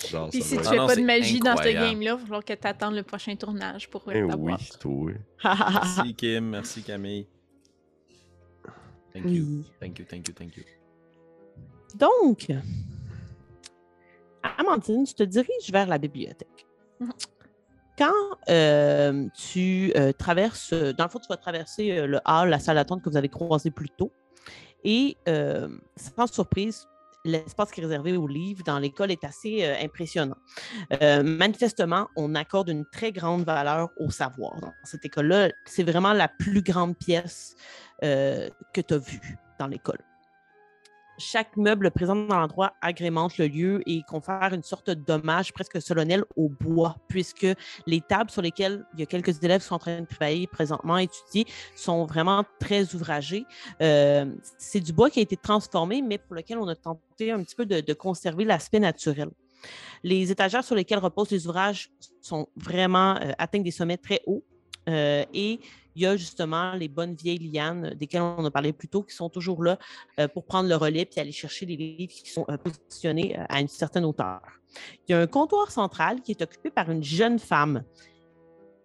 Genre, 0.10 0.30
Puis 0.30 0.42
ça 0.42 0.48
si 0.48 0.58
tu 0.58 0.64
fais 0.64 0.70
Ah 0.70 0.76
non, 0.76 0.88
pas 0.88 0.96
de 0.96 1.02
magie 1.02 1.40
dans 1.40 1.58
ce 1.58 1.64
game-là, 1.64 2.12
il 2.12 2.18
va 2.18 2.18
falloir 2.18 2.46
que 2.46 2.54
tu 2.54 2.68
attendes 2.68 2.96
le 2.96 3.04
prochain 3.04 3.36
tournage 3.36 3.90
pour 3.90 4.04
Eh 4.12 4.24
oui, 4.24 4.54
toi. 4.80 5.12
Merci 5.44 6.16
Kim, 6.16 6.50
merci 6.50 6.82
Camille. 6.84 7.28
Thank 9.14 9.26
you, 9.32 9.46
oui. 9.46 9.66
thank 9.80 10.00
you, 10.00 10.06
thank 10.06 10.28
you, 10.28 10.34
thank 10.34 10.58
you. 10.58 10.64
Donc, 11.96 12.48
Amandine, 14.58 15.06
tu 15.06 15.14
te 15.14 15.24
diriges 15.24 15.72
vers 15.72 15.88
la 15.88 15.98
bibliothèque. 15.98 16.66
Mhm. 17.00 17.12
Quand 17.98 18.12
euh, 18.50 19.28
tu 19.34 19.94
euh, 19.96 20.12
traverses, 20.12 20.74
dans 20.74 21.06
le 21.06 21.10
fond, 21.10 21.20
tu 21.20 21.28
vas 21.30 21.38
traverser 21.38 21.92
euh, 21.92 22.08
le 22.08 22.20
hall, 22.26 22.50
la 22.50 22.60
salle 22.60 22.76
d'attente 22.76 23.02
que 23.02 23.10
vous 23.10 23.18
avez 23.18 23.30
croisée 23.30 23.72
plus 23.72 23.90
tôt. 23.90 24.12
Et 24.84 25.18
euh, 25.28 25.70
sans 25.96 26.28
surprise, 26.28 26.88
l'espace 27.26 27.72
qui 27.72 27.82
est 27.82 27.84
réservé 27.84 28.16
aux 28.16 28.28
livres 28.28 28.64
dans 28.64 28.80
l'école 28.80 29.12
est 29.12 29.24
assez 29.24 29.66
euh, 29.66 29.76
impressionnant. 29.82 30.38
Euh, 31.02 31.24
manifestement, 31.24 32.08
on 32.16 32.36
accorde 32.36 32.70
une 32.70 32.86
très 32.86 33.12
grande 33.12 33.44
valeur 33.44 33.90
au 33.98 34.10
savoir. 34.12 34.60
Dans 34.62 34.74
cette 34.84 35.04
école-là, 35.06 35.50
c'est 35.66 35.84
vraiment 35.84 36.14
la 36.14 36.28
plus 36.28 36.62
grande 36.62 36.98
pièce 36.98 37.56
euh, 38.04 38.50
que 38.74 38.82
tu 38.82 38.94
as 38.94 38.98
vue 39.00 39.38
dans 39.60 39.68
l'école 39.68 40.00
chaque 41.18 41.56
meuble 41.58 41.92
présent 41.92 42.16
dans 42.16 42.40
l'endroit 42.40 42.74
agrémente 42.82 43.38
le 43.38 43.48
lieu 43.48 43.82
et 43.86 44.02
confère 44.08 44.54
une 44.54 44.64
sorte 44.64 44.90
d'hommage 44.90 45.54
presque 45.54 45.82
solennel 45.82 46.24
au 46.36 46.50
bois, 46.50 46.98
puisque 47.08 47.48
les 47.86 48.02
tables 48.02 48.30
sur 48.30 48.42
lesquelles 48.42 48.86
il 48.94 49.00
y 49.00 49.04
a 49.04 49.06
quelques 49.06 49.44
élèves 49.44 49.62
qui 49.62 49.68
sont 49.68 49.76
en 49.76 49.80
train 49.80 50.02
de 50.02 50.06
travailler 50.06 50.48
présentement, 50.48 50.98
étudier, 50.98 51.46
sont 51.76 52.06
vraiment 52.06 52.44
très 52.60 52.94
ouvragées. 52.96 53.46
Euh, 53.82 54.26
c'est 54.58 54.82
du 54.82 54.94
bois 54.94 55.10
qui 55.10 55.20
a 55.20 55.24
été 55.24 55.38
transformé, 55.38 56.02
mais 56.02 56.18
pour 56.18 56.36
lequel 56.36 56.58
on 56.58 56.68
a 56.68 56.76
tenté 56.76 57.32
un 57.32 57.42
petit 57.44 57.56
peu 57.56 57.66
de, 57.66 57.94
conserver 57.94 58.44
l'aspect 58.44 58.80
naturel. 58.80 59.30
Les 60.04 60.32
étagères 60.32 60.64
sur 60.64 60.76
lesquelles 60.76 61.00
reposent 61.00 61.32
les 61.32 61.48
ouvrages 61.48 61.90
sont 62.22 62.48
vraiment 62.58 63.16
euh, 63.16 63.32
atteignent 63.38 63.64
des 63.64 63.72
sommets 63.72 63.98
très 63.98 64.22
hauts. 64.28 64.44
Euh, 64.90 65.24
et 65.34 65.60
il 65.96 66.02
y 66.02 66.06
a 66.06 66.18
justement 66.18 66.74
les 66.74 66.88
bonnes 66.88 67.16
vieilles 67.16 67.52
lianes 67.52 67.96
desquelles 67.96 68.22
on 68.22 68.46
a 68.46 68.52
parlé 68.52 68.74
plus 68.74 68.88
tôt 68.88 69.04
qui 69.04 69.16
sont 69.16 69.30
toujours 69.30 69.64
là 69.64 69.78
euh, 70.20 70.28
pour 70.28 70.46
prendre 70.46 70.70
le 70.70 70.76
relais 70.76 71.06
puis 71.06 71.20
aller 71.20 71.32
chercher 71.32 71.66
les 71.66 71.78
livres 71.78 72.14
qui 72.14 72.30
sont 72.30 72.46
euh, 72.50 72.58
positionnés 72.58 73.38
euh, 73.38 73.46
à 73.50 73.62
une 73.62 73.68
certaine 73.68 74.06
hauteur. 74.06 74.42
Il 75.08 75.12
y 75.12 75.16
a 75.16 75.22
un 75.22 75.28
comptoir 75.28 75.72
central 75.72 76.22
qui 76.22 76.32
est 76.32 76.42
occupé 76.42 76.70
par 76.70 76.92
une 76.92 77.04
jeune 77.04 77.40
femme, 77.40 77.84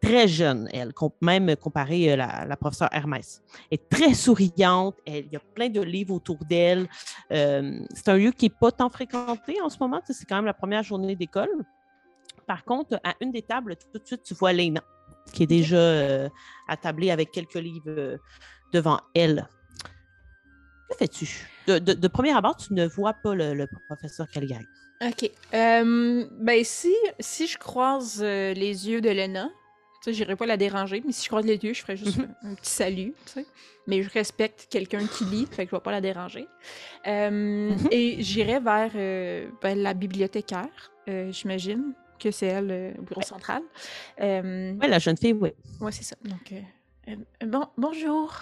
très 0.01 0.29
jeune, 0.29 0.69
elle, 0.73 0.93
même 1.21 1.55
comparée 1.57 2.13
à 2.13 2.47
la, 2.47 2.57
professeure 2.57 2.89
Hermès. 2.93 3.43
Elle 3.71 3.79
est 3.79 3.89
très 3.89 4.15
souriante, 4.15 4.97
il 5.07 5.29
y 5.31 5.37
a 5.37 5.41
plein 5.55 5.69
de 5.69 5.81
livres 5.81 6.15
autour 6.15 6.39
d'elle. 6.49 6.89
Euh, 7.33 7.81
c'est 7.95 8.09
un 8.09 8.17
lieu 8.17 8.33
qui 8.33 8.47
n'est 8.47 8.57
pas 8.61 8.73
tant 8.73 8.89
fréquenté 8.89 9.61
en 9.61 9.69
ce 9.69 9.79
moment, 9.79 10.01
c'est 10.07 10.27
quand 10.27 10.37
même 10.37 10.47
la 10.47 10.55
première 10.55 10.83
journée 10.83 11.17
d'école. 11.17 11.51
Par 12.47 12.65
contre, 12.65 12.99
à 13.05 13.15
une 13.21 13.31
des 13.31 13.43
tables, 13.43 13.77
tout 13.93 13.99
de 13.99 14.07
suite, 14.07 14.23
tu 14.23 14.35
vois 14.35 14.53
Léna, 14.53 14.83
qui 15.33 15.45
est 15.45 15.47
déjà 15.47 15.77
euh, 15.77 16.29
attablée 16.69 17.11
avec 17.11 17.31
quelques 17.31 17.55
livres 17.55 17.85
euh, 17.89 18.19
devant 18.73 19.01
elle. 19.15 19.49
Que 20.91 20.97
fais-tu? 20.97 21.49
De, 21.67 21.79
de- 21.79 21.93
de 21.93 22.09
premier 22.09 22.33
abord, 22.37 22.57
tu 22.57 22.75
ne 22.75 22.87
vois 22.87 23.15
pas 23.15 23.35
le, 23.35 23.55
le 23.55 23.67
professeur 23.89 24.29
Caligari. 24.29 24.67
Ok. 25.03 25.31
Euh, 25.55 26.27
ben, 26.41 26.65
si, 26.65 26.95
si 27.21 27.47
je 27.47 27.57
croise 27.59 28.21
euh, 28.23 28.53
les 28.55 28.89
yeux 28.89 29.01
de 29.01 29.09
Lena, 29.09 29.49
tu 30.03 30.11
sais, 30.11 30.13
j'irai 30.15 30.35
pas 30.37 30.47
la 30.47 30.57
déranger, 30.57 31.03
mais 31.07 31.13
si 31.13 31.25
je 31.25 31.29
croise 31.29 31.45
les 31.47 31.57
yeux, 31.57 31.73
je 31.75 31.81
ferai 31.83 31.97
juste 31.97 32.17
Mhm. 32.19 32.35
un, 32.43 32.51
un 32.51 32.55
petit 32.55 32.71
salut, 32.71 33.15
tu 33.27 33.33
sais. 33.33 33.47
Mais 33.87 34.03
je 34.03 34.11
respecte 34.11 34.67
quelqu'un 34.71 35.07
qui 35.07 35.25
lit, 35.25 35.47
fait 35.51 35.65
que 35.65 35.71
je 35.71 35.77
vais 35.77 35.81
pas 35.81 35.91
la 35.93 36.01
déranger. 36.01 36.47
Euh, 37.07 37.71
Mhm. 37.71 37.89
Et 37.91 38.23
j'irai 38.23 38.61
vers 38.61 38.91
ben, 39.63 39.79
la 39.79 39.95
bibliothécaire, 39.95 40.91
j'imagine 41.31 41.93
que 42.21 42.31
c'est 42.31 42.47
elle 42.47 42.71
euh, 42.71 42.93
au 42.99 43.03
bureau 43.03 43.23
central. 43.23 43.63
Euh, 44.21 44.75
Oui, 44.81 44.89
la 44.89 44.99
jeune 44.99 45.17
fille, 45.17 45.33
oui. 45.33 45.51
Ouais, 45.81 45.91
c'est 45.93 46.05
ça. 46.05 46.17
Donc, 46.25 46.53
euh, 46.53 46.61
euh, 47.43 47.47
bon, 47.47 47.65
bonjour. 47.77 48.33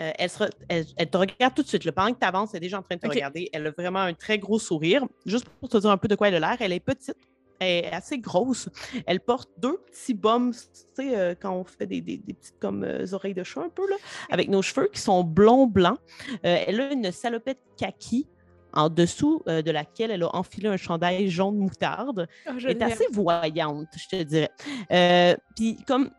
Euh, 0.00 0.10
elle, 0.18 0.30
se 0.30 0.38
re- 0.38 0.50
elle- 0.68 0.86
elle 0.96 1.10
te 1.10 1.16
regarde 1.18 1.54
tout 1.54 1.62
de 1.62 1.68
suite. 1.68 1.84
là. 1.84 1.92
Pendant 1.92 2.12
que 2.14 2.18
tu 2.18 2.26
avances, 2.26 2.50
elle 2.54 2.58
est 2.58 2.60
déjà 2.66 2.78
en 2.78 2.82
train 2.82 2.96
de 2.96 3.00
te 3.00 3.06
regarder. 3.16 3.50
Elle 3.52 3.66
a 3.66 3.70
vraiment 3.70 4.00
un 4.00 4.14
très 4.14 4.38
gros 4.38 4.58
sourire. 4.58 5.04
Juste 5.26 5.48
pour 5.60 5.68
te 5.68 5.76
dire 5.76 5.90
un 5.90 5.98
peu 5.98 6.08
de 6.08 6.14
quoi 6.14 6.28
elle 6.28 6.34
a 6.36 6.40
l'air, 6.40 6.56
elle 6.60 6.72
est 6.72 6.80
petite. 6.80 7.16
Elle 7.60 7.84
est 7.84 7.92
assez 7.92 8.18
grosse. 8.18 8.68
Elle 9.06 9.20
porte 9.20 9.50
deux 9.58 9.76
petits 9.86 10.14
bums, 10.14 10.52
tu 10.52 10.58
sais, 10.94 11.16
euh, 11.16 11.34
quand 11.40 11.52
on 11.54 11.62
fait 11.64 11.86
des, 11.86 12.00
des- 12.00 12.16
des 12.16 12.32
petites 12.32 12.58
comme 12.58 12.82
euh, 12.82 13.04
oreilles 13.12 13.34
de 13.34 13.44
chat 13.44 13.60
un 13.60 13.68
peu, 13.68 13.88
là, 13.88 13.96
avec 14.30 14.48
nos 14.48 14.62
cheveux 14.62 14.88
qui 14.92 15.00
sont 15.00 15.22
blonds-blancs. 15.22 15.98
Euh, 16.44 16.64
elle 16.66 16.80
a 16.80 16.90
une 16.90 17.12
salopette 17.12 17.60
kaki 17.76 18.26
en 18.72 18.88
dessous 18.88 19.42
euh, 19.48 19.62
de 19.62 19.70
laquelle 19.70 20.10
elle 20.10 20.22
a 20.22 20.34
enfilé 20.34 20.68
un 20.68 20.76
chandail 20.76 21.28
jaune 21.28 21.56
moutarde. 21.56 22.26
Oh, 22.48 22.58
est 22.58 22.82
assez 22.82 23.06
voyante, 23.10 23.88
je 23.96 24.08
te 24.08 24.22
dirais. 24.22 24.50
Euh, 24.90 25.34
puis 25.56 25.76
comme 25.86 26.10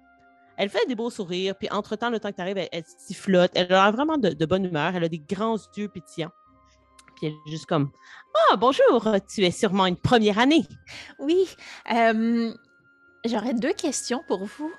elle 0.57 0.69
fait 0.69 0.85
des 0.87 0.95
beaux 0.95 1.09
sourires, 1.09 1.55
puis 1.55 1.67
entre-temps, 1.71 2.09
le 2.09 2.19
temps 2.19 2.29
que 2.29 2.35
tu 2.35 2.41
arrives, 2.41 2.57
elle, 2.57 2.69
elle 2.71 2.83
sifflote. 2.85 3.51
Elle 3.55 3.73
a 3.73 3.89
vraiment 3.91 4.17
de, 4.17 4.29
de 4.29 4.45
bonne 4.45 4.65
humeur. 4.65 4.95
Elle 4.95 5.03
a 5.03 5.09
des 5.09 5.19
grands 5.19 5.57
yeux 5.75 5.87
pétillants. 5.87 6.31
Puis 7.15 7.27
elle 7.27 7.33
est 7.33 7.51
juste 7.51 7.65
comme 7.65 7.91
Ah, 8.51 8.55
bonjour, 8.55 9.07
tu 9.27 9.43
es 9.43 9.51
sûrement 9.51 9.85
une 9.85 9.97
première 9.97 10.39
année. 10.39 10.65
Oui, 11.19 11.47
euh, 11.91 12.53
j'aurais 13.25 13.53
deux 13.53 13.73
questions 13.73 14.21
pour 14.27 14.45
vous. 14.45 14.71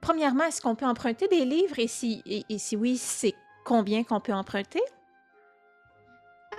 Premièrement, 0.00 0.44
est-ce 0.44 0.60
qu'on 0.60 0.76
peut 0.76 0.86
emprunter 0.86 1.26
des 1.28 1.44
livres? 1.44 1.78
Et 1.78 1.88
si, 1.88 2.22
et, 2.26 2.44
et 2.48 2.58
si 2.58 2.76
oui, 2.76 2.96
c'est 2.96 3.34
combien 3.64 4.04
qu'on 4.04 4.20
peut 4.20 4.32
emprunter? 4.32 4.82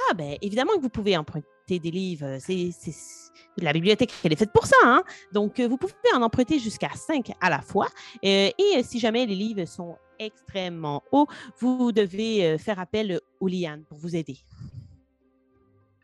Ah, 0.10 0.14
ben 0.14 0.38
évidemment 0.42 0.74
que 0.76 0.82
vous 0.82 0.90
pouvez 0.90 1.18
emprunter 1.18 1.48
des 1.80 1.92
livres. 1.92 2.38
C'est, 2.40 2.72
c'est- 2.72 3.32
La 3.58 3.74
bibliothèque, 3.74 4.14
elle 4.24 4.34
est 4.34 4.38
faite 4.38 4.54
pour 4.54 4.66
ça. 4.68 4.76
Hein? 4.84 5.04
Donc, 5.34 5.60
euh, 5.60 5.68
vous 5.68 5.78
pouvez 5.78 5.94
en 6.14 6.22
emprunter 6.22 6.60
jusqu'à 6.60 6.90
cinq 6.96 7.32
à 7.42 7.50
la 7.50 7.62
fois. 7.62 7.88
Euh, 8.24 8.50
et 8.58 8.78
euh, 8.78 8.82
si 8.84 9.00
jamais 9.00 9.26
les 9.26 9.36
livres 9.36 9.66
sont 9.66 9.98
extrêmement 10.20 11.04
hauts, 11.12 11.28
vous 11.60 11.92
devez 11.92 12.46
euh, 12.46 12.58
faire 12.58 12.80
appel 12.80 13.20
aux 13.40 13.48
lianes 13.48 13.84
pour 13.90 13.98
vous 13.98 14.16
aider. 14.16 14.38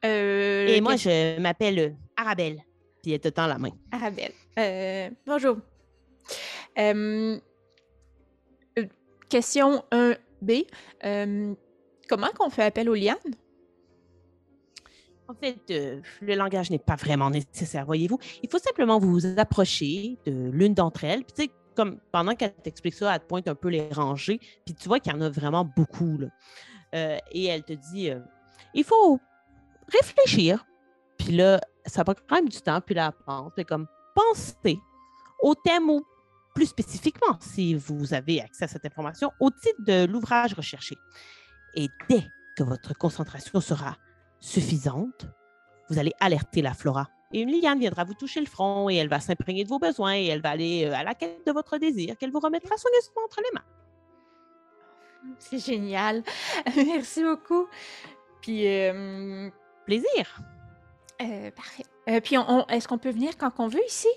Euh, 0.05 0.67
Et 0.67 0.81
moi, 0.81 0.95
je 0.97 1.39
m'appelle 1.39 1.79
euh, 1.79 1.89
Arabelle. 2.17 2.61
Puis 3.01 3.11
elle 3.13 3.19
te 3.19 3.27
tend 3.29 3.47
la 3.47 3.57
main. 3.57 3.69
Arabelle. 3.91 4.31
Euh, 4.59 5.09
bonjour. 5.25 5.57
Euh, 6.77 7.37
euh, 8.79 8.85
question 9.29 9.83
1B. 9.91 10.65
Euh, 11.05 11.53
comment 12.09 12.29
qu'on 12.37 12.49
fait 12.49 12.63
appel 12.63 12.89
aux 12.89 12.95
lianes? 12.95 13.17
En 15.33 15.39
fait, 15.39 15.59
euh, 15.71 16.01
le 16.21 16.35
langage 16.35 16.69
n'est 16.69 16.79
pas 16.79 16.95
vraiment 16.95 17.29
nécessaire, 17.29 17.85
voyez-vous. 17.85 18.19
Il 18.43 18.49
faut 18.49 18.59
simplement 18.59 18.99
vous 18.99 19.19
approcher 19.37 20.17
de 20.25 20.49
l'une 20.51 20.73
d'entre 20.73 21.03
elles. 21.03 21.23
Puis, 21.23 21.33
tu 21.33 21.43
sais, 21.43 21.51
comme 21.75 21.99
pendant 22.11 22.35
qu'elle 22.35 22.53
t'explique 22.53 22.93
ça, 22.93 23.13
elle 23.13 23.19
te 23.19 23.25
pointe 23.25 23.47
un 23.47 23.55
peu 23.55 23.69
les 23.69 23.89
rangées. 23.89 24.39
Puis, 24.65 24.75
tu 24.75 24.87
vois 24.87 24.99
qu'il 24.99 25.11
y 25.11 25.15
en 25.15 25.21
a 25.21 25.29
vraiment 25.29 25.65
beaucoup. 25.65 26.19
Euh, 26.93 27.17
et 27.31 27.45
elle 27.45 27.63
te 27.63 27.73
dit 27.73 28.11
euh, 28.11 28.19
il 28.73 28.83
faut 28.83 29.19
réfléchir. 29.91 30.65
Puis 31.17 31.33
là, 31.33 31.59
ça 31.85 32.03
prend 32.03 32.13
quand 32.13 32.35
même 32.35 32.49
du 32.49 32.61
temps. 32.61 32.79
Puis 32.81 32.95
là, 32.95 33.11
pense. 33.25 33.51
Puis 33.55 33.65
comme 33.65 33.87
pensez 34.15 34.79
au 35.41 35.55
thème 35.55 35.89
ou 35.89 36.05
plus 36.53 36.67
spécifiquement, 36.67 37.37
si 37.39 37.73
vous 37.73 38.13
avez 38.13 38.41
accès 38.41 38.65
à 38.65 38.67
cette 38.67 38.85
information, 38.85 39.31
au 39.39 39.49
titre 39.49 39.83
de 39.85 40.05
l'ouvrage 40.05 40.53
recherché. 40.53 40.95
Et 41.75 41.89
dès 42.07 42.23
que 42.55 42.63
votre 42.63 42.95
concentration 42.95 43.59
sera 43.59 43.97
suffisante, 44.43 45.25
vous 45.89 45.97
allez 45.99 46.11
alerter 46.19 46.61
la 46.61 46.73
flora. 46.73 47.07
Et 47.31 47.39
une 47.41 47.49
liane 47.51 47.79
viendra 47.79 48.03
vous 48.03 48.13
toucher 48.13 48.39
le 48.41 48.45
front 48.45 48.89
et 48.89 48.95
elle 48.95 49.07
va 49.09 49.19
s'imprégner 49.19 49.63
de 49.63 49.69
vos 49.69 49.79
besoins 49.79 50.15
et 50.15 50.25
elle 50.27 50.41
va 50.41 50.49
aller 50.51 50.85
euh, 50.85 50.93
à 50.93 51.03
la 51.03 51.15
quête 51.15 51.45
de 51.47 51.51
votre 51.51 51.77
désir 51.77 52.17
qu'elle 52.17 52.31
vous 52.31 52.39
remettra 52.39 52.77
soigneusement 52.77 53.21
entre 53.25 53.39
les 53.41 53.49
mains. 53.53 55.35
C'est 55.39 55.59
génial. 55.65 56.23
Merci 56.75 57.23
beaucoup. 57.23 57.67
Puis, 58.41 58.67
euh, 58.67 59.49
Plaisir. 59.85 60.41
euh, 61.21 61.49
parfait. 61.51 61.85
Euh, 62.09 62.19
puis, 62.19 62.37
on- 62.37 62.45
on- 62.49 62.67
est-ce 62.67 62.87
qu'on 62.87 62.97
peut 62.97 63.11
venir 63.11 63.37
quand 63.37 63.51
on 63.59 63.67
veut 63.67 63.83
ici? 63.87 64.09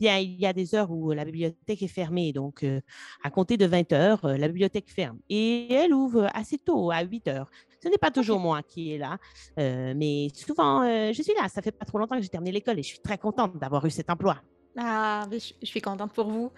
Bien, 0.00 0.18
il 0.18 0.40
y 0.40 0.46
a 0.46 0.52
des 0.52 0.74
heures 0.74 0.90
où 0.90 1.12
la 1.12 1.24
bibliothèque 1.24 1.82
est 1.82 1.88
fermée, 1.88 2.32
donc 2.32 2.62
euh, 2.62 2.80
à 3.22 3.30
compter 3.30 3.56
de 3.56 3.66
20 3.66 3.92
heures, 3.92 4.24
euh, 4.24 4.36
la 4.36 4.48
bibliothèque 4.48 4.90
ferme. 4.90 5.18
Et 5.28 5.72
elle 5.72 5.94
ouvre 5.94 6.28
assez 6.34 6.58
tôt, 6.58 6.90
à 6.90 7.02
8 7.02 7.28
heures. 7.28 7.50
Ce 7.82 7.88
n'est 7.88 7.98
pas 7.98 8.10
toujours 8.10 8.40
moi 8.40 8.62
qui 8.62 8.94
est 8.94 8.98
là, 8.98 9.18
euh, 9.58 9.92
mais 9.96 10.28
souvent, 10.34 10.82
euh, 10.82 11.12
je 11.12 11.22
suis 11.22 11.34
là. 11.34 11.48
Ça 11.48 11.62
fait 11.62 11.72
pas 11.72 11.84
trop 11.84 11.98
longtemps 11.98 12.16
que 12.16 12.22
j'ai 12.22 12.28
terminé 12.28 12.52
l'école 12.52 12.78
et 12.78 12.82
je 12.82 12.88
suis 12.88 13.00
très 13.00 13.18
contente 13.18 13.58
d'avoir 13.58 13.84
eu 13.84 13.90
cet 13.90 14.10
emploi. 14.10 14.40
Ah, 14.76 15.26
je, 15.30 15.52
je 15.60 15.66
suis 15.66 15.80
contente 15.80 16.12
pour 16.12 16.28
vous. 16.28 16.50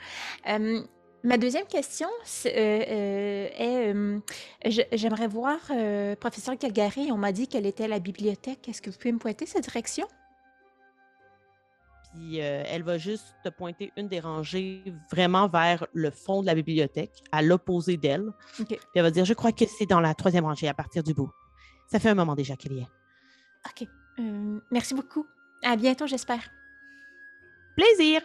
Euh, 0.48 0.82
Ma 1.26 1.38
deuxième 1.38 1.66
question 1.66 2.06
euh, 2.46 2.48
euh, 2.54 3.48
est, 3.58 3.92
euh, 3.92 4.20
j'aimerais 4.92 5.26
voir 5.26 5.58
euh, 5.72 6.14
professeur 6.14 6.56
Calgary. 6.56 7.10
On 7.10 7.16
m'a 7.16 7.32
dit 7.32 7.48
qu'elle 7.48 7.66
était 7.66 7.84
à 7.84 7.88
la 7.88 7.98
bibliothèque. 7.98 8.68
Est-ce 8.68 8.80
que 8.80 8.90
vous 8.90 8.96
pouvez 8.96 9.10
me 9.10 9.18
pointer 9.18 9.44
cette 9.44 9.64
direction? 9.64 10.06
Puis 12.16 12.40
euh, 12.40 12.62
elle 12.66 12.82
va 12.82 12.96
juste 12.98 13.34
te 13.44 13.50
pointer 13.50 13.92
une 13.96 14.08
des 14.08 14.20
rangées 14.20 14.82
vraiment 15.10 15.48
vers 15.48 15.86
le 15.92 16.10
fond 16.10 16.40
de 16.40 16.46
la 16.46 16.54
bibliothèque, 16.54 17.22
à 17.30 17.42
l'opposé 17.42 17.96
d'elle. 17.96 18.30
Puis 18.56 18.78
elle 18.94 19.02
va 19.02 19.10
dire 19.10 19.24
Je 19.24 19.34
crois 19.34 19.52
que 19.52 19.64
c'est 19.66 19.86
dans 19.86 20.00
la 20.00 20.14
troisième 20.14 20.44
rangée 20.44 20.68
à 20.68 20.74
partir 20.74 21.02
du 21.02 21.12
bout. 21.12 21.30
Ça 21.88 21.98
fait 21.98 22.08
un 22.08 22.14
moment 22.14 22.34
déjà 22.34 22.56
qu'elle 22.56 22.72
y 22.72 22.78
est. 22.78 22.88
OK. 23.66 23.88
Euh, 24.18 24.60
merci 24.70 24.94
beaucoup. 24.94 25.26
À 25.62 25.76
bientôt, 25.76 26.06
j'espère. 26.06 26.40
Plaisir 27.76 28.22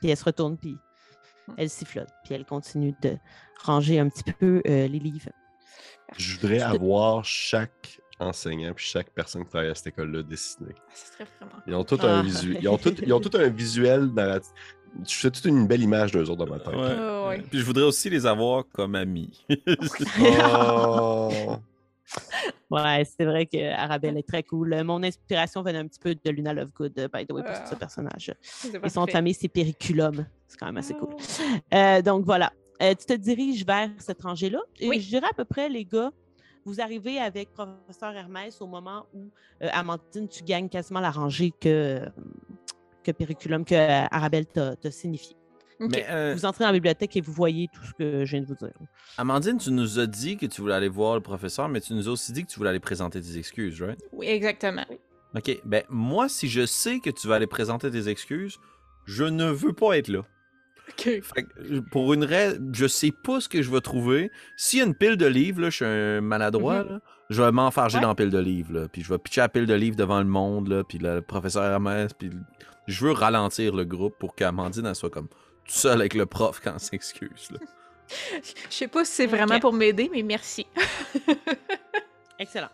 Puis 0.00 0.10
elle 0.10 0.16
se 0.16 0.24
retourne, 0.24 0.58
puis 0.58 0.76
elle 1.56 1.70
sifflote. 1.70 2.08
Puis 2.24 2.34
elle 2.34 2.44
continue 2.44 2.94
de 3.02 3.16
ranger 3.62 4.00
un 4.00 4.08
petit 4.08 4.32
peu 4.32 4.62
euh, 4.66 4.88
les 4.88 4.98
livres. 4.98 5.30
Je 6.16 6.38
voudrais 6.38 6.60
avoir 6.60 7.24
chaque 7.24 8.00
enseignant 8.18 8.72
puis 8.74 8.84
chaque 8.86 9.10
personne 9.10 9.44
qui 9.44 9.50
travaille 9.50 9.70
à 9.70 9.74
cette 9.74 9.88
école-là 9.88 10.22
dessiné. 10.22 10.70
Ah, 10.76 10.82
Ça 10.94 11.12
serait 11.12 11.28
vraiment. 11.40 11.62
Ils 11.66 11.74
ont 11.74 11.84
tout 11.84 11.98
Ah. 12.02 12.06
un 12.18 12.22
visuel. 12.22 12.58
Ils 12.62 12.68
ont 12.68 12.78
tout, 12.78 12.94
ils 13.02 13.12
ont 13.12 13.20
tout 13.20 13.36
un 13.36 13.48
visuel 13.48 14.08
dans 14.12 14.24
la. 14.26 14.40
Toute 15.06 15.44
une 15.44 15.66
belle 15.66 15.82
image 15.82 16.12
d'eux 16.12 16.28
autres 16.30 16.44
dans 16.44 16.50
ma 16.52 16.58
tête. 16.58 16.74
Ouais. 16.74 16.96
Ah, 16.98 17.28
ouais. 17.28 17.42
Puis 17.50 17.58
je 17.58 17.64
voudrais 17.64 17.84
aussi 17.84 18.08
les 18.10 18.24
avoir 18.26 18.64
comme 18.72 18.94
amis. 18.94 19.44
Oh. 20.20 21.30
Ouais, 22.70 23.02
c'est 23.18 23.24
vrai 23.24 23.46
que 23.46 23.72
Arabelle 23.74 24.16
est 24.18 24.26
très 24.26 24.42
cool. 24.42 24.82
Mon 24.82 25.02
inspiration 25.02 25.62
venait 25.62 25.78
un 25.78 25.86
petit 25.86 25.98
peu 26.00 26.14
de 26.14 26.30
Luna 26.30 26.52
Lovegood, 26.54 26.92
by 27.12 27.26
the 27.26 27.32
way, 27.32 27.42
pour 27.42 27.52
Ah. 27.54 27.66
ce 27.66 27.74
personnage. 27.74 28.34
C'est 28.42 28.68
Et 28.68 28.72
son 28.72 28.80
parfait. 28.80 28.98
nom 29.00 29.04
de 29.06 29.10
famille, 29.10 29.34
c'est 29.34 29.48
Periculum. 29.48 30.26
C'est 30.46 30.58
quand 30.58 30.66
même 30.66 30.76
assez 30.78 30.94
cool. 30.94 31.14
Euh, 31.74 32.02
donc 32.02 32.24
voilà. 32.26 32.52
Euh, 32.82 32.94
tu 32.98 33.06
te 33.06 33.12
diriges 33.14 33.64
vers 33.64 33.88
cette 33.98 34.22
rangée-là. 34.22 34.60
Et 34.80 34.88
Oui. 34.88 35.00
je 35.00 35.08
dirais 35.08 35.26
à 35.30 35.34
peu 35.34 35.44
près, 35.46 35.68
les 35.70 35.84
gars, 35.86 36.10
vous 36.68 36.80
arrivez 36.80 37.18
avec 37.18 37.52
professeur 37.52 38.14
Hermès 38.14 38.60
au 38.60 38.66
moment 38.66 39.06
où, 39.14 39.30
euh, 39.62 39.68
Amandine, 39.72 40.28
tu 40.28 40.44
gagnes 40.44 40.68
quasiment 40.68 41.00
la 41.00 41.10
rangée 41.10 41.52
que, 41.58 42.00
que 43.02 43.10
Periculum, 43.10 43.64
que 43.64 43.74
euh, 43.74 44.06
Arabelle 44.10 44.46
t'a 44.46 44.90
signifié. 44.90 45.34
Mais 45.80 46.04
euh, 46.10 46.34
Vous 46.36 46.44
entrez 46.44 46.64
dans 46.64 46.68
la 46.68 46.72
bibliothèque 46.72 47.16
et 47.16 47.20
vous 47.20 47.32
voyez 47.32 47.68
tout 47.72 47.82
ce 47.84 47.92
que 47.92 48.24
je 48.24 48.30
viens 48.32 48.40
de 48.40 48.46
vous 48.46 48.56
dire. 48.56 48.72
Amandine, 49.16 49.58
tu 49.58 49.70
nous 49.70 49.98
as 50.00 50.06
dit 50.06 50.36
que 50.36 50.46
tu 50.46 50.60
voulais 50.60 50.74
aller 50.74 50.88
voir 50.88 51.14
le 51.14 51.20
professeur, 51.20 51.68
mais 51.68 51.80
tu 51.80 51.94
nous 51.94 52.08
as 52.08 52.12
aussi 52.12 52.32
dit 52.32 52.44
que 52.44 52.50
tu 52.50 52.58
voulais 52.58 52.70
aller 52.70 52.80
présenter 52.80 53.20
tes 53.20 53.38
excuses, 53.38 53.80
right? 53.80 53.98
Oui, 54.12 54.26
exactement. 54.26 54.84
Ok, 55.36 55.60
ben 55.64 55.84
moi, 55.88 56.28
si 56.28 56.48
je 56.48 56.66
sais 56.66 56.98
que 56.98 57.10
tu 57.10 57.28
vas 57.28 57.36
aller 57.36 57.46
présenter 57.46 57.90
tes 57.90 58.08
excuses, 58.08 58.58
je 59.04 59.24
ne 59.24 59.46
veux 59.46 59.72
pas 59.72 59.96
être 59.96 60.08
là. 60.08 60.24
OK. 60.88 61.02
Fait 61.02 61.42
que, 61.44 61.74
euh, 61.74 61.80
pour 61.90 62.12
une 62.14 62.24
raison, 62.24 62.58
je 62.72 62.86
sais 62.86 63.10
pas 63.12 63.40
ce 63.40 63.48
que 63.48 63.62
je 63.62 63.70
vais 63.70 63.80
trouver. 63.80 64.30
S'il 64.56 64.78
y 64.78 64.82
a 64.82 64.86
une 64.86 64.94
pile 64.94 65.16
de 65.16 65.26
livres, 65.26 65.60
là, 65.62 65.70
je 65.70 65.76
suis 65.76 65.84
un 65.84 66.20
maladroit, 66.20 66.82
Mhm. 66.84 66.88
là, 66.90 67.00
je 67.30 67.42
vais 67.42 67.52
m'enfarger 67.52 67.96
Ouais. 67.96 68.02
dans 68.02 68.08
la 68.08 68.14
pile 68.14 68.30
de 68.30 68.38
livres, 68.38 68.72
là, 68.72 68.88
puis 68.88 69.02
je 69.02 69.08
vais 69.12 69.18
pitcher 69.18 69.42
la 69.42 69.48
pile 69.48 69.66
de 69.66 69.74
livres 69.74 69.96
devant 69.96 70.18
le 70.18 70.24
monde, 70.26 70.68
là, 70.68 70.82
puis 70.84 70.98
le 70.98 71.20
professeur 71.20 71.64
Hermès, 71.64 72.12
puis 72.14 72.30
je 72.86 73.04
veux 73.04 73.12
ralentir 73.12 73.74
le 73.74 73.84
groupe 73.84 74.16
pour 74.18 74.34
qu'Amandine 74.34 74.92
soit 74.94 75.10
comme 75.10 75.28
tout 75.28 75.34
seule 75.74 76.00
avec 76.00 76.14
le 76.14 76.24
prof 76.26 76.60
quand 76.64 76.72
elle 76.74 76.80
s'excuse. 76.80 77.50
Je 78.42 78.74
sais 78.74 78.88
pas 78.88 79.04
si 79.04 79.12
c'est 79.12 79.26
vraiment 79.26 79.60
pour 79.60 79.74
m'aider, 79.74 80.08
mais 80.10 80.22
merci. 80.22 80.66
Excellent. 82.38 82.70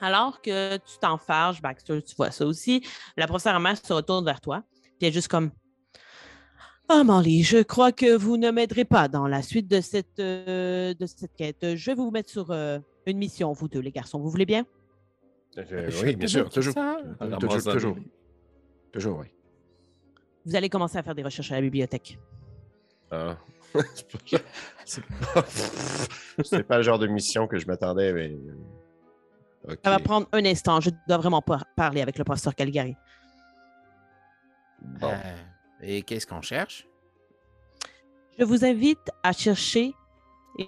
Alors 0.00 0.40
que 0.40 0.76
tu 0.76 0.98
t'enfarges, 1.00 1.60
Baxter, 1.60 2.00
tu 2.02 2.14
vois 2.16 2.30
ça 2.30 2.46
aussi, 2.46 2.86
la 3.16 3.26
professeure 3.26 3.52
Hermès 3.52 3.82
se 3.82 3.92
retourne 3.92 4.24
vers 4.24 4.40
toi, 4.40 4.62
puis 4.82 4.92
elle 5.02 5.08
est 5.08 5.12
juste 5.12 5.28
comme 5.28 5.50
Ah, 6.92 7.04
Molly, 7.04 7.44
je 7.44 7.58
crois 7.62 7.92
que 7.92 8.16
vous 8.16 8.36
ne 8.36 8.50
m'aiderez 8.50 8.84
pas 8.84 9.06
dans 9.06 9.28
la 9.28 9.42
suite 9.42 9.68
de 9.68 9.80
cette, 9.80 10.18
euh, 10.18 10.92
de 10.92 11.06
cette 11.06 11.32
quête. 11.36 11.76
Je 11.76 11.86
vais 11.86 11.94
vous 11.94 12.10
mettre 12.10 12.28
sur 12.28 12.50
euh, 12.50 12.80
une 13.06 13.16
mission, 13.16 13.52
vous 13.52 13.68
deux, 13.68 13.78
les 13.78 13.92
garçons. 13.92 14.18
Vous 14.18 14.28
voulez 14.28 14.44
bien? 14.44 14.66
Euh, 15.56 15.88
oui, 16.02 16.16
bien 16.16 16.26
sûr. 16.26 16.50
Toujours. 16.50 16.74
Toujours, 16.74 17.16
ramasse 17.20 17.64
toujours. 17.64 17.96
Toujours, 18.90 19.18
oui. 19.20 19.26
Vous 20.44 20.56
allez 20.56 20.68
commencer 20.68 20.98
à 20.98 21.04
faire 21.04 21.14
des 21.14 21.22
recherches 21.22 21.52
à 21.52 21.54
la 21.54 21.60
bibliothèque. 21.60 22.18
Ah. 23.12 23.36
c'est 24.84 26.64
pas- 26.64 26.76
le 26.78 26.82
genre 26.82 26.98
de 26.98 27.06
mission 27.06 27.46
que 27.46 27.56
je 27.56 27.68
m'attendais, 27.68 28.12
mais. 28.12 28.36
Ça 29.84 29.90
va 29.90 30.00
prendre 30.00 30.26
un 30.32 30.44
instant. 30.44 30.80
Je 30.80 30.90
dois 31.06 31.18
vraiment 31.18 31.40
pas 31.40 31.60
parler 31.76 32.00
avec 32.02 32.18
le 32.18 32.24
professeur 32.24 32.56
Calgary. 32.56 32.96
Bon. 34.82 35.12
Et 35.82 36.02
qu'est-ce 36.02 36.26
qu'on 36.26 36.42
cherche? 36.42 36.86
Je 38.38 38.44
vous 38.44 38.64
invite 38.64 39.10
à 39.22 39.32
chercher, 39.32 39.92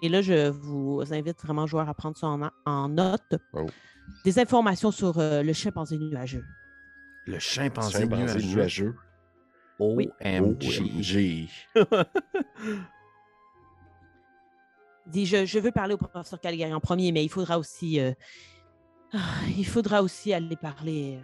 et 0.03 0.09
là, 0.09 0.21
je 0.23 0.49
vous 0.51 1.03
invite 1.13 1.41
vraiment, 1.43 1.67
joueurs, 1.67 1.89
à 1.89 1.95
prendre 1.95 2.17
ça 2.17 2.27
en, 2.29 2.49
en 2.67 2.89
note, 2.89 3.35
Oh. 3.55 3.67
des 4.25 4.39
informations 4.39 4.91
sur 4.91 5.19
euh, 5.19 5.43
le 5.43 5.53
chimpanzé 5.53 5.97
nuageux. 5.99 6.45
Le 7.27 7.39
chimpanzé, 7.39 8.01
Chimpanzé 8.01 8.39
nuageux? 8.39 8.55
nuageux. 8.55 8.95
Oui. 9.79 10.11
OMG. 10.21 10.81
OMG. 10.81 11.49
Dis, 15.07 15.27
je, 15.27 15.45
je 15.47 15.59
veux 15.59 15.73
parler 15.73 15.95
au 15.95 15.99
professeur 15.99 16.41
Calgary 16.41 16.73
en 16.73 16.81
premier, 16.81 17.11
mais 17.13 17.25
il 17.25 17.29
faudra 17.29 17.59
aussi, 17.59 17.99
euh, 18.01 18.13
ah, 19.13 19.19
il 19.57 19.67
faudra 19.67 20.03
aussi 20.03 20.33
aller 20.33 20.57
parler. 20.57 21.19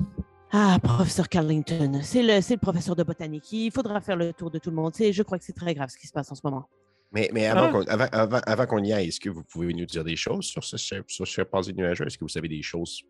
euh, 0.00 0.04
Ah, 0.52 0.78
professeur 0.82 1.28
Carlington, 1.28 2.00
c'est 2.02 2.22
le, 2.22 2.40
c'est 2.40 2.54
le 2.54 2.60
professeur 2.60 2.96
de 2.96 3.04
botanique. 3.04 3.52
Il 3.52 3.70
faudra 3.70 4.00
faire 4.00 4.16
le 4.16 4.32
tour 4.32 4.50
de 4.50 4.58
tout 4.58 4.70
le 4.70 4.76
monde. 4.76 4.92
Je 4.98 5.22
crois 5.22 5.38
que 5.38 5.44
c'est 5.44 5.52
très 5.52 5.74
grave 5.74 5.90
ce 5.90 5.96
qui 5.98 6.08
se 6.08 6.12
passe 6.12 6.30
en 6.32 6.34
ce 6.34 6.40
moment. 6.42 6.68
Mais, 7.12 7.30
mais 7.32 7.46
avant 7.46 7.66
Ah. 7.66 7.70
qu'on 7.72 7.82
avant, 7.84 8.06
avant- 8.12 8.40
avant 8.46 8.66
qu'on 8.66 8.82
y 8.82 8.92
aille, 8.92 9.08
est-ce 9.08 9.20
que 9.20 9.30
vous 9.30 9.44
pouvez 9.44 9.72
nous 9.74 9.86
dire 9.86 10.02
des 10.04 10.16
choses 10.16 10.46
sur 10.46 10.64
ce, 10.64 10.76
sur 10.76 11.04
ce 11.08 11.24
chimpanzé 11.24 11.72
nuageux? 11.72 12.06
Est-ce 12.06 12.18
que 12.18 12.24
vous 12.24 12.28
savez 12.28 12.48
des 12.48 12.62
choses 12.62 13.02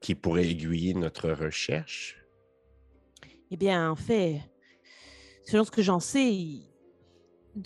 qui 0.00 0.14
pourraient 0.14 0.48
aiguiller 0.48 0.92
notre 0.94 1.30
recherche? 1.30 2.16
Eh 3.50 3.56
bien, 3.56 3.90
en 3.90 3.96
fait, 3.96 4.40
selon 5.44 5.64
ce 5.64 5.70
que 5.70 5.82
j'en 5.82 6.00
sais, 6.00 6.36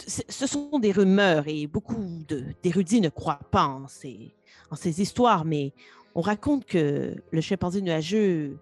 ce 0.06 0.46
sont 0.46 0.78
des 0.78 0.92
rumeurs 0.92 1.44
et 1.46 1.66
beaucoup 1.66 2.22
de- 2.28 2.46
d'érudits 2.62 3.00
ne 3.00 3.08
croient 3.10 3.40
pas 3.50 3.66
en 3.66 3.86
ces, 3.88 4.34
en 4.70 4.76
ces 4.76 5.00
histoires, 5.02 5.44
mais 5.44 5.72
on 6.14 6.20
raconte 6.20 6.64
que 6.64 7.14
le 7.30 7.40
chimpanzé 7.40 7.82
nuageux 7.82 8.58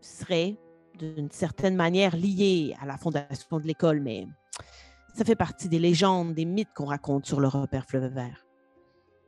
serait 0.00 0.56
d'une 0.98 1.30
certaine 1.30 1.76
manière 1.76 2.16
lié 2.16 2.74
à 2.80 2.86
la 2.86 2.96
fondation 2.96 3.58
de 3.58 3.66
l'école, 3.66 4.00
mais 4.00 4.26
ça 5.14 5.24
fait 5.24 5.36
partie 5.36 5.68
des 5.68 5.78
légendes, 5.78 6.34
des 6.34 6.44
mythes 6.44 6.72
qu'on 6.74 6.86
raconte 6.86 7.26
sur 7.26 7.40
le 7.40 7.48
repère 7.48 7.86
fleuve 7.86 8.12
vert. 8.12 8.46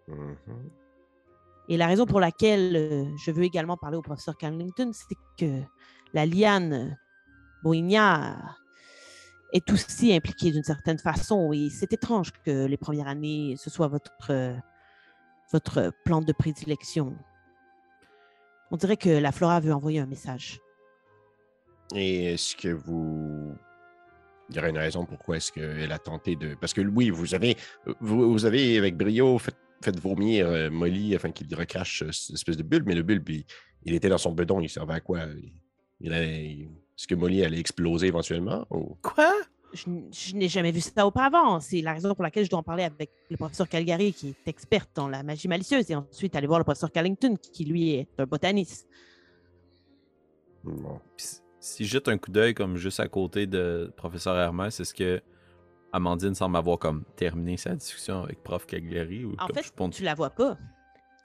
Mhm. 0.09 0.71
Et 1.69 1.77
la 1.77 1.87
raison 1.87 2.05
pour 2.05 2.21
laquelle 2.21 2.77
euh, 2.77 3.05
je 3.17 3.31
veux 3.31 3.45
également 3.45 3.77
parler 3.77 3.97
au 3.97 4.03
professeur 4.03 4.37
Carlington, 4.37 4.91
c'est 4.93 5.17
que 5.39 5.63
la 6.13 6.27
liane 6.27 6.99
Boigna 7.63 8.37
est 9.53 9.71
aussi 9.73 10.13
impliquée 10.13 10.51
d'une 10.51 10.65
certaine 10.65 10.99
façon. 10.99 11.53
Et 11.55 11.71
c'est 11.71 11.93
étrange 11.93 12.33
que 12.45 12.67
les 12.67 12.77
premières 12.77 13.09
années, 13.09 13.55
ce 13.57 13.71
soit 13.71 13.89
votre, 13.89 14.13
euh, 14.31 14.55
votre 15.53 15.93
plante 16.05 16.27
de 16.27 16.33
prédilection? 16.33 17.15
On 18.71 18.77
dirait 18.77 18.97
que 18.97 19.11
la 19.11 19.31
Flora 19.33 19.61
veut 19.61 19.73
envoyer 19.73 20.01
un 20.01 20.07
message. 20.07 20.61
Et 21.95 22.33
est-ce 22.33 22.57
que 22.57 22.69
vous. 22.69 23.55
Il 24.51 24.57
y 24.57 24.59
aurait 24.59 24.71
une 24.71 24.79
raison 24.79 25.07
pourquoi 25.07 25.37
est-ce 25.37 25.53
qu'elle 25.53 25.93
a 25.93 25.99
tenté 25.99 26.37
de. 26.37 26.55
Parce 26.55 26.73
que 26.75 26.81
oui, 26.81 27.11
vous 27.11 27.35
avez, 27.35 27.57
vous, 28.01 28.33
vous 28.33 28.45
avez 28.45 28.77
avec 28.79 28.97
brio 28.97 29.39
fait, 29.39 29.55
fait 29.83 29.99
vomir 29.99 30.47
euh, 30.49 30.71
Molly 30.71 31.15
afin 31.15 31.31
qu'il 31.31 31.55
recrache 31.55 32.03
euh, 32.03 32.13
cette 32.13 32.35
espèce 32.35 32.57
de 32.57 32.63
bulle, 32.63 32.83
mais 32.85 32.95
le 32.95 33.03
bulbe, 33.03 33.29
il, 33.31 33.45
il 33.85 33.95
était 33.95 34.09
dans 34.09 34.19
son 34.19 34.33
bedon, 34.33 34.61
il 34.61 34.69
servait 34.69 34.95
à 34.95 35.01
quoi? 35.01 35.21
Il 36.01 36.13
allait- 36.13 36.69
Est-ce 36.99 37.07
que 37.07 37.15
Molly 37.15 37.45
allait 37.45 37.59
exploser 37.61 38.09
éventuellement? 38.09 38.67
ou- 38.71 38.97
Quoi? 39.03 39.33
Je, 39.75 40.35
n'ai 40.37 40.49
jamais 40.49 40.71
vu 40.71 40.81
ça 40.81 41.07
auparavant. 41.07 41.59
C'est 41.61 41.81
la 41.83 41.93
raison 41.95 42.15
pour 42.15 42.23
laquelle 42.23 42.45
je 42.45 42.51
dois 42.51 42.61
en 42.61 42.63
parler 42.63 42.85
avec 42.85 43.11
le 43.29 43.37
professeur 43.37 43.69
Calgary, 43.69 44.13
qui 44.13 44.29
est 44.31 44.49
experte 44.49 44.91
dans 44.95 45.09
la 45.09 45.23
magie 45.23 45.49
malicieuse, 45.49 45.91
et 45.91 45.97
ensuite 45.97 46.37
aller 46.37 46.47
voir 46.47 46.59
le 46.61 46.65
professeur 46.65 46.93
Carlington, 46.93 47.37
qui 47.37 47.65
lui 47.65 47.91
est 47.95 48.09
un 48.19 48.25
botaniste. 48.27 48.89
Bon. 50.63 51.01
Si- 51.17 51.41
je 51.85 51.85
jette 51.91 52.09
un 52.09 52.19
coup 52.19 52.31
d'œil 52.31 52.55
comme 52.55 52.77
juste 52.77 53.01
à 53.01 53.09
côté 53.09 53.47
de 53.47 53.93
professeur 53.97 54.37
Hermès, 54.39 54.79
est-ce 54.81 54.93
que 54.95 55.23
Amandine 55.93 56.35
semble 56.35 56.57
avoir 56.57 56.79
comme 56.79 57.05
terminé 57.17 57.57
sa 57.57 57.75
discussion 57.75 58.25
avec 58.25 58.43
prof 58.43 58.67
Cagliari 58.67 59.25
ou 59.25 59.35
En 59.39 59.47
fait, 59.49 59.63
je 59.63 59.71
pense- 59.73 59.95
tu 59.97 60.03
la 60.03 60.15
vois 60.15 60.31
pas. 60.31 60.59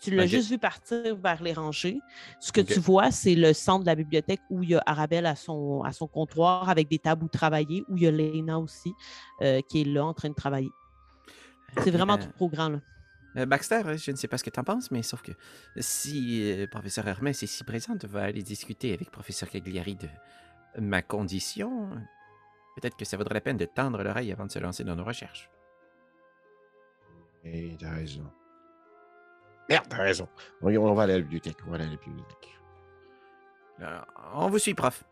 Tu 0.01 0.11
l'as 0.11 0.27
juste 0.27 0.49
vu 0.49 0.57
partir 0.57 1.15
vers 1.17 1.43
les 1.43 1.53
rangées. 1.53 1.99
Ce 2.39 2.51
que 2.51 2.61
tu 2.61 2.79
vois, 2.79 3.11
c'est 3.11 3.35
le 3.35 3.53
centre 3.53 3.81
de 3.81 3.85
la 3.85 3.95
bibliothèque 3.95 4.41
où 4.49 4.63
il 4.63 4.69
y 4.69 4.75
a 4.75 4.83
Arabelle 4.85 5.25
à 5.25 5.35
son, 5.35 5.83
à 5.83 5.91
son 5.91 6.07
comptoir 6.07 6.69
avec 6.69 6.87
des 6.87 6.99
tables 6.99 7.25
où 7.25 7.27
travailler, 7.27 7.83
où 7.89 7.97
il 7.97 8.03
y 8.03 8.07
a 8.07 8.11
Lena 8.11 8.59
aussi 8.59 8.93
euh, 9.41 9.61
qui 9.69 9.81
est 9.81 9.85
là 9.85 10.05
en 10.05 10.13
train 10.13 10.29
de 10.29 10.35
travailler. 10.35 10.71
C'est 11.83 11.91
vraiment 11.91 12.13
Euh, 12.13 12.17
tout 12.17 12.31
trop 12.31 12.49
grand. 12.49 12.69
Là. 12.69 12.79
Euh, 13.37 13.45
Baxter, 13.45 13.81
euh, 13.85 13.97
je 13.97 14.11
ne 14.11 14.15
sais 14.15 14.27
pas 14.27 14.37
ce 14.37 14.43
que 14.43 14.49
tu 14.49 14.59
en 14.59 14.63
penses, 14.63 14.89
mais 14.89 15.03
sauf 15.03 15.21
que 15.21 15.33
si 15.77 16.49
euh, 16.51 16.65
professeur 16.67 17.07
Hermès 17.07 17.43
est 17.43 17.47
si 17.47 17.63
présente, 17.63 18.05
va 18.05 18.23
aller 18.23 18.41
discuter 18.41 18.93
avec 18.93 19.11
professeur 19.11 19.49
Cagliari 19.49 19.95
de 19.95 20.07
ma 20.79 21.01
condition. 21.01 21.89
Peut-être 22.75 22.95
que 22.95 23.05
ça 23.05 23.17
vaudrait 23.17 23.35
la 23.35 23.41
peine 23.41 23.57
de 23.57 23.65
tendre 23.65 24.01
l'oreille 24.01 24.31
avant 24.31 24.45
de 24.45 24.51
se 24.51 24.59
lancer 24.59 24.83
dans 24.83 24.95
nos 24.95 25.03
recherches. 25.03 25.49
Hey, 27.43 27.77
t'as 27.77 27.91
raison. 27.91 28.23
Merde, 29.69 29.85
t'as 29.89 29.97
raison. 29.97 30.27
On, 30.61 30.75
on 30.75 30.93
va 30.93 31.03
aller 31.03 31.13
à 31.13 31.17
la 31.17 31.21
bibliothèque. 31.21 31.57
On 31.67 31.69
va 31.69 31.75
aller 31.75 31.85
à 31.85 31.89
la 31.89 31.95
bibliothèque. 31.95 32.59
Euh, 33.81 33.99
on 34.33 34.49
vous 34.49 34.59
suit, 34.59 34.73
prof. 34.73 35.03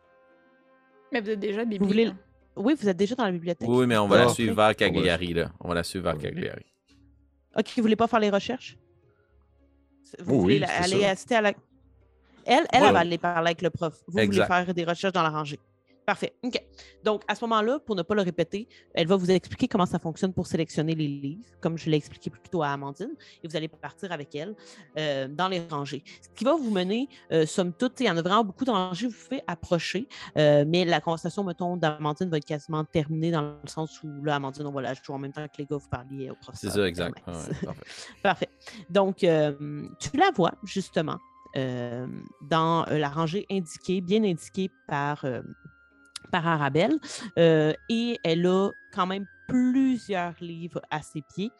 Mais 1.12 1.22
vous 1.22 1.30
êtes 1.30 1.40
déjà 1.40 1.62
hein. 1.62 2.18
Oui, 2.56 2.76
vous 2.80 2.90
êtes 2.90 2.98
déjà 2.98 3.16
dans 3.16 3.26
la 3.26 3.32
bibliothèque. 3.32 3.70
Oui, 3.70 3.86
mais 3.86 3.98
on 3.98 4.08
va 4.08 4.18
la 4.18 4.30
suivre 4.30 4.56
vers 4.56 4.76
Cagliari, 4.76 5.34
là. 5.34 5.52
On 5.60 5.70
va 5.70 5.76
la 5.76 5.84
suivre 5.84 6.06
vers. 6.06 6.18
Cagliari. 6.18 6.66
OK, 7.56 7.66
vous 7.78 7.82
voulez 7.84 7.96
pas 7.96 8.08
faire 8.08 8.20
les 8.20 8.30
recherches? 8.30 8.78
Vous 10.20 10.36
Oui, 10.36 10.42
voulez 10.42 10.60
oui, 10.60 10.64
aller 10.66 11.06
assister 11.06 11.36
à 11.36 11.42
la... 11.42 11.50
Elle, 11.50 11.56
elle, 12.46 12.82
Ouais. 12.82 12.88
elle 12.88 12.94
va 12.94 13.00
aller 13.00 13.18
parler 13.18 13.48
avec 13.48 13.62
le 13.62 13.70
prof. 13.70 13.94
Vous 14.08 14.20
Exact. 14.20 14.46
voulez 14.48 14.64
faire 14.66 14.74
des 14.74 14.84
recherches 14.86 15.14
dans 15.14 15.24
la 15.24 15.30
rangée. 15.30 15.60
Parfait. 16.08 16.34
OK. 16.42 16.58
Donc, 17.04 17.24
à 17.28 17.36
ce 17.36 17.44
moment-là, 17.44 17.80
pour 17.80 17.94
ne 17.94 18.02
pas 18.02 18.16
le 18.16 18.22
répéter, 18.22 18.70
elle 18.94 19.08
va 19.08 19.18
vous 19.18 19.30
expliquer 19.30 19.68
comment 19.68 19.86
ça 19.86 20.00
fonctionne 20.00 20.32
pour 20.32 20.48
sélectionner 20.48 20.96
les 20.96 21.06
livres, 21.06 21.44
comme 21.60 21.78
je 21.78 21.90
l'ai 21.90 21.98
expliqué 21.98 22.30
plus 22.30 22.40
tôt 22.50 22.64
à 22.64 22.70
Amandine, 22.70 23.12
et 23.44 23.48
vous 23.50 23.58
allez 23.58 23.68
partir 23.68 24.14
avec 24.14 24.34
elle 24.34 24.56
euh, 24.98 25.28
dans 25.28 25.50
les 25.50 25.60
rangées. 25.68 26.06
Ce 26.22 26.30
qui 26.34 26.46
va 26.46 26.56
vous 26.56 26.72
mener, 26.72 27.10
euh, 27.34 27.46
somme 27.46 27.74
toute, 27.74 28.00
il 28.00 28.06
y 28.06 28.10
en 28.10 28.16
a 28.16 28.22
vraiment 28.22 28.46
beaucoup 28.46 28.64
de 28.64 28.72
rangées, 28.72 29.08
vous 29.08 29.18
pouvez 29.22 29.42
approcher, 29.48 30.08
euh, 30.38 30.64
mais 30.66 30.86
la 30.86 31.02
conversation, 31.02 31.44
mettons, 31.44 31.76
d'Amandine 31.76 32.30
va 32.30 32.38
être 32.38 32.46
quasiment 32.46 32.86
terminée 32.86 33.32
dans 33.32 33.42
le 33.42 33.68
sens 33.68 34.02
où, 34.02 34.24
là, 34.24 34.36
Amandine, 34.36 34.66
on 34.66 34.72
va 34.72 34.84
la 34.84 34.94
jouer 34.94 35.14
en 35.14 35.20
même 35.20 35.34
temps 35.34 35.46
que 35.46 35.58
les 35.58 35.66
gars, 35.66 35.76
vous 35.76 35.90
parliez 35.90 36.30
au 36.30 36.36
professeur. 36.36 36.72
C'est 36.72 36.80
ça, 36.80 36.88
exact. 36.88 37.18
Ouais, 37.28 37.34
parfait. 37.34 37.52
Parfait. 38.24 38.50
Donc, 38.90 39.18
tu 39.18 40.18
la 40.18 40.32
vois 40.34 40.54
justement 40.64 41.18
euh, 41.58 42.06
dans 42.42 42.86
euh, 42.88 42.98
la 42.98 43.10
rangée 43.10 43.46
indiquée, 43.50 44.02
bien 44.02 44.24
indiquée 44.24 44.70
par, 44.88 45.26
euh, 45.26 45.42
par 46.32 46.48
Arabelle. 46.48 46.98
euh, 47.38 47.74
et 47.90 48.20
elle 48.24 48.45
a 48.48 48.70
quand 48.94 49.06
même 49.08 49.26
plusieurs 49.48 50.34
livres 50.41 50.82
à 50.90 51.02
ses 51.02 51.22
pieds. 51.34 51.52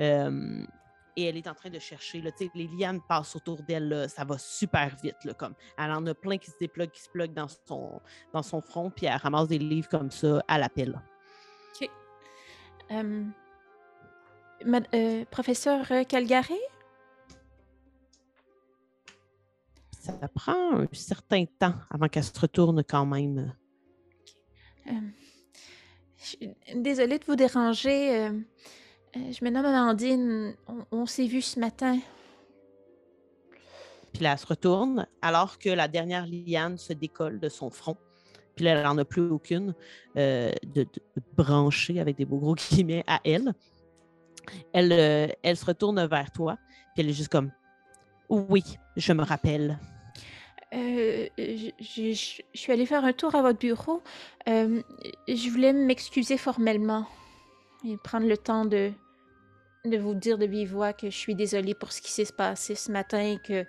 euh, 0.00 0.64
et 1.16 1.26
elle 1.26 1.36
est 1.36 1.46
en 1.46 1.54
train 1.54 1.70
de 1.70 1.78
chercher. 1.78 2.20
Là, 2.20 2.32
les 2.56 2.68
lianes 2.76 3.00
passent 3.08 3.36
autour 3.36 3.62
d'elle. 3.62 3.88
là, 3.88 4.08
Ça 4.08 4.24
va 4.24 4.36
super 4.36 4.96
vite. 5.00 5.24
Là, 5.24 5.32
comme. 5.34 5.54
Elle 5.78 5.92
en 5.92 6.04
a 6.06 6.14
plein 6.14 6.38
qui 6.38 6.50
se 6.50 6.56
dépluguent, 6.60 6.90
qui 6.90 7.02
se 7.02 7.08
pluguent 7.08 7.34
dans 7.34 7.46
son, 7.46 8.00
dans 8.32 8.42
son 8.42 8.60
front. 8.60 8.90
Puis 8.90 9.06
elle 9.06 9.16
ramasse 9.16 9.46
des 9.46 9.58
livres 9.58 9.88
comme 9.88 10.10
ça 10.10 10.42
à 10.48 10.58
la 10.58 10.68
pelle. 10.68 11.00
OK. 11.80 11.88
Euh, 12.90 13.24
euh, 14.94 15.24
professeur 15.30 15.86
Calgary? 16.08 16.58
Ça 20.00 20.12
prend 20.34 20.80
un 20.80 20.86
certain 20.92 21.44
temps 21.58 21.74
avant 21.90 22.08
qu'elle 22.08 22.24
se 22.24 22.38
retourne 22.38 22.82
quand 22.82 23.06
même. 23.06 23.54
Euh, 24.88 26.46
désolée 26.74 27.18
de 27.18 27.24
vous 27.24 27.36
déranger. 27.36 28.16
euh, 28.16 28.30
euh, 29.16 29.32
je 29.32 29.44
me 29.44 29.50
nomme 29.50 29.66
Amandine. 29.66 30.54
On, 30.90 31.06
s'est 31.06 31.26
vu 31.26 31.42
ce 31.42 31.58
matin. 31.58 31.98
Puis 34.12 34.22
là, 34.22 34.32
elle 34.32 34.38
se 34.38 34.46
retourne 34.46 35.06
alors 35.22 35.58
que 35.58 35.68
la 35.68 35.88
dernière 35.88 36.26
liane 36.26 36.78
se 36.78 36.92
décolle 36.92 37.40
de 37.40 37.48
son 37.48 37.70
front. 37.70 37.96
Puis 38.54 38.64
là, 38.64 38.72
elle 38.72 38.84
n'en 38.84 38.98
a 38.98 39.04
plus 39.04 39.22
aucune 39.22 39.74
de, 40.14 40.86
branchée 41.36 41.98
avec 42.00 42.16
des 42.16 42.24
beaux 42.24 42.38
gros 42.38 42.54
guillemets 42.70 43.04
à 43.06 43.20
elle. 43.24 43.52
Elle, 44.72 45.36
elle 45.42 45.56
se 45.56 45.64
retourne 45.64 46.04
vers 46.06 46.30
toi. 46.30 46.58
Puis 46.94 47.02
elle 47.02 47.10
est 47.10 47.14
juste 47.14 47.30
comme 47.30 47.50
Oui, 48.28 48.62
je 48.96 49.12
me 49.12 49.22
rappelle. 49.22 49.78
Euh, 50.74 51.28
je, 51.38 51.70
je- 51.78 52.12
je- 52.12 52.42
je 52.52 52.58
suis 52.58 52.72
allée 52.72 52.86
faire 52.86 53.04
un 53.04 53.12
tour 53.12 53.34
à 53.34 53.42
votre 53.42 53.58
bureau. 53.58 54.02
Euh, 54.48 54.82
je 55.28 55.50
voulais 55.50 55.72
m'excuser 55.72 56.36
formellement 56.36 57.06
et 57.86 57.96
prendre 57.96 58.26
le 58.26 58.36
temps 58.36 58.64
de, 58.64 58.92
de 59.84 59.96
vous 59.98 60.14
dire 60.14 60.36
de 60.38 60.46
vive 60.46 60.72
voix 60.72 60.92
que 60.92 61.10
je 61.10 61.16
suis 61.16 61.34
désolée 61.34 61.74
pour 61.74 61.92
ce 61.92 62.00
qui 62.02 62.10
s'est 62.10 62.32
passé 62.36 62.74
ce 62.74 62.90
matin 62.90 63.20
et 63.20 63.38
que, 63.38 63.64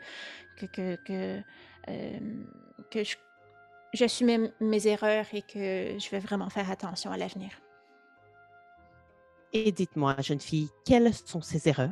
que, 0.58 0.66
que, 0.66 0.96
que, 1.04 1.42
euh, 1.90 2.20
que 2.90 3.00
j'assumais 3.94 4.52
mes 4.60 4.88
erreurs 4.88 5.26
et 5.34 5.42
que 5.42 6.00
je 6.00 6.10
vais 6.10 6.20
vraiment 6.20 6.50
faire 6.50 6.72
attention 6.72 7.12
à 7.12 7.18
l'avenir. 7.18 7.52
Et 9.54 9.72
dites-moi, 9.72 10.16
jeune 10.20 10.42
fille, 10.42 10.70
quelles 10.86 11.14
sont 11.14 11.42
ces 11.42 11.70
erreurs? 11.70 11.92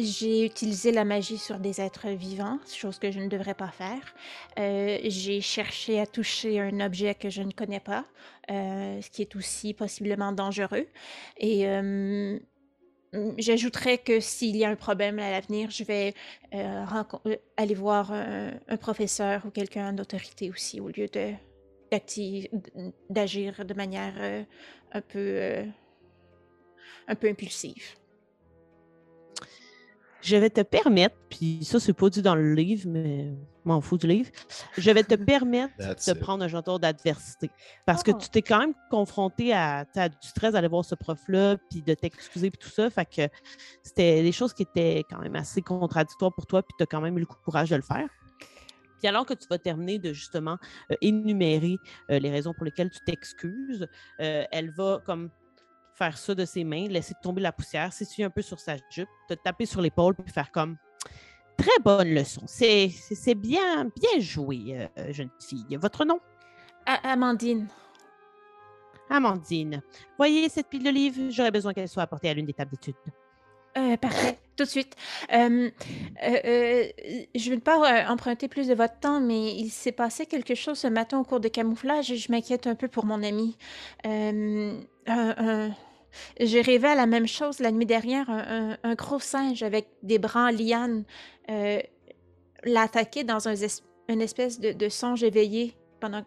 J'ai 0.00 0.46
utilisé 0.46 0.92
la 0.92 1.04
magie 1.04 1.38
sur 1.38 1.58
des 1.58 1.80
êtres 1.80 2.08
vivants, 2.10 2.60
chose 2.72 3.00
que 3.00 3.10
je 3.10 3.18
ne 3.18 3.26
devrais 3.26 3.54
pas 3.54 3.72
faire. 3.72 4.14
Euh, 4.56 4.98
j'ai 5.02 5.40
cherché 5.40 5.98
à 5.98 6.06
toucher 6.06 6.60
un 6.60 6.78
objet 6.78 7.16
que 7.16 7.30
je 7.30 7.42
ne 7.42 7.50
connais 7.50 7.80
pas, 7.80 8.04
euh, 8.48 9.02
ce 9.02 9.10
qui 9.10 9.22
est 9.22 9.34
aussi 9.34 9.74
possiblement 9.74 10.30
dangereux. 10.30 10.86
Et 11.36 11.66
euh, 11.66 12.38
j'ajouterais 13.38 13.98
que 13.98 14.20
s'il 14.20 14.56
y 14.56 14.64
a 14.64 14.68
un 14.68 14.76
problème 14.76 15.18
à 15.18 15.32
l'avenir, 15.32 15.70
je 15.70 15.82
vais 15.82 16.14
euh, 16.54 16.84
aller 17.56 17.74
voir 17.74 18.12
un, 18.12 18.76
professeur 18.76 19.46
ou 19.46 19.50
quelqu'un 19.50 19.92
d'autorité 19.92 20.48
aussi, 20.48 20.78
au 20.80 20.90
lieu 20.90 21.08
d'agir 23.10 23.64
de 23.64 23.74
manière 23.74 24.44
un 24.92 25.00
peu 25.00 25.64
un 27.08 27.14
peu 27.16 27.28
impulsive. 27.28 27.96
Je 30.20 30.36
vais 30.36 30.50
te 30.50 30.60
permettre, 30.62 31.14
puis 31.30 31.60
ça, 31.64 31.78
c'est 31.78 31.92
pas 31.92 32.10
dit 32.10 32.22
dans 32.22 32.34
le 32.34 32.54
livre, 32.54 32.88
mais 32.88 33.26
je 33.28 33.68
m'en 33.68 33.80
fous 33.80 33.96
du 33.98 34.06
livre. 34.08 34.30
Je 34.76 34.90
vais 34.90 35.04
te 35.04 35.14
permettre 35.14 35.74
de 35.78 36.10
it. 36.12 36.20
prendre 36.20 36.42
un 36.44 36.48
gentil 36.48 36.78
d'adversité. 36.80 37.50
Parce 37.86 38.02
que 38.02 38.10
Oh. 38.10 38.18
tu 38.18 38.28
t'es 38.28 38.42
quand 38.42 38.58
même 38.58 38.74
confronté 38.90 39.52
à, 39.52 39.86
à 39.94 40.08
du 40.08 40.16
stress 40.22 40.52
d'aller 40.54 40.66
voir 40.68 40.84
ce 40.84 40.94
prof-là, 40.96 41.56
puis 41.70 41.82
de 41.82 41.94
t'excuser, 41.94 42.50
puis 42.50 42.58
tout 42.58 42.68
ça. 42.74 42.90
Fait 42.90 43.04
que 43.06 43.28
c'était 43.82 44.22
des 44.22 44.32
choses 44.32 44.52
qui 44.54 44.62
étaient 44.62 45.04
quand 45.08 45.20
même 45.20 45.36
assez 45.36 45.62
contradictoires 45.62 46.32
pour 46.34 46.46
toi, 46.46 46.62
puis 46.62 46.74
tu 46.76 46.82
as 46.82 46.86
quand 46.86 47.00
même 47.00 47.16
eu 47.16 47.20
le 47.20 47.26
courage 47.26 47.70
de 47.70 47.76
le 47.76 47.82
faire. 47.82 48.08
Puis 48.98 49.06
alors 49.06 49.24
que 49.24 49.34
tu 49.34 49.46
vas 49.48 49.58
terminer 49.58 50.00
de 50.00 50.12
justement 50.12 50.58
euh, 50.90 50.96
énumérer 51.00 51.76
euh, 52.10 52.18
les 52.18 52.30
raisons 52.30 52.52
pour 52.52 52.64
lesquelles 52.64 52.90
tu 52.90 52.98
t'excuses, 53.06 53.86
euh, 54.20 54.44
elle 54.50 54.70
va 54.72 55.00
comme 55.06 55.30
faire 55.98 56.16
ça 56.16 56.34
de 56.34 56.44
ses 56.44 56.62
mains, 56.64 56.86
laisser 56.88 57.14
tomber 57.22 57.42
la 57.42 57.52
poussière, 57.52 57.92
s'essuyer 57.92 58.24
un 58.24 58.30
peu 58.30 58.42
sur 58.42 58.60
sa 58.60 58.76
jupe, 58.90 59.08
te 59.28 59.34
taper 59.34 59.66
sur 59.66 59.80
l'épaule, 59.80 60.14
puis 60.14 60.32
faire 60.32 60.52
comme 60.52 60.76
très 61.56 61.78
bonne 61.84 62.14
leçon. 62.14 62.42
C'est 62.46 62.88
bien, 63.34 63.84
bien 63.86 64.20
joué, 64.20 64.88
euh, 64.96 65.12
jeune 65.12 65.30
fille. 65.40 65.76
Votre 65.76 66.04
nom? 66.04 66.20
A- 66.86 67.12
Amandine. 67.12 67.66
Amandine. 69.10 69.82
Voyez 70.16 70.48
cette 70.48 70.68
pile 70.68 70.84
de 70.84 70.90
livres? 70.90 71.30
J'aurais 71.30 71.50
besoin 71.50 71.72
qu'elle 71.72 71.88
soit 71.88 72.02
apportée 72.04 72.28
à 72.28 72.34
l'une 72.34 72.46
des 72.46 72.52
tables 72.52 72.70
d'études. 72.70 72.94
Euh, 73.76 73.96
parfait, 73.96 74.38
tout 74.56 74.64
de 74.64 74.68
suite. 74.68 74.94
Euh, 75.32 75.70
je 76.22 77.50
ne 77.50 77.54
veux 77.54 77.60
pas 77.60 78.10
emprunter 78.10 78.48
plus 78.48 78.66
de 78.68 78.74
votre 78.74 78.98
temps, 78.98 79.20
mais 79.20 79.54
il 79.54 79.70
s'est 79.70 79.92
passé 79.92 80.26
quelque 80.26 80.54
chose 80.54 80.78
ce 80.78 80.86
matin 80.88 81.18
au 81.18 81.24
cours 81.24 81.40
de 81.40 81.48
camouflage 81.48 82.10
et 82.10 82.16
je 82.16 82.30
m'inquiète 82.30 82.66
un 82.66 82.74
peu 82.74 82.88
pour 82.88 83.04
mon 83.04 83.22
ami. 83.22 83.56
Un- 84.04 84.80
un- 85.06 85.70
J'ai 86.40 86.60
rêvé 86.62 86.88
à 86.88 86.94
la 86.94 87.06
même 87.06 87.26
chose 87.26 87.60
la 87.60 87.70
nuit 87.70 87.86
dernière. 87.86 88.28
Un, 88.30 88.72
un- 88.72 88.78
un 88.82 88.94
gros 88.94 89.20
singe 89.20 89.62
avec 89.62 89.88
des 90.02 90.18
bras 90.18 90.46
en 90.46 90.50
liane 90.50 91.04
euh, 91.50 91.80
l'a 92.64 92.82
attaqué 92.82 93.24
dans 93.24 93.48
un 93.48 93.54
es- 93.54 93.82
une 94.08 94.20
espèce 94.22 94.58
de, 94.60 94.72
de 94.72 94.88
songe 94.88 95.22
éveillé. 95.22 95.76
Pendant... 96.00 96.22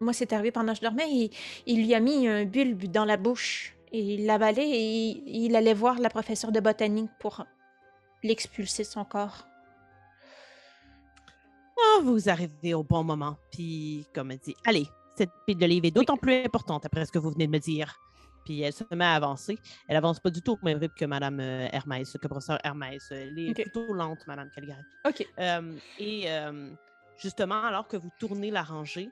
Moi, 0.00 0.12
c'est 0.12 0.32
arrivé 0.32 0.50
pendant 0.50 0.72
que 0.72 0.78
je 0.78 0.82
dormais. 0.84 1.10
et 1.10 1.30
il 1.66 1.84
lui 1.84 1.94
a 1.94 2.00
mis 2.00 2.26
un 2.26 2.44
bulbe 2.44 2.84
dans 2.84 3.04
la 3.04 3.16
bouche. 3.16 3.76
Et 3.92 4.00
il 4.14 4.26
l'avalait 4.26 4.68
et 4.68 4.80
il, 5.10 5.22
il 5.46 5.56
allait 5.56 5.74
voir 5.74 5.98
la 5.98 6.08
professeure 6.10 6.52
de 6.52 6.60
botanique 6.60 7.10
pour 7.18 7.44
l'expulser 8.22 8.84
de 8.84 8.88
son 8.88 9.04
corps. 9.04 9.46
Ah, 11.78 12.00
vous 12.02 12.28
arrivez 12.28 12.74
au 12.74 12.82
bon 12.82 13.02
moment. 13.02 13.36
Puis, 13.50 14.06
comme 14.14 14.30
elle 14.30 14.38
dit, 14.38 14.54
allez, 14.64 14.86
cette 15.16 15.30
pile 15.46 15.58
de 15.58 15.66
est 15.86 15.90
d'autant 15.90 16.16
plus 16.16 16.44
importante 16.44 16.86
après 16.86 17.04
ce 17.06 17.12
que 17.12 17.18
vous 17.18 17.30
venez 17.30 17.46
de 17.46 17.52
me 17.52 17.58
dire. 17.58 17.98
Puis 18.44 18.60
elle 18.62 18.72
se 18.72 18.84
met 18.94 19.04
à 19.04 19.14
avancer. 19.14 19.58
Elle 19.88 19.96
avance 19.96 20.20
pas 20.20 20.30
du 20.30 20.42
tout 20.42 20.52
au 20.52 20.64
même 20.64 20.78
rythme 20.78 20.94
que 20.94 21.04
Madame 21.04 21.40
euh, 21.40 21.68
Hermès, 21.72 22.16
que 22.20 22.28
professeur 22.28 22.58
Hermès. 22.64 23.08
Elle 23.10 23.38
est 23.38 23.54
plutôt 23.54 23.92
lente, 23.92 24.26
Madame 24.26 24.50
Calgary. 24.50 24.82
OK. 25.06 25.26
Euh, 25.38 25.76
et 25.98 26.24
euh, 26.26 26.70
justement, 27.18 27.62
alors 27.62 27.86
que 27.86 27.96
vous 27.96 28.10
tournez 28.18 28.50
la 28.50 28.62
rangée, 28.62 29.10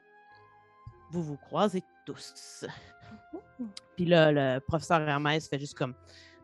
vous 1.11 1.23
vous 1.23 1.37
croisez 1.37 1.83
tous. 2.05 2.65
Puis 3.95 4.05
là, 4.05 4.31
le 4.31 4.59
professeur 4.59 5.01
Hermès 5.01 5.47
fait 5.47 5.59
juste 5.59 5.77
comme 5.77 5.93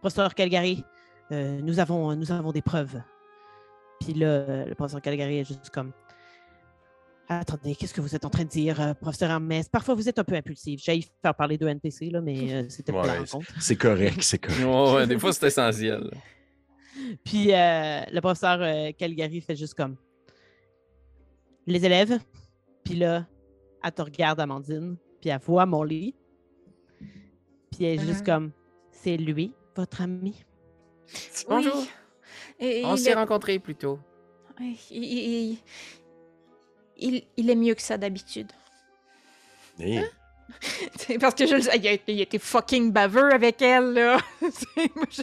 Professeur 0.01 0.35
Calgary, 0.35 0.83
euh, 1.31 1.59
nous, 1.61 1.79
avons, 1.79 2.15
nous 2.15 2.31
avons 2.31 2.51
des 2.51 2.61
preuves. 2.61 3.01
Puis 3.99 4.13
là, 4.13 4.65
le 4.65 4.75
professeur 4.75 5.01
Calgary 5.01 5.39
est 5.39 5.45
juste 5.45 5.71
comme 5.71 5.93
Attendez, 7.27 7.75
qu'est-ce 7.75 7.93
que 7.93 8.01
vous 8.01 8.15
êtes 8.15 8.23
en 8.23 8.29
train 8.29 8.43
de 8.43 8.49
dire, 8.49 8.79
euh, 8.79 8.93
professeur 8.93 9.31
Hermès? 9.31 9.67
Parfois, 9.67 9.95
vous 9.95 10.07
êtes 10.07 10.19
un 10.19 10.23
peu 10.23 10.35
impulsif. 10.35 10.79
J'ai 10.83 11.03
faire 11.21 11.33
parler 11.33 11.57
de 11.57 11.67
NPC, 11.67 12.11
là, 12.11 12.21
mais 12.21 12.53
euh, 12.53 12.65
c'était 12.69 12.91
Ouais, 12.91 13.17
rencontre. 13.17 13.47
C'est 13.59 13.75
correct, 13.75 14.21
c'est 14.21 14.37
correct. 14.45 14.63
Ouais, 14.63 14.93
ouais, 14.95 15.07
des 15.07 15.17
fois, 15.17 15.33
c'est 15.33 15.47
essentiel. 15.47 16.11
Puis 17.25 17.51
euh, 17.53 18.01
le 18.11 18.19
professeur 18.21 18.59
euh, 18.61 18.91
Calgary 18.97 19.41
fait 19.41 19.55
juste 19.55 19.73
comme 19.73 19.95
les 21.65 21.83
élèves. 21.83 22.19
Puis 22.83 22.93
là, 22.95 23.25
elle 23.83 23.91
te 23.91 24.01
regarde, 24.03 24.39
Amandine. 24.39 24.95
Puis 25.19 25.29
elle 25.31 25.39
voit 25.39 25.65
Molly. 25.65 26.13
Puis 27.71 27.83
elle 27.85 27.99
est 27.99 28.05
juste 28.05 28.19
Mhm. 28.21 28.25
comme 28.25 28.51
C'est 28.91 29.17
lui, 29.17 29.53
votre 29.75 30.01
ami. 30.01 30.43
Bonjour. 31.49 31.75
Oui. 31.75 32.65
Et- 32.67 32.85
On 32.85 32.95
s'est 32.95 33.09
est- 33.11 33.13
rencontrés 33.15 33.59
plus 33.59 33.75
tôt. 33.75 33.99
Oui, 34.59 34.79
il, 34.91 35.57
il- 36.97 37.49
est 37.49 37.55
mieux 37.55 37.73
que 37.75 37.81
ça 37.81 37.97
d'habitude. 37.97 38.51
Eh, 39.79 40.01
C'est 40.97 41.17
parce 41.17 41.33
que 41.35 41.47
je 41.47 41.55
le 41.55 41.61
sais, 41.61 41.75
il 41.77 41.87
a, 41.87 41.93
il 42.07 42.19
a 42.19 42.23
été 42.23 42.39
fucking 42.39 42.91
baveux 42.91 43.33
avec 43.33 43.61
elle, 43.61 43.93
là. 43.93 44.17
C'est- 44.41 44.95
moi, 44.95 45.05
je- 45.09 45.21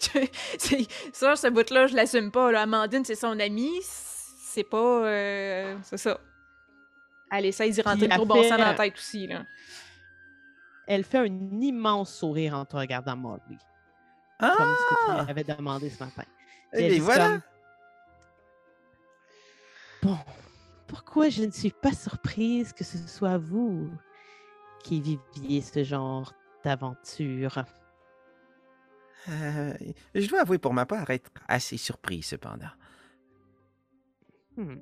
je- 0.00 0.26
c'est- 0.58 0.86
ça, 1.12 1.34
ce 1.36 1.48
bout-là, 1.48 1.86
je 1.86 1.96
l'assume 1.96 2.30
pas. 2.30 2.52
Là. 2.52 2.62
Amandine, 2.62 3.04
c'est 3.04 3.14
son 3.14 3.38
amie. 3.40 3.72
C'est 3.82 4.64
pas. 4.64 4.76
euh, 5.06 5.76
c'est 5.82 5.96
ça. 5.96 6.20
Elle 7.32 7.46
essaye 7.46 7.72
d'y 7.72 7.82
rentrer 7.82 8.06
gros 8.06 8.26
bon 8.26 8.34
fait- 8.42 8.48
sens 8.50 8.58
dans 8.58 8.64
la 8.66 8.74
tête 8.74 8.94
aussi, 8.94 9.26
là. 9.26 9.44
Elle 10.86 11.02
fait 11.04 11.18
un 11.18 11.60
immense 11.60 12.14
sourire 12.14 12.54
en 12.54 12.64
te 12.66 12.76
regardant 12.76 13.16
Molly. 13.16 13.40
Comme 14.38 14.50
ce 14.50 14.54
que 14.94 15.04
tu 15.06 15.10
Ah! 15.10 15.26
avais 15.28 15.42
demandé 15.44 15.88
ce 15.90 16.04
matin. 16.04 16.22
Eh 16.74 16.82
elle 16.82 16.88
bien, 16.88 16.96
est 16.96 17.00
voilà. 17.00 17.28
comme, 17.28 17.40
Bon, 20.02 20.18
pourquoi 20.94 21.28
je 21.28 21.42
ne 21.42 21.50
suis 21.50 21.72
pas 21.72 21.92
surprise 21.92 22.72
que 22.72 22.84
ce 22.84 22.98
soit 22.98 23.36
vous 23.36 23.90
qui 24.84 25.00
viviez 25.00 25.60
ce 25.60 25.82
genre 25.82 26.32
d'aventure? 26.64 27.64
Euh, 29.28 29.74
je 30.14 30.28
dois 30.28 30.42
avouer 30.42 30.58
pour 30.58 30.72
ma 30.72 30.86
part 30.86 31.10
être 31.10 31.32
assez 31.48 31.78
surpris 31.78 32.22
cependant. 32.22 32.70
Hmm, 34.56 34.76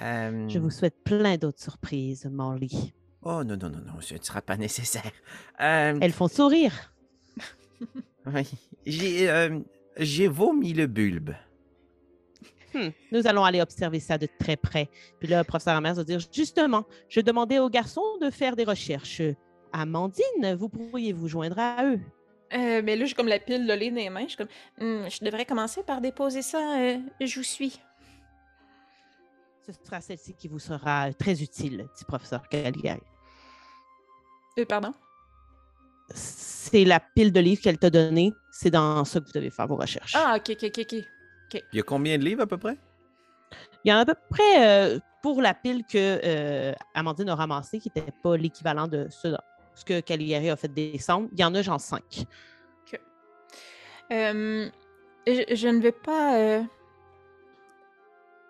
Euh, 0.00 0.48
Je 0.48 0.58
vous 0.58 0.70
souhaite 0.70 1.04
plein 1.04 1.36
d'autres 1.36 1.60
surprises, 1.62 2.26
Molly. 2.26 2.92
Oh 3.22 3.44
non, 3.44 3.56
non, 3.56 3.68
non, 3.70 3.82
non, 3.86 4.00
ce 4.00 4.14
ne 4.14 4.22
sera 4.22 4.42
pas 4.42 4.56
nécessaire. 4.56 5.12
Euh, 5.60 5.96
Elles 6.00 6.12
font 6.12 6.26
sourire. 6.26 6.92
oui. 8.26 8.48
J'ai 8.84 10.26
vomi 10.26 10.72
le 10.72 10.86
bulbe. 10.88 11.30
Hmm, 12.74 12.88
Nous 13.10 13.26
allons 13.26 13.44
aller 13.44 13.60
observer 13.60 14.00
ça 14.00 14.16
de 14.18 14.26
très 14.38 14.56
près. 14.56 14.88
Puis 15.18 15.28
là, 15.28 15.38
le 15.38 15.44
professeur 15.44 15.76
Amers 15.76 15.94
va 15.94 16.04
dire 16.04 16.20
Justement, 16.32 16.84
je 17.08 17.20
demandais 17.20 17.58
aux 17.58 17.68
garçons 17.70 18.16
de 18.20 18.30
faire 18.30 18.56
des 18.56 18.64
recherches. 18.64 19.22
Amandine, 19.72 20.54
vous 20.56 20.68
pourriez 20.68 21.12
vous 21.12 21.28
joindre 21.28 21.58
à 21.58 21.84
eux. 21.84 22.00
Euh, 22.54 22.82
mais 22.84 22.96
là, 22.96 23.04
j'ai 23.06 23.14
comme 23.14 23.28
la 23.28 23.38
pile 23.38 23.66
de 23.66 23.72
lait 23.72 23.88
dans 23.90 23.96
les 23.96 24.10
mains. 24.10 24.22
Je 24.24 24.28
suis 24.28 24.36
comme, 24.36 24.48
Hmm, 24.78 25.08
je 25.08 25.24
devrais 25.24 25.44
commencer 25.46 25.82
par 25.82 26.00
déposer 26.00 26.42
ça. 26.42 26.78
euh, 26.78 26.98
je 27.20 27.36
vous 27.36 27.44
suis. 27.44 27.80
Ce 29.66 29.72
sera 29.72 30.00
celle-ci 30.00 30.34
qui 30.34 30.48
vous 30.48 30.58
sera 30.58 31.12
très 31.12 31.40
utile, 31.42 31.86
dit 31.96 32.04
professeur 32.04 32.46
Caligari. 32.48 33.00
Euh, 34.58 34.64
pardon? 34.66 34.92
C'est 36.14 36.84
la 36.84 37.00
pile 37.00 37.32
de 37.32 37.40
livres 37.40 37.62
qu'elle 37.62 37.78
t'a 37.78 37.88
donnée. 37.90 38.32
C'est 38.50 38.70
dans 38.70 39.04
ça 39.04 39.20
que 39.20 39.24
vous 39.26 39.32
devez 39.32 39.50
faire 39.50 39.66
vos 39.66 39.76
recherches. 39.76 40.14
Ah, 40.16 40.36
ok, 40.36 40.56
ok, 40.62 40.70
ok, 40.78 40.96
Il 41.72 41.76
y 41.76 41.80
a 41.80 41.82
combien 41.82 42.18
de 42.18 42.24
livres 42.24 42.42
à 42.42 42.46
peu 42.46 42.58
près? 42.58 42.76
Il 43.84 43.90
y 43.90 43.92
en 43.92 43.98
a 43.98 44.00
à 44.00 44.04
peu 44.04 44.14
près 44.30 44.66
euh, 44.66 44.98
pour 45.22 45.42
la 45.42 45.54
pile 45.54 45.84
que 45.84 46.20
euh, 46.24 46.72
Amandine 46.94 47.28
a 47.28 47.34
ramassée, 47.34 47.78
qui 47.78 47.90
n'était 47.94 48.12
pas 48.22 48.36
l'équivalent 48.36 48.88
de 48.88 49.06
ce, 49.10 49.36
ce 49.74 49.84
que 49.84 50.00
Caligari 50.00 50.50
a 50.50 50.56
fait 50.56 50.72
descendre. 50.72 51.28
Il 51.32 51.40
y 51.40 51.44
en 51.44 51.54
a 51.54 51.62
genre 51.62 51.80
cinq. 51.80 52.24
Euh, 54.10 54.68
je, 55.26 55.54
je 55.54 55.68
ne 55.68 55.80
veux 55.80 55.92
pas. 55.92 56.36
euh, 56.36 56.62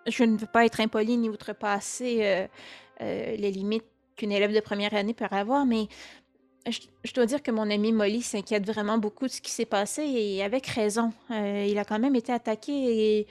je 0.07 0.23
ne 0.25 0.35
veux 0.35 0.47
pas 0.47 0.65
être 0.65 0.81
impoli 0.81 1.15
ni 1.15 1.29
outrepasser 1.29 2.25
euh, 2.25 2.47
euh, 3.01 3.35
les 3.37 3.51
limites 3.51 3.85
qu'une 4.17 4.33
élève 4.33 4.53
de 4.53 4.59
première 4.59 4.93
année 4.93 5.13
peut 5.13 5.27
avoir, 5.31 5.65
mais 5.65 5.87
je, 6.69 6.79
je 7.03 7.13
dois 7.13 7.25
dire 7.25 7.41
que 7.43 7.51
mon 7.51 7.69
ami 7.69 7.91
Molly 7.91 8.21
s'inquiète 8.21 8.65
vraiment 8.65 8.97
beaucoup 8.97 9.25
de 9.27 9.31
ce 9.31 9.41
qui 9.41 9.51
s'est 9.51 9.65
passé 9.65 10.03
et 10.03 10.43
avec 10.43 10.65
raison. 10.67 11.11
Euh, 11.31 11.65
il 11.69 11.77
a 11.77 11.85
quand 11.85 11.99
même 11.99 12.15
été 12.15 12.31
attaqué 12.31 12.71
et 13.19 13.27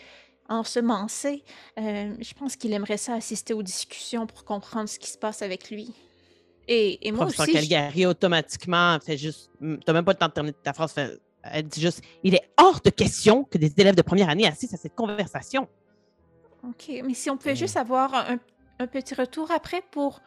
ensemencé. 0.48 1.42
Euh, 1.78 2.14
je 2.20 2.34
pense 2.34 2.56
qu'il 2.56 2.72
aimerait 2.72 2.96
ça 2.98 3.14
assister 3.14 3.54
aux 3.54 3.62
discussions 3.62 4.26
pour 4.26 4.44
comprendre 4.44 4.88
ce 4.88 4.98
qui 4.98 5.10
se 5.10 5.18
passe 5.18 5.42
avec 5.42 5.70
lui. 5.70 5.92
Et, 6.68 7.06
et 7.06 7.12
moi 7.12 7.26
professeur 7.26 7.44
aussi. 7.44 7.52
je- 7.52 7.56
Caligari 7.58 8.06
automatiquement 8.06 8.98
fait 9.04 9.16
juste. 9.16 9.50
Tu 9.60 9.66
n'as 9.86 9.92
même 9.92 10.04
pas 10.04 10.12
le 10.12 10.18
temps 10.18 10.28
de 10.28 10.32
terminer 10.32 10.56
ta 10.62 10.72
phrase. 10.72 10.92
fait- 10.92 11.18
elle 11.44 11.66
dit 11.66 11.80
juste 11.80 12.02
Il 12.22 12.34
est 12.36 12.48
hors 12.56 12.80
de 12.80 12.90
question 12.90 13.42
que 13.44 13.58
des 13.58 13.72
élèves 13.76 13.96
de 13.96 14.02
première 14.02 14.28
année 14.28 14.46
assistent 14.46 14.74
à 14.74 14.76
cette 14.76 14.94
conversation. 14.94 15.68
Ok, 16.64 16.88
mais 17.04 17.14
si 17.14 17.30
on 17.30 17.36
pouvait 17.36 17.54
Mm. 17.54 17.56
juste 17.56 17.76
avoir 17.76 18.14
un, 18.14 18.38
un 18.78 18.86
petit 18.86 19.14
retour 19.14 19.50
après 19.50 19.82
pour 19.90 20.20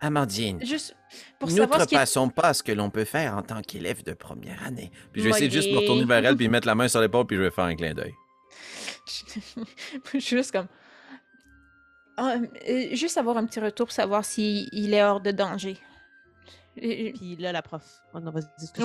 Amandine, 0.00 0.64
juste 0.64 0.94
pour 1.38 1.48
qui 1.48 1.56
est... 1.56 1.60
n'outrepassons 1.60 2.28
pas 2.28 2.54
ce 2.54 2.62
que 2.62 2.72
l'on 2.72 2.90
peut 2.90 3.04
faire 3.04 3.36
en 3.36 3.42
tant 3.42 3.60
qu'élève 3.62 4.04
de 4.04 4.12
première 4.12 4.62
année. 4.64 4.92
Puis 5.12 5.22
je 5.22 5.26
vais 5.26 5.30
essayer 5.30 5.48
de 5.48 5.52
juste 5.52 5.68
me 5.68 5.74
Molly. 5.74 5.86
retourner 5.86 6.04
vers 6.04 6.24
elle 6.24 6.36
puis 6.36 6.48
mettre 6.48 6.66
la 6.66 6.74
main 6.74 6.88
sur 6.88 7.00
l'épaule 7.00 7.26
puis 7.26 7.36
je 7.36 7.42
vais 7.42 7.50
faire 7.50 7.64
un 7.64 7.74
clin 7.74 7.94
d'œil. 7.94 8.14
juste 10.14 10.52
comme 10.52 10.66
Ah, 12.16 12.34
euh, 12.68 12.94
juste 12.94 13.16
avoir 13.18 13.36
un 13.38 13.46
petit 13.46 13.60
retour 13.60 13.86
pour 13.86 13.92
savoir 13.94 14.24
s'il 14.24 14.68
il 14.72 14.92
est 14.94 15.02
hors 15.02 15.20
de 15.20 15.30
danger. 15.30 15.76
Puis 16.76 17.36
là, 17.40 17.50
la 17.50 17.62
prof. 17.62 17.82
Non, 18.14 18.32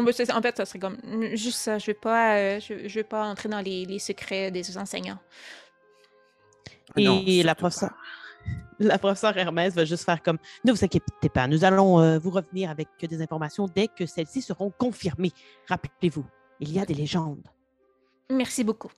mais 0.03 0.11
c'est- 0.14 0.31
en 0.34 0.41
fait, 0.41 0.57
ça 0.57 0.65
serait 0.65 0.80
comme 0.80 0.98
mm, 1.03 1.35
juste 1.35 1.60
ça. 1.60 1.77
Je 1.77 1.85
vais 1.88 1.94
pas, 1.94 2.38
euh, 2.38 2.60
je, 2.60 2.88
je 2.88 2.95
vais 2.95 3.03
pas 3.03 3.23
entrer 3.26 3.49
dans 3.49 3.60
les, 3.60 3.85
les 3.85 3.99
secrets 3.99 4.49
des 4.49 4.77
enseignants. 4.77 5.19
Et 6.98 7.03
Non, 7.06 7.23
la 7.26 7.56
professeure, 7.56 7.90
pas. 7.90 7.95
La 8.80 8.98
professeure 8.98 9.38
Hermès 9.38 9.74
va 9.74 9.86
juste 9.86 10.03
faire 10.03 10.22
comme 10.22 10.38
Ne 10.65 10.72
vous 10.72 10.84
inquiétez 10.84 11.30
pas, 11.30 11.48
nous 11.48 11.64
allons 11.64 11.99
euh, 11.99 12.20
vous 12.20 12.32
revenir 12.32 12.70
avec 12.70 12.88
des 13.02 13.22
informations 13.22 13.68
dès 13.74 13.88
que 13.88 14.06
celles-ci 14.06 14.41
seront 14.41 14.72
confirmées. 14.72 15.32
Rappelez-vous, 15.68 16.26
il 16.60 16.72
y 16.72 16.80
a 16.80 16.86
des 16.86 16.94
légendes. 16.94 17.48
Merci 18.30 18.64
beaucoup. 18.64 18.91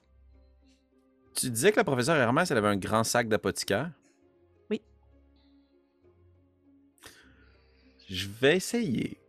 Tu 1.34 1.50
disais 1.50 1.70
que 1.70 1.76
la 1.76 1.84
professeure 1.84 2.16
Hermès, 2.16 2.50
elle 2.50 2.58
avait 2.58 2.68
un 2.68 2.76
grand 2.76 3.04
sac 3.04 3.28
d'apothicaire? 3.28 3.90
Oui. 4.70 4.80
Je 8.08 8.28
vais 8.40 8.56
essayer. 8.56 9.18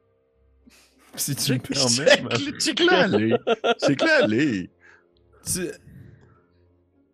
Si 1.15 1.35
tu 1.35 1.53
me 1.53 1.59
C'est 1.73 2.05
permets. 2.05 2.35
c'est 2.59 2.75
clair, 2.75 2.99
allez. 3.05 3.35
C'est 3.79 3.95
clair, 3.95 4.27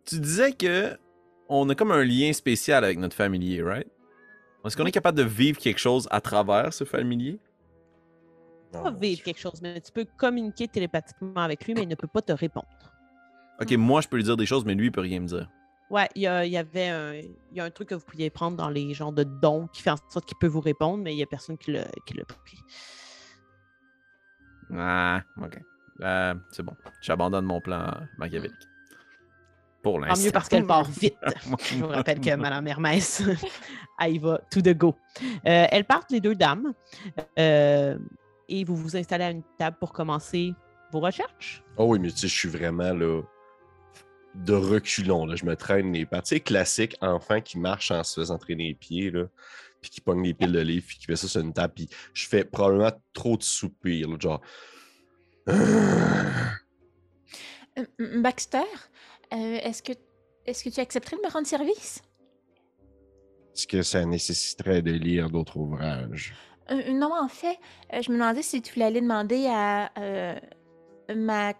tu 0.06 0.20
disais 0.20 0.52
que 0.52 0.98
on 1.50 1.70
a 1.70 1.76
comme 1.76 1.92
un 1.92 2.04
lien 2.04 2.34
spécial 2.34 2.84
avec 2.84 2.98
notre 2.98 3.16
familier, 3.16 3.62
right? 3.62 3.88
Est-ce 4.66 4.78
qu'on 4.78 4.86
est 4.86 4.92
capable 4.92 5.18
de 5.18 5.24
vivre 5.24 5.60
quelque 5.60 5.80
chose 5.80 6.08
à 6.12 6.22
travers 6.22 6.74
ce 6.74 6.84
familier? 6.84 7.40
pas 8.72 8.92
vivre 8.92 9.22
quelque 9.22 9.40
chose, 9.40 9.62
mais 9.62 9.80
tu 9.82 9.92
peux 9.92 10.06
communiquer 10.18 10.68
télépathiquement 10.68 11.42
avec 11.42 11.66
lui, 11.66 11.76
mais 11.76 11.84
il 11.84 11.88
ne 11.88 11.96
peut 11.96 12.08
pas 12.08 12.22
te 12.22 12.32
répondre. 12.32 12.68
Ok, 13.62 13.72
moi 13.74 14.02
je 14.02 14.08
peux 14.08 14.18
lui 14.18 14.24
dire 14.24 14.38
des 14.38 14.48
choses, 14.48 14.66
mais 14.66 14.74
lui 14.74 14.88
il 14.88 14.92
peut 14.92 15.02
rien 15.02 15.20
me 15.20 15.28
dire. 15.28 15.48
Ouais, 15.90 16.10
il 16.16 16.24
y, 16.24 16.28
avait 16.28 16.88
un, 16.88 17.14
il 17.14 17.36
y 17.54 17.60
a 17.60 17.66
un 17.66 17.70
truc 17.70 17.90
que 17.90 17.96
vous 17.96 18.06
pouviez 18.06 18.32
prendre 18.32 18.58
dans 18.58 18.70
les 18.70 18.96
genres 18.96 19.14
de 19.14 19.24
dons 19.24 19.68
qui 19.68 19.84
fait 19.84 19.92
en 19.92 19.98
sorte 20.10 20.26
qu'il 20.26 20.38
peut 20.40 20.48
vous 20.48 20.62
répondre, 20.62 21.04
mais 21.04 21.14
il 21.14 21.18
n'y 21.18 21.24
a 21.24 21.28
personne 21.28 21.58
qui 21.58 21.72
l'a 21.72 21.86
qui 22.08 22.16
l'a 22.16 22.26
pris. 22.26 22.58
Ah, 24.76 25.22
ok. 25.40 25.60
Euh, 26.02 26.34
c'est 26.52 26.64
bon. 26.64 26.76
J'abandonne 27.02 27.46
mon 27.46 27.62
plan 27.62 27.94
machiavélique. 28.18 28.56
Pour 29.84 30.00
Tant 30.00 30.06
l'instant. 30.08 30.26
mieux 30.26 30.32
parce 30.32 30.50
qu'elle 30.50 30.66
part 30.66 30.90
vite. 30.90 31.18
Je 31.70 31.76
vous 31.76 31.88
rappelle 31.88 32.20
que 32.22 32.34
Mme 32.36 32.66
Hermès, 32.68 33.22
elle 34.00 34.14
y 34.16 34.18
va 34.18 34.40
tout 34.50 34.62
de 34.62 34.72
go. 34.74 34.96
Euh, 35.22 35.68
elles 35.70 35.84
partent, 35.86 36.10
les 36.12 36.22
deux 36.22 36.36
dames, 36.36 36.74
euh, 37.38 37.98
et 38.50 38.64
vous 38.64 38.76
vous 38.78 38.96
installez 38.96 39.24
à 39.26 39.30
une 39.32 39.44
table 39.60 39.78
pour 39.80 39.92
commencer 39.94 40.54
vos 40.92 41.00
recherches. 41.02 41.64
Oh 41.78 41.86
oui, 41.88 42.00
mais 42.00 42.10
tu 42.12 42.18
sais, 42.20 42.28
je 42.30 42.34
suis 42.36 42.48
vraiment 42.50 42.94
là 42.94 43.22
de 44.36 44.54
reculons. 44.54 45.26
Là. 45.26 45.36
Je 45.36 45.46
me 45.46 45.56
traîne 45.56 45.92
les 45.94 46.06
pattes. 46.06 46.26
Tu 46.26 46.36
sais, 46.36 46.40
classique 46.40 46.96
enfant 47.02 47.42
qui 47.42 47.60
marche 47.60 47.92
en 47.92 48.04
se 48.04 48.20
faisant 48.22 48.38
traîner 48.38 48.70
les 48.70 48.74
pieds, 48.76 49.12
là, 49.12 49.26
puis 49.82 49.92
qui 49.92 50.00
pogne 50.02 50.24
les 50.24 50.34
piles 50.34 50.52
de 50.54 50.60
livres, 50.60 50.86
puis 50.88 50.98
qui 50.98 51.06
fait 51.08 51.16
ça 51.18 51.28
sur 51.28 51.42
une 51.42 51.52
table, 51.54 51.74
puis 51.76 51.90
je 52.14 52.26
fais 52.28 52.46
probablement 52.46 52.92
trop 53.14 53.36
de 53.38 53.44
soupirs, 53.44 54.10
là, 54.10 54.16
genre. 54.20 54.42
Euh, 55.50 56.30
M- 57.76 58.22
Baxter, 58.22 58.60
euh, 59.34 59.60
est-ce 59.64 59.84
que 59.84 59.94
est-ce 60.46 60.64
que 60.64 60.70
tu 60.70 60.80
accepterais 60.80 61.18
de 61.18 61.22
me 61.22 61.32
rendre 61.32 61.48
service? 61.48 62.02
Est-ce 63.54 63.68
que 63.68 63.82
ça 63.82 64.04
nécessiterait 64.06 64.82
de 64.82 64.92
lire 64.92 65.30
d'autres 65.30 65.58
ouvrages? 65.58 66.34
Euh, 66.72 66.92
non, 66.92 67.12
en 67.14 67.28
fait, 67.28 67.58
euh, 67.94 68.02
je 68.02 68.12
me 68.12 68.18
demandais 68.18 68.42
si 68.42 68.62
tu 68.62 68.74
voulais 68.74 68.86
aller 68.86 69.02
demander 69.02 69.48
à 69.48 69.92
euh, 69.98 70.36
ma 71.16 71.54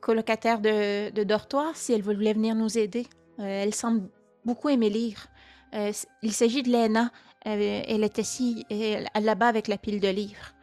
colocataire 0.00 0.60
de, 0.60 1.10
de 1.10 1.24
dortoir 1.24 1.76
si 1.76 1.92
elle 1.92 2.02
voulait 2.02 2.32
venir 2.32 2.54
nous 2.54 2.76
aider. 2.76 3.06
Euh, 3.38 3.44
elle 3.44 3.74
semble 3.74 4.08
beaucoup 4.44 4.68
aimer 4.68 4.90
lire. 4.90 5.26
Euh, 5.74 5.92
il 6.22 6.32
s'agit 6.32 6.62
de 6.62 6.70
Lena. 6.70 7.10
Euh, 7.46 7.82
elle 7.86 8.04
est 8.04 8.18
assise 8.18 8.64
euh, 8.72 9.04
là-bas 9.20 9.46
avec 9.46 9.68
la 9.68 9.78
pile 9.78 10.00
de 10.00 10.08
livres. 10.08 10.54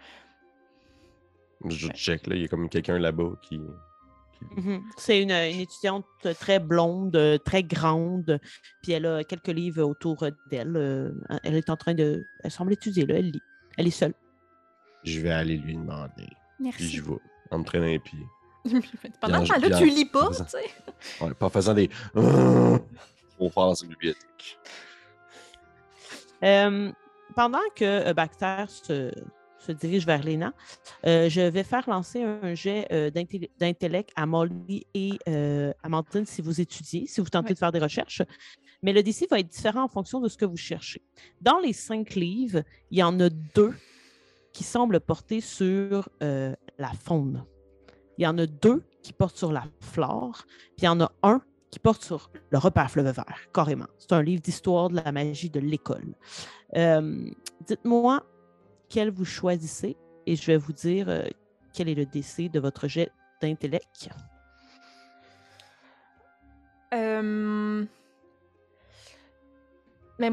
Je 1.68 1.88
check, 1.90 2.28
là, 2.28 2.36
il 2.36 2.42
y 2.42 2.46
a 2.46 2.48
comme 2.48 2.70
quelqu'un 2.70 3.00
là-bas 3.00 3.32
qui, 3.42 3.60
Mhm. 4.58 4.84
C'est 4.98 5.22
une, 5.22 5.32
une 5.32 5.60
étudiante 5.60 6.06
très 6.40 6.60
blonde, 6.60 7.40
très 7.44 7.64
grande, 7.64 8.40
puis 8.82 8.92
elle 8.94 9.06
a 9.06 9.24
quelques 9.24 9.48
livres 9.50 9.84
autour 9.84 10.24
d'elle. 10.50 10.76
euh, 10.76 11.12
Elle 11.44 11.56
est 11.56 11.70
en 11.70 11.76
train 11.78 11.94
de. 11.94 12.26
Elle 12.44 12.52
semble 12.52 12.74
étudier, 12.74 13.06
là, 13.06 13.16
elle 13.18 13.32
lit. 13.32 13.42
Elle 13.78 13.88
est 13.88 13.92
seule. 13.92 14.14
Je 15.04 15.20
vais 15.20 15.32
aller 15.32 15.58
lui 15.58 15.76
demander. 15.76 16.10
Puis 16.18 16.30
j'y 16.58 16.64
Merci. 16.64 17.00
vais, 17.02 17.18
en 17.52 17.60
me 17.60 17.64
traînant 17.64 17.86
les 17.86 18.00
pieds. 18.00 18.26
Pendant 19.22 19.46
ce 19.46 19.54
temps-là, 19.54 19.78
tu 19.78 19.86
lis 19.86 20.06
pas, 20.06 20.30
tu 20.30 20.44
sais. 20.48 21.24
Ouais, 21.24 21.34
pas 21.34 21.46
en 21.48 21.50
faisant 21.50 21.74
des. 21.74 21.90
Trop 22.16 23.50
fort 23.50 23.68
dans 23.68 23.76
cette 23.76 23.90
bibliothèque. 23.90 24.58
Euh, 26.44 26.92
pendant 27.36 27.60
que 27.76 27.84
euh, 28.10 28.14
Baxter 28.14 28.66
se, 28.68 29.12
se 29.66 29.72
dirige 29.72 30.06
vers 30.06 30.24
Léna, 30.24 30.54
euh, 31.06 31.30
je 31.30 31.42
vais 31.42 31.64
faire 31.64 31.90
lancer 31.90 32.24
un 32.24 32.54
jet 32.54 32.88
euh, 32.92 33.10
d'intellect 33.60 34.12
à 34.16 34.26
Molly 34.26 34.86
et 34.94 35.14
euh, 35.28 35.74
Amandine 35.84 36.26
si 36.26 36.42
vous 36.42 36.62
étudiez, 36.62 37.08
si 37.08 37.22
vous 37.22 37.30
tentez 37.30 37.50
Oui. 37.50 37.54
de 37.54 37.60
faire 37.60 37.72
des 37.72 37.80
recherches. 37.80 38.22
Mais 38.82 38.94
le 38.94 39.02
DC 39.02 39.28
va 39.30 39.40
être 39.40 39.48
différent 39.48 39.84
en 39.84 39.88
fonction 39.88 40.20
de 40.20 40.30
ce 40.30 40.38
que 40.38 40.46
vous 40.46 40.58
cherchez. 40.58 41.02
Dans 41.42 41.60
les 41.60 41.74
cinq 41.74 42.16
livres, 42.16 42.62
il 42.92 43.00
y 43.00 43.04
en 43.04 43.20
a 43.20 43.30
deux 43.30 43.74
qui 44.54 44.64
semblent 44.64 45.00
porter 45.00 45.42
sur 45.42 46.10
la 46.20 46.92
faune. 47.04 47.44
Il 48.18 48.24
y 48.24 48.28
en 48.28 48.38
a 48.38 48.46
deux 48.46 48.84
qui 49.02 49.12
portent 49.12 49.38
sur 49.38 49.52
la 49.52 49.64
flore, 49.80 50.46
puis 50.78 50.84
il 50.84 50.86
y 50.86 50.88
en 50.88 51.02
a 51.02 51.12
un 51.24 51.42
qui 51.72 51.80
porte 51.80 52.04
sur 52.04 52.32
le 52.52 52.58
repas 52.58 52.84
à 52.84 52.88
fleuve 52.88 53.08
vert, 53.08 53.40
carrément. 53.54 53.88
C'est 53.98 54.14
un 54.14 54.22
livre 54.22 54.42
d'histoire 54.42 54.90
de 54.90 54.96
la 54.96 55.12
magie 55.12 55.50
de 55.50 55.60
l'école. 55.60 56.16
Dites-moi 56.74 58.24
quel 58.90 59.10
vous 59.10 59.26
choisissez 59.26 59.98
et 60.26 60.36
je 60.36 60.46
vais 60.48 60.58
vous 60.58 60.74
dire 60.74 61.10
euh, 61.10 61.24
quel 61.74 61.90
est 61.90 61.96
le 61.96 62.06
DC 62.06 62.52
de 62.52 62.60
votre 62.60 62.88
jet 62.88 63.12
d'intellect. 63.42 64.10
Euh, 66.94 67.86
Mais 70.20 70.32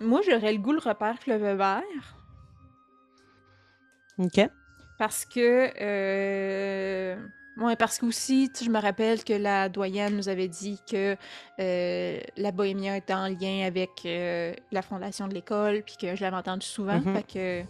moi, 0.00 0.20
j'aurais 0.22 0.52
le 0.52 0.58
goût 0.58 0.72
le 0.72 0.78
repère 0.78 1.18
fleuve 1.18 1.56
vert 1.56 2.16
OK? 4.18 4.40
parce 4.98 5.24
que. 5.24 5.72
Euh... 5.80 7.16
Ouais, 7.58 7.76
parce 7.76 7.98
que 7.98 8.06
aussi, 8.06 8.50
tu 8.50 8.60
sais, 8.60 8.64
je 8.64 8.70
me 8.70 8.80
rappelle 8.80 9.22
que 9.24 9.34
la 9.34 9.68
doyenne 9.68 10.16
nous 10.16 10.28
avait 10.30 10.48
dit 10.48 10.80
que 10.90 11.16
euh, 11.60 12.20
la 12.36 12.50
Bohémia 12.50 12.96
était 12.96 13.12
en 13.12 13.28
lien 13.28 13.66
avec 13.66 13.90
euh, 14.06 14.54
la 14.70 14.80
fondation 14.80 15.28
de 15.28 15.34
l'école, 15.34 15.82
puis 15.82 15.96
que 16.00 16.16
je 16.16 16.22
l'avais 16.22 16.36
entendu 16.36 16.66
souvent. 16.66 16.98
Mhm. 16.98 17.14
Fait 17.14 17.22
que. 17.22 17.60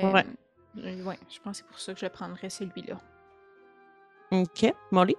euh, 0.00 0.12
Ouais. 0.12 0.24
euh, 0.78 1.04
ouais, 1.04 1.18
je 1.28 1.38
pense 1.40 1.60
que 1.60 1.64
c'est 1.64 1.66
pour 1.68 1.78
ça 1.78 1.94
que 1.94 2.00
je 2.00 2.06
prendrais 2.06 2.50
celui-là. 2.50 2.98
OK. 4.32 4.72
Molly? 4.90 5.16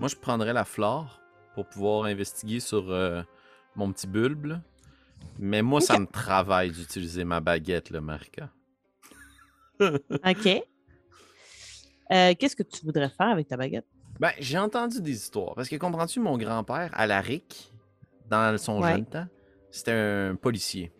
Moi, 0.00 0.08
je 0.08 0.16
prendrais 0.16 0.52
la 0.52 0.64
flore 0.64 1.20
pour 1.54 1.66
pouvoir 1.66 2.04
investiguer 2.04 2.60
sur 2.60 2.90
euh, 2.90 3.22
mon 3.76 3.92
petit 3.92 4.06
bulbe. 4.08 4.46
là. 4.46 4.60
Mais 5.38 5.62
moi, 5.62 5.80
ça 5.80 5.94
Ok. 5.94 6.00
me 6.00 6.06
travaille 6.06 6.70
d'utiliser 6.70 7.24
ma 7.24 7.40
baguette, 7.40 7.90
là, 7.90 8.00
Marika. 8.00 8.50
OK. 9.80 10.62
Euh, 12.12 12.34
Qu'est-ce 12.38 12.56
que 12.56 12.62
tu 12.62 12.84
voudrais 12.84 13.08
faire 13.10 13.28
avec 13.28 13.48
ta 13.48 13.56
baguette? 13.56 13.86
Ben, 14.20 14.30
j'ai 14.38 14.58
entendu 14.58 15.00
des 15.00 15.12
histoires. 15.12 15.54
Parce 15.54 15.68
que 15.68 15.76
comprends-tu, 15.76 16.20
mon 16.20 16.38
grand-père, 16.38 16.90
Alaric, 16.94 17.72
dans 18.30 18.56
son 18.58 18.80
Ouais. 18.80 18.92
jeune 18.92 19.06
temps, 19.06 19.26
c'était 19.70 19.92
un 19.92 20.36
policier. 20.36 20.92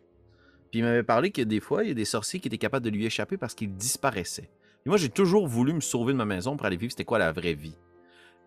Puis 0.71 0.81
il 0.81 0.83
m'avait 0.85 1.03
parlé 1.03 1.31
que 1.31 1.43
des 1.43 1.61
fois, 1.61 1.85
il 1.85 1.89
y 1.89 1.91
a 1.93 1.95
des 1.95 2.05
sorciers 2.05 2.41
qui 2.41 2.49
étaient 2.49 2.59
capables 2.59 2.85
de 2.85 2.91
lui 2.91 3.07
échapper 3.07 3.37
parce 3.37 3.55
qu'il 3.55 3.75
disparaissait. 3.75 4.51
Et 4.85 4.89
moi, 4.89 4.99
j'ai 4.99 5.09
toujours 5.09 5.47
voulu 5.47 5.73
me 5.73 5.81
sauver 5.81 6.13
de 6.13 6.19
ma 6.19 6.25
maison 6.25 6.57
pour 6.57 6.67
aller 6.67 6.77
vivre 6.77 6.91
c'était 6.93 7.05
quoi 7.05 7.19
la 7.19 7.33
vraie 7.33 7.55
vie. 7.55 7.77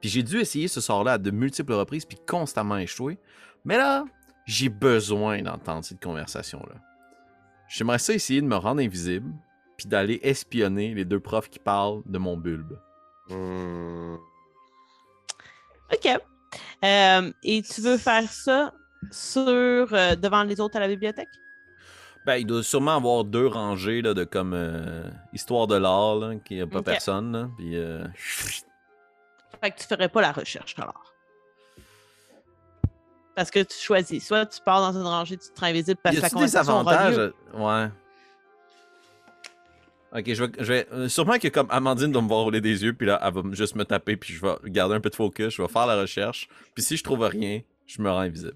Puis 0.02 0.10
j'ai 0.10 0.24
dû 0.24 0.38
essayer 0.40 0.68
ce 0.68 0.80
sort-là 0.82 1.14
à 1.14 1.18
de 1.18 1.32
multiples 1.32 1.74
reprises, 1.74 2.06
puis 2.06 2.18
constamment 2.28 2.78
échouer. 2.78 3.18
Mais 3.66 3.76
là, 3.78 4.06
j'ai 4.46 4.70
besoin 4.70 5.42
d'entendre 5.42 5.84
cette 5.84 6.02
conversation-là. 6.02 6.76
J'aimerais 7.68 8.00
ça 8.00 8.14
essayer 8.14 8.42
de 8.42 8.48
me 8.48 8.56
rendre 8.56 8.82
invisible, 8.82 9.32
puis 9.80 9.88
d'aller 9.88 10.20
espionner 10.24 10.94
les 10.94 11.06
deux 11.06 11.22
profs 11.22 11.50
qui 11.50 11.58
parlent 11.58 12.02
de 12.06 12.18
mon 12.18 12.36
bulbe. 12.36 12.78
Hmm. 13.30 14.16
OK. 15.94 16.20
Euh, 16.84 17.32
et 17.44 17.62
tu 17.62 17.80
veux 17.80 17.98
faire 17.98 18.30
ça 18.30 18.74
sur 19.10 19.94
euh, 19.94 20.16
devant 20.16 20.44
les 20.44 20.60
autres 20.60 20.76
à 20.76 20.82
la 20.82 20.90
bibliothèque? 20.90 21.30
Ben, 22.26 22.36
il 22.36 22.46
doit 22.46 22.62
sûrement 22.62 22.98
avoir 22.98 23.24
deux 23.24 23.48
rangées 23.48 24.02
là, 24.02 24.14
de 24.14 24.26
comme 24.26 24.54
euh, 24.54 25.10
histoire 25.32 25.66
de 25.68 25.76
l'art, 25.76 26.16
là, 26.16 26.36
qu'il 26.36 26.58
n'y 26.58 26.64
a 26.64 26.68
pas 26.68 26.82
personne. 26.82 27.32
Là, 27.32 27.50
puis, 27.58 27.78
euh, 27.78 28.06
Fait 29.62 29.72
que 29.72 29.80
tu 29.80 29.88
ferais 29.88 30.10
pas 30.10 30.22
la 30.22 30.34
recherche 30.34 30.76
alors. 30.78 31.14
Parce 33.34 33.50
que 33.50 33.64
tu 33.64 33.78
choisis. 33.78 34.28
Soit 34.28 34.46
tu 34.48 34.60
pars 34.62 34.92
dans 34.92 35.00
une 35.00 35.08
rangée, 35.08 35.38
tu 35.38 35.50
te 35.50 35.60
rends 35.62 35.68
invisible 35.68 36.02
parce 36.04 36.20
que 36.20 36.26
a-t-il 36.26 36.42
des 36.42 36.58
avantages? 36.58 37.32
Ouais. 37.54 37.88
Ok, 40.16 40.24
je 40.34 40.44
vais. 40.44 40.52
Je 40.60 40.74
vais 40.74 40.88
euh, 40.92 41.08
sûrement 41.08 41.38
que 41.38 41.48
comme 41.50 41.68
Amandine 41.70 42.12
doit 42.12 42.22
me 42.22 42.28
voir 42.28 42.42
rouler 42.44 42.62
des 42.62 42.84
yeux, 42.84 42.94
puis 42.94 43.06
là, 43.08 43.20
elle 43.24 43.34
va 43.34 43.42
juste 43.52 43.76
me 43.76 43.86
taper, 43.86 44.18
puis 44.18 44.34
je 44.34 44.42
vais 44.46 44.54
garder 44.66 44.96
un 44.96 45.00
peu 45.00 45.10
de 45.10 45.16
focus, 45.16 45.54
je 45.56 45.62
vais 45.62 45.68
faire 45.68 45.86
la 45.86 46.00
recherche. 46.02 46.48
Puis 46.74 46.84
si 46.84 46.98
je 46.98 47.04
trouve 47.04 47.22
rien, 47.24 47.62
je 47.86 48.02
me 48.02 48.10
rends 48.10 48.20
invisible. 48.20 48.56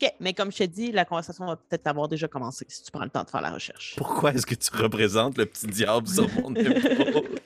OK, 0.00 0.12
mais 0.20 0.32
comme 0.32 0.50
je 0.52 0.58
t'ai 0.58 0.66
dit, 0.68 0.92
la 0.92 1.04
conversation 1.04 1.44
va 1.46 1.56
peut-être 1.56 1.86
avoir 1.88 2.08
déjà 2.08 2.28
commencé 2.28 2.64
si 2.68 2.82
tu 2.84 2.90
prends 2.90 3.02
le 3.04 3.10
temps 3.10 3.24
de 3.24 3.30
faire 3.30 3.40
la 3.40 3.50
recherche. 3.50 3.94
Pourquoi 3.96 4.32
est-ce 4.32 4.46
que 4.46 4.54
tu 4.54 4.70
représentes 4.76 5.36
le 5.38 5.46
petit 5.46 5.66
diable 5.66 6.06
sur 6.08 6.28
mon 6.40 6.54
épaule? 6.54 7.38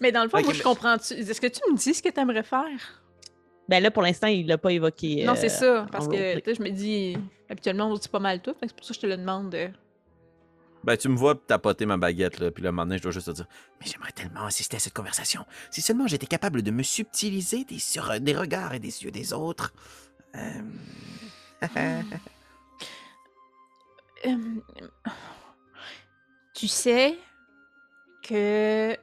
Mais 0.00 0.12
dans 0.12 0.22
le 0.22 0.28
fond, 0.28 0.38
Ok, 0.38 0.44
moi, 0.44 0.52
mais- 0.52 0.58
je 0.58 0.62
comprends. 0.62 0.94
Est-ce 0.96 1.40
que 1.40 1.46
tu 1.48 1.60
me 1.70 1.76
dis 1.76 1.94
ce 1.94 2.02
que 2.02 2.08
tu 2.08 2.20
aimerais 2.20 2.42
faire? 2.44 3.02
Ben 3.68 3.80
là, 3.82 3.90
pour 3.92 4.02
l'instant, 4.02 4.26
il 4.28 4.46
l'a 4.46 4.58
pas 4.58 4.72
évoqué. 4.72 5.24
non, 5.24 5.32
euh, 5.32 5.36
c'est 5.36 5.48
ça. 5.48 5.86
Parce 5.92 6.08
que, 6.08 6.14
je 6.46 6.62
me 6.62 6.70
dis, 6.70 7.16
habituellement, 7.48 7.86
on 7.88 7.94
dit 7.94 8.08
pas 8.08 8.18
mal 8.18 8.40
tout. 8.42 8.54
C'est 8.60 8.72
pour 8.74 8.84
ça 8.84 8.88
que 8.88 8.96
je 8.96 9.00
te 9.00 9.06
le 9.06 9.16
demande. 9.16 9.54
euh. 9.54 9.68
Ben, 10.82 10.96
tu 10.96 11.08
me 11.08 11.16
vois 11.16 11.34
tapoter 11.34 11.84
ma 11.86 11.96
baguette, 11.98 12.38
là, 12.38 12.50
puis 12.50 12.62
le 12.62 12.70
moment 12.70 12.86
donné, 12.86 12.96
je 12.98 13.02
dois 13.02 13.12
juste 13.12 13.26
te 13.26 13.32
dire 13.32 13.46
Mais 13.80 13.86
j'aimerais 13.86 14.12
tellement 14.12 14.44
assister 14.46 14.76
à 14.76 14.80
cette 14.80 14.94
conversation. 14.94 15.44
Si 15.70 15.82
seulement 15.82 16.06
j'étais 16.06 16.26
capable 16.26 16.62
de 16.62 16.70
me 16.70 16.82
subtiliser 16.82 17.64
des, 17.64 17.78
sur, 17.78 18.18
des 18.20 18.34
regards 18.36 18.72
et 18.74 18.78
des 18.78 19.02
yeux 19.04 19.10
des 19.10 19.32
autres. 19.32 19.72
Euh, 20.36 22.00
Euh, 24.26 24.32
tu 26.54 26.68
sais 26.68 27.16
que 28.22 28.96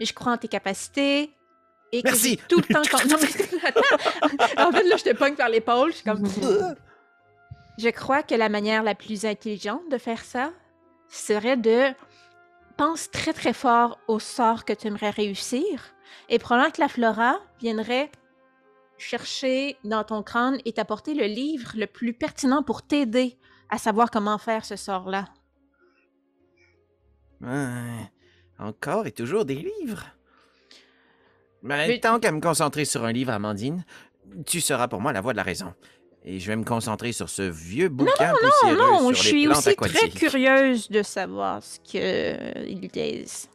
je 0.00 0.12
crois 0.12 0.32
en 0.32 0.36
tes 0.38 0.48
capacités 0.48 1.30
et 1.92 2.02
que 2.02 2.08
Merci. 2.08 2.40
tout 2.48 2.56
le 2.68 2.74
temps 2.74 2.82
Non, 3.08 3.16
mais 3.20 3.58
attends. 3.68 4.68
en 4.68 4.72
fait, 4.72 4.82
là, 4.84 4.96
je 4.96 5.04
te 5.04 5.14
pogne 5.14 5.36
par 5.36 5.48
l'épaule. 5.48 5.92
Je 5.92 5.96
suis 5.96 6.04
comme. 6.04 6.24
Je 7.78 7.88
crois 7.88 8.22
que 8.22 8.34
la 8.34 8.48
manière 8.48 8.82
la 8.82 8.94
plus 8.94 9.24
intelligente 9.24 9.88
de 9.90 9.98
faire 9.98 10.24
ça 10.24 10.52
serait 11.08 11.56
de 11.56 11.92
pense 12.76 13.10
très 13.10 13.32
très 13.32 13.52
fort 13.52 13.98
au 14.08 14.18
sort 14.18 14.64
que 14.64 14.72
tu 14.72 14.86
aimerais 14.88 15.10
réussir 15.10 15.94
et 16.28 16.38
probablement 16.38 16.70
que 16.70 16.80
la 16.80 16.88
Flora 16.88 17.40
viendrait 17.60 18.10
chercher 18.98 19.76
dans 19.84 20.04
ton 20.04 20.22
crâne 20.22 20.58
et 20.64 20.72
t'apporter 20.72 21.14
le 21.14 21.26
livre 21.26 21.72
le 21.76 21.86
plus 21.86 22.12
pertinent 22.12 22.62
pour 22.62 22.82
t'aider 22.82 23.38
à 23.70 23.78
savoir 23.78 24.10
comment 24.10 24.38
faire 24.38 24.64
ce 24.64 24.76
sort-là. 24.76 25.26
Ouais, 27.40 28.10
encore 28.58 29.06
et 29.06 29.12
toujours 29.12 29.44
des 29.44 29.56
livres. 29.56 30.06
Ben, 31.62 31.88
Mais- 31.88 32.00
tant 32.00 32.20
qu'à 32.20 32.30
me 32.30 32.40
concentrer 32.40 32.84
sur 32.84 33.04
un 33.04 33.12
livre, 33.12 33.32
Amandine, 33.32 33.84
tu 34.46 34.60
seras 34.60 34.86
pour 34.88 35.00
moi 35.00 35.12
la 35.12 35.20
voix 35.20 35.32
de 35.32 35.38
la 35.38 35.42
raison. 35.42 35.74
Et 36.26 36.38
je 36.38 36.46
vais 36.46 36.56
me 36.56 36.64
concentrer 36.64 37.12
sur 37.12 37.28
ce 37.28 37.42
vieux 37.42 37.88
bouquin 37.90 38.32
Oh 38.34 38.46
poussiéreux 38.46 38.76
non, 38.78 38.98
sur 38.98 39.14
je 39.14 39.22
les 39.24 39.28
suis 39.28 39.44
plantes 39.46 39.66
aussi 39.66 39.76
très 39.76 40.08
curieuse 40.08 40.88
de 40.88 41.02
savoir 41.02 41.62
ce 41.62 41.78
qu'ils 41.80 42.88
disent. 42.90 43.48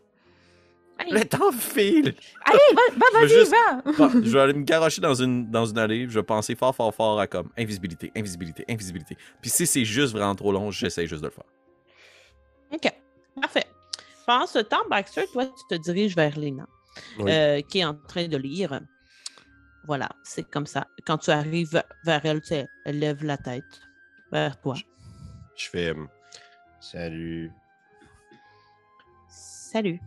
Allez, 0.99 1.11
Le 1.11 1.25
temps 1.25 1.51
file! 1.51 2.13
allez, 2.45 2.59
va, 2.75 2.81
va, 2.97 3.19
vas-y, 3.21 3.29
juste- 3.29 3.51
va! 3.51 3.91
Bon, 3.97 4.09
je 4.23 4.29
vais 4.29 4.39
aller 4.41 4.53
me 4.53 4.63
garocher 4.63 4.99
dans 5.01 5.13
une, 5.15 5.49
dans 5.49 5.65
une 5.65 5.77
allée, 5.77 6.03
je 6.09 6.19
vais 6.19 6.23
penser 6.23 6.55
fort, 6.55 6.75
fort, 6.75 6.93
fort 6.93 7.19
à 7.19 7.25
comme 7.25 7.49
invisibilité, 7.57 8.11
invisibilité, 8.15 8.65
invisibilité. 8.69 9.15
Puis 9.41 9.49
si 9.49 9.65
c'est 9.65 9.85
juste 9.85 10.11
vraiment 10.11 10.35
trop 10.35 10.51
long, 10.51 10.69
j'essaie 10.71 11.07
juste 11.07 11.21
de 11.21 11.27
le 11.27 11.33
faire. 11.33 11.45
OK. 12.73 12.91
Parfait. 13.41 13.65
Pendant 14.27 14.45
ce 14.45 14.59
temps, 14.59 14.83
Baxter, 14.89 15.23
toi, 15.31 15.45
tu 15.45 15.75
te 15.77 15.81
diriges 15.81 16.15
vers 16.15 16.35
Oui. 16.37 17.31
euh, 17.31 17.61
qui 17.61 17.79
est 17.79 17.85
en 17.85 17.95
train 17.95 18.27
de 18.27 18.37
lire. 18.37 18.81
Voilà, 19.85 20.09
c'est 20.23 20.43
comme 20.43 20.65
ça. 20.65 20.87
Quand 21.05 21.17
tu 21.17 21.31
arrives 21.31 21.81
vers 22.03 22.25
elle, 22.25 22.41
tu 22.41 22.47
sais, 22.47 22.67
elle 22.85 22.99
lève 22.99 23.23
la 23.23 23.37
tête 23.37 23.81
vers 24.31 24.59
toi. 24.59 24.75
Je 25.55 25.69
fais 25.69 25.91
hum, 25.91 26.07
Salut. 26.79 27.51
Salut. 29.27 29.99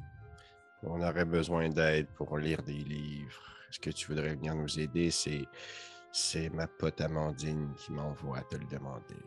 On 0.83 1.01
aurait 1.01 1.25
besoin 1.25 1.69
d'aide 1.69 2.09
pour 2.17 2.39
lire 2.39 2.63
des 2.63 2.73
livres. 2.73 3.43
Est-ce 3.71 3.79
que 3.79 3.91
tu 3.91 4.09
voudrais 4.09 4.35
venir 4.35 4.55
nous 4.55 4.81
aider? 4.81 5.11
C'est, 5.11 5.47
c'est 6.13 6.51
ma 6.51 6.67
pote 6.67 7.01
Amandine 7.01 7.73
qui 7.77 7.93
m'envoie 7.93 8.43
te 8.43 8.57
le 8.57 8.67
demander. 8.67 9.23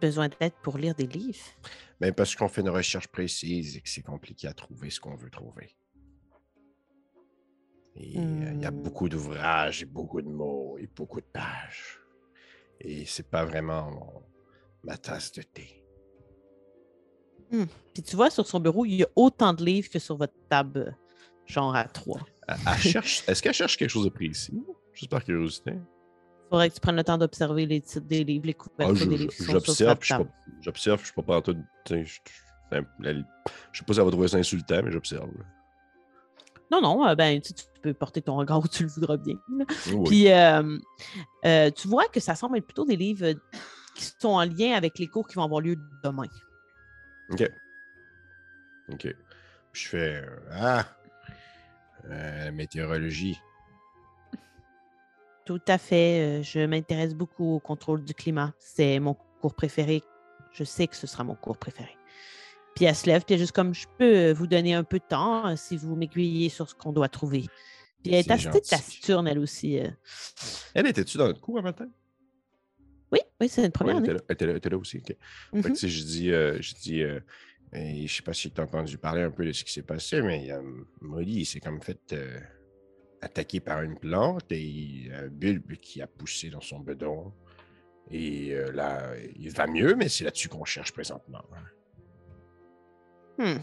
besoin 0.00 0.28
d'aide 0.28 0.54
pour 0.62 0.78
lire 0.78 0.94
des 0.94 1.06
livres? 1.06 1.44
Ben, 2.00 2.12
parce 2.12 2.34
qu'on 2.34 2.48
fait 2.48 2.60
une 2.60 2.70
recherche 2.70 3.08
précise 3.08 3.76
et 3.76 3.80
que 3.80 3.88
c'est 3.88 4.02
compliqué 4.02 4.46
à 4.48 4.54
trouver 4.54 4.90
ce 4.90 5.00
qu'on 5.00 5.16
veut 5.16 5.30
trouver. 5.30 5.74
Euh, 8.00 8.52
il 8.54 8.60
y 8.62 8.64
a 8.66 8.70
Hmm. 8.70 8.82
beaucoup 8.82 9.08
d'ouvrages 9.08 9.82
et 9.82 9.86
beaucoup 9.86 10.22
de 10.22 10.28
mots 10.28 10.76
et 10.78 10.86
beaucoup 10.94 11.20
de 11.20 11.26
pages. 11.32 11.98
Et 12.80 13.04
c'est 13.06 13.28
pas 13.28 13.44
vraiment 13.44 13.90
mon- 13.90 14.22
ma 14.84 14.96
tasse 14.96 15.32
de 15.32 15.42
thé. 15.42 15.84
Puis 17.94 18.02
tu 18.02 18.14
vois, 18.14 18.30
sur 18.30 18.46
son 18.46 18.60
bureau, 18.60 18.84
il 18.84 18.94
y 18.96 19.02
a 19.02 19.08
autant 19.16 19.52
de 19.54 19.64
livres 19.64 19.88
que 19.88 19.98
sur 19.98 20.16
votre 20.16 20.34
table, 20.48 20.78
euh, 20.80 20.92
genre 21.46 21.74
à 21.74 21.84
trois. 21.84 22.20
Cherche- 22.78 23.24
Est-ce 23.26 23.42
qu'elle 23.42 23.54
cherche 23.54 23.76
quelque 23.76 23.90
chose 23.90 24.04
de 24.04 24.10
précis? 24.10 24.62
Juste 24.92 25.10
par 25.10 25.24
curiosité. 25.24 25.72
faudrait 26.50 26.70
que 26.70 26.74
tu 26.74 26.80
prennes 26.80 26.96
le 26.96 27.04
temps 27.04 27.18
d'observer 27.18 27.66
les 27.66 27.80
titres 27.82 28.06
des 28.06 28.24
livres, 28.24 28.46
les 28.46 28.54
Ah, 28.58 28.62
couvertures 28.62 29.06
des 29.06 29.16
livres 29.18 29.32
J'observe, 29.38 29.98
je 30.00 30.06
suis 30.06 30.14
pas- 30.14 30.96
je 30.96 31.04
suis 31.04 31.12
pas 31.14 31.22
partout. 31.22 31.54
tu 31.84 31.94
sais, 31.94 32.04
Je 32.04 32.12
je 33.72 33.78
sais 33.78 33.84
pas 33.84 33.92
si 33.92 33.98
elle 34.00 34.04
va 34.06 34.10
trouver 34.10 34.28
ça 34.28 34.36
insultant, 34.38 34.80
mais 34.82 34.90
j'observe. 34.92 35.30
Non, 36.70 36.80
non, 36.80 37.06
euh, 37.06 37.14
ben, 37.14 37.40
tu, 37.40 37.52
tu 37.54 37.64
peux 37.82 37.94
porter 37.94 38.22
ton 38.22 38.36
regard 38.36 38.58
où 38.64 38.68
tu 38.68 38.82
le 38.84 38.88
voudras 38.88 39.16
bien. 39.16 39.36
Oui. 39.92 40.04
Puis, 40.06 40.32
euh, 40.32 40.78
euh, 41.44 41.70
tu 41.70 41.88
vois 41.88 42.06
que 42.08 42.20
ça 42.20 42.34
semble 42.34 42.58
être 42.58 42.66
plutôt 42.66 42.84
des 42.84 42.96
livres 42.96 43.32
qui 43.94 44.04
sont 44.20 44.28
en 44.28 44.44
lien 44.44 44.72
avec 44.74 44.98
les 44.98 45.06
cours 45.08 45.26
qui 45.26 45.34
vont 45.34 45.44
avoir 45.44 45.60
lieu 45.60 45.76
demain. 46.04 46.26
OK. 47.30 47.48
OK. 48.92 49.14
Puis 49.72 49.82
je 49.82 49.88
fais 49.88 50.24
Ah! 50.52 50.84
Euh, 52.10 52.52
météorologie. 52.52 53.38
Tout 55.44 55.60
à 55.66 55.78
fait. 55.78 56.42
je 56.42 56.64
m'intéresse 56.64 57.14
beaucoup 57.14 57.56
au 57.56 57.60
contrôle 57.60 58.04
du 58.04 58.14
climat. 58.14 58.52
C'est 58.58 58.98
mon 59.00 59.14
cours 59.40 59.54
préféré. 59.54 60.02
Je 60.52 60.64
sais 60.64 60.86
que 60.86 60.96
ce 60.96 61.06
sera 61.06 61.24
mon 61.24 61.34
cours 61.34 61.58
préféré. 61.58 61.97
Puis 62.78 62.84
elle 62.84 62.94
se 62.94 63.06
lève, 63.06 63.24
puis 63.24 63.34
elle 63.34 63.40
est 63.40 63.42
juste 63.42 63.56
comme 63.56 63.74
je 63.74 63.88
peux 63.98 64.30
vous 64.30 64.46
donner 64.46 64.72
un 64.72 64.84
peu 64.84 65.00
de 65.00 65.04
temps 65.04 65.48
euh, 65.48 65.56
si 65.56 65.76
vous 65.76 65.96
m'aiguillez 65.96 66.48
sur 66.48 66.68
ce 66.70 66.76
qu'on 66.76 66.92
doit 66.92 67.08
trouver. 67.08 67.40
Puis 68.04 68.14
elle 68.14 68.20
est 68.20 68.30
assez 68.30 68.60
taciturne, 68.60 69.26
elle 69.26 69.40
aussi. 69.40 69.80
euh. 69.80 69.88
Elle 70.74 70.86
était-tu 70.86 71.18
dans 71.18 71.26
notre 71.26 71.40
cours 71.40 71.58
un 71.58 71.62
matin? 71.62 71.88
Oui, 73.10 73.18
oui, 73.40 73.48
c'est 73.48 73.64
une 73.64 73.72
première 73.72 73.96
elle 73.96 74.04
année. 74.04 74.12
était 74.12 74.18
là, 74.18 74.24
elle 74.28 74.34
était 74.34 74.46
là- 74.46 74.50
elle 74.52 74.56
était 74.58 74.68
là 74.70 74.78
aussi. 74.78 74.98
OK. 74.98 75.06
Fait 75.08 75.16
que, 75.16 75.56
Mhm. 75.56 75.72
tu 75.72 75.74
sais, 75.74 75.88
je 75.88 76.04
dis, 76.04 76.30
euh, 76.30 76.58
je 76.60 76.74
dis, 76.76 77.02
euh, 77.02 77.18
et 77.72 78.06
je 78.06 78.14
sais 78.14 78.22
pas 78.22 78.32
si 78.32 78.48
tu 78.48 78.60
as 78.60 78.64
entendu 78.64 78.96
parler 78.96 79.22
un 79.22 79.30
peu 79.32 79.44
de 79.44 79.50
ce 79.50 79.64
qui 79.64 79.72
s'est 79.72 79.82
passé, 79.82 80.22
mais 80.22 80.48
euh, 80.52 80.62
Molly 81.00 81.40
il 81.40 81.46
s'est 81.46 81.58
comme 81.58 81.82
fait 81.82 82.12
euh, 82.12 82.38
attaquer 83.22 83.58
par 83.58 83.82
une 83.82 83.98
plante 83.98 84.52
et 84.52 84.62
il 84.62 85.12
un 85.12 85.26
bulbe 85.26 85.72
qui 85.82 86.00
a 86.00 86.06
poussé 86.06 86.48
dans 86.48 86.60
son 86.60 86.78
bedon. 86.78 87.32
Et 88.08 88.52
euh, 88.54 88.70
là, 88.70 89.14
il 89.36 89.50
va 89.50 89.66
mieux, 89.66 89.96
mais 89.96 90.08
c'est 90.08 90.22
là-dessus 90.22 90.48
qu'on 90.48 90.64
cherche 90.64 90.92
présentement. 90.92 91.42
Hmm. 93.38 93.58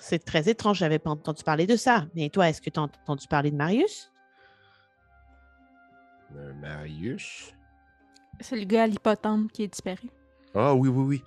C'est 0.00 0.24
très 0.24 0.48
étrange, 0.48 0.78
j'avais 0.78 1.00
pas 1.00 1.10
entendu 1.10 1.42
parler 1.42 1.66
de 1.66 1.76
ça. 1.76 2.06
Mais 2.14 2.30
toi, 2.30 2.48
est-ce 2.48 2.62
que 2.62 2.70
tu 2.70 2.78
as 2.78 2.84
entendu 2.84 3.26
parler 3.26 3.50
de 3.50 3.56
Marius? 3.56 4.12
Euh, 6.36 6.54
Marius? 6.54 7.52
C'est 8.40 8.56
le 8.56 8.64
gars 8.64 8.84
à 8.84 8.86
l'hippotame 8.86 9.50
qui 9.50 9.64
est 9.64 9.68
disparu. 9.68 10.08
Ah 10.54 10.74
oui, 10.74 10.88
oui, 10.88 11.04
oui. 11.04 11.24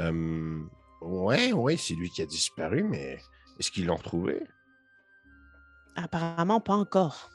Euh, 0.00 0.62
ouais, 1.02 1.52
ouais, 1.52 1.76
c'est 1.76 1.94
lui 1.94 2.08
qui 2.10 2.22
a 2.22 2.26
disparu, 2.26 2.82
mais 2.82 3.18
est-ce 3.58 3.70
qu'ils 3.70 3.86
l'ont 3.86 3.96
retrouvé? 3.96 4.42
Apparemment, 5.96 6.60
pas 6.60 6.74
encore. 6.74 7.30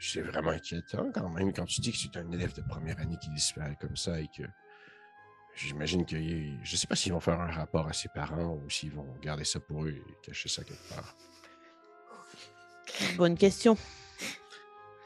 C'est 0.00 0.22
vraiment 0.22 0.50
inquiétant 0.50 1.10
quand 1.12 1.28
même 1.28 1.52
quand 1.52 1.66
tu 1.66 1.80
dis 1.80 1.90
que 1.90 1.98
c'est 1.98 2.16
un 2.16 2.30
élève 2.30 2.54
de 2.54 2.62
première 2.62 2.98
année 3.00 3.18
qui 3.20 3.30
disparaît 3.30 3.76
comme 3.80 3.96
ça 3.96 4.20
et 4.20 4.28
que 4.28 4.44
j'imagine 5.58 6.04
que 6.04 6.16
je 6.62 6.76
sais 6.76 6.86
pas 6.86 6.94
s'ils 6.94 7.12
vont 7.12 7.20
faire 7.20 7.40
un 7.40 7.50
rapport 7.50 7.88
à 7.88 7.92
ses 7.92 8.08
parents 8.08 8.54
ou 8.54 8.70
s'ils 8.70 8.92
vont 8.92 9.06
garder 9.20 9.44
ça 9.44 9.60
pour 9.60 9.84
eux 9.84 9.90
et 9.90 10.02
cacher 10.22 10.48
ça 10.48 10.62
quelque 10.64 10.88
part. 10.88 11.16
Bonne 13.16 13.36
question. 13.36 13.76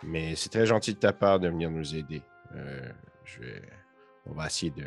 Mais 0.02 0.34
c'est 0.36 0.50
très 0.50 0.66
gentil 0.66 0.94
de 0.94 0.98
ta 0.98 1.12
part 1.12 1.40
de 1.40 1.48
venir 1.48 1.70
nous 1.70 1.94
aider. 1.94 2.22
Euh, 2.54 2.92
je 3.24 3.40
vais, 3.40 3.62
on 4.26 4.32
va 4.32 4.46
essayer 4.46 4.70
de 4.70 4.86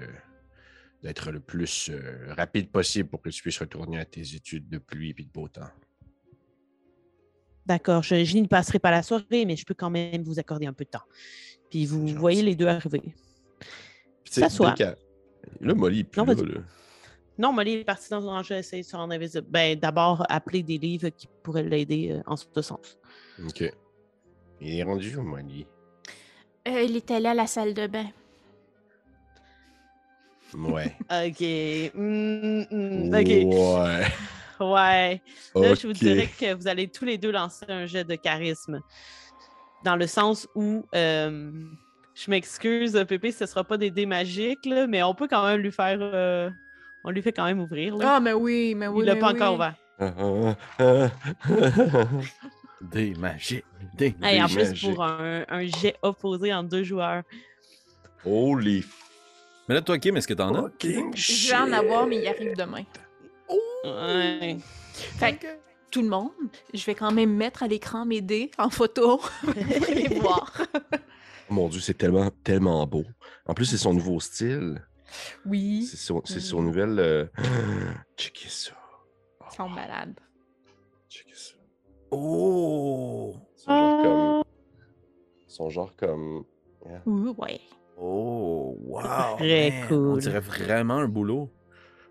d'être 1.03 1.31
le 1.31 1.39
plus 1.39 1.91
euh, 1.91 2.33
rapide 2.33 2.71
possible 2.71 3.07
pour 3.09 3.21
que 3.21 3.29
tu 3.29 3.43
puisses 3.43 3.59
retourner 3.59 3.99
à 3.99 4.05
tes 4.05 4.21
études 4.33 4.67
de 4.67 4.79
pluie 4.79 5.13
et 5.15 5.21
de 5.21 5.29
beau 5.29 5.47
temps. 5.47 5.69
D'accord, 7.63 8.01
je, 8.01 8.23
je 8.23 8.33
n'y 8.33 8.47
passerai 8.47 8.79
pas 8.79 8.89
la 8.89 9.03
soirée, 9.03 9.45
mais 9.45 9.55
je 9.55 9.65
peux 9.65 9.75
quand 9.75 9.91
même 9.91 10.23
vous 10.23 10.39
accorder 10.39 10.65
un 10.65 10.73
peu 10.73 10.83
de 10.83 10.89
temps. 10.89 11.03
Puis 11.69 11.85
vous 11.85 12.07
voyez 12.07 12.41
les 12.41 12.55
deux 12.55 12.65
arriver. 12.65 13.13
Puis, 14.23 14.41
Là, 15.61 15.73
Molly 15.73 15.99
est 15.99 16.03
plus 16.03 16.21
Non, 16.21 16.25
là, 16.25 16.33
là. 16.33 16.61
Non, 17.37 17.51
Molly 17.51 17.73
est 17.73 17.83
partie 17.83 18.09
dans 18.09 18.29
un 18.29 18.43
jeu, 18.43 18.55
essayer 18.55 18.83
de 18.83 18.87
se 18.87 18.95
rendre 18.95 19.13
invisible. 19.13 19.45
Ben, 19.49 19.77
d'abord, 19.77 20.25
appeler 20.29 20.63
des 20.63 20.77
livres 20.77 21.09
qui 21.09 21.27
pourraient 21.43 21.63
l'aider 21.63 22.11
euh, 22.11 22.21
en 22.27 22.35
ce 22.37 22.45
sens. 22.61 22.97
OK. 23.43 23.63
Il 24.61 24.79
est 24.79 24.83
rendu 24.83 25.15
où, 25.17 25.21
Molly? 25.21 25.67
Euh, 26.67 26.81
il 26.81 26.95
était 26.95 27.19
là 27.19 27.31
à 27.31 27.33
la 27.33 27.47
salle 27.47 27.73
de 27.73 27.87
bain. 27.87 28.07
Ouais. 30.53 30.95
OK. 31.11 31.93
Hmm, 31.93 32.63
hmm, 32.71 33.13
OK. 33.13 33.27
Ouais. 33.27 34.07
Ouais. 34.59 35.21
Là, 35.53 35.73
je 35.73 35.87
vous 35.87 35.93
dirais 35.93 36.27
que 36.27 36.53
vous 36.53 36.67
allez 36.67 36.87
tous 36.87 37.03
les 37.03 37.17
deux 37.17 37.31
lancer 37.31 37.65
un 37.67 37.85
jet 37.85 38.05
de 38.05 38.15
charisme. 38.15 38.81
Dans 39.83 39.97
le 39.97 40.07
sens 40.07 40.47
où, 40.55 40.85
euh, 40.95 41.51
je 42.15 42.31
m'excuse, 42.31 43.05
Pépé, 43.07 43.31
ce 43.31 43.43
ne 43.43 43.47
sera 43.49 43.63
pas 43.63 43.77
des 43.77 43.91
dés 43.91 44.05
magiques, 44.05 44.65
là, 44.65 44.87
mais 44.87 45.03
on 45.03 45.13
peut 45.13 45.27
quand 45.27 45.45
même 45.45 45.59
lui 45.61 45.71
faire. 45.71 45.97
euh, 46.01 46.49
on 47.03 47.11
lui 47.11 47.21
fait 47.21 47.33
quand 47.33 47.45
même 47.45 47.59
ouvrir. 47.59 47.95
Là. 47.97 48.15
Ah, 48.15 48.19
mais 48.19 48.33
oui, 48.33 48.73
mais 48.75 48.87
oui. 48.87 49.03
Il 49.03 49.05
l'a 49.05 49.15
pas 49.15 49.31
oui. 49.33 49.41
encore 49.41 49.55
ouvert. 49.55 49.75
Des 52.81 53.13
magiques. 53.15 53.63
Des... 53.95 54.15
Hey, 54.21 54.41
en 54.41 54.47
plus, 54.47 54.69
magiques. 54.69 54.93
pour 54.93 55.03
un, 55.03 55.43
un 55.47 55.65
jet 55.65 55.95
opposé 56.01 56.53
entre 56.53 56.69
deux 56.69 56.83
joueurs. 56.83 57.23
Holy 58.25 58.83
Mais 59.67 59.75
là, 59.75 59.81
toi, 59.81 59.97
Kim, 59.99 60.17
est-ce 60.17 60.27
que 60.27 60.33
t'en 60.33 60.53
as? 60.55 60.69
Je 60.81 61.49
vais 61.49 61.55
en 61.57 61.71
avoir, 61.71 62.07
mais 62.07 62.17
il 62.17 62.27
arrive 62.27 62.55
demain. 62.55 62.83
Ouais. 63.83 64.57
Fait 64.91 65.35
que 65.35 65.47
tout 65.91 66.01
le 66.01 66.09
monde, 66.09 66.31
je 66.73 66.83
vais 66.85 66.95
quand 66.95 67.11
même 67.11 67.33
mettre 67.35 67.63
à 67.63 67.67
l'écran 67.67 68.05
mes 68.05 68.21
dés 68.21 68.51
en 68.57 68.69
photo 68.69 69.21
pour 69.43 69.53
les 69.93 70.07
voir. 70.19 70.51
Oh 71.49 71.53
Mon 71.53 71.69
Dieu, 71.69 71.79
c'est 71.79 71.93
tellement, 71.93 72.29
tellement 72.43 72.85
beau. 72.87 73.03
En 73.45 73.53
plus, 73.53 73.65
c'est 73.65 73.77
son 73.77 73.93
nouveau 73.93 74.19
style. 74.19 74.81
Oui, 75.45 75.83
C'est 75.85 75.97
son, 75.97 76.21
c'est 76.25 76.37
Mm. 76.37 76.41
son 76.41 76.61
nouvelle. 76.63 76.99
euh, 76.99 77.25
Checkez 78.17 78.49
ça. 78.49 78.71
Oh, 79.39 79.45
ils 79.51 79.55
sont 79.55 79.69
malades. 79.69 80.19
checkez 81.09 81.35
ça. 81.35 81.53
Oh! 82.11 83.35
Ils 83.55 83.59
sont 83.61 83.71
genre 83.77 84.01
comme. 84.01 84.43
ils 85.47 85.51
sont 85.53 85.69
genre 85.69 85.95
comme. 85.95 86.43
Ouh, 87.05 87.35
ouais. 87.37 87.61
Oh, 87.97 88.75
wow! 88.81 89.37
Très 89.37 89.69
man, 89.71 89.83
On 89.83 89.87
cool. 89.87 90.19
dirait 90.21 90.39
vraiment 90.39 90.97
un 90.97 91.07
boulot. 91.07 91.49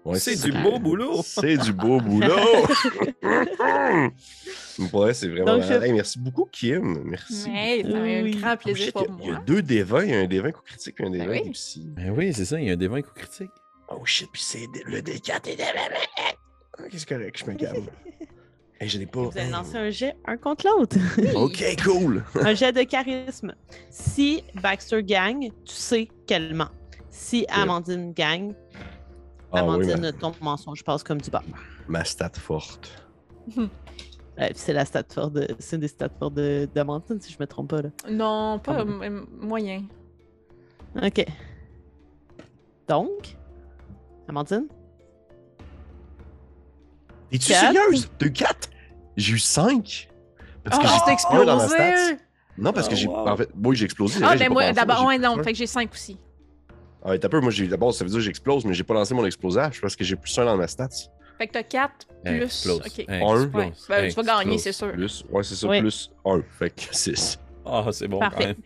Ouais, 0.04 0.18
c'est 0.20 0.42
du 0.42 0.52
beau 0.52 0.78
boulot! 0.78 1.20
C'est 1.24 1.56
du 1.56 1.72
beau 1.72 2.00
boulot! 2.00 2.34
ouais, 4.92 5.14
c'est 5.14 5.28
vraiment. 5.28 5.46
Donc, 5.54 5.62
je- 5.62 5.68
malade. 5.68 5.82
Hey, 5.84 5.92
merci 5.92 6.18
beaucoup, 6.18 6.46
Kim. 6.50 7.02
Merci. 7.04 7.50
Ouais, 7.50 7.82
ça 7.84 7.90
fait 7.90 8.22
Oui. 8.22 8.36
un 8.36 8.40
grand 8.40 8.52
Oh, 8.54 8.56
plaisir 8.58 8.84
shit, 8.86 8.92
pour 8.94 9.02
il, 9.02 9.08
y 9.08 9.12
a, 9.12 9.16
il 9.20 9.26
y 9.26 9.30
a 9.30 9.32
moi. 9.34 9.42
deux 9.46 9.62
dévins, 9.62 10.04
il 10.04 10.10
y 10.10 10.14
a 10.14 10.18
un 10.18 10.26
dévin 10.26 10.50
coup 10.52 10.62
critique 10.64 10.96
et 11.00 11.04
un 11.04 11.10
dévin 11.10 11.28
oui. 11.28 11.40
réussi. 11.42 11.86
Ben 11.88 12.10
oui, 12.16 12.32
c'est 12.34 12.44
ça, 12.44 12.60
il 12.60 12.66
y 12.66 12.70
a 12.70 12.72
un 12.74 12.76
dévin 12.76 13.00
coup 13.02 13.14
critique. 13.14 13.50
Oh 13.88 14.04
shit, 14.04 14.28
puis 14.32 14.42
c'est 14.42 14.66
le 14.86 15.00
D4 15.00 15.48
et 15.48 15.56
Ok, 16.82 16.90
c'est 16.92 17.08
correct, 17.08 17.38
je 17.44 17.50
me 17.50 17.56
calme. 17.56 17.86
Hey, 18.80 18.88
je 18.88 18.98
l'ai 18.98 19.06
pas. 19.06 19.20
Vous 19.22 19.38
allez 19.38 19.50
lancer 19.50 19.76
un 19.76 19.90
jet 19.90 20.16
un 20.26 20.36
contre 20.36 20.66
l'autre. 20.66 20.96
Ok, 21.36 21.62
cool. 21.84 22.24
un 22.34 22.54
jet 22.54 22.72
de 22.72 22.82
charisme. 22.82 23.54
Si 23.88 24.42
Baxter 24.60 25.00
gagne, 25.04 25.50
tu 25.64 25.74
sais 25.76 26.08
qu'elle 26.26 26.54
ment. 26.54 26.70
Si 27.08 27.46
Amandine 27.50 28.12
gagne, 28.12 28.52
Ah 29.54 29.64
oui, 29.64 29.90
Amandine, 29.90 30.00
ma, 30.00 30.12
ton 30.12 30.32
mensonge 30.40 30.82
passe 30.84 31.02
comme 31.02 31.20
du 31.20 31.30
beurre. 31.30 31.42
ma 31.88 32.04
stat 32.04 32.30
forte. 32.34 32.90
Ouais, 34.36 34.48
puis 34.48 34.58
c'est 34.58 34.72
la 34.72 34.84
stat 34.84 35.04
forte 35.12 35.34
de... 35.34 35.46
C'est 35.60 35.76
une 35.76 35.82
des 35.82 35.86
stats 35.86 36.08
fortes 36.18 36.34
de- 36.34 36.68
d'Amandine, 36.74 37.20
si 37.20 37.32
je 37.32 37.36
me 37.38 37.46
trompe 37.46 37.70
pas. 37.70 37.82
Là. 37.82 37.90
Non, 38.10 38.58
pas 38.58 38.78
Ah 38.78 38.82
m- 38.82 39.26
moyen. 39.40 39.84
OK. 41.00 41.24
Donc, 42.88 43.36
Amandine? 44.26 44.66
Es-tu 47.30 47.52
Quatre? 47.52 47.72
sérieuse? 47.72 48.10
T'as 48.18 48.26
eu 48.26 48.32
4? 48.32 48.70
J'ai 49.16 49.32
eu 49.34 49.38
5. 49.38 50.08
Parce 50.64 50.78
que 50.80 50.84
Ah, 50.84 50.88
j'ai 50.88 51.36
un 51.36 51.44
dans 51.44 51.56
ma 51.56 51.64
explosé! 51.64 51.68
stats. 51.68 52.16
Non, 52.58 52.72
parce 52.72 52.88
que 52.88 52.94
Oh, 52.94 52.96
j'ai. 52.96 53.06
wow. 53.06 53.28
En 53.28 53.36
fait, 53.36 53.48
oui, 53.64 53.76
j'ai 53.76 53.84
explosé. 53.84 54.20
Ah, 54.24 54.32
j'ai 54.32 54.38
ben 54.40 54.48
pas 54.48 54.54
moi, 54.54 54.62
pensé, 54.64 54.74
d'abord, 54.74 54.98
j'ai 54.98 55.06
ouais, 55.06 55.18
non, 55.18 55.36
fait 55.44 55.52
que 55.52 55.58
j'ai 55.58 55.66
5 55.68 55.92
aussi. 55.92 56.18
Ah, 57.04 57.10
ouais, 57.10 57.18
t'as 57.18 57.28
peu, 57.28 57.40
moi, 57.40 57.50
j'ai- 57.50 57.68
d'abord, 57.68 57.92
ça 57.92 58.04
veut 58.04 58.10
dire 58.10 58.18
que 58.18 58.24
j'explose, 58.24 58.64
mais 58.64 58.72
j'ai 58.74 58.82
pas 58.84 58.94
lancé 58.94 59.12
mon 59.14 59.24
explosage 59.26 59.80
parce 59.80 59.94
que 59.94 60.04
j'ai 60.04 60.16
plus 60.16 60.36
un 60.38 60.46
dans 60.46 60.56
ma 60.56 60.66
stats. 60.66 60.88
Fait 61.36 61.46
que 61.48 61.52
t'as 61.52 61.62
4 61.62 62.06
plus. 62.24 62.42
Explose, 62.44 62.78
Ok. 62.80 62.98
explose, 63.00 63.44
Ouais, 63.54 63.72
ben, 63.88 64.08
tu 64.08 64.22
vas 64.22 64.22
gagner, 64.44 64.56
c'est 64.58 64.72
sûr. 64.72 64.92
Plus, 64.92 65.24
ouais, 65.30 65.42
c'est 65.42 65.54
ça, 65.56 65.68
Oui. 65.68 65.80
plus 65.80 66.10
1. 66.24 66.42
Fait 66.58 66.70
que 66.70 66.82
6. 66.96 67.38
Ah, 67.66 67.86
c'est 67.92 68.08
bon 68.08 68.20
quand 68.20 68.30
Parfait. 68.30 68.46
même. 68.46 68.56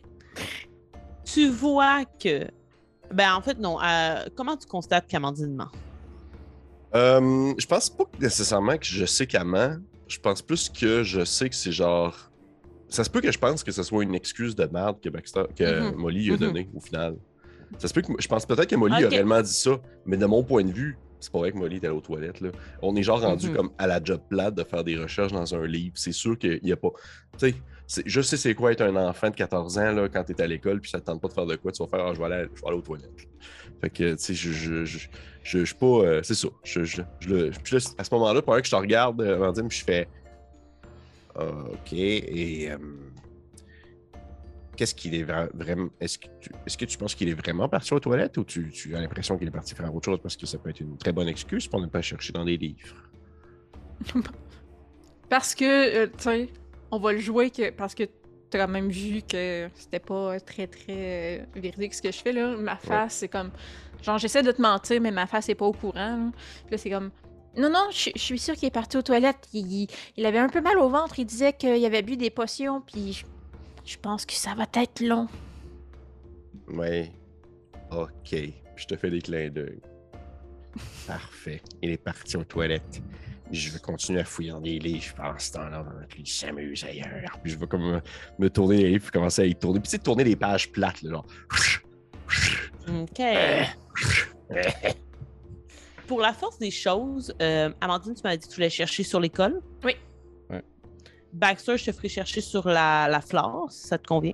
Tu 1.24 1.48
vois 1.48 2.04
que 2.04 2.46
Ben, 3.12 3.34
en 3.34 3.40
fait, 3.40 3.58
non. 3.58 3.80
Euh, 3.82 4.26
comment 4.36 4.54
tu 4.56 4.66
constates 4.66 5.06
qu'Amandine 5.08 5.54
ment? 5.56 5.68
Euh, 6.94 7.54
je 7.58 7.66
pense 7.66 7.88
pas 7.90 8.04
nécessairement 8.20 8.76
que 8.76 8.84
je 8.84 9.04
sais 9.06 9.26
qu'elle 9.26 9.44
ment. 9.44 9.76
Je 10.08 10.18
pense 10.18 10.42
plus 10.42 10.68
que 10.68 11.02
je 11.02 11.24
sais 11.24 11.48
que 11.48 11.54
c'est 11.54 11.72
genre. 11.72 12.14
Ça 12.90 13.04
se 13.04 13.10
peut 13.10 13.20
que 13.22 13.32
je 13.32 13.38
pense 13.38 13.64
que 13.64 13.72
ce 13.72 13.82
soit 13.82 14.02
une 14.04 14.14
excuse 14.14 14.54
de 14.54 14.64
merde 14.66 15.00
que, 15.02 15.08
Baxter, 15.08 15.44
que 15.56 15.90
Mhm. 15.90 15.96
Molly 15.96 16.28
a 16.28 16.32
Mhm. 16.32 16.38
donné 16.38 16.68
au 16.74 16.80
final. 16.80 17.16
Ça 17.78 17.88
se 17.88 17.92
peut 17.94 18.00
que. 18.02 18.12
Je 18.18 18.28
pense 18.28 18.46
peut-être 18.46 18.68
que 18.70 18.76
Molly 18.76 19.04
a 19.04 19.08
réellement 19.08 19.42
dit 19.42 19.52
ça, 19.52 19.78
mais 20.06 20.16
de 20.16 20.26
mon 20.26 20.42
point 20.42 20.64
de 20.64 20.72
vue, 20.72 20.96
c'est 21.20 21.30
pas 21.32 21.38
vrai 21.40 21.52
que 21.52 21.58
Molly 21.58 21.76
était 21.76 21.88
aux 21.88 22.00
toilettes. 22.00 22.40
Là. 22.40 22.50
On 22.80 22.94
est 22.96 23.02
genre 23.02 23.20
rendu 23.20 23.48
Mhm. 23.50 23.56
comme 23.56 23.70
à 23.78 23.86
la 23.86 24.02
job 24.02 24.20
plate 24.28 24.54
de 24.54 24.64
faire 24.64 24.84
des 24.84 24.96
recherches 24.96 25.32
dans 25.32 25.54
un 25.54 25.66
livre. 25.66 25.92
C'est 25.96 26.12
sûr 26.12 26.38
qu'il 26.38 26.60
n'y 26.62 26.72
a 26.72 26.76
pas. 26.76 26.90
Tu 27.38 27.54
sais, 27.86 28.02
je 28.06 28.20
sais 28.20 28.36
c'est 28.36 28.54
quoi 28.54 28.72
être 28.72 28.82
un 28.82 28.94
enfant 28.96 29.30
de 29.30 29.34
14 29.34 29.78
ans 29.78 29.92
là, 29.92 30.08
quand 30.08 30.22
tu 30.24 30.32
es 30.32 30.40
à 30.42 30.46
l'école 30.46 30.80
puis 30.80 30.90
ça 30.90 31.00
te 31.00 31.06
tente 31.06 31.20
pas 31.20 31.28
de 31.28 31.32
faire 31.32 31.46
de 31.46 31.56
quoi. 31.56 31.72
Tu 31.72 31.82
vas 31.82 31.88
faire 31.88 32.06
Ah, 32.06 32.12
je, 32.14 32.18
vais 32.18 32.24
aller, 32.26 32.48
je 32.54 32.60
vais 32.60 32.68
aller 32.68 32.76
aux 32.76 32.82
toilettes. 32.82 33.10
Fait 33.80 33.90
que, 33.90 34.12
tu 34.12 34.18
sais, 34.18 34.34
je, 34.34 34.50
je, 34.52 34.84
je, 34.84 34.98
je, 34.98 35.08
je 35.60 35.64
suis 35.64 35.74
pas. 35.74 35.86
euh, 35.86 36.20
c'est 36.22 36.34
ça. 36.34 36.48
Je, 36.64 36.84
je, 36.84 37.02
je 37.20 37.28
le- 37.28 37.50
puis 37.62 37.76
là, 37.76 37.82
à 37.98 38.04
ce 38.04 38.14
moment-là, 38.14 38.42
pendant 38.42 38.58
que 38.60 38.66
je 38.66 38.70
te 38.70 38.76
regarde, 38.76 39.20
euh, 39.22 39.36
Amandine, 39.36 39.68
puis 39.68 39.78
je 39.78 39.84
fais. 39.84 40.08
OK. 41.36 41.92
Et. 41.92 42.70
euh, 42.70 42.76
Qu'est-ce 44.78 44.94
qu'il 44.94 45.14
est 45.16 45.24
vra- 45.24 45.50
vraiment. 45.54 45.88
Est-ce 46.00 46.18
que, 46.18 46.28
tu, 46.40 46.50
est-ce 46.64 46.78
que 46.78 46.84
tu 46.84 46.96
penses 46.96 47.14
qu'il 47.16 47.28
est 47.28 47.34
vraiment 47.34 47.68
parti 47.68 47.92
aux 47.92 47.98
toilettes 48.00 48.36
ou 48.38 48.44
tu, 48.44 48.70
tu 48.70 48.94
as 48.94 49.00
l'impression 49.00 49.36
qu'il 49.36 49.48
est 49.48 49.50
parti 49.50 49.74
faire 49.74 49.92
autre 49.94 50.04
chose 50.06 50.20
parce 50.22 50.36
que 50.36 50.46
ça 50.46 50.56
peut 50.56 50.70
être 50.70 50.80
une 50.80 50.96
très 50.96 51.12
bonne 51.12 51.28
excuse 51.28 51.66
pour 51.66 51.80
ne 51.80 51.86
pas 51.88 52.00
chercher 52.00 52.32
dans 52.32 52.44
des 52.44 52.56
livres? 52.56 52.94
Parce 55.28 55.54
que, 55.54 55.64
euh, 55.64 56.06
tu 56.06 56.22
sais, 56.24 56.48
on 56.90 56.98
va 56.98 57.12
le 57.12 57.18
jouer 57.18 57.50
que, 57.50 57.70
parce 57.70 57.94
que 57.94 58.04
t'as 58.48 58.60
quand 58.64 58.72
même 58.72 58.88
vu 58.88 59.20
que 59.22 59.68
c'était 59.74 59.98
pas 59.98 60.40
très, 60.40 60.66
très 60.66 61.40
euh, 61.40 61.44
véridique 61.54 61.92
ce 61.92 62.00
que 62.00 62.10
je 62.10 62.18
fais, 62.18 62.32
là. 62.32 62.56
Ma 62.56 62.76
face, 62.76 63.16
c'est 63.16 63.28
comme. 63.28 63.50
Genre, 64.02 64.16
j'essaie 64.18 64.42
de 64.42 64.52
te 64.52 64.62
mentir, 64.62 65.00
mais 65.02 65.10
ma 65.10 65.26
face 65.26 65.48
est 65.50 65.54
pas 65.54 65.66
au 65.66 65.72
courant, 65.72 66.30
là. 66.70 66.78
C'est 66.78 66.88
comme. 66.90 67.10
Non, 67.56 67.68
non, 67.70 67.88
je 67.90 68.10
je 68.14 68.20
suis 68.20 68.38
sûre 68.38 68.54
qu'il 68.54 68.68
est 68.68 68.70
parti 68.70 68.96
aux 68.96 69.02
toilettes. 69.02 69.48
Il, 69.52 69.70
il- 69.70 69.88
il 70.16 70.24
avait 70.24 70.38
un 70.38 70.48
peu 70.48 70.60
mal 70.62 70.78
au 70.78 70.88
ventre. 70.88 71.18
Il 71.18 71.26
disait 71.26 71.52
qu'il 71.52 71.84
avait 71.84 72.02
bu 72.02 72.16
des 72.16 72.30
potions, 72.30 72.80
puis 72.80 73.24
je, 73.88 73.98
pense 73.98 74.26
que 74.26 74.34
ça 74.34 74.54
va 74.54 74.66
être 74.74 75.00
long. 75.00 75.28
Oui. 76.68 77.10
OK. 77.90 78.36
Je 78.76 78.86
te 78.86 78.96
fais 78.96 79.10
des 79.10 79.20
clins 79.20 79.50
d'œil. 79.50 79.80
Parfait. 81.06 81.62
Il 81.82 81.90
est 81.90 82.02
parti 82.02 82.36
aux 82.36 82.44
toilettes. 82.44 83.02
Je 83.50 83.70
vais 83.70 83.78
continuer 83.78 84.20
à 84.20 84.24
fouiller 84.24 84.50
dans 84.50 84.60
des 84.60 84.78
livres 84.78 85.14
pendant 85.16 85.38
ce 85.38 85.52
temps-là, 85.52 85.82
pendant 85.82 86.06
qu'il 86.06 86.26
s'amuse 86.26 86.84
ailleurs. 86.84 87.38
Puis 87.42 87.52
je 87.52 87.58
vais 87.58 87.66
comme 87.66 87.94
euh, 87.94 88.00
me 88.38 88.50
tourner 88.50 88.76
les 88.76 88.90
livres, 88.90 89.04
puis 89.04 89.12
commencer 89.12 89.42
à 89.42 89.46
y 89.46 89.54
tourner. 89.54 89.80
Puis 89.80 89.90
tu 89.90 89.96
sais, 89.96 90.02
tourner 90.02 90.24
les 90.24 90.36
pages 90.36 90.70
plates, 90.70 91.00
là, 91.02 91.10
genre. 91.10 91.26
OK. 92.88 93.22
Pour 96.06 96.20
la 96.20 96.32
force 96.32 96.58
des 96.58 96.70
choses, 96.70 97.34
euh, 97.40 97.70
Amandine, 97.80 98.14
tu 98.14 98.22
m'as 98.24 98.36
dit 98.36 98.46
que 98.46 98.50
tu 98.50 98.56
voulais 98.56 98.70
chercher 98.70 99.02
sur 99.02 99.20
l'école? 99.20 99.60
Oui. 99.84 99.94
Baxter, 101.32 101.76
je 101.76 101.84
te 101.86 101.92
ferai 101.92 102.08
chercher 102.08 102.40
sur 102.40 102.66
la, 102.68 103.08
la 103.08 103.20
flore, 103.20 103.68
si 103.70 103.86
ça 103.86 103.98
te 103.98 104.06
convient. 104.06 104.32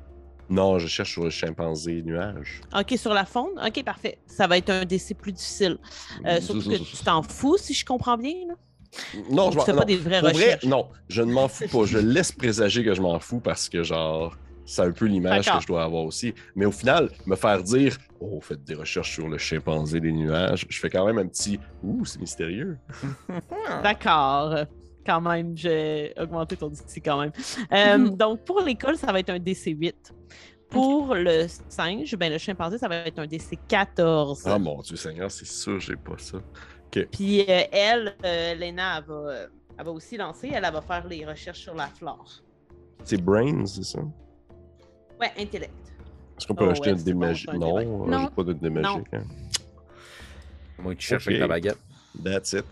Non, 0.50 0.78
je 0.78 0.86
cherche 0.86 1.12
sur 1.12 1.24
le 1.24 1.30
chimpanzé 1.30 2.02
nuage. 2.02 2.60
OK, 2.78 2.94
sur 2.98 3.14
la 3.14 3.24
faune? 3.24 3.58
OK, 3.66 3.82
parfait. 3.82 4.18
Ça 4.26 4.46
va 4.46 4.58
être 4.58 4.70
un 4.70 4.84
décès 4.84 5.14
plus 5.14 5.32
difficile. 5.32 5.78
Euh, 6.26 6.40
surtout 6.40 6.68
que 6.70 6.76
tu 6.76 6.96
t'en 7.04 7.22
fous, 7.22 7.56
si 7.56 7.72
je 7.72 7.84
comprends 7.84 8.18
bien. 8.18 8.34
Là. 8.48 8.54
Non, 9.30 9.50
je 9.50 9.56
m'en- 9.56 9.64
pas 9.64 9.84
des 9.84 9.96
vraies 9.96 10.20
vrai, 10.20 10.32
recherches? 10.32 10.64
non, 10.66 10.88
je 11.08 11.22
ne 11.22 11.32
m'en 11.32 11.48
fous 11.48 11.66
pas. 11.66 11.84
Je 11.86 11.98
laisse 11.98 12.30
présager 12.30 12.84
que 12.84 12.94
je 12.94 13.00
m'en 13.00 13.18
fous 13.18 13.40
parce 13.40 13.68
que, 13.70 13.82
genre, 13.82 14.36
c'est 14.66 14.82
un 14.82 14.92
peu 14.92 15.06
l'image 15.06 15.46
que 15.50 15.60
je 15.60 15.66
dois 15.66 15.82
avoir 15.82 16.04
aussi. 16.04 16.34
Mais 16.54 16.66
au 16.66 16.70
final, 16.72 17.10
me 17.26 17.36
faire 17.36 17.62
dire 17.62 17.96
Oh, 18.20 18.38
faites 18.40 18.64
des 18.64 18.74
recherches 18.74 19.12
sur 19.14 19.28
le 19.28 19.38
chimpanzé 19.38 19.98
des 19.98 20.12
nuages, 20.12 20.66
je 20.68 20.78
fais 20.78 20.90
quand 20.90 21.06
même 21.06 21.18
un 21.18 21.26
petit 21.26 21.58
Ouh, 21.82 22.04
c'est 22.04 22.20
mystérieux. 22.20 22.78
D'accord. 23.82 24.64
Quand 25.06 25.20
même, 25.20 25.56
j'ai 25.56 26.12
augmenté 26.18 26.56
ton 26.56 26.68
DC 26.68 27.00
quand 27.04 27.20
même. 27.20 27.32
Euh, 27.72 27.98
Mhm. 27.98 28.16
donc, 28.16 28.44
pour 28.44 28.60
l'école, 28.60 28.96
ça 28.96 29.12
va 29.12 29.20
être 29.20 29.30
un 29.30 29.38
DC8. 29.38 30.12
Pour 30.70 31.14
le 31.14 31.46
singe, 31.68 32.16
ben, 32.16 32.32
le 32.32 32.38
chimpanzé, 32.38 32.78
ça 32.78 32.88
va 32.88 32.96
être 32.96 33.18
un 33.18 33.26
DC 33.26 33.58
14. 33.68 34.42
Ah 34.46 34.58
mon 34.58 34.80
Dieu 34.80 34.96
Seigneur, 34.96 35.30
c'est 35.30 35.46
sûr, 35.46 35.78
j'ai 35.78 35.94
pas 35.96 36.16
ça. 36.18 36.38
Puis 37.12 37.42
euh, 37.42 37.62
elle, 37.72 38.14
euh, 38.24 38.54
Lena, 38.54 38.98
elle 38.98 39.04
va, 39.04 39.14
euh, 39.14 39.46
elle 39.78 39.84
va 39.84 39.90
aussi 39.92 40.16
lancer. 40.16 40.50
Elle, 40.52 40.64
elle 40.64 40.72
va 40.72 40.80
faire 40.80 41.06
les 41.06 41.24
recherches 41.26 41.60
sur 41.60 41.74
la 41.74 41.86
flore. 41.88 42.42
C'est 43.04 43.20
Brains, 43.20 43.66
c'est 43.66 43.84
ça? 43.84 44.00
Ouais, 45.20 45.30
intellect. 45.38 45.72
Est-ce 46.38 46.46
qu'on 46.46 46.54
peut 46.54 46.66
Oh, 46.66 46.70
acheter 46.70 46.90
ouais, 46.90 46.98
une 46.98 46.98
bon, 46.98 47.04
démagie? 47.04 47.46
un 47.50 47.58
non, 47.58 48.06
Non. 48.06 48.16
rajoute 48.16 48.34
pas 48.34 48.42
de 48.44 48.52
démagique. 48.54 49.06
Hein? 49.12 49.22
Moi, 50.78 50.94
tu 50.96 51.06
cherches 51.06 51.26
Ok. 51.26 51.32
avec 51.34 51.40
ta 51.40 51.48
baguette. 51.48 51.78
That's 52.22 52.52
it. 52.52 52.64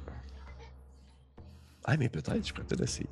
Ah, 1.85 1.97
mais 1.97 2.09
peut-être, 2.09 2.47
je 2.47 2.53
pourrais 2.53 2.67
peut-être 2.67 2.83
essayer. 2.85 3.09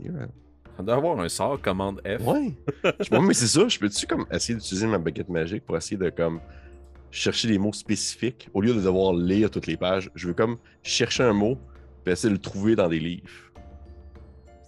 On 0.78 0.82
doit 0.82 0.94
avoir 0.94 1.18
un 1.20 1.28
sort, 1.28 1.60
commande 1.60 2.00
F. 2.06 2.24
Ouais. 2.26 2.54
Je- 3.00 3.10
Moi, 3.14 3.20
mais 3.26 3.34
c'est 3.34 3.46
ça. 3.48 3.66
Je 3.68 3.78
peux-tu 3.78 4.06
comme 4.06 4.24
essayer 4.32 4.54
d'utiliser 4.54 4.86
ma 4.86 4.98
baguette 4.98 5.28
magique 5.28 5.64
pour 5.66 5.76
essayer 5.76 5.96
de 5.96 6.08
comme 6.10 6.40
chercher 7.10 7.48
les 7.48 7.58
mots 7.58 7.72
spécifiques? 7.72 8.48
Au 8.54 8.60
lieu 8.60 8.72
de 8.72 8.80
devoir 8.80 9.12
lire 9.12 9.50
toutes 9.50 9.66
les 9.66 9.76
pages. 9.76 10.10
Je 10.14 10.28
veux 10.28 10.34
comme 10.34 10.56
chercher 10.82 11.24
un 11.24 11.32
mot 11.32 11.58
puis 12.04 12.12
essayer 12.12 12.30
de 12.30 12.34
le 12.34 12.40
trouver 12.40 12.76
dans 12.76 12.88
des 12.88 13.00
livres. 13.00 13.28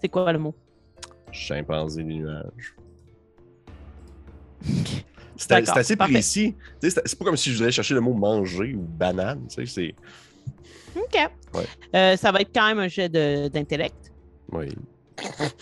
C'est 0.02 0.08
quoi 0.08 0.30
le 0.32 0.38
mot? 0.38 0.54
Chimpanzé 1.30 2.02
des 2.02 2.14
nuages. 2.14 2.74
C'est 5.36 5.52
assez 5.52 5.96
parfait. 5.96 6.12
précis. 6.12 6.54
C'est 6.80 7.18
pas 7.18 7.24
comme 7.24 7.36
si 7.36 7.50
je 7.52 7.58
voulais 7.58 7.72
chercher 7.72 7.94
le 7.94 8.00
mot 8.00 8.12
manger 8.12 8.74
ou 8.74 8.80
banane. 8.82 9.44
C'est. 9.48 9.94
OK. 10.96 11.14
Ouais. 11.54 11.64
Euh, 11.94 12.16
ça 12.16 12.32
va 12.32 12.40
être 12.40 12.50
quand 12.54 12.66
même 12.68 12.78
un 12.78 12.88
jet 12.88 13.08
de- 13.08 13.48
d'intellect. 13.48 14.12
Oui. 14.50 14.68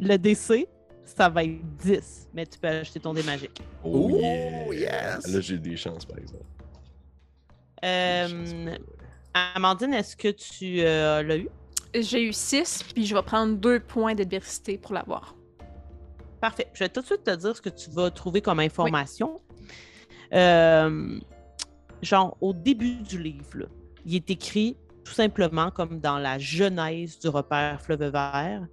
Le 0.00 0.16
DC, 0.16 0.66
ça 1.04 1.28
va 1.28 1.44
être 1.44 1.60
10, 1.78 2.28
mais 2.34 2.46
tu 2.46 2.58
peux 2.58 2.68
acheter 2.68 3.00
ton 3.00 3.12
dé 3.14 3.22
magique. 3.22 3.60
Oh, 3.84 4.10
Oh, 4.12 4.72
yeah. 4.72 5.16
yes. 5.16 5.26
Là, 5.28 5.40
j'ai 5.40 5.58
des 5.58 5.76
chances, 5.76 6.04
par 6.04 6.18
exemple. 6.18 6.44
Euh, 7.84 8.28
chances. 8.28 8.78
Amandine, 9.54 9.94
est-ce 9.94 10.16
que 10.16 10.28
tu 10.28 10.80
euh, 10.80 11.22
l'as 11.22 11.36
eu? 11.36 11.48
J'ai 11.94 12.22
eu 12.24 12.32
6, 12.32 12.84
puis 12.94 13.04
je 13.06 13.14
vais 13.14 13.22
prendre 13.22 13.56
deux 13.56 13.80
points 13.80 14.14
d'adversité 14.14 14.78
pour 14.78 14.94
l'avoir. 14.94 15.34
Parfait. 16.40 16.68
Je 16.74 16.80
vais 16.84 16.88
tout 16.88 17.00
de 17.02 17.06
suite 17.06 17.24
te 17.24 17.34
dire 17.34 17.56
ce 17.56 17.62
que 17.62 17.68
tu 17.68 17.90
vas 17.90 18.10
trouver 18.10 18.40
comme 18.40 18.60
information. 18.60 19.40
Euh, 20.32 21.18
genre, 22.02 22.36
au 22.40 22.52
début 22.52 22.96
du 22.96 23.22
livre, 23.22 23.46
là, 23.58 23.66
il 24.04 24.14
est 24.16 24.30
écrit 24.30 24.76
tout 25.04 25.12
simplement 25.12 25.70
comme 25.70 26.00
dans 26.00 26.18
la 26.18 26.38
genèse 26.38 27.18
du 27.18 27.28
repère 27.28 27.80
Fleuve 27.82 28.04
Vert 28.10 28.66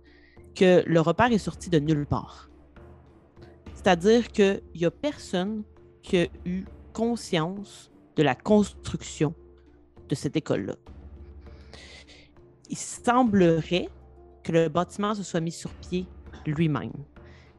que 0.55 0.83
le 0.85 0.99
repère 1.01 1.31
est 1.31 1.37
sorti 1.37 1.69
de 1.69 1.79
nulle 1.79 2.05
part. 2.05 2.49
C'est-à-dire 3.73 4.27
qu'il 4.31 4.61
n'y 4.75 4.85
a 4.85 4.91
personne 4.91 5.63
qui 6.01 6.17
a 6.19 6.27
eu 6.45 6.65
conscience 6.93 7.91
de 8.15 8.23
la 8.23 8.35
construction 8.35 9.33
de 10.09 10.15
cette 10.15 10.35
école-là. 10.35 10.75
Il 12.69 12.77
semblerait 12.77 13.89
que 14.43 14.51
le 14.51 14.69
bâtiment 14.69 15.13
se 15.15 15.23
soit 15.23 15.39
mis 15.41 15.51
sur 15.51 15.71
pied 15.73 16.07
lui-même. 16.45 16.91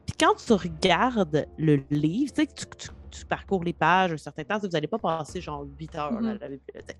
Puis 0.05 0.15
quand 0.19 0.35
tu 0.35 0.53
regardes 0.53 1.45
le 1.57 1.83
livre, 1.89 2.31
tu 2.33 2.41
sais 2.41 2.47
que 2.47 2.53
tu, 2.53 2.65
tu- 2.77 2.89
tu 3.11 3.25
parcours 3.25 3.63
les 3.63 3.73
pages 3.73 4.11
un 4.11 4.17
certain 4.17 4.43
temps, 4.43 4.57
vous 4.59 4.67
n'allez 4.67 4.87
pas 4.87 4.97
passer 4.97 5.39
genre 5.39 5.65
8 5.79 5.95
heures 5.95 6.19
là, 6.19 6.29
à 6.31 6.33
la 6.39 6.49
bibliothèque. 6.49 6.97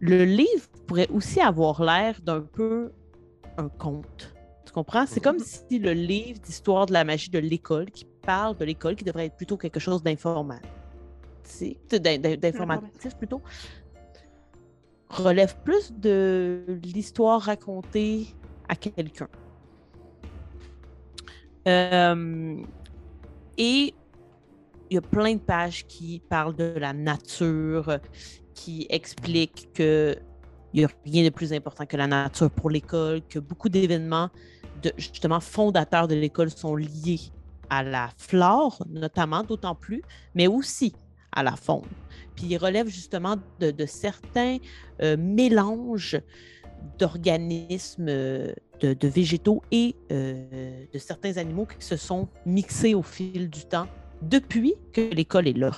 Le 0.00 0.24
livre 0.24 0.68
pourrait 0.86 1.08
aussi 1.10 1.40
avoir 1.40 1.82
l'air 1.82 2.20
d'un 2.22 2.40
peu 2.40 2.92
un 3.56 3.68
conte. 3.68 4.34
Tu 4.64 4.72
comprends? 4.72 5.06
C'est 5.06 5.20
comme 5.20 5.38
si 5.38 5.78
le 5.78 5.92
livre 5.92 6.38
d'histoire 6.40 6.86
de 6.86 6.92
la 6.92 7.04
magie 7.04 7.30
de 7.30 7.38
l'école, 7.38 7.90
qui 7.90 8.06
parle 8.22 8.56
de 8.56 8.64
l'école, 8.64 8.94
qui 8.96 9.04
devrait 9.04 9.26
être 9.26 9.36
plutôt 9.36 9.56
quelque 9.56 9.80
chose 9.80 10.02
d'informatif, 10.02 10.62
d'in- 11.90 12.18
d'in- 12.18 12.36
d'informatif 12.36 13.16
plutôt, 13.16 13.42
relève 15.08 15.56
plus 15.64 15.90
de 15.92 16.64
l'histoire 16.84 17.40
racontée 17.40 18.26
à 18.68 18.76
quelqu'un. 18.76 19.28
Euh, 21.66 22.62
et 23.56 23.94
il 24.90 24.94
y 24.94 24.98
a 24.98 25.00
plein 25.02 25.34
de 25.34 25.40
pages 25.40 25.86
qui 25.86 26.22
parlent 26.28 26.54
de 26.54 26.74
la 26.78 26.92
nature, 26.92 27.98
qui 28.58 28.86
expliquent 28.90 29.68
que 29.74 30.16
il 30.74 30.80
n'y 30.80 30.84
a 30.84 30.88
rien 31.06 31.24
de 31.24 31.30
plus 31.30 31.52
important 31.54 31.86
que 31.86 31.96
la 31.96 32.06
nature 32.06 32.50
pour 32.50 32.68
l'école, 32.68 33.22
que 33.26 33.38
beaucoup 33.38 33.70
d'événements 33.70 34.28
justement 34.96 35.40
fondateurs 35.40 36.08
de 36.08 36.14
l'école 36.14 36.50
sont 36.50 36.76
liés 36.76 37.20
à 37.70 37.82
la 37.82 38.10
flore, 38.16 38.84
notamment, 38.88 39.42
d'autant 39.42 39.74
plus, 39.74 40.02
mais 40.34 40.46
aussi 40.46 40.94
à 41.32 41.42
la 41.42 41.56
faune. 41.56 41.88
Puis 42.36 42.46
il 42.46 42.56
relève 42.58 42.88
justement 42.88 43.36
de, 43.60 43.86
certains 43.86 44.58
euh, 45.02 45.16
mélanges 45.16 46.20
d'organismes, 46.98 48.06
euh, 48.08 48.52
de, 48.80 48.92
de 48.92 49.08
végétaux 49.08 49.62
et 49.70 49.96
euh, 50.12 50.84
de 50.92 50.98
certains 50.98 51.36
animaux 51.38 51.66
qui 51.66 51.84
se 51.84 51.96
sont 51.96 52.28
mixés 52.46 52.94
au 52.94 53.02
fil 53.02 53.50
du 53.50 53.64
temps 53.64 53.88
depuis 54.22 54.74
que 54.92 55.00
l'école 55.00 55.48
est 55.48 55.56
là. 55.56 55.72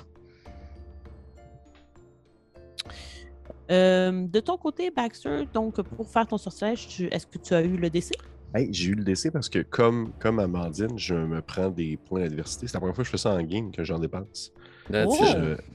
Euh, 3.70 4.27
de 4.27 4.40
ton 4.40 4.57
côté, 4.57 4.90
Baxter, 4.90 5.47
donc 5.52 5.81
pour 5.82 6.09
faire 6.09 6.27
ton 6.27 6.39
sortilège, 6.39 6.89
tu- 6.89 7.07
est-ce 7.07 7.27
que 7.27 7.39
tu 7.39 7.55
as 7.55 7.62
eu 7.62 7.77
le 7.77 7.89
décès? 7.89 8.15
Hey, 8.52 8.69
j'ai 8.73 8.90
eu 8.90 8.94
le 8.94 9.05
décès 9.05 9.31
parce 9.31 9.48
que, 9.48 9.61
comme, 9.61 10.12
comme 10.19 10.40
Amandine, 10.40 10.98
je 10.98 11.15
me 11.15 11.40
prends 11.40 11.70
des 11.70 11.97
points 11.97 12.20
d'adversité. 12.20 12.66
C'est 12.66 12.74
la 12.74 12.81
première 12.81 12.97
fois 12.97 13.05
que 13.05 13.07
je 13.07 13.12
fais 13.12 13.19
ça 13.19 13.31
en 13.32 13.43
game 13.43 13.70
que 13.70 13.85
j'en 13.85 14.01
dépense. 14.01 14.52
Oh! 14.93 15.15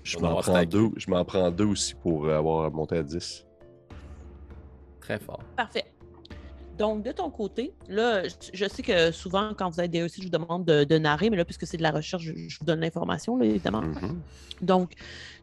Je, 0.03 0.17
m'en 0.19 0.35
prends 0.41 0.65
deux. 0.65 0.89
Je 0.97 1.09
m'en 1.09 1.23
prends 1.23 1.49
deux 1.51 1.65
aussi 1.65 1.95
pour 1.95 2.29
avoir 2.29 2.69
monté 2.71 2.97
à 2.97 3.03
10. 3.03 3.45
Très 4.99 5.19
fort. 5.19 5.39
Parfait. 5.55 5.85
Donc, 6.77 7.03
de 7.03 7.11
ton 7.11 7.29
côté, 7.29 7.73
là, 7.87 8.23
je- 8.53 8.65
sais 8.67 8.83
que 8.83 9.11
souvent, 9.11 9.53
quand 9.57 9.69
vous 9.69 9.79
avez 9.79 9.87
des 9.87 9.99
réussites, 9.99 10.23
je 10.23 10.27
vous 10.27 10.31
demande 10.45 10.65
de, 10.65 10.83
de 10.83 10.97
narrer, 10.97 11.29
mais 11.29 11.37
là, 11.37 11.45
puisque 11.45 11.65
c'est 11.65 11.77
de 11.77 11.83
la 11.83 11.91
recherche, 11.91 12.23
je, 12.23 12.33
je 12.35 12.59
vous 12.59 12.65
donne 12.65 12.81
l'information, 12.81 13.37
là, 13.37 13.45
évidemment. 13.45 13.81
Mhm. 13.81 14.19
Donc, 14.61 14.93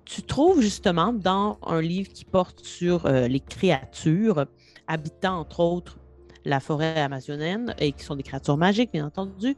tu 0.05 0.23
trouves 0.23 0.61
justement 0.61 1.13
dans 1.13 1.59
un 1.67 1.81
livre 1.81 2.13
qui 2.13 2.25
porte 2.25 2.65
sur 2.65 3.07
euh, 3.07 3.29
les 3.29 3.41
créatures 3.41 4.45
habitant, 4.87 5.39
entre 5.39 5.61
autres, 5.61 5.99
la 6.45 6.61
forêt 6.61 7.01
amazonienne 7.01 7.75
et 7.79 7.93
qui 7.93 8.05
sont 8.05 8.17
des 8.17 8.25
créatures 8.25 8.57
magiques, 8.57 8.91
bien 8.93 9.07
entendu, 9.07 9.57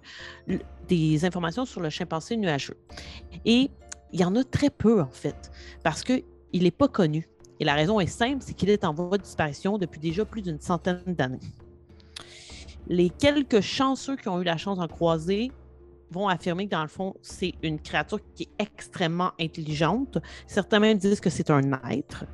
des 0.87 1.25
informations 1.25 1.65
sur 1.65 1.81
le 1.81 1.89
chimpanzé 1.89 2.37
nuageux. 2.37 2.77
Et 3.47 3.71
il 4.13 4.21
y 4.21 4.25
en 4.25 4.37
a 4.37 4.45
très 4.45 4.71
peu, 4.71 5.01
en 5.01 5.11
fait, 5.11 5.51
parce 5.83 6.05
qu'il 6.05 6.23
n'est 6.53 6.71
pas 6.71 6.89
connu. 6.89 7.27
Et 7.59 7.65
la 7.65 7.75
raison 7.75 8.01
est 8.01 8.07
simple, 8.07 8.39
c'est 8.41 8.53
qu'il 8.53 8.69
est 8.69 8.85
en 8.85 8.93
voie 8.93 9.17
de 9.17 9.23
disparition 9.23 9.79
depuis 9.79 9.99
déjà 10.01 10.25
plus 10.25 10.43
d'une 10.43 10.61
centaine 10.61 11.01
d'années. 11.07 11.39
Les 12.89 13.11
quelques 13.11 13.61
chanceux 13.61 14.17
qui 14.17 14.29
ont 14.29 14.41
eu 14.41 14.45
la 14.45 14.57
chance 14.57 14.79
d'en 14.79 14.89
croiser 14.89 15.51
vont 16.11 16.29
affirmer 16.29 16.67
que 16.67 16.71
dans 16.71 16.83
le 16.83 16.89
fond, 16.89 17.15
c'est 17.23 17.55
une 17.63 17.81
créature 17.81 18.21
qui 18.35 18.45
est 18.45 18.63
extrêmement 18.63 19.33
intelligente. 19.41 20.19
Certains 20.47 20.79
même 20.81 20.99
disent 20.99 21.21
que 21.21 21.31
c'est 21.31 21.51
un 21.51 21.63
être. 21.91 22.25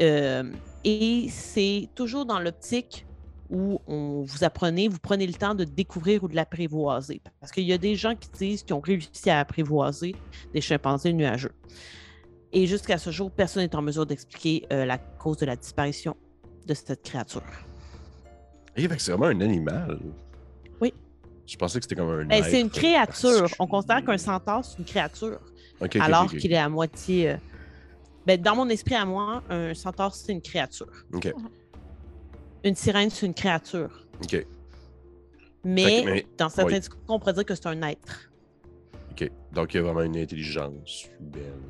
Euh, 0.00 0.50
et 0.84 1.26
c'est 1.28 1.88
toujours 1.94 2.24
dans 2.24 2.40
l'optique 2.40 3.04
où 3.50 3.80
on 3.86 4.22
vous 4.22 4.44
apprenez, 4.44 4.88
vous 4.88 4.98
prenez 4.98 5.26
le 5.26 5.32
temps 5.32 5.54
de 5.54 5.64
découvrir 5.64 6.22
ou 6.24 6.28
de 6.28 6.36
l'apprivoiser. 6.36 7.20
Parce 7.40 7.52
qu'il 7.52 7.64
y 7.64 7.72
a 7.72 7.78
des 7.78 7.94
gens 7.94 8.14
qui 8.14 8.28
disent 8.30 8.62
qu'ils 8.62 8.74
ont 8.74 8.80
réussi 8.80 9.30
à 9.30 9.40
apprivoiser 9.40 10.14
des 10.52 10.60
chimpanzés 10.60 11.12
nuageux. 11.12 11.54
Et 12.52 12.66
jusqu'à 12.66 12.98
ce 12.98 13.10
jour, 13.10 13.30
personne 13.30 13.62
n'est 13.62 13.76
en 13.76 13.82
mesure 13.82 14.06
d'expliquer 14.06 14.66
euh, 14.72 14.84
la 14.84 14.98
cause 14.98 15.38
de 15.38 15.46
la 15.46 15.56
disparition 15.56 16.16
de 16.66 16.74
cette 16.74 17.02
créature. 17.02 17.67
Et 18.78 18.88
c'est 18.98 19.12
vraiment 19.12 19.26
un 19.26 19.40
animal. 19.40 19.98
Oui. 20.80 20.94
Je 21.46 21.56
pensais 21.56 21.78
que 21.78 21.84
c'était 21.84 21.96
comme 21.96 22.10
un. 22.10 22.24
Ben, 22.24 22.42
c'est 22.44 22.60
une 22.60 22.70
créature. 22.70 23.48
On 23.58 23.66
considère 23.66 24.04
qu'un 24.04 24.18
centaure, 24.18 24.64
c'est 24.64 24.78
une 24.78 24.84
créature. 24.84 25.40
Alors 26.00 26.28
qu'il 26.28 26.52
est 26.52 26.56
à 26.56 26.68
moitié. 26.68 27.30
euh, 27.30 27.36
ben, 28.26 28.40
dans 28.40 28.54
mon 28.56 28.68
esprit 28.68 28.94
à 28.94 29.04
moi, 29.04 29.42
un 29.48 29.74
centaure, 29.74 30.14
c'est 30.14 30.32
une 30.32 30.42
créature. 30.42 30.88
Ok, 31.14 31.32
Une 32.64 32.74
sirène, 32.74 33.10
c'est 33.10 33.26
une 33.26 33.34
créature. 33.34 34.06
ok, 34.22 34.44
Mais, 35.64 36.26
dans 36.36 36.48
certains 36.48 36.74
oui. 36.74 36.80
discours, 36.80 37.00
on 37.08 37.18
pourrait 37.18 37.32
dire 37.32 37.44
que 37.44 37.54
c'est 37.54 37.66
un 37.68 37.80
être. 37.82 38.30
ok. 39.12 39.30
Donc, 39.52 39.72
il 39.72 39.78
y 39.78 39.80
a 39.80 39.82
vraiment 39.82 40.02
une 40.02 40.16
intelligence 40.16 41.06
humaine. 41.18 41.62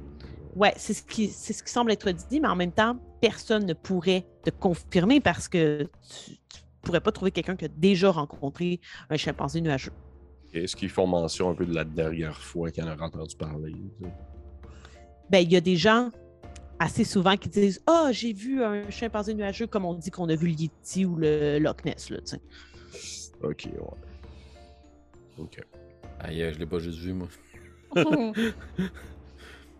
Ouais, 0.56 0.72
c'est 0.76 0.94
ce, 0.94 1.02
qui, 1.02 1.28
c'est 1.28 1.52
ce 1.52 1.62
qui 1.62 1.70
semble 1.70 1.93
être 1.93 2.10
dit, 2.10 2.40
mais 2.40 2.48
en 2.48 2.56
même 2.56 2.72
temps, 2.72 2.98
personne 3.20 3.64
ne 3.64 3.74
pourrait 3.74 4.26
te 4.43 4.51
confirmer 4.51 5.20
parce 5.20 5.47
que 5.47 5.85
tu, 6.24 6.32
tu 6.32 6.60
pourrais 6.82 7.00
pas 7.00 7.12
trouver 7.12 7.30
quelqu'un 7.30 7.56
qui 7.56 7.64
a 7.64 7.68
déjà 7.68 8.10
rencontré 8.10 8.80
un 9.10 9.16
chimpanzé 9.16 9.60
nuageux. 9.60 9.92
Est-ce 10.52 10.76
qu'ils 10.76 10.88
font 10.88 11.06
mention 11.06 11.50
un 11.50 11.55
peu 11.55 11.66
de 11.66 11.74
la 11.74 11.84
dernière 11.84 12.38
fois 12.38 12.70
qu'ils 12.70 12.84
en 12.84 12.88
ont 12.88 13.00
entendu 13.00 13.36
parler? 13.36 13.74
Ben, 15.30 15.40
il 15.40 15.52
y 15.52 15.56
a 15.56 15.60
des 15.60 15.76
gens 15.76 16.10
assez 16.78 17.05
souvent 17.05 17.36
qui 17.36 17.48
disent 17.48 17.82
Ah, 17.86 18.09
j'ai 18.12 18.32
vu 18.32 18.62
un 18.62 18.88
chimpanzé 18.90 19.34
nuageux 19.34 19.66
comme 19.66 19.84
on 19.84 19.94
dit 19.94 20.10
qu'on 20.10 20.28
a 20.28 20.36
vu 20.36 20.48
le 20.48 20.55
Yeti 20.55 21.05
ou 21.05 21.16
le 21.16 21.59
Loch 21.59 21.84
Ness. 21.84 22.10
Là, 22.10 22.18
tu 22.18 22.36
sais. 22.36 22.40
Ok, 23.42 23.66
ouais. 23.66 23.80
Ok. 25.38 25.60
Aïe, 26.20 26.50
je 26.52 26.59
l'ai 26.59 26.66
pas 26.66 26.78
juste 26.78 26.98
vu, 26.98 27.12
moi. 27.12 27.28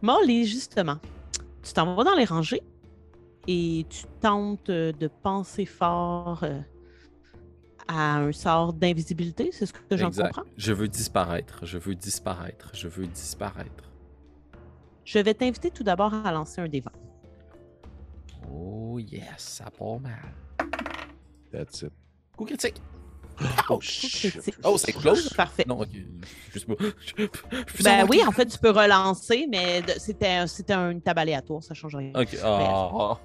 Molly, 0.02 0.46
justement, 0.46 0.98
tu 1.62 1.72
t'en 1.72 1.94
vas 1.94 2.04
dans 2.04 2.14
les 2.14 2.24
rangées 2.24 2.62
et 3.48 3.84
tu 3.88 4.04
tentes 4.20 4.70
euh, 4.70 4.92
de 4.92 5.08
penser 5.22 5.66
fort 5.66 6.40
euh, 6.44 6.60
à 7.89 8.16
un 8.19 8.32
sort 8.32 8.73
d'invisibilité, 8.74 9.51
c'est 9.52 9.66
ce 9.66 9.73
que 9.73 9.97
j'en 9.97 10.10
comprends? 10.10 10.43
Je 10.56 10.73
veux 10.73 10.89
disparaître. 10.89 11.60
Je 11.65 11.78
veux 11.78 11.94
disparaître. 11.94 12.70
Je 12.74 12.86
veux 12.89 13.06
disparaître. 13.06 13.85
Je 15.05 15.19
vais 15.19 15.35
t'inviter 15.35 15.70
tout 15.70 15.82
d'abord 15.85 16.12
à 16.15 16.31
lancer 16.31 16.60
un 16.60 16.69
des 16.69 16.81
20. 16.81 16.93
Oh 18.51 18.98
yes, 18.98 19.24
ça 19.39 19.70
part 19.70 20.01
mal. 20.01 20.12
That's 21.52 21.82
it. 21.82 21.93
Coup 22.36 22.44
critique. 22.44 22.81
Oh. 23.70 23.78
Oh, 24.65 24.77
c'est 24.78 24.93
close? 24.93 25.28
Parfait. 25.36 25.65
Non, 25.66 25.81
ok. 25.81 25.89
Je 26.52 26.59
sais 26.59 26.66
pas. 26.66 26.74
Ben 27.85 28.06
oui, 28.10 28.20
en 28.27 28.32
fait, 28.32 28.47
tu 28.47 28.59
peux 28.59 28.70
relancer, 28.70 29.47
mais 29.48 29.82
c'était 29.98 30.27
un- 30.73 30.90
une 30.90 31.01
table 31.01 31.20
aléatoire, 31.20 31.62
ça 31.62 31.73
change 31.73 31.94
rien. 31.94 32.10
Ok. 32.16 32.36
Ah. 32.43 33.19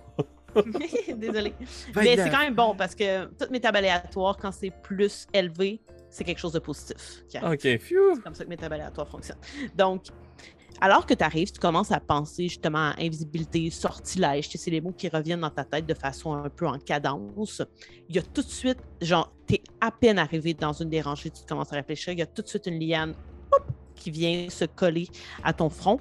Désolée. 1.16 1.54
Mais 1.96 2.18
c'est 2.18 2.30
quand 2.30 2.40
même 2.40 2.56
bon 2.56 2.76
parce 2.76 2.96
que 2.96 3.26
toutes 3.26 3.52
mes 3.52 3.60
tables 3.60 3.78
aléatoires, 3.78 4.38
quand 4.38 4.52
c'est 4.52 4.72
plus 4.84 5.28
élevé, 5.34 5.82
c'est 6.10 6.24
quelque 6.24 6.40
chose 6.40 6.54
de 6.54 6.60
positif. 6.60 7.24
Ok. 7.44 7.60
C'est 7.62 8.24
comme 8.24 8.36
ça 8.36 8.44
que 8.44 8.50
mes 8.50 8.58
tables 8.58 8.76
aléatoires 8.76 9.08
fonctionnent. 9.08 9.40
Donc, 9.76 10.04
alors 10.82 11.06
que 11.06 11.14
tu 11.14 11.24
arrives, 11.24 11.52
tu 11.52 11.60
commences 11.60 11.92
à 11.92 12.00
penser 12.00 12.44
justement 12.44 12.90
à 12.90 12.96
invisibilité, 13.00 13.70
sortilège, 13.70 14.50
c'est 14.50 14.72
les 14.72 14.82
mots 14.82 14.92
qui 14.92 15.08
reviennent 15.08 15.42
dans 15.42 15.50
ta 15.50 15.64
tête 15.64 15.86
de 15.86 15.94
façon 15.94 16.34
un 16.34 16.50
peu 16.50 16.68
en 16.68 16.78
cadence. 16.78 17.62
Il 18.10 18.16
y 18.16 18.20
a 18.20 18.22
tout 18.22 18.42
de 18.42 18.50
suite, 18.50 18.80
genre, 19.02 19.32
tu 19.48 19.56
es 19.56 19.62
à 19.82 19.92
peine 19.92 20.20
arrivé 20.20 20.54
dans 20.54 20.74
une 20.74 20.90
des 20.90 21.02
rangées, 21.02 21.30
tu 21.30 21.44
commences 21.48 21.72
à 21.72 21.78
réfléchir, 21.78 22.14
il 22.14 22.20
y 22.20 22.24
a 22.24 22.26
tout 22.26 22.42
de 22.42 22.48
suite 22.48 22.66
une 22.66 22.80
liane 22.80 23.16
hop, 23.52 23.64
qui 23.96 24.12
vient 24.12 24.50
se 24.50 24.66
coller 24.66 25.08
à 25.44 25.54
ton 25.54 25.70
front. 25.70 26.00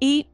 Et 0.00 0.26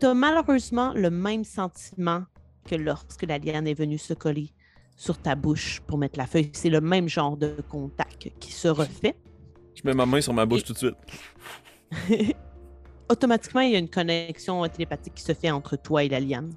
tu 0.00 0.06
as 0.06 0.14
malheureusement 0.14 0.92
le 0.94 1.10
même 1.10 1.44
sentiment 1.44 2.24
que 2.64 2.74
lorsque 2.74 3.22
la 3.22 3.38
liane 3.38 3.66
est 3.66 3.74
venue 3.74 3.98
se 3.98 4.14
coller 4.14 4.50
sur 4.96 5.18
ta 5.18 5.34
bouche 5.34 5.80
pour 5.86 5.98
mettre 5.98 6.18
la 6.18 6.26
feuille. 6.26 6.50
C'est 6.52 6.68
le 6.70 6.80
même 6.80 7.08
genre 7.08 7.36
de 7.36 7.56
contact 7.68 8.30
qui 8.38 8.52
se 8.52 8.68
refait. 8.68 9.16
Je 9.74 9.82
mets 9.84 9.94
ma 9.94 10.04
main 10.06 10.20
sur 10.20 10.34
ma 10.34 10.44
bouche 10.46 10.60
Et- 10.60 10.64
tout 10.64 10.72
de 10.74 10.78
suite. 10.78 10.96
automatiquement, 13.08 13.60
il 13.60 13.72
y 13.72 13.76
a 13.76 13.78
une 13.78 13.88
connexion 13.90 14.66
télépathique 14.68 15.14
qui 15.14 15.22
se 15.24 15.32
fait 15.34 15.50
entre 15.50 15.76
toi 15.76 16.04
et 16.04 16.08
la 16.08 16.20
liane, 16.20 16.52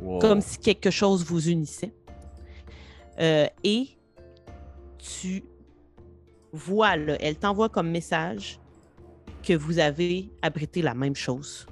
Wow. 0.00 0.18
comme 0.18 0.40
si 0.40 0.58
quelque 0.58 0.90
chose 0.90 1.24
vous 1.24 1.48
unissait. 1.48 1.94
Euh, 3.20 3.46
et 3.62 3.88
tu 4.98 5.44
vois, 6.52 6.96
là, 6.96 7.16
elle 7.20 7.36
t'envoie 7.36 7.68
comme 7.68 7.90
message 7.90 8.58
que 9.42 9.52
vous 9.54 9.78
avez 9.78 10.30
abrité 10.42 10.82
la 10.82 10.94
même 10.94 11.14
chose. 11.14 11.66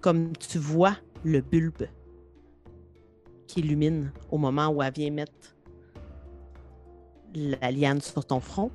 Comme 0.00 0.32
tu 0.36 0.58
vois 0.58 0.96
le 1.24 1.40
bulbe 1.40 1.86
qui 3.50 3.60
illumine 3.60 4.12
au 4.30 4.38
moment 4.38 4.68
où 4.68 4.82
elle 4.82 4.92
vient 4.92 5.10
mettre 5.10 5.32
la 7.34 7.70
liane 7.70 8.00
sur 8.00 8.24
ton 8.24 8.40
front. 8.40 8.70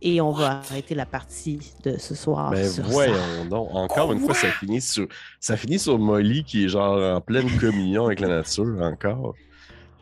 Et 0.00 0.20
on 0.20 0.32
va 0.32 0.58
arrêter 0.58 0.94
la 0.94 1.06
partie 1.06 1.72
de 1.82 1.96
ce 1.96 2.14
soir. 2.14 2.50
Ben 2.50 2.68
sur 2.68 2.84
ça. 2.84 2.90
voyons 2.90 3.44
donc. 3.48 3.68
Encore 3.72 4.12
une 4.12 4.20
fois, 4.20 4.34
ça 4.34 4.48
finit 4.48 4.80
sur 4.80 5.08
ça 5.40 5.56
finit 5.56 5.78
sur 5.78 5.98
Molly 5.98 6.44
qui 6.44 6.64
est 6.64 6.68
genre 6.68 7.16
en 7.16 7.20
pleine 7.20 7.50
communion 7.60 8.06
avec 8.06 8.20
la 8.20 8.28
nature 8.28 8.76
encore. 8.82 9.34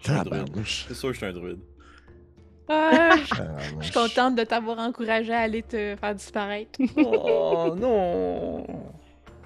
C'est 0.03 0.94
sûr 0.94 1.09
que 1.09 1.12
je 1.12 1.19
suis 1.19 1.27
un 1.27 1.32
druide. 1.32 1.61
Ah, 2.69 3.15
je 3.78 3.85
suis 3.85 3.93
contente 3.93 4.35
de 4.35 4.44
t'avoir 4.44 4.78
encouragé 4.78 5.32
à 5.32 5.40
aller 5.40 5.62
te 5.62 5.94
faire 5.94 6.15
disparaître. 6.15 6.81
Oh 6.97 7.74
non! 7.77 8.65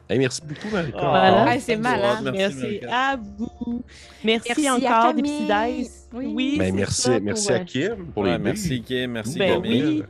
Hey, 0.09 0.19
merci 0.21 0.41
beaucoup, 0.43 0.69
marie 0.73 0.93
Voilà. 0.93 1.45
Ah, 1.49 1.59
c'est 1.59 1.77
malade. 1.77 2.31
Merci, 2.33 2.81
à 2.89 3.17
vous. 3.17 3.83
Merci, 4.23 4.49
Merci 4.49 4.71
encore. 4.71 5.15
Dipsides. 5.15 5.91
Oui. 6.15 6.57
Ben, 6.59 6.67
c'est 6.67 6.73
merci, 6.73 7.03
ça 7.03 7.21
merci 7.21 7.47
pour, 7.49 7.57
à 7.57 7.61
Kim 7.61 8.07
pour 8.15 8.23
Ouais, 8.23 8.33
les 8.33 8.39
merci 8.39 8.83
Kim, 8.83 9.11
merci 9.13 9.39
Ben 9.39 9.55
Camille. 9.55 9.83
oui. 9.85 10.03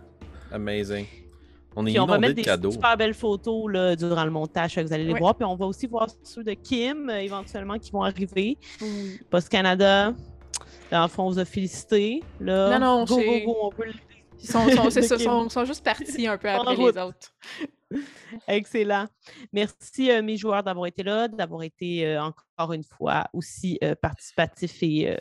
Amazing. 0.53 1.07
On 1.75 1.87
est 1.87 1.91
Puis 1.91 2.01
on 2.01 2.07
va 2.07 2.19
mettre 2.19 2.33
de 2.35 2.37
des 2.37 2.43
cadeaux. 2.43 2.71
super 2.71 2.97
belles 2.97 3.15
photos 3.15 3.71
là, 3.73 3.97
durant 3.97 4.25
le 4.25 4.31
montage, 4.31 4.75
que 4.75 4.81
vous 4.83 4.93
allez 4.93 5.05
les 5.05 5.13
Ouais. 5.15 5.19
voir. 5.19 5.35
Puis 5.35 5.45
on 5.47 5.57
va 5.57 5.67
aussi 5.67 5.87
voir 5.87 6.09
ceux 6.23 6.43
de 6.45 6.53
Kim, 6.53 7.09
euh, 7.11 7.19
éventuellement, 7.21 7.79
qui 7.79 7.91
vont 7.91 8.03
arriver. 8.03 8.57
Oui. 8.83 9.19
Post 9.31 9.49
Canada, 9.49 10.13
dans 10.91 11.03
le 11.03 11.09
fond, 11.09 11.25
on 11.25 11.31
vous 11.31 11.39
a 11.39 11.45
félicité. 11.47 12.23
Là, 12.41 12.79
Non, 12.79 12.99
non, 12.99 13.05
go, 13.05 13.17
go, 13.17 13.57
on 13.63 13.71
veut 13.71 13.87
le- 13.87 13.93
Ils 14.43 14.49
sont, 14.49 14.69
sont- 14.69 14.91
c'est 14.91 15.01
De 15.01 15.07
ça, 15.07 15.17
Kim. 15.17 15.25
sont, 15.27 15.49
sont 15.49 15.65
juste 15.65 15.83
partis 15.85 16.27
un 16.27 16.37
peu 16.39 16.49
après 16.51 16.77
les 16.77 16.83
autres. 16.99 17.33
Excellent. 18.49 19.07
Merci, 19.53 20.11
euh, 20.11 20.23
mes 20.23 20.37
joueurs, 20.37 20.63
d'avoir 20.63 20.87
été 20.87 21.03
là, 21.03 21.29
d'avoir 21.29 21.63
été 21.63 22.07
euh, 22.07 22.23
encore 22.23 22.73
une 22.73 22.85
fois 22.85 23.27
aussi 23.33 23.79
euh, 23.83 23.95
participatifs 23.95 24.83
et 24.83 25.17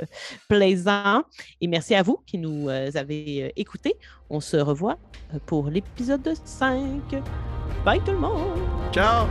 plaisants. 0.49 1.23
Et 1.61 1.67
merci 1.67 1.95
à 1.95 2.01
vous 2.01 2.17
qui 2.25 2.37
nous 2.37 2.69
avez 2.69 3.51
écoutés. 3.55 3.95
On 4.29 4.39
se 4.39 4.57
revoit 4.57 4.97
pour 5.45 5.69
l'épisode 5.69 6.33
5. 6.43 7.01
Bye 7.83 8.01
tout 8.03 8.11
le 8.11 8.19
monde! 8.19 8.59
Ciao! 8.91 9.27